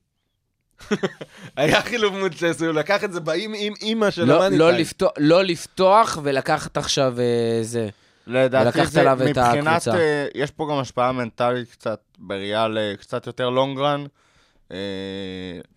היה 1.57 1.81
חילוף 1.81 2.13
מול 2.13 2.29
צ'לסי, 2.29 2.65
הוא 2.65 2.73
לקח 2.73 3.03
את 3.03 3.13
זה 3.13 3.19
באם 3.19 3.53
עם 3.57 3.73
אימא 3.81 4.11
של 4.11 4.23
לא, 4.23 4.35
המאני 4.35 4.57
לא. 4.57 4.71
לפתוח, 4.71 5.11
לא 5.17 5.43
לפתוח 5.43 6.17
ולקחת 6.23 6.77
עכשיו 6.77 7.19
אה, 7.19 7.59
זה. 7.63 7.89
לדעתי 8.27 8.85
זה 8.85 9.13
מבחינת. 9.15 9.87
אה, 9.87 10.27
יש 10.35 10.51
פה 10.51 10.67
גם 10.71 10.79
השפעה 10.79 11.11
מנטלית 11.11 11.71
קצת, 11.71 11.99
בראייה 12.17 12.67
לקצת 12.67 13.27
יותר 13.27 13.49
לונגרן. 13.49 14.05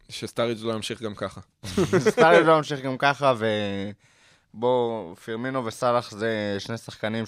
שסטאריג' 0.09 0.59
לא 0.63 0.73
ימשיך 0.73 1.03
גם 1.03 1.15
ככה. 1.15 1.41
סטארי 2.11 2.45
לא 2.45 2.57
ממשיך 2.59 2.81
גם 2.81 2.99
ככה, 2.99 3.35
ובוא, 4.55 5.15
פירמינו 5.15 5.65
וסאלח 5.65 6.11
זה 6.11 6.57
שני 6.59 6.79
שחקנים 6.79 7.25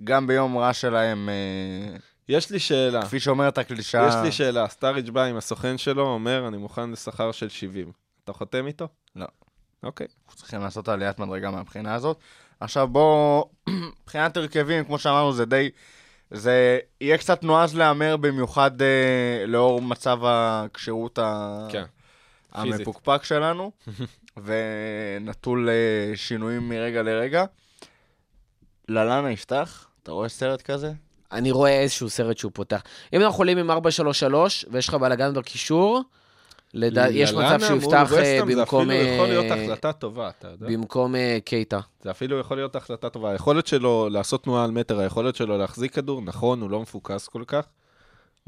שגם 0.00 0.26
ביום 0.26 0.58
רע 0.58 0.72
שלהם, 0.72 1.28
אה, 1.28 1.96
יש 2.28 2.50
לי 2.50 2.58
שאלה. 2.58 3.02
כפי 3.02 3.20
שאומרת 3.20 3.58
הקלישאה, 3.58 4.08
יש 4.08 4.14
לי 4.22 4.32
שאלה, 4.32 4.68
סטאריג' 4.68 5.10
בא 5.10 5.24
עם 5.24 5.36
הסוכן 5.36 5.78
שלו, 5.78 6.02
אומר, 6.06 6.48
אני 6.48 6.56
מוכן 6.56 6.90
לשכר 6.90 7.32
של 7.32 7.48
70. 7.48 7.92
אתה 8.24 8.32
חותם 8.32 8.66
איתו? 8.66 8.88
לא. 9.16 9.26
אוקיי. 9.82 10.06
אנחנו 10.24 10.38
צריכים 10.38 10.60
לעשות 10.60 10.88
עליית 10.88 11.18
מדרגה 11.18 11.50
מהבחינה 11.50 11.94
הזאת. 11.94 12.18
עכשיו 12.60 12.88
בוא, 12.88 13.44
מבחינת 14.02 14.36
הרכבים, 14.36 14.84
כמו 14.84 14.98
שאמרנו, 14.98 15.32
זה 15.32 15.44
די... 15.44 15.70
זה 16.30 16.78
יהיה 17.00 17.18
קצת 17.18 17.42
נועז 17.42 17.76
להמר, 17.76 18.16
במיוחד 18.16 18.82
אה, 18.82 19.46
לאור 19.46 19.82
מצב 19.82 20.18
הכשירות 20.24 21.18
ה... 21.18 21.58
כן. 21.70 21.84
המפוקפק 22.52 23.24
שלנו, 23.24 23.72
ונטול 24.44 25.68
אה, 25.68 26.16
שינויים 26.16 26.68
מרגע 26.68 27.02
לרגע. 27.02 27.44
ללנה 28.88 29.30
יפתח? 29.32 29.86
אתה 30.02 30.12
רואה 30.12 30.28
סרט 30.28 30.62
כזה? 30.62 30.92
אני 31.32 31.50
רואה 31.50 31.80
איזשהו 31.80 32.10
סרט 32.10 32.38
שהוא 32.38 32.52
פותח. 32.54 32.82
אם 33.12 33.22
אנחנו 33.22 33.38
עולים 33.38 33.58
עם 33.58 33.70
4-3-3, 33.70 33.74
ויש 34.70 34.88
לך 34.88 34.94
בלאגן 34.94 35.34
בקישור, 35.34 36.02
לדע... 36.74 37.06
יש 37.10 37.32
מצב 37.32 37.60
שהוא 37.66 37.78
יפתח 37.78 38.12
אה, 38.12 38.40
במקום... 38.44 38.88
זה 38.88 38.94
אפילו 38.94 39.14
יכול 39.14 39.26
להיות 39.26 39.44
אה, 39.44 39.64
החלטה 39.64 39.92
טובה, 39.92 40.28
אתה 40.28 40.48
יודע. 40.48 40.66
במקום 40.66 41.16
אה, 41.16 41.38
קייטה. 41.44 41.80
זה 42.02 42.10
אפילו 42.10 42.38
יכול 42.38 42.56
להיות 42.56 42.76
החלטה 42.76 43.10
טובה. 43.10 43.30
היכולת 43.30 43.66
שלו 43.66 44.08
לעשות 44.10 44.44
תנועה 44.44 44.64
על 44.64 44.70
מטר, 44.70 44.98
היכולת 44.98 45.36
שלו 45.36 45.58
להחזיק 45.58 45.94
כדור, 45.94 46.22
נכון, 46.22 46.60
הוא 46.60 46.70
לא 46.70 46.80
מפוקס 46.80 47.28
כל 47.28 47.42
כך. 47.46 47.64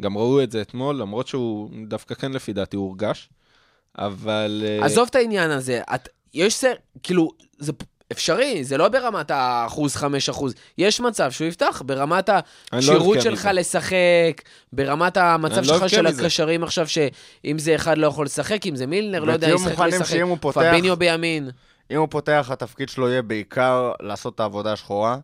גם 0.00 0.16
ראו 0.18 0.42
את 0.42 0.50
זה 0.50 0.62
אתמול, 0.62 0.96
למרות 0.96 1.28
שהוא 1.28 1.70
דווקא 1.88 2.14
כן 2.14 2.32
לפי 2.32 2.52
דעתי 2.52 2.76
הורגש. 2.76 3.28
אבל... 3.98 4.64
עזוב 4.82 5.08
את 5.10 5.14
העניין 5.14 5.50
הזה, 5.50 5.80
את, 5.94 6.08
יש 6.34 6.54
סרט, 6.54 6.78
כאילו, 7.02 7.30
זה 7.58 7.72
אפשרי, 8.14 8.64
זה 8.64 8.76
לא 8.76 8.88
ברמת 8.88 9.30
האחוז, 9.30 9.96
חמש 9.96 10.28
אחוז. 10.28 10.54
יש 10.78 11.00
מצב 11.00 11.30
שהוא 11.30 11.46
יפתח 11.48 11.82
ברמת 11.86 12.28
לא 12.28 12.34
הכשירות 12.72 13.16
אבכה 13.16 13.20
שלך 13.30 13.40
מזה. 13.40 13.52
לשחק, 13.52 14.42
ברמת 14.72 15.16
המצב 15.16 15.56
לא 15.56 15.62
שלך 15.62 15.74
אבכה 15.74 15.88
של. 15.88 16.06
הקשרים 16.06 16.62
עכשיו, 16.62 16.88
שאם 16.88 17.58
זה 17.58 17.74
אחד 17.74 17.98
לא 17.98 18.06
יכול 18.06 18.26
לשחק, 18.26 18.66
אם 18.66 18.76
זה 18.76 18.86
מילנר, 18.86 19.24
לא 19.24 19.32
יודע, 19.32 19.48
ישחק, 19.48 19.78
לא 19.78 20.36
פותח- 20.40 20.60
פביניו 20.60 20.96
בימין. 20.96 21.50
אם 21.90 21.96
הוא 21.96 22.08
פותח, 22.10 22.48
התפקיד 22.52 22.88
שלו 22.88 23.08
יהיה 23.08 23.22
בעיקר 23.22 23.92
לעשות 24.00 24.34
את 24.34 24.40
העבודה 24.40 24.72
השחורה. 24.72 25.16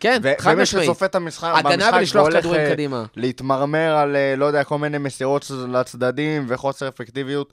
כן, 0.00 0.20
ו- 0.22 0.32
חד 0.38 0.52
ומי 0.52 0.62
משמעית. 0.62 0.84
שצופה 0.84 1.06
את 1.06 1.14
המשחק, 1.14 1.52
הגנה 1.54 1.90
ולשלוח 1.96 2.28
כדורים 2.32 2.60
אה, 2.60 2.70
קדימה. 2.70 3.04
להתמרמר 3.16 3.96
על, 3.96 4.16
אה, 4.16 4.34
לא 4.36 4.44
יודע, 4.46 4.64
כל 4.64 4.78
מיני 4.78 4.98
מסירות 4.98 5.50
לצדדים 5.72 6.44
וחוסר 6.48 6.88
אפקטיביות, 6.88 7.52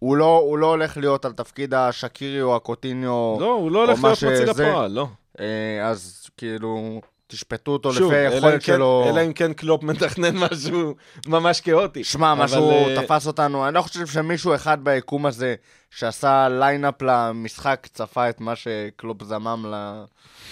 הוא 0.00 0.16
לא, 0.16 0.38
הוא 0.38 0.58
לא 0.58 0.66
הולך 0.66 0.96
להיות 0.96 1.24
על 1.24 1.32
תפקיד 1.32 1.74
השקירי 1.74 2.42
או 2.42 2.56
הקוטיניו, 2.56 3.36
לא, 3.40 3.52
הוא 3.52 3.70
לא 3.70 3.78
או 3.78 3.84
הולך 3.84 4.04
להיות 4.04 4.22
מוציא 4.22 4.46
שזה- 4.52 4.64
לפועל, 4.68 4.90
לא. 4.90 5.06
אה, 5.40 5.46
אז 5.88 6.26
כאילו, 6.36 7.00
תשפטו 7.26 7.70
אותו 7.70 7.92
שוב, 7.92 8.12
לפי 8.12 8.20
היכולת 8.20 8.54
כן- 8.54 8.60
שלו. 8.60 9.06
אלא 9.08 9.20
אם 9.26 9.32
כן 9.32 9.52
קלופ 9.52 9.82
מתכנן 9.82 10.36
משהו 10.50 10.94
ממש 11.26 11.60
כאוטי. 11.60 12.04
שמע, 12.04 12.32
אבל, 12.32 12.44
משהו 12.44 12.70
אה, 12.70 13.02
תפס 13.02 13.26
אותנו, 13.26 13.66
אני 13.66 13.74
לא 13.74 13.82
חושב 13.82 14.06
שמישהו 14.06 14.54
אחד 14.54 14.78
ביקום 14.84 15.26
הזה 15.26 15.54
שעשה 15.90 16.48
lineup 16.48 17.02
למשחק 17.02 17.86
צפה 17.92 18.28
את 18.28 18.40
מה 18.40 18.56
שקלופ 18.56 19.22
זמם 19.22 19.74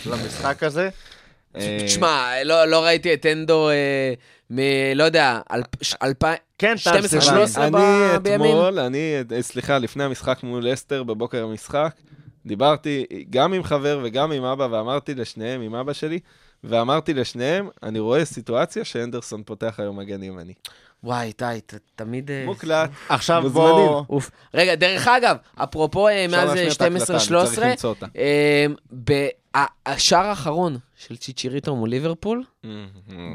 למשחק 0.07 0.63
הזה. 0.63 0.89
תשמע, 1.87 2.33
לא 2.45 2.65
לא 2.65 2.85
ראיתי 2.85 3.15
את 3.15 3.27
אנדו 3.27 3.71
אה, 3.71 4.13
מ... 4.51 4.59
לא 4.95 5.05
יודע, 5.05 5.41
אלפ- 5.53 5.97
אלפיים... 6.03 6.39
כן, 6.59 6.75
טל 6.85 7.07
12, 7.07 7.21
סיוון. 7.21 7.37
13. 7.37 7.67
אני? 7.67 8.35
אתמול, 8.35 8.79
אני, 8.79 9.15
אה, 9.33 9.43
סליחה, 9.43 9.79
לפני 9.79 10.05
המשחק 10.05 10.43
מול 10.43 10.73
אסתר, 10.73 11.03
בבוקר 11.03 11.45
המשחק, 11.45 11.95
דיברתי 12.47 13.07
גם 13.31 13.53
עם 13.53 13.63
חבר 13.63 14.01
וגם 14.03 14.33
עם 14.33 14.45
אבא, 14.45 14.69
ואמרתי 14.71 15.15
לשניהם, 15.15 15.61
עם 15.61 15.75
אבא 15.75 15.93
שלי, 15.93 16.19
ואמרתי 16.65 17.15
לשניהם, 17.15 17.69
אני 17.83 17.99
רואה 17.99 18.25
סיטואציה 18.25 18.85
שאנדרסון 18.85 19.43
פותח 19.43 19.75
היום 19.79 19.99
מגן 19.99 20.23
ימני. 20.23 20.55
וואי, 21.05 21.33
די, 21.39 21.59
תמיד... 21.97 22.31
אה, 22.31 22.43
מוקלט. 22.47 22.91
עכשיו 23.09 23.43
מוזמנים. 23.43 23.69
בוא... 23.69 24.05
אוף. 24.11 24.31
רגע, 24.55 24.75
דרך 24.75 25.09
אגב, 25.09 25.37
אפרופו 25.55 26.09
אה, 26.09 26.27
מאז 26.29 26.55
להשמיע 26.55 26.73
את 26.73 26.81
ההקלטה, 26.81 27.63
אני 27.63 28.65
12-13, 28.93 29.19
השער 29.87 30.27
האחרון 30.27 30.79
של 30.97 31.17
צ'יצ'יריטו 31.17 31.77
מול 31.77 31.89
ליברפול, 31.89 32.45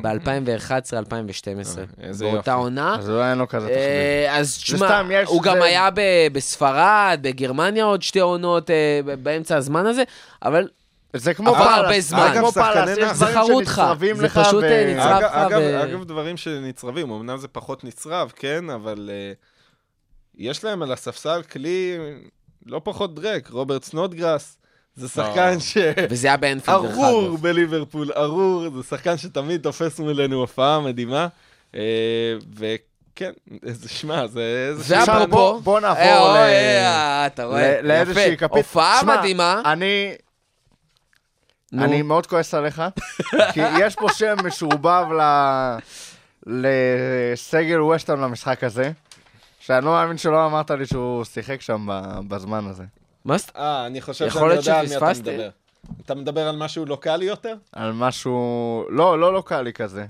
ב-2011-2012, 0.01 1.77
אה, 1.77 1.83
איזה 2.01 2.25
באותה 2.25 2.37
יופי. 2.37 2.51
עונה. 2.51 2.95
אז 2.95 3.09
לא 3.09 3.21
היה 3.21 3.35
לו 3.35 3.47
כזה 3.47 3.67
תחביב. 3.67 3.79
אה, 3.79 4.39
אז 4.39 4.57
תשמע, 4.57 5.01
הוא 5.25 5.43
גם 5.43 5.61
היה 5.61 5.89
בספרד, 6.31 7.19
בגרמניה 7.21 7.83
עוד 7.83 8.01
שתי 8.01 8.19
עונות 8.19 8.69
אה, 8.69 8.99
באמצע 9.23 9.57
הזמן 9.57 9.85
הזה, 9.85 10.03
אבל 10.43 10.67
זה 11.15 11.33
כמו 11.33 11.53
פאלאס, 11.53 11.77
הרבה 11.77 12.01
זמן. 12.01 12.19
אגב, 12.19 12.51
שחקני 12.51 12.95
זה 12.95 13.13
דברים 13.13 13.35
חרוט 13.35 13.63
לך, 13.63 13.81
זה 14.15 14.29
פשוט, 14.29 14.63
נצרב. 14.63 15.21
לך 15.23 15.31
אגב, 15.31 16.03
דברים 16.03 16.37
שנצרבים, 16.37 17.11
אמנם 17.11 17.37
זה 17.37 17.47
פחות 17.47 17.83
נצרב, 17.83 18.31
כן, 18.35 18.69
אבל 18.69 19.09
יש 20.35 20.63
להם 20.63 20.81
על 20.83 20.91
הספסל 20.91 21.41
כלי 21.51 21.97
לא 22.65 22.81
פחות 22.83 23.15
דרק, 23.15 23.49
רוברט 23.49 23.83
סנודגרס. 23.83 24.57
זה 24.95 25.07
שחקן 25.09 25.59
ש... 25.59 25.77
וזה 26.09 26.27
היה 26.27 26.37
באנפילד 26.37 26.81
דרך 26.81 26.91
ארור 26.97 27.29
אגב. 27.29 27.41
בליברפול, 27.41 28.11
ארור, 28.17 28.69
זה 28.77 28.89
שחקן 28.89 29.17
שתמיד 29.17 29.61
תופס 29.61 29.99
מולנו 29.99 30.35
הופעה 30.35 30.79
מדהימה. 30.79 31.27
אה, 31.75 31.81
וכן, 32.55 33.31
זה- 33.63 33.89
שמע, 33.89 34.27
זה... 34.27 34.71
זה 34.75 34.99
עכשיו 34.99 35.15
ואפרופו, 35.15 35.35
בוא- 35.53 35.59
בוא 35.61 35.79
נעבור 35.79 36.01
אה, 36.03 36.33
ל- 36.33 36.37
אה, 36.37 37.25
אתה 37.25 37.43
רואה, 37.45 37.81
ל- 37.81 37.87
לאיזושהי 37.87 38.27
יפה. 38.27 38.35
כפית. 38.47 38.51
הופעה 38.65 39.01
מדהימה. 39.03 39.61
אני... 39.65 40.13
נו. 41.71 41.83
אני 41.83 42.01
מאוד 42.01 42.27
כועס 42.27 42.53
עליך, 42.53 42.81
כי 43.53 43.59
יש 43.81 43.95
פה 43.95 44.07
שם 44.13 44.35
משורבב 44.45 45.05
ל- 45.19 45.77
לסגל 47.33 47.81
ווסטהאם 47.81 48.21
למשחק 48.21 48.63
הזה, 48.63 48.91
שאני 49.59 49.85
לא 49.85 49.91
מאמין 49.91 50.17
שלא 50.17 50.45
אמרת 50.45 50.71
לי 50.71 50.85
שהוא 50.85 51.23
שיחק 51.25 51.61
שם 51.61 51.87
ב- 51.89 52.19
בזמן 52.35 52.65
הזה. 52.67 52.83
מה 53.25 53.37
זאת? 53.37 53.51
אה, 53.57 53.85
אני 53.85 54.01
חושב 54.01 54.29
שאני 54.29 54.53
יודע 54.53 54.79
על 54.79 54.87
מי 54.87 54.97
אתה. 54.97 55.11
מדבר. 55.19 55.49
אתה 56.05 56.15
מדבר 56.15 56.47
על 56.47 56.55
משהו 56.55 56.85
לוקאלי 56.85 57.25
יותר? 57.25 57.55
על 57.71 57.91
משהו... 57.93 58.33
לא, 58.89 59.19
לא 59.19 59.33
לוקאלי 59.33 59.73
כזה. 59.73 60.05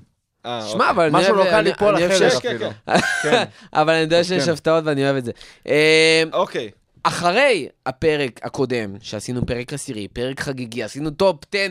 אה, 0.45 0.61
שמע, 0.61 0.73
אוקיי. 0.73 0.89
אבל 0.89 1.03
אני 1.03 1.13
משהו. 1.13 1.35
לוקאלי 1.35 1.73
פה 1.73 1.91
שיש- 2.17 2.33
כן, 2.35 2.49
אפילו. 2.55 2.69
כן. 3.23 3.43
אבל 3.73 3.93
אני 3.93 4.01
יודע 4.01 4.23
שיש 4.23 4.45
כן. 4.45 4.51
הפתעות 4.51 4.83
ואני 4.85 5.03
אוהב 5.05 5.15
את 5.15 5.25
זה. 5.25 5.31
אה, 5.67 6.23
אוקיי. 6.33 6.71
אחרי 7.03 7.67
הפרק 7.85 8.39
הקודם, 8.43 8.95
שעשינו 9.01 9.45
פרק 9.45 9.73
עשירי, 9.73 10.07
פרק 10.07 10.39
חגיגי, 10.39 10.83
עשינו 10.83 11.09
טופ 11.11 11.35
10 11.53 11.67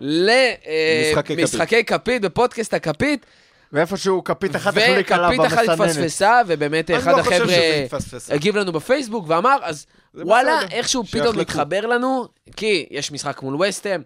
משחקי 0.00 1.22
כפית. 1.34 1.38
למשחקי 1.38 1.84
כפית 1.84 2.22
בפודקאסט 2.22 2.74
הכפית, 2.74 3.26
ואיפשהו 3.72 4.24
כפית 4.24 4.56
אחת 4.56 4.76
החליקה 4.76 5.16
לה 5.16 5.26
וכפית 5.28 5.46
אחת 5.46 5.68
במסננת. 5.68 5.90
התפספסה, 5.90 6.40
ובאמת 6.46 6.90
אחד 6.90 7.12
לא 7.18 7.22
חושב 7.22 7.42
החבר'ה. 7.42 8.34
הגיב 8.34 8.56
לנו 8.56 8.72
בפייסבוק 8.72 9.24
ואמר, 9.28 9.56
אז 9.62 9.86
וואלה, 10.16 10.56
בסדר, 10.56 10.76
איכשהו 10.76 11.04
פתאום. 11.04 11.38
מתחבר 11.38 11.86
לנו, 11.86 12.28
כי 12.56 12.86
יש 12.90 13.12
משחק 13.12 13.42
מול 13.42 13.62
וסטם, 13.62 14.00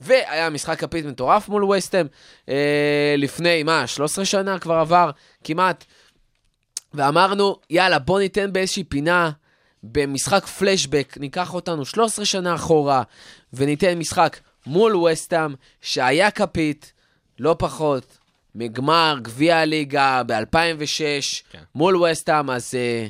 והיה 0.00 0.50
משחק 0.50 0.78
כפית 0.80 1.04
מטורף 1.06 1.48
מול 1.48 1.64
וסטם, 1.64 2.06
אה, 2.48 3.14
לפני, 3.18 3.62
מה, 3.62 3.86
13 3.86 4.24
שנה 4.24 4.58
כבר 4.58 4.74
עבר, 4.74 5.10
כמעט. 5.44 5.84
ואמרנו, 6.94 7.56
יאללה, 7.70 7.98
בוא 7.98 8.20
ניתן 8.20 8.52
באיזושהי 8.52 8.84
פינה, 8.84 9.30
במשחק 9.82 10.46
פלשבק, 10.46 11.16
ניקח 11.20 11.54
אותנו 11.54 11.84
13 11.84 12.24
שנה 12.24 12.54
אחורה, 12.54 13.02
וניתן 13.52 13.98
משחק 13.98 14.40
מול 14.66 14.96
וסטאם, 14.96 15.54
שהיה 15.80 16.30
כפית, 16.30 16.92
לא 17.38 17.56
פחות, 17.58 18.18
מגמר 18.54 19.18
גביע 19.22 19.56
הליגה 19.56 20.22
ב-2006, 20.26 21.42
כן. 21.50 21.62
מול 21.74 21.96
וסטאם, 21.96 22.50
אז 22.50 22.74
אה, 22.74 23.06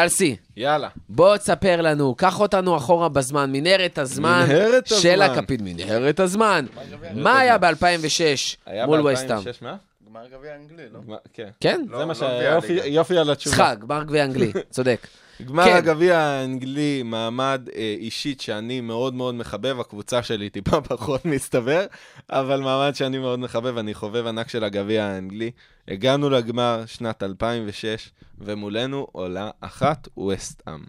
טלסי, 0.00 0.36
יאללה. 0.56 0.88
בוא 1.08 1.36
תספר 1.36 1.80
לנו, 1.82 2.14
קח 2.14 2.40
אותנו 2.40 2.76
אחורה 2.76 3.08
בזמן, 3.08 3.52
מנהרת 3.52 3.98
הזמן 3.98 4.44
מנהרת 4.48 4.86
של 4.86 5.22
הזמן. 5.22 5.38
הכפית, 5.38 5.60
מנהרת 5.62 6.20
הזמן. 6.20 6.66
מה 7.14 7.38
היה 7.38 7.58
ב-2006 7.58 8.56
היה 8.66 8.86
מול 8.86 9.02
ב- 9.02 9.04
וסטאם? 9.04 9.30
2006, 9.36 9.62
מה? 9.62 9.76
גמר 10.10 10.20
גביע 10.38 10.54
אנגלי, 10.56 10.82
לא? 10.92 11.16
כן. 11.32 11.48
כן? 11.60 11.80
לא, 11.88 11.98
זה 11.98 12.04
מה 12.04 12.12
לא 12.12 12.18
גביע 12.18 12.60
שהיה, 12.60 12.86
יופי- 12.86 13.18
על 13.18 13.30
התשובה. 13.30 13.56
משחק, 13.56 13.78
גמר 13.78 14.02
גביע 14.02 14.24
אנגלי, 14.24 14.52
צודק. 14.70 15.06
גמר 15.44 15.64
כן. 15.64 15.76
הגביע 15.76 16.18
האנגלי, 16.18 17.02
מעמד 17.02 17.68
אה, 17.74 17.94
אישית 17.98 18.40
שאני 18.40 18.80
מאוד 18.80 19.14
מאוד 19.14 19.34
מחבב, 19.34 19.80
הקבוצה 19.80 20.22
שלי 20.22 20.50
טיפה 20.50 20.80
פחות 20.88 21.24
מסתבר, 21.24 21.86
אבל 22.30 22.60
מעמד 22.60 22.94
שאני 22.94 23.18
מאוד 23.18 23.38
מחבב, 23.38 23.78
אני 23.78 23.94
חובב 23.94 24.26
ענק 24.26 24.48
של 24.48 24.64
הגביע 24.64 25.04
האנגלי. 25.04 25.50
הגענו 25.88 26.30
לגמר 26.30 26.82
שנת 26.86 27.22
2006, 27.22 28.10
ומולנו 28.38 29.06
עולה 29.12 29.50
אחת 29.60 30.08
ווסט-עם. 30.16 30.84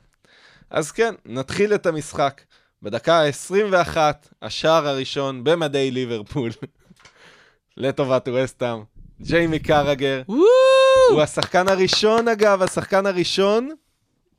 אז 0.69 0.91
כן, 0.91 1.13
נתחיל 1.25 1.73
את 1.73 1.85
המשחק. 1.85 2.41
בדקה 2.83 3.21
ה-21, 3.21 3.97
השער 4.41 4.87
הראשון 4.87 5.43
במדי 5.43 5.91
ליברפול, 5.91 6.51
לטובת 7.77 8.27
ווסט-עם. 8.27 8.83
ג'יימי 9.21 9.59
קרגר, 9.59 10.21
הוא 10.25 11.21
השחקן 11.21 11.67
הראשון, 11.67 12.27
אגב, 12.27 12.61
השחקן 12.61 13.05
הראשון 13.05 13.69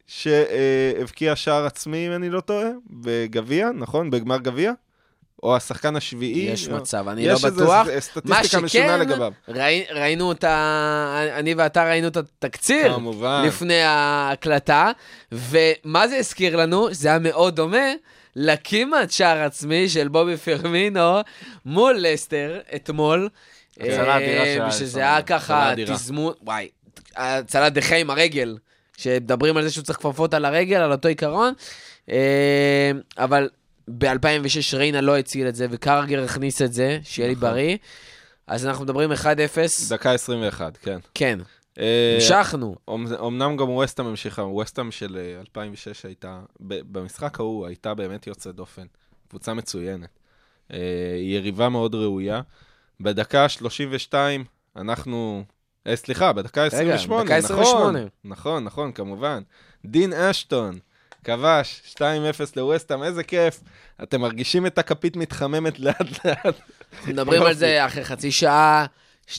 שהבקיע 0.08 1.36
שער 1.36 1.66
עצמי, 1.66 2.06
אם 2.06 2.12
אני 2.12 2.30
לא 2.30 2.40
טועה, 2.40 2.68
בגביע, 2.90 3.68
נכון? 3.74 4.10
בגמר 4.10 4.38
גביע? 4.38 4.72
או 5.42 5.56
השחקן 5.56 5.96
השביעי? 5.96 6.38
יש 6.52 6.68
או- 6.68 6.76
מצב, 6.76 7.08
אני 7.08 7.26
לא 7.28 7.32
יש 7.32 7.44
איזה 7.44 7.62
בטוח. 7.62 7.86
ס- 7.86 7.90
מה 7.90 8.00
סטטיסטיקה 8.00 8.60
משונה 8.60 8.96
לגביו. 8.96 9.32
ראי- 9.48 9.84
ראינו 9.90 10.32
את 10.32 10.44
ה... 10.44 11.20
אני 11.38 11.54
ואתה 11.54 11.84
ראינו 11.88 12.08
את 12.08 12.16
התקציר 12.16 12.94
כמובן. 12.94 13.44
לפני 13.46 13.82
ההקלטה, 13.82 14.90
ומה 15.32 16.08
זה 16.08 16.16
הזכיר 16.16 16.56
לנו? 16.56 16.88
זה 16.94 17.08
היה 17.08 17.18
מאוד 17.18 17.56
דומה 17.56 17.86
לכמעט 18.36 19.10
שער 19.10 19.38
עצמי 19.42 19.88
של 19.88 20.08
בובי 20.08 20.36
פרמינו 20.36 21.20
מול 21.64 21.96
לסטר 21.98 22.60
אתמול. 22.74 23.28
הצלה 23.80 24.16
אדירה 24.16 24.44
אה, 24.44 24.54
של 24.54 24.62
ושזה 24.68 24.82
אליסון. 24.84 25.00
היה 25.00 25.16
הצלה 25.16 25.38
ככה. 25.38 25.72
תזמון, 25.86 26.32
וואי, 26.42 26.68
הצלת 27.16 27.72
דחה 27.72 27.96
עם 27.96 28.10
הרגל, 28.10 28.56
שמדברים 28.98 29.56
על 29.56 29.62
זה 29.62 29.70
שהוא 29.70 29.84
צריך 29.84 29.98
כפפות 29.98 30.34
על 30.34 30.44
הרגל, 30.44 30.76
על 30.76 30.92
אותו 30.92 31.08
עיקרון, 31.08 31.54
אה, 32.10 32.90
אבל 33.18 33.48
ב-2006 33.88 34.76
ריינה 34.76 35.00
לא 35.00 35.16
הציל 35.18 35.48
את 35.48 35.54
זה, 35.54 35.66
וקרגר 35.70 36.24
הכניס 36.24 36.62
את 36.62 36.72
זה, 36.72 36.98
שיהיה 37.04 37.28
לי 37.28 37.34
נכון. 37.34 37.50
בריא. 37.50 37.76
אז 38.46 38.66
אנחנו 38.66 38.84
מדברים 38.84 39.12
1-0, 39.12 39.24
דקה 39.88 40.12
21, 40.12 40.76
כן. 40.76 40.98
כן, 41.14 41.38
אה, 41.78 42.14
המשכנו. 42.14 42.76
אמנם 43.26 43.56
גם 43.56 43.70
ווסטהאם 43.70 44.06
המשיכה, 44.08 44.42
ווסטהאם 44.42 44.90
של 44.90 45.16
אה, 45.16 45.40
2006 45.40 46.04
הייתה, 46.04 46.40
ב- 46.60 46.98
במשחק 46.98 47.40
ההוא 47.40 47.66
הייתה 47.66 47.94
באמת 47.94 48.26
יוצאת 48.26 48.54
דופן. 48.54 48.86
קבוצה 49.28 49.54
מצוינת. 49.54 50.08
אה, 50.72 50.78
יריבה 51.20 51.68
מאוד 51.68 51.94
ראויה. 51.94 52.40
בדקה 53.00 53.48
32 53.48 54.44
אנחנו... 54.76 55.44
אה, 55.86 55.96
סליחה, 55.96 56.32
בדקה 56.32 56.64
28, 56.64 57.24
דקה 57.24 57.36
28. 57.36 57.90
נכון. 57.90 58.08
נכון, 58.24 58.64
נכון, 58.64 58.92
כמובן. 58.92 59.42
דין 59.84 60.12
אשטון 60.12 60.78
כבש 61.24 61.82
2-0 61.94 62.00
לווסטהאם, 62.56 63.02
איזה 63.02 63.22
כיף. 63.24 63.60
אתם 64.02 64.20
מרגישים 64.20 64.66
את 64.66 64.78
הכפית 64.78 65.16
מתחממת 65.16 65.80
לאט 65.84 66.24
לאט. 66.24 66.54
מדברים 67.06 67.42
על. 67.42 67.52
זה 67.54 67.86
אחרי 67.86 68.04
חצי 68.04 68.32
שעה, 68.32 68.86
2-0 69.28 69.38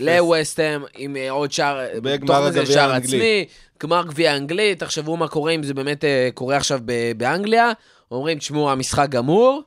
לווסטהאם, 0.00 0.82
עם 0.96 1.16
אה, 1.16 1.30
עוד 1.30 1.52
שער, 1.52 1.78
בגמר 2.02 2.40
בתוך 2.40 2.50
זה 2.50 2.60
הגביע 2.60 2.84
האנגלי. 2.84 3.46
גמר 3.82 4.04
גביע 4.06 4.36
אנגלי, 4.36 4.74
תחשבו 4.74 5.16
מה 5.16 5.28
קורה 5.28 5.52
אם 5.52 5.62
זה 5.62 5.74
באמת 5.74 6.04
אה, 6.04 6.28
קורה 6.34 6.56
עכשיו 6.56 6.80
ב- 6.84 7.12
באנגליה. 7.16 7.72
אומרים, 8.10 8.38
תשמעו, 8.38 8.70
המשחק 8.70 9.08
גמור. 9.08 9.62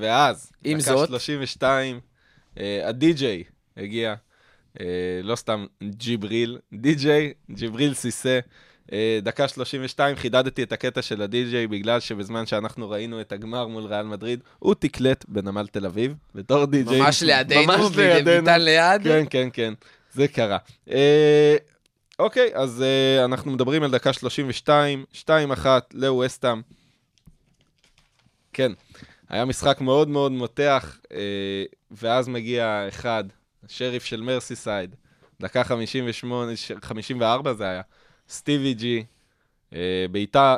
ואז, 0.00 0.52
דקה 0.64 0.80
זאת- 0.80 1.08
32, 1.08 2.00
אה, 2.58 2.88
הדי-ג'יי 2.88 3.42
הגיע, 3.76 4.10
אה, 4.10 4.14
לא 5.22 5.36
סתם 5.36 5.66
ג'יבריל, 5.82 6.58
די-ג'יי, 6.72 7.32
ג'יבריל 7.50 7.94
סיסה. 7.94 8.40
אה, 8.92 9.18
דקה 9.22 9.48
32 9.48 10.16
חידדתי 10.16 10.62
את 10.62 10.72
הקטע 10.72 11.02
של 11.02 11.22
הדי-ג'יי 11.22 11.66
בגלל 11.66 12.00
שבזמן 12.00 12.46
שאנחנו 12.46 12.90
ראינו 12.90 13.20
את 13.20 13.32
הגמר 13.32 13.66
מול 13.66 13.84
ריאל 13.84 14.06
מדריד, 14.06 14.40
הוא 14.58 14.74
תקלט 14.74 15.24
בנמל 15.28 15.66
תל 15.66 15.86
אביב, 15.86 16.14
בתור 16.34 16.64
די-ג'יי. 16.64 17.00
ממש 17.00 17.22
לידינו, 17.22 17.72
ממש 17.72 17.96
לידינו. 17.96 18.50
ליד. 18.58 19.02
כן, 19.02 19.24
כן, 19.30 19.48
כן, 19.52 19.74
זה 20.12 20.28
קרה. 20.28 20.58
אה, 20.90 21.56
אוקיי, 22.18 22.50
אז 22.54 22.82
אה, 22.82 23.24
אנחנו 23.24 23.50
מדברים 23.50 23.82
על 23.82 23.90
דקה 23.90 24.12
32, 24.12 25.04
2-1 25.12 25.66
לווסטהאם. 25.94 26.62
כן, 28.52 28.72
היה 29.28 29.44
משחק 29.44 29.80
מאוד 29.80 30.08
מאוד 30.08 30.32
מותח, 30.32 30.98
אה, 31.12 31.64
ואז 31.90 32.28
מגיע 32.28 32.84
אחד, 32.88 33.24
השריף 33.70 34.04
של 34.04 34.20
מרסיסייד, 34.20 34.94
דקה 35.40 35.64
58, 35.64 36.56
ש- 36.56 36.72
54 36.82 37.52
זה 37.54 37.64
היה, 37.68 37.82
סטיבי 38.28 38.74
ג'י, 38.74 39.04
אה, 39.74 39.78
בעיטה 40.10 40.56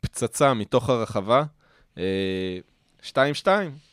פצצה 0.00 0.54
מתוך 0.54 0.90
הרחבה, 0.90 1.42
אה, 1.98 2.02
2-2, 3.02 3.48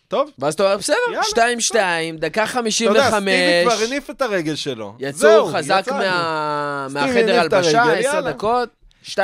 טוב. 0.08 0.30
ואז 0.40 0.54
אתה 0.54 0.64
אומר, 0.64 0.78
בסדר, 0.78 0.96
יאללה, 1.12 1.24
2-2, 1.24 1.76
דקה 2.20 2.44
אתה 2.44 2.46
יודע, 2.46 2.48
55. 2.48 3.14
סטיבי 3.14 3.64
כבר 3.64 3.86
הניף 3.88 4.10
את 4.10 4.22
אי 4.22 4.56
שם 4.56 4.96
יצאו 5.00 5.20
זהו, 5.20 5.48
חזק. 5.48 5.84
מה- 5.92 6.88
מהחדר 6.94 7.40
הלבשה, 7.40 7.82
הרגל, 7.84 8.00
10 8.00 8.16
יאללה. 8.16 8.32
דקות, 8.32 8.70
2-2, 9.04 9.18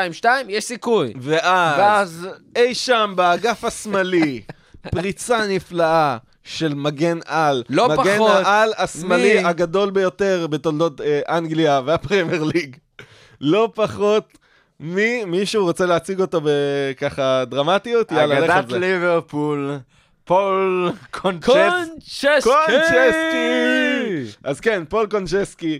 יש 0.49 0.63
סיכוי. 0.63 1.13
ואז, 1.21 1.79
ואז 1.79 2.27
אי 2.55 2.75
שם 2.75 3.13
באגף 3.15 3.63
השמאלי, 3.63 4.41
פריצה 4.91 5.47
נפלאה 5.47 6.17
של 6.43 6.73
מגן 6.73 7.19
על. 7.25 7.63
לא 7.69 7.89
מגן 7.89 7.95
פחות 8.17 8.31
העל 8.45 8.71
השמאלי 8.77 9.43
מ- 9.43 9.45
הגדול 9.45 9.89
ביותר 9.91 10.47
בתולדות 10.49 11.01
אה, 11.01 11.21
אנגליה 11.29 11.81
והפרמייר 11.85 12.43
ליג. 12.43 12.75
לא 13.41 13.69
פחות 13.75 14.37
ממישהו 14.79 15.63
רוצה 15.65 15.85
להציג 15.85 16.21
אותו 16.21 16.41
בככה 16.43 17.43
דרמטיות? 17.45 18.11
יאללה, 18.11 18.39
לך 18.39 18.49
על 18.49 18.51
אגדת 18.59 18.69
זה. 18.69 18.79
ליברפול, 18.79 19.77
פול 20.23 20.91
קונצ'ס. 21.11 21.45
קונצ'סקי! 21.49 22.49
קונצ'סקי! 22.49 24.37
אז 24.43 24.59
כן, 24.59 24.83
פול 24.89 25.07
קונצ'סקי, 25.07 25.79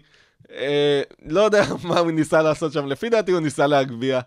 אה, 0.56 1.02
לא 1.26 1.42
יודע 1.42 1.64
מה 1.84 2.00
הוא 2.00 2.12
ניסה 2.12 2.42
לעשות 2.42 2.74
שם, 2.74 2.88
לפי 2.88 3.10
דעתי 3.10 3.32
הוא 3.32 3.40
ניסה 3.40 3.68
להגביה. 3.68 4.22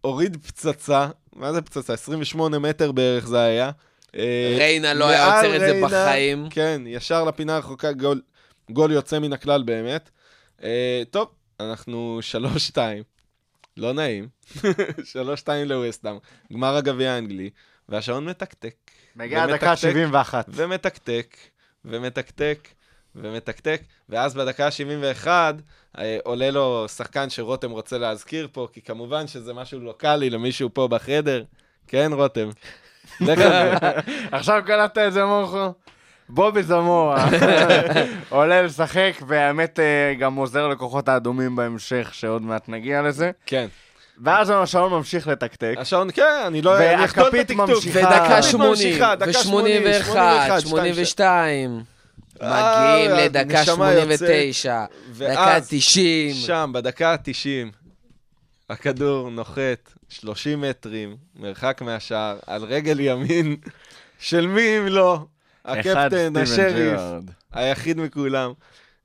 הוריד 0.00 0.36
פצצה, 0.46 1.06
מה 1.36 1.52
זה 1.52 1.62
פצצה? 1.62 1.92
28 1.92 2.58
מטר 2.58 2.92
בערך 2.92 3.26
זה 3.26 3.40
היה. 3.40 3.70
אה, 4.16 4.54
ריינה 4.58 4.94
לא 4.94 5.08
היה 5.08 5.36
עוצר 5.36 5.56
את 5.56 5.60
זה 5.60 5.80
בחיים. 5.84 6.48
כן, 6.50 6.82
ישר 6.86 7.24
לפינה 7.24 7.56
הרחוקה, 7.56 7.92
גול, 7.92 8.20
גול 8.70 8.92
יוצא 8.92 9.18
מן 9.18 9.32
הכלל 9.32 9.62
באמת. 9.62 10.10
אה, 10.62 11.02
טוב, 11.10 11.28
אנחנו 11.60 12.20
3-2, 12.72 12.78
לא 13.76 13.92
נעים. 13.92 14.28
3-2 14.56 14.62
לווסטהאם, 15.66 16.18
גמר 16.52 16.76
הגביע 16.76 17.10
האנגלי, 17.10 17.50
והשעון 17.88 18.24
מתקתק. 18.24 18.74
ומתקתק. 19.16 19.54
דקה 19.54 19.76
71. 19.76 20.46
ומתקתק, 20.48 21.36
ומתקתק, 21.84 22.68
ומתקתק, 23.14 23.80
ואז 24.08 24.34
בדקה 24.34 24.66
ה-71 24.66 25.26
אה, 25.98 26.18
עולה 26.24 26.50
לו 26.50 26.88
שחקן 26.88 27.30
שרותם 27.30 27.70
רוצה 27.70 27.98
להזכיר 27.98 28.48
פה, 28.52 28.68
כי 28.72 28.82
כמובן 28.82 29.26
שזה 29.26 29.54
משהו 29.54 29.80
לוקאלי 29.80 30.30
למישהו 30.30 30.70
פה 30.72 30.88
בחדר. 30.88 31.44
כן, 31.86 32.10
רותם? 32.12 32.48
עכשיו 34.32 34.62
קלטת 34.66 34.98
את 34.98 35.12
זה, 35.12 35.24
מורכו? 35.24 35.72
בובי 36.28 36.62
זמורה 36.62 37.28
עולה 38.28 38.62
לשחק, 38.62 39.12
והאמת 39.26 39.80
אה, 39.80 40.14
גם 40.18 40.34
עוזר 40.34 40.68
לכוחות 40.68 41.08
האדומים 41.08 41.56
בהמשך, 41.56 42.10
שעוד 42.12 42.42
מעט 42.42 42.68
נגיע 42.68 43.02
לזה. 43.02 43.30
כן. 43.46 43.66
ואז 44.24 44.52
השעון 44.54 44.92
ממשיך 44.92 45.28
לתקתק. 45.28 45.74
השעון, 45.78 46.10
כן, 46.10 46.42
אני 46.46 46.62
לא... 46.62 46.70
והכפית. 46.70 47.50
ממשיכה. 47.50 47.98
ודקה 47.98 48.38
הכפית 48.38 48.44
80, 48.44 48.70
ממשיכה, 48.70 49.14
דקה 49.14 49.30
ו-81, 49.30 49.42
81, 49.42 50.60
82. 50.60 51.80
אה, 52.42 52.94
מגיעים 52.94 53.10
לדקה 53.10 53.58
הנשמה 53.58 53.92
יוצאת. 53.92 54.18
89, 54.18 54.84
דקה 55.18 55.24
ואז, 55.34 55.68
90. 55.68 56.34
שם, 56.34 56.70
בדקה 56.74 57.12
ה-90, 57.12 57.85
הכדור 58.70 59.30
נוחת 59.30 59.92
30 60.08 60.60
מטרים, 60.60 61.16
מרחק 61.36 61.82
מהשער, 61.82 62.38
על 62.46 62.64
רגל 62.64 63.00
ימין 63.00 63.56
של 64.18 64.46
מי 64.46 64.78
אם 64.78 64.86
לא? 64.86 65.26
הקפטן, 65.64 66.36
השריף. 66.36 67.00
היחיד 67.52 68.00
מכולם. 68.00 68.52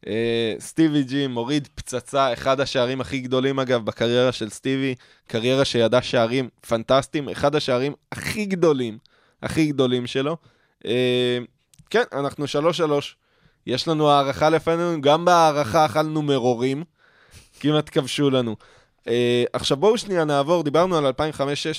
אה, 0.07 0.53
סטיבי 0.59 1.03
ג'י 1.03 1.27
מוריד 1.27 1.67
פצצה, 1.75 2.33
אחד 2.33 2.59
השערים 2.59 3.01
הכי 3.01 3.19
גדולים 3.19 3.59
אגב 3.59 3.85
בקריירה 3.85 4.31
של 4.31 4.49
סטיבי, 4.49 4.95
קריירה 5.27 5.65
שידעה 5.65 6.01
שערים 6.01 6.49
פנטסטיים, 6.67 7.29
אחד 7.29 7.55
השערים 7.55 7.93
הכי 8.11 8.45
גדולים, 8.45 8.97
הכי 9.43 9.65
גדולים 9.65 10.07
שלו. 10.07 10.38
אה, 10.85 11.38
כן, 11.89 12.03
אנחנו 12.13 12.45
3-3, 12.45 12.47
יש 13.67 13.88
לנו 13.88 14.09
הערכה 14.09 14.49
לפנינו, 14.49 15.01
גם 15.01 15.25
בהערכה 15.25 15.85
אכלנו 15.85 16.21
מרורים, 16.21 16.83
כמעט 17.59 17.89
כבשו 17.91 18.29
לנו. 18.29 18.55
אה, 19.07 19.44
עכשיו 19.53 19.78
בואו 19.78 19.98
שנייה 19.98 20.26
נעבור, 20.26 20.64
דיברנו 20.64 20.98
על 20.98 21.06
2005-2006, 21.06 21.11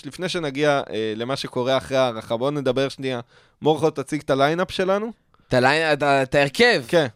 לפני 0.07 0.28
שנגיע 0.28 0.81
אה, 0.90 1.12
למה 1.16 1.36
שקורה 1.36 1.77
אחרי 1.77 1.97
ההארכה, 1.97 2.36
בואו 2.36 2.51
נדבר 2.51 2.89
שנייה. 2.89 3.20
מורכו, 3.62 3.90
תציג 3.90 4.20
את 4.24 4.31
ה 4.31 4.36
lineup 4.36 4.70
שלנו. 4.70 5.12
את 5.49 5.55
ה 5.55 5.62
line- 5.62 5.98
את 6.03 6.35
ההרכב. 6.35 6.82
כן. 6.89 7.07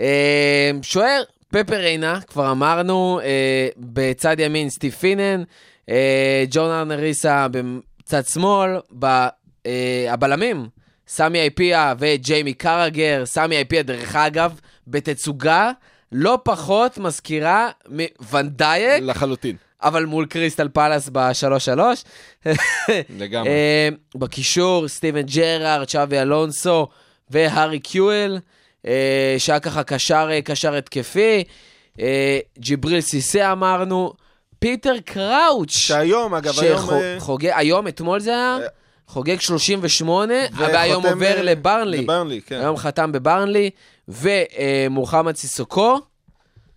אה, 0.00 0.70
שוער, 0.82 1.22
פפה 1.48 1.76
ריינה, 1.76 2.20
כבר 2.26 2.50
אמרנו, 2.50 3.20
אה, 3.22 3.68
בצד 3.76 4.36
ימין 4.40 4.70
סטיב 4.70 4.92
פינן, 4.92 5.42
אה, 5.88 6.44
ג'ון 6.50 6.70
ארנה 6.70 7.08
ריסה 7.08 7.46
בצד 7.50 8.22
שמאל, 8.26 8.70
ב- 8.98 9.26
הבלמים, 10.08 10.68
סמי 11.08 11.38
הייפיה 11.38 11.94
וג'יימי 11.98 12.54
קראגר, 12.54 13.22
סמי 13.26 13.56
הייפיה, 13.56 13.82
דרך 13.82 14.16
אגב, 14.16 14.60
בתצוגה 14.86 15.70
לא 16.12 16.38
פחות 16.42 16.98
מזכירה 16.98 17.70
מוואן 17.88 18.45
דייק, 18.45 19.02
לחלוטין. 19.02 19.56
אבל 19.82 20.04
מול 20.04 20.26
קריסטל 20.26 20.68
פאלאס 20.68 21.08
ב-3-3. 21.12 21.80
לגמרי. 23.18 23.48
אה, 23.48 23.88
בקישור, 24.14 24.88
סטיבן 24.88 25.22
ג'רארד, 25.22 25.84
צ'אבי 25.84 26.18
אלונסו 26.18 26.88
והארי 27.30 27.78
קיואל, 27.78 28.38
אה, 28.86 29.34
שהיה 29.38 29.60
ככה 29.60 29.82
קשר, 29.82 30.28
אה, 30.30 30.42
קשר 30.42 30.74
התקפי. 30.74 31.44
ג'יבריל 32.58 33.00
סיסא 33.00 33.52
אמרנו. 33.52 34.12
פיטר 34.58 34.94
קראוץ', 35.04 35.70
שהיום, 35.70 36.34
אגב, 36.34 36.60
היום... 36.60 36.90
שחוגג, 37.18 37.50
היום, 37.54 37.88
אתמול 37.88 38.20
זה 38.20 38.30
היה, 38.30 38.58
חוגג 39.06 39.40
38, 39.40 40.34
וחותם, 40.52 40.72
והיום 40.72 41.06
עובר 41.06 41.42
לברנלי. 41.42 42.02
לברנלי, 42.02 42.40
כן. 42.40 42.56
היום 42.60 42.76
חתם 42.76 43.12
בברנלי, 43.12 43.70
ומוחמד 44.08 45.36
סיסוקו, 45.36 45.98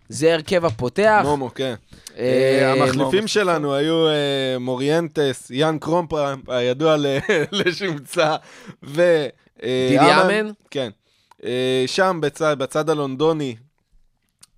זה 0.08 0.34
הרכב 0.34 0.64
הפותח. 0.64 1.20
מומו, 1.24 1.54
כן. 1.54 1.74
אה, 2.18 2.24
אה, 2.24 2.72
המחליפים. 2.72 3.26
שלנו 3.26 3.74
היו 3.74 4.08
אה, 4.08 4.58
מוריינטס, 4.60 5.50
יאן 5.50 5.78
קרומקאמפ, 5.78 6.32
הידוע 6.48 6.96
לשמצה, 7.52 8.36
ו... 8.84 9.26
דידי 9.62 9.98
אמן. 9.98 10.50
כן. 10.70 10.90
שם 11.86 12.20
בצד, 12.58 12.90
הלונדוני 12.90 13.56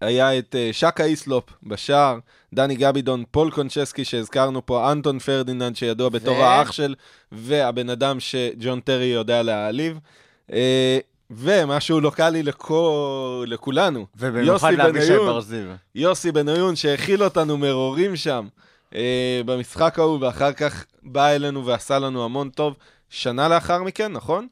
היה 0.00 0.38
את 0.38 0.56
שקה 0.72 1.04
היסלופ 1.04 1.44
בשער, 1.62 2.18
דני 2.54 2.76
גבידון, 2.76 3.24
פול 3.30 3.50
קונצ'סקי 3.50 4.04
שהזכרנו 4.04 4.66
פה, 4.66 4.92
אנטון 4.92 5.18
פרדיננד 5.18 5.76
שידוע 5.76 6.08
בתור 6.08 6.36
האח 6.36 6.72
של, 6.72 6.94
והבן 7.32 7.90
אדם 7.90 8.20
שג'ון 8.20 8.80
טרי 8.80 9.04
יודע 9.04 9.42
להעליב. 9.42 9.98
ומשהו 11.30 12.00
לוקאלי 12.00 12.42
לכו- 12.42 13.44
לכולנו. 13.46 14.06
ובמיוחד 14.16 14.68
יוסי 14.70 14.76
לאבישי 14.76 15.06
בניון. 15.08 15.26
בר 15.26 15.40
זיו. 15.40 15.64
יוסי 15.94 16.32
בניון 16.32 16.76
שהאכיל 16.76 17.24
אותנו 17.24 17.56
מרורים 17.58 18.16
שם 18.16 18.46
אה, 18.94 19.40
במשחק 19.46 19.98
ההוא, 19.98 20.18
ואחר 20.20 20.52
כך 20.52 20.84
בא 21.02 21.26
אלינו 21.28 21.66
ועשה 21.66 21.98
לנו 21.98 22.24
המון 22.24 22.50
טוב. 22.50 22.74
שנה 23.10 23.48
לאחר 23.48 23.82
מכן, 23.82 24.12
נכון? 24.12 24.46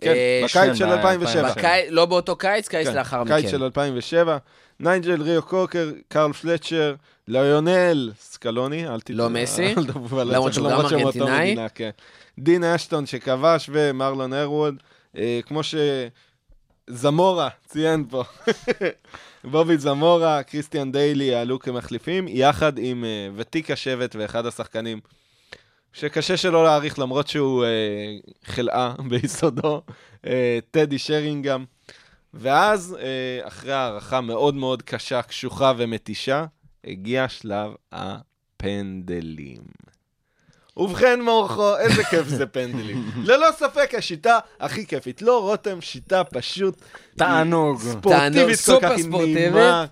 כן, 0.00 0.08
אה, 0.12 0.40
בקיץ 0.44 0.74
של 0.74 0.86
ב- 0.86 0.90
2007. 0.90 1.50
בקי... 1.52 1.66
לא 1.90 2.06
באותו 2.06 2.36
קיץ, 2.36 2.68
קיץ 2.68 2.86
כן, 2.88 2.94
לאחר 2.94 3.24
מכן. 3.24 3.40
קיץ 3.40 3.50
של 3.50 3.64
2007. 3.64 4.36
ניינג'ל 4.80 5.22
ריו 5.22 5.42
קוקר, 5.42 5.90
קרל 6.08 6.32
פלצ'ר, 6.32 6.94
ליונל 7.28 8.12
סקלוני, 8.20 8.88
אל 8.88 9.00
תטעו. 9.00 9.16
לא 9.16 9.30
מסי, 9.30 9.74
למרות 10.16 10.54
שהוא 10.54 10.70
גם 10.70 10.80
ארגנטינאי. 10.80 11.56
כן. 11.74 11.90
דין 12.38 12.64
אשטון 12.64 13.06
שכבש 13.06 13.70
ומרלון 13.72 14.32
ארווד, 14.32 14.74
אה, 14.74 14.86
כמו 15.46 15.60
שזמורה 16.88 17.48
ציין 17.66 18.04
פה. 18.10 18.24
בובי 19.50 19.78
זמורה, 19.78 20.42
קריסטיאן 20.42 20.92
דיילי 20.92 21.24
יעלו 21.24 21.58
כמחליפים, 21.58 22.28
יחד 22.28 22.78
עם 22.78 23.04
אה, 23.04 23.28
ותיק 23.36 23.70
השבט 23.70 24.16
ואחד 24.18 24.46
השחקנים, 24.46 25.00
שקשה 25.92 26.36
שלא 26.36 26.64
להעריך 26.64 26.98
למרות 26.98 27.28
שהוא 27.28 27.64
אה, 27.64 27.68
חלאה 28.44 28.94
ביסודו, 29.08 29.82
אה, 30.26 30.58
טדי 30.70 30.98
שרינגהם. 30.98 31.64
ואז, 32.34 32.96
אה, 33.00 33.48
אחרי 33.48 33.72
הערכה 33.72 34.20
מאוד 34.20 34.54
מאוד 34.54 34.82
קשה, 34.82 35.22
קשוחה 35.22 35.72
ומתישה, 35.76 36.44
הגיע 36.84 37.28
שלב 37.28 37.72
הפנדלים. 37.92 39.62
ובכן, 40.76 41.20
מורכו, 41.22 41.76
איזה 41.78 42.04
כיף 42.04 42.28
זה 42.28 42.46
פנדלים. 42.46 43.10
ללא 43.28 43.48
ספק 43.58 43.94
השיטה 43.94 44.38
הכי 44.60 44.86
כיפית. 44.86 45.22
לא, 45.22 45.42
רותם, 45.42 45.80
שיטה 45.80 46.24
פשוט 46.24 46.74
תענוג. 47.16 47.80
ספורטיבית 47.80 48.46
כל 48.46 48.54
סופר 48.54 48.96
כך. 48.96 49.04
נעימה. 49.10 49.84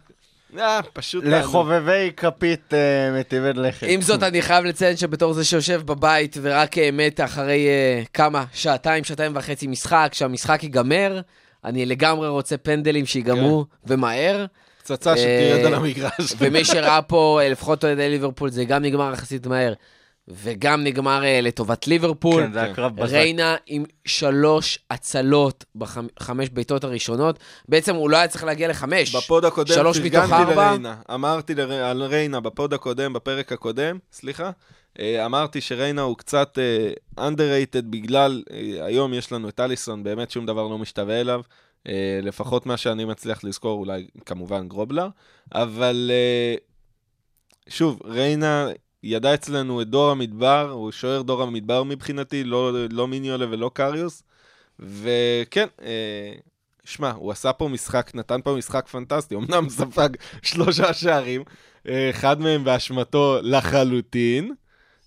אה, 0.59 0.81
פשוט. 0.93 1.25
לחובבי 1.27 2.11
כפית 2.17 2.75
אה, 2.75 3.53
לכת. 3.55 3.87
עם 3.91 4.03
זאת, 4.03 4.23
אני 4.23 4.43
חייב 4.43 4.65
לציין 4.65 4.97
שבתור 4.97 5.33
זה 5.33 5.45
שיושב 5.45 5.83
בבית 5.85 6.37
ורק 6.43 6.79
אה, 6.79 6.91
מת 6.93 7.21
אחרי 7.21 7.67
אה, 7.67 8.03
כמה, 8.13 8.45
שעתיים, 8.53 9.05
שעתיים 9.05 9.33
וחצי 9.37 9.67
משחק, 9.67 10.11
שהמשחק 10.13 10.63
ייגמר, 10.63 11.21
אני 11.65 11.87
לגמרי 11.87 12.29
רוצה 12.29 12.57
פנדלים 12.57 13.07
שיגמרו, 13.07 13.67
ומהר. 13.87 14.47
פצצה 14.83 15.17
שתרד 15.17 15.65
על 15.67 15.75
המגרש. 15.75 16.35
ומי 16.39 16.65
שראה 16.65 17.03
פה, 17.03 17.41
לפחות 17.51 17.85
אוהדי 17.85 18.09
ליברפול, 18.09 18.51
זה 18.51 18.65
גם 18.65 18.83
נגמר 18.83 19.13
יחסית 19.13 19.47
מהר, 19.47 19.73
וגם 20.29 20.85
נגמר 20.85 21.25
אה, 21.25 21.41
לטובת 21.41 21.87
ליברפול. 21.87 22.43
כן, 22.43 22.53
זה 22.53 22.63
היה 22.63 22.75
קרב 22.75 22.97
בזק. 22.97 23.13
ריינה 23.15 23.57
עם 23.67 23.85
שלוש 24.05 24.79
הצלות 24.91 25.65
בחמש 25.75 26.51
בעיטות 26.51 26.85
הראשונות. 26.85 27.39
בעצם 27.69 27.95
הוא 27.95 28.11
לא 28.11 28.17
היה 28.17 28.29
צריך 28.29 28.45
להגיע 28.45 28.69
לחמש. 28.69 29.15
ב 29.17 29.24
pod 29.24 29.45
הקודם 29.45 29.75
שלוש 29.75 29.99
מתוך 29.99 30.21
פרגנתי 30.21 30.35
ארבע. 30.35 30.67
לריינה. 30.67 30.97
אמרתי. 31.15 31.55
על 31.63 32.03
ריינה 32.03 32.41
ב 32.41 32.49
pod 32.49 32.75
הקודם, 32.75 33.13
בפרק 33.13 33.53
הקודם, 33.53 33.99
סליחה. 34.13 34.51
אה, 34.99 35.27
אמרתי 35.27 35.61
שריינה 35.61 36.03
הוא 36.03 36.17
קצת 36.17 36.59
אה, 36.59 37.29
underrated 37.29 37.83
בגלל, 37.91 38.43
היום 38.81 39.15
יש 39.15 39.33
לנו 39.33 39.49
את 39.49 39.61
אליסון, 39.61 40.05
באמת 40.05 40.31
שום 40.31 40.47
דבר 40.47 40.69
לא 40.69 40.79
משתווה 40.79 41.21
אליו. 41.21 41.41
לפחות 42.23 42.67
מה 42.67 42.77
שאני 42.77 43.05
מצליח 43.05 43.45
לזכור, 43.45 43.79
אולי 43.79 44.07
כמובן 44.27 44.69
גרובלר. 44.69 45.09
אבל 45.55 46.11
שוב, 47.69 48.01
ריינה 48.05 48.69
ידע 49.07 49.35
אצלנו 49.35 49.83
את 49.83 49.89
דור 49.89 50.11
המדבר, 50.11 50.71
הוא 50.71 50.93
שוער 50.93 51.23
דור 51.23 51.43
המדבר 51.43 51.83
מבחינתי, 51.83 52.45
לא, 52.45 52.73
לא 52.91 53.09
מיניולה 53.09 53.47
ולא 53.51 53.71
קריוס. 53.75 54.23
וכן, 54.79 55.67
אה, 55.83 56.33
שמע, 56.85 57.11
הוא 57.11 57.33
עשה 57.33 57.53
פה 57.53 57.69
משחק, 57.69 58.11
נתן 58.15 58.41
פה 58.45 58.55
משחק 58.55 58.89
פנטסטי, 58.89 59.35
אמנם 59.35 59.69
ספג 59.69 60.09
שלושה 60.43 60.93
שערים, 60.93 61.43
אה, 61.89 62.11
אחד 62.11 62.41
מהם 62.41 62.65
באשמתו 62.65 63.39
לחלוטין, 63.43 64.55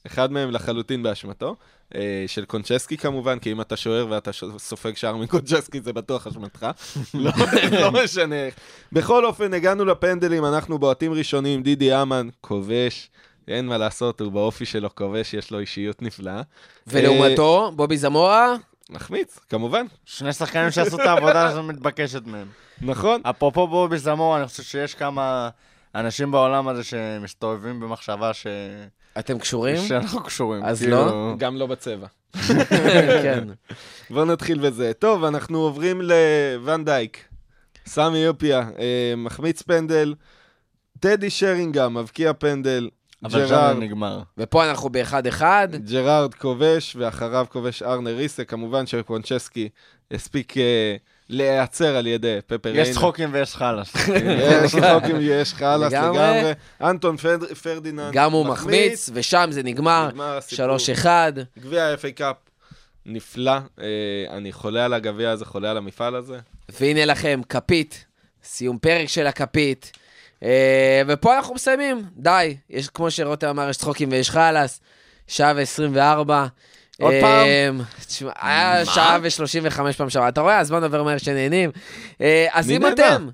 אחד 0.08 0.32
מהם 0.32 0.52
לחלוטין 0.52 1.04
באשמתו, 1.04 1.56
אה, 1.96 2.24
של 2.28 2.46
קונצ'סקי 2.46 2.98
כמובן, 2.98 3.40
כי 3.40 3.52
אם 3.52 3.62
אתה 3.62 3.78
שוער 3.78 4.08
ואתה 4.10 4.32
סופג 4.58 4.96
שער 4.96 5.16
מקונצ'סקי 5.16 5.82
זה 5.82 5.94
בטוח 5.94 6.28
אשמתך, 6.28 6.68
לא, 7.14 7.32
לא 7.82 7.92
משנה. 8.04 8.50
בכל 8.92 9.26
אופן, 9.26 9.54
הגענו 9.54 9.86
לפנדלים, 9.86 10.46
אנחנו 10.46 10.80
בועטים 10.80 11.14
ראשונים, 11.14 11.64
דידי 11.64 12.02
אמן, 12.02 12.30
כובש. 12.42 13.10
אין 13.48 13.66
מה 13.66 13.78
לעשות, 13.78 14.22
הוא 14.22 14.32
באופי 14.32 14.66
שלו 14.66 14.96
כובש, 14.96 15.34
יש 15.34 15.52
לו 15.52 15.60
אישיות 15.60 16.02
נפלאה. 16.02 16.42
ולעומתו, 16.88 17.72
בובי 17.76 17.98
זמורה, 17.98 18.52
אה, 18.52 18.56
מחמיץ, 18.90 19.40
כמובן. 19.50 19.86
שני 20.06 20.34
שחקנים 20.34 20.72
שעשו 20.72 20.96
את 20.96 21.06
העבודה 21.06 21.46
הזו 21.46 21.64
מתבקשת 21.64 22.22
מהם. 22.26 22.48
נכון. 22.82 23.22
אפרופו 23.24 23.68
בובי 23.68 23.98
זמור, 23.98 24.38
אני 24.38 24.48
חושב 24.48 24.64
שיש 24.64 24.94
כמה 24.94 25.50
אנשים 25.96 26.32
בעולם 26.32 26.68
הזה 26.68 26.84
שמסתובבים 26.84 27.80
במחשבה 27.80 28.34
ש... 28.34 28.48
אתם 29.20 29.40
קשורים? 29.40 29.88
שאנחנו 29.88 30.24
קשורים. 30.24 30.64
אז 30.64 30.80
כאילו, 30.80 31.06
לא? 31.06 31.34
גם 31.38 31.56
לא 31.56 31.66
בצבע. 31.66 32.08
כן. 33.24 33.44
בואו 34.10 34.26
נתחיל 34.26 34.60
בזה. 34.60 34.92
טוב, 35.00 35.24
אנחנו 35.24 35.58
עוברים 35.60 36.02
לוואן 36.02 36.86
דייק. 36.86 37.24
סמי 37.86 38.18
הייפיה, 38.18 38.60
אה, 38.60 39.14
מחמיץ 39.18 39.62
פנדל. 39.62 40.14
טדי 41.00 41.30
שרינגהם, 41.30 41.98
מבקיע 41.98 42.34
פנדל. 42.34 42.90
אבל 43.24 43.48
שם 43.48 43.78
נגמר. 43.80 44.20
ופה 44.38 44.70
אנחנו 44.70 44.90
באחד-אחד. 44.90 45.68
ג'רארד 45.76 46.34
כובש, 46.34 46.96
ואחריו 47.00 47.46
כובש 47.50 47.84
ארנה 47.84 48.10
ריסה. 48.12 48.44
כמובן 48.44 48.88
שקונצ'סקי 48.88 49.70
הספיק 50.12 50.58
אה, 50.58 50.96
להיעצר 51.30 51.96
על 51.96 52.08
ידי 52.08 52.38
פפה 52.48 52.72
יש 52.76 52.90
צחוקים 52.92 53.30
ויש 53.34 53.56
חלאס. 53.56 53.94
יש 54.64 54.76
צחוקים, 54.76 55.16
יש 55.22 55.54
חלאס 55.54 55.94
לגמרי. 55.94 56.52
אנטון 56.82 57.18
פרד- 57.18 57.54
פרדיננד 57.54 58.14
גם 58.14 58.32
הוא 58.32 58.46
מחמיץ, 58.46 59.10
ושם 59.14 59.48
זה 59.52 59.64
נגמר. 59.64 60.08
נגמר 60.08 60.38
הסיפור. 60.38 60.76
3-1. 61.04 61.06
גביע 61.60 61.84
ה-FA 61.86 62.12
קאפ 62.16 62.36
נפלא. 63.06 63.52
אה, 63.82 63.86
אני 64.30 64.52
חולה 64.52 64.86
על 64.86 64.94
הגביע 64.94 65.32
הזה, 65.32 65.46
חולה 65.46 65.72
על 65.72 65.78
המפעל 65.78 66.16
הזה. 66.16 66.38
והנה 66.80 67.06
לכם, 67.06 67.42
כפית. 67.50 68.06
סיום 68.44 68.78
פרק 68.78 69.08
של 69.08 69.28
הכפית. 69.28 69.92
אה, 70.44 71.02
ופה 71.08 71.38
אנחנו 71.38 71.56
מסיימים. 71.56 72.04
די. 72.18 72.58
יש, 72.70 72.90
כמו 72.90 73.12
שרותם 73.12 73.48
אמר, 73.48 73.70
יש 73.70 73.78
צחוקים 73.78 74.10
ויש 74.12 74.30
חלאס. 74.30 74.82
שעה 75.28 75.54
ו-24. 75.56 76.30
עוד 77.02 77.14
פעם? 77.22 77.82
תשמע, 78.08 78.32
היה 78.42 78.86
שעה 78.86 79.18
ו-35 79.22 79.94
פעם 79.98 80.10
שעברה. 80.10 80.30
אתה 80.30 80.42
רואה? 80.42 80.60
הזמן 80.60 80.84
עובר 80.84 81.04
מהר 81.04 81.18
שנהנים. 81.18 81.72
אה, 82.22 82.48
אז 82.52 82.72
אם? 82.72 82.88
אתם, 82.88 83.28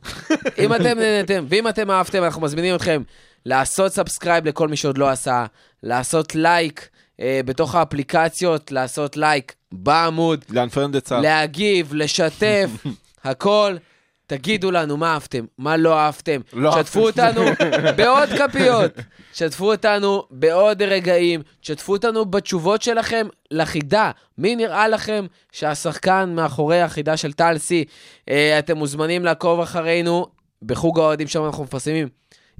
אם 0.58 0.74
אתם 0.74 1.00
נהנתם, 1.00 1.46
ואם 1.50 1.68
אתם 1.68 1.92
אהבתם, 1.92 2.24
אנחנו 2.24 2.42
מזמינים 2.42 2.76
אתכם 2.76 3.02
לעשות 3.46 3.92
subscribe 3.92 4.48
לכל 4.48 4.68
מי 4.68 4.78
שעוד 4.78 4.98
לא 4.98 5.10
עשה, 5.10 5.46
לעשות 5.84 6.36
לייק 6.36 6.90
אה, 7.20 7.42
בתוך 7.46 7.76
האפליקציות, 7.76 8.72
לעשות 8.72 9.18
לייק 9.18 9.54
בעמוד, 9.72 10.46
ל 10.50 10.55
unfriend 10.55 10.96
את 10.96 11.04
צה"ל. 11.04 11.22
להגיב, 11.22 11.94
לשתף, 11.94 12.70
הכל. 13.24 13.76
תגידו 14.38 14.72
לנו 14.72 14.98
מה 14.98 15.14
אהבתם, 15.14 15.46
מה 15.58 15.78
לא 15.78 16.00
אהבתם. 16.00 16.42
לא 16.54 16.72
שתפו 16.72 17.00
אותנו 17.00 17.42
בעוד 17.98 18.30
כפיות. 18.30 18.92
שתפו 19.34 19.72
אותנו 19.72 20.24
בעוד 20.32 20.82
רגעים. 20.82 21.42
שתפו 21.62 21.94
אותנו 21.94 22.26
בתשובות 22.26 22.82
שלכם 22.82 23.28
לחידה. 23.52 24.12
מי 24.38 24.56
נראה 24.56 24.88
לכם 24.88 25.26
שהשחקן 25.52 26.34
מאחורי 26.36 26.82
החידה 26.82 27.18
של 27.18 27.34
טלסי? 27.34 27.86
אה, 28.30 28.60
אתם 28.60 28.78
מוזמנים 28.78 29.26
לעקוב 29.26 29.60
אחרינו 29.60 30.26
בחוג 30.64 31.00
האוהדים 31.00 31.28
שם 31.28 31.46
אנחנו 31.46 31.64
מפרסמים. 31.64 32.08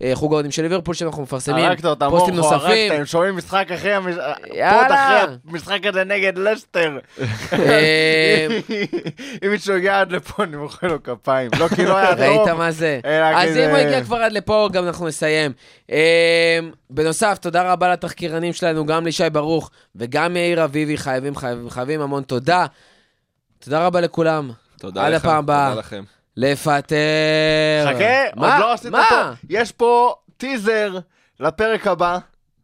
אה, 0.02 0.12
חוג 0.14 0.34
האוהדים 0.34 0.52
של 0.52 0.62
ליברפול 0.62 0.96
שאנחנו 0.96 1.24
מפרסמים. 1.24 1.66
פוסטים 2.10 2.36
נוספים. 2.36 2.60
הרגת, 2.60 2.92
הם 2.92 3.06
שומעים 3.06 3.38
משחק 3.38 3.68
אחרי 3.74 3.94
המשחק 5.52 5.86
הזה 5.86 6.04
נגד 6.04 6.38
לסטר. 6.38 7.00
אה, 7.54 8.48
אם 9.46 9.50
מישהו 9.52 9.76
הגיע 9.76 10.00
עד 10.00 10.12
לפה, 10.12 10.44
אני 10.44 10.58
מוחא 10.58 10.86
לו 10.86 11.04
כפיים. 11.04 11.52
לא 11.60 11.68
כי 11.68 11.86
לא 11.86 11.98
היה 11.98 12.14
ראית 12.28 12.42
טוב. 12.48 12.54
מה 12.54 12.72
זה? 12.72 13.00
אלא 13.06 13.26
אז 13.26 13.58
אם 13.58 13.70
הוא 13.70 13.78
הגיע 13.78 14.04
כבר 14.04 14.18
עד 14.18 14.32
לפה, 14.32 14.70
גם 14.72 14.88
אנחנו 14.88 15.08
נסיים. 15.08 15.52
אה, 15.92 16.60
בנוסף, 16.90 17.38
תודה 17.42 17.72
רבה 17.72 17.94
לתחקירנים 17.94 18.54
שלנו, 18.54 18.86
גם 18.86 19.06
לישי 19.06 19.30
ברוך 19.30 19.72
וגם 19.96 20.38
יאיר 20.38 20.64
אביבי, 20.64 20.98
חייבים, 20.98 21.36
חייבים, 21.36 21.70
חייבים 21.70 22.02
המון 22.02 22.24
תודה. 22.24 22.66
תודה 23.60 23.86
רבה 23.86 24.02
לכולם. 24.02 24.52
תודה 24.80 25.06
עד 25.06 25.14
לך, 25.14 25.26
הפעם 25.26 25.38
הבאה. 25.38 25.76
לפטר. 26.38 26.96
חכה, 27.86 28.24
עוד 28.26 28.40
מה? 28.40 28.60
לא 28.60 28.74
עשית 28.74 28.92
מה? 28.92 29.06
פה. 29.10 29.16
יש 29.50 29.72
פה 29.72 30.16
טיזר 30.38 31.00
לפרק 31.40 31.88
הבא. 31.88 32.18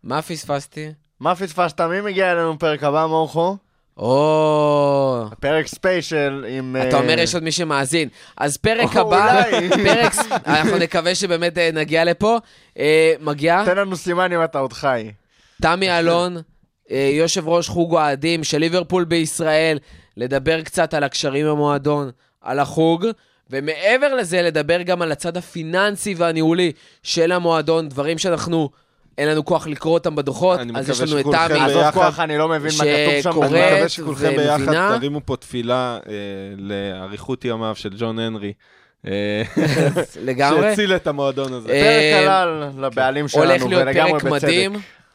מה 0.04 0.22
פספסתי? 0.22 0.92
מה 1.20 1.36
פספסת? 1.36 1.82
מי 1.82 2.02
מגיע 2.02 2.32
אלינו 2.32 2.54
בפרק 2.54 2.84
הבא, 2.84 3.06
מורכו? 3.06 3.58
או... 3.98 5.26
פרק 5.40 5.68
ספיישל 5.68 6.46
עם... 6.50 6.76
אתה 6.88 6.96
אה, 6.96 7.02
אומר 7.02 7.20
יש 7.20 7.34
עוד 7.34 7.44
מי 7.44 7.52
שמאזין. 7.52 8.10
אז 8.38 8.58
פרק 8.58 8.96
הבא. 8.96 9.44
פרק... 9.86 10.14
אנחנו 10.48 10.78
נקווה 10.78 11.16
שבאמת 11.16 11.58
אה, 11.58 11.70
נגיע 11.74 12.06
לפה. 12.06 12.38
אה, 12.80 13.14
מגיע. 13.20 13.66
תן 13.66 13.78
לנו 13.78 13.98
סימן 13.98 14.34
אם 14.34 14.44
אתה 14.44 14.60
עוד 14.60 14.74
חי. 14.74 15.12
תמי 15.62 16.00
אלון, 16.00 16.38
יושב 16.90 17.48
ראש 17.48 17.68
חוג 17.68 17.94
אוהדים 17.94 18.44
של 18.44 18.58
ליברפול 18.58 19.04
בישראל, 19.04 19.80
לדבר 20.18 20.62
קצת 20.62 20.94
על 20.94 21.04
הקשרים 21.04 21.46
במועדון, 21.46 22.12
על 22.42 22.60
החוג, 22.60 23.06
ומעבר 23.50 24.16
לזה, 24.16 24.42
לדבר 24.42 24.82
גם 24.82 25.02
על 25.02 25.12
הצד 25.12 25.38
הפיננסי 25.38 26.14
והניהולי 26.18 26.72
של 27.04 27.32
המועדון, 27.32 27.90
דברים 27.90 28.18
שאנחנו, 28.18 28.70
אין 29.18 29.28
לנו 29.28 29.46
כוח 29.46 29.68
לקרוא 29.68 29.94
אותם 29.94 30.16
בדוחות, 30.16 30.60
אני 30.60 30.74
אז 30.76 30.90
יש 30.90 31.02
מקווה 31.02 31.22
לנו 31.22 31.34
את 31.34 31.36
תמי. 31.50 31.60
עזוב 31.60 31.78
ביחד. 31.78 31.94
כוח, 31.94 32.20
אני 32.20 32.38
לא 32.38 32.48
מבין 32.50 32.72
מה 32.78 32.84
כתוב 32.84 33.34
שם. 33.34 33.44
אני. 33.44 33.50
מקווה 33.50 33.90
שכולכם 33.90 34.36
ביחד. 34.36 34.98
תרימו 34.98 35.22
פה 35.26 35.36
תפילה 35.36 36.00
אה, 36.08 36.14
לאריכות 36.58 37.46
ימיו 37.46 37.76
של 37.76 37.90
ג'ון 37.98 38.20
הנרי. 38.20 38.54
אה, 39.08 39.44
לגמרי. 40.26 40.62
שהציל 40.62 40.96
את 40.96 41.08
המועדון 41.08 41.54
הזה. 41.54 41.70
אה, 41.70 42.12
פרק 42.14 42.28
הלל 42.28 42.70
לבעלים 42.86 43.28
שלנו, 43.28 43.46
הולך 43.46 43.66
להיות 43.66 43.82
ולגמרי 43.82 44.12
פרק 44.12 44.24
בצדק. 44.24 44.44
מדהים. 44.44 44.74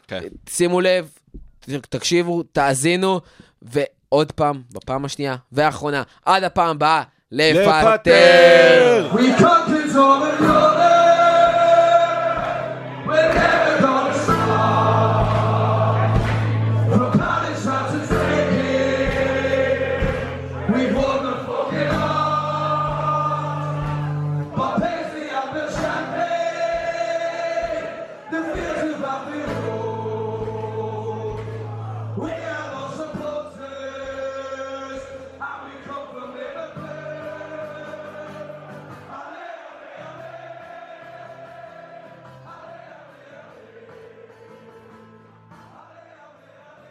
כן. 0.09 0.21
שימו 0.49 0.81
לב, 0.81 1.09
תקשיבו, 1.89 2.43
תאזינו, 2.43 3.21
ועוד 3.63 4.33
פעם, 4.33 4.63
בפעם 4.73 5.05
השנייה 5.05 5.37
והאחרונה, 5.53 6.03
עד 6.25 6.45
הפעם 6.45 6.71
הבאה, 6.77 7.03
Les, 7.31 7.53
the 7.53 7.65
Fatels. 7.65 9.11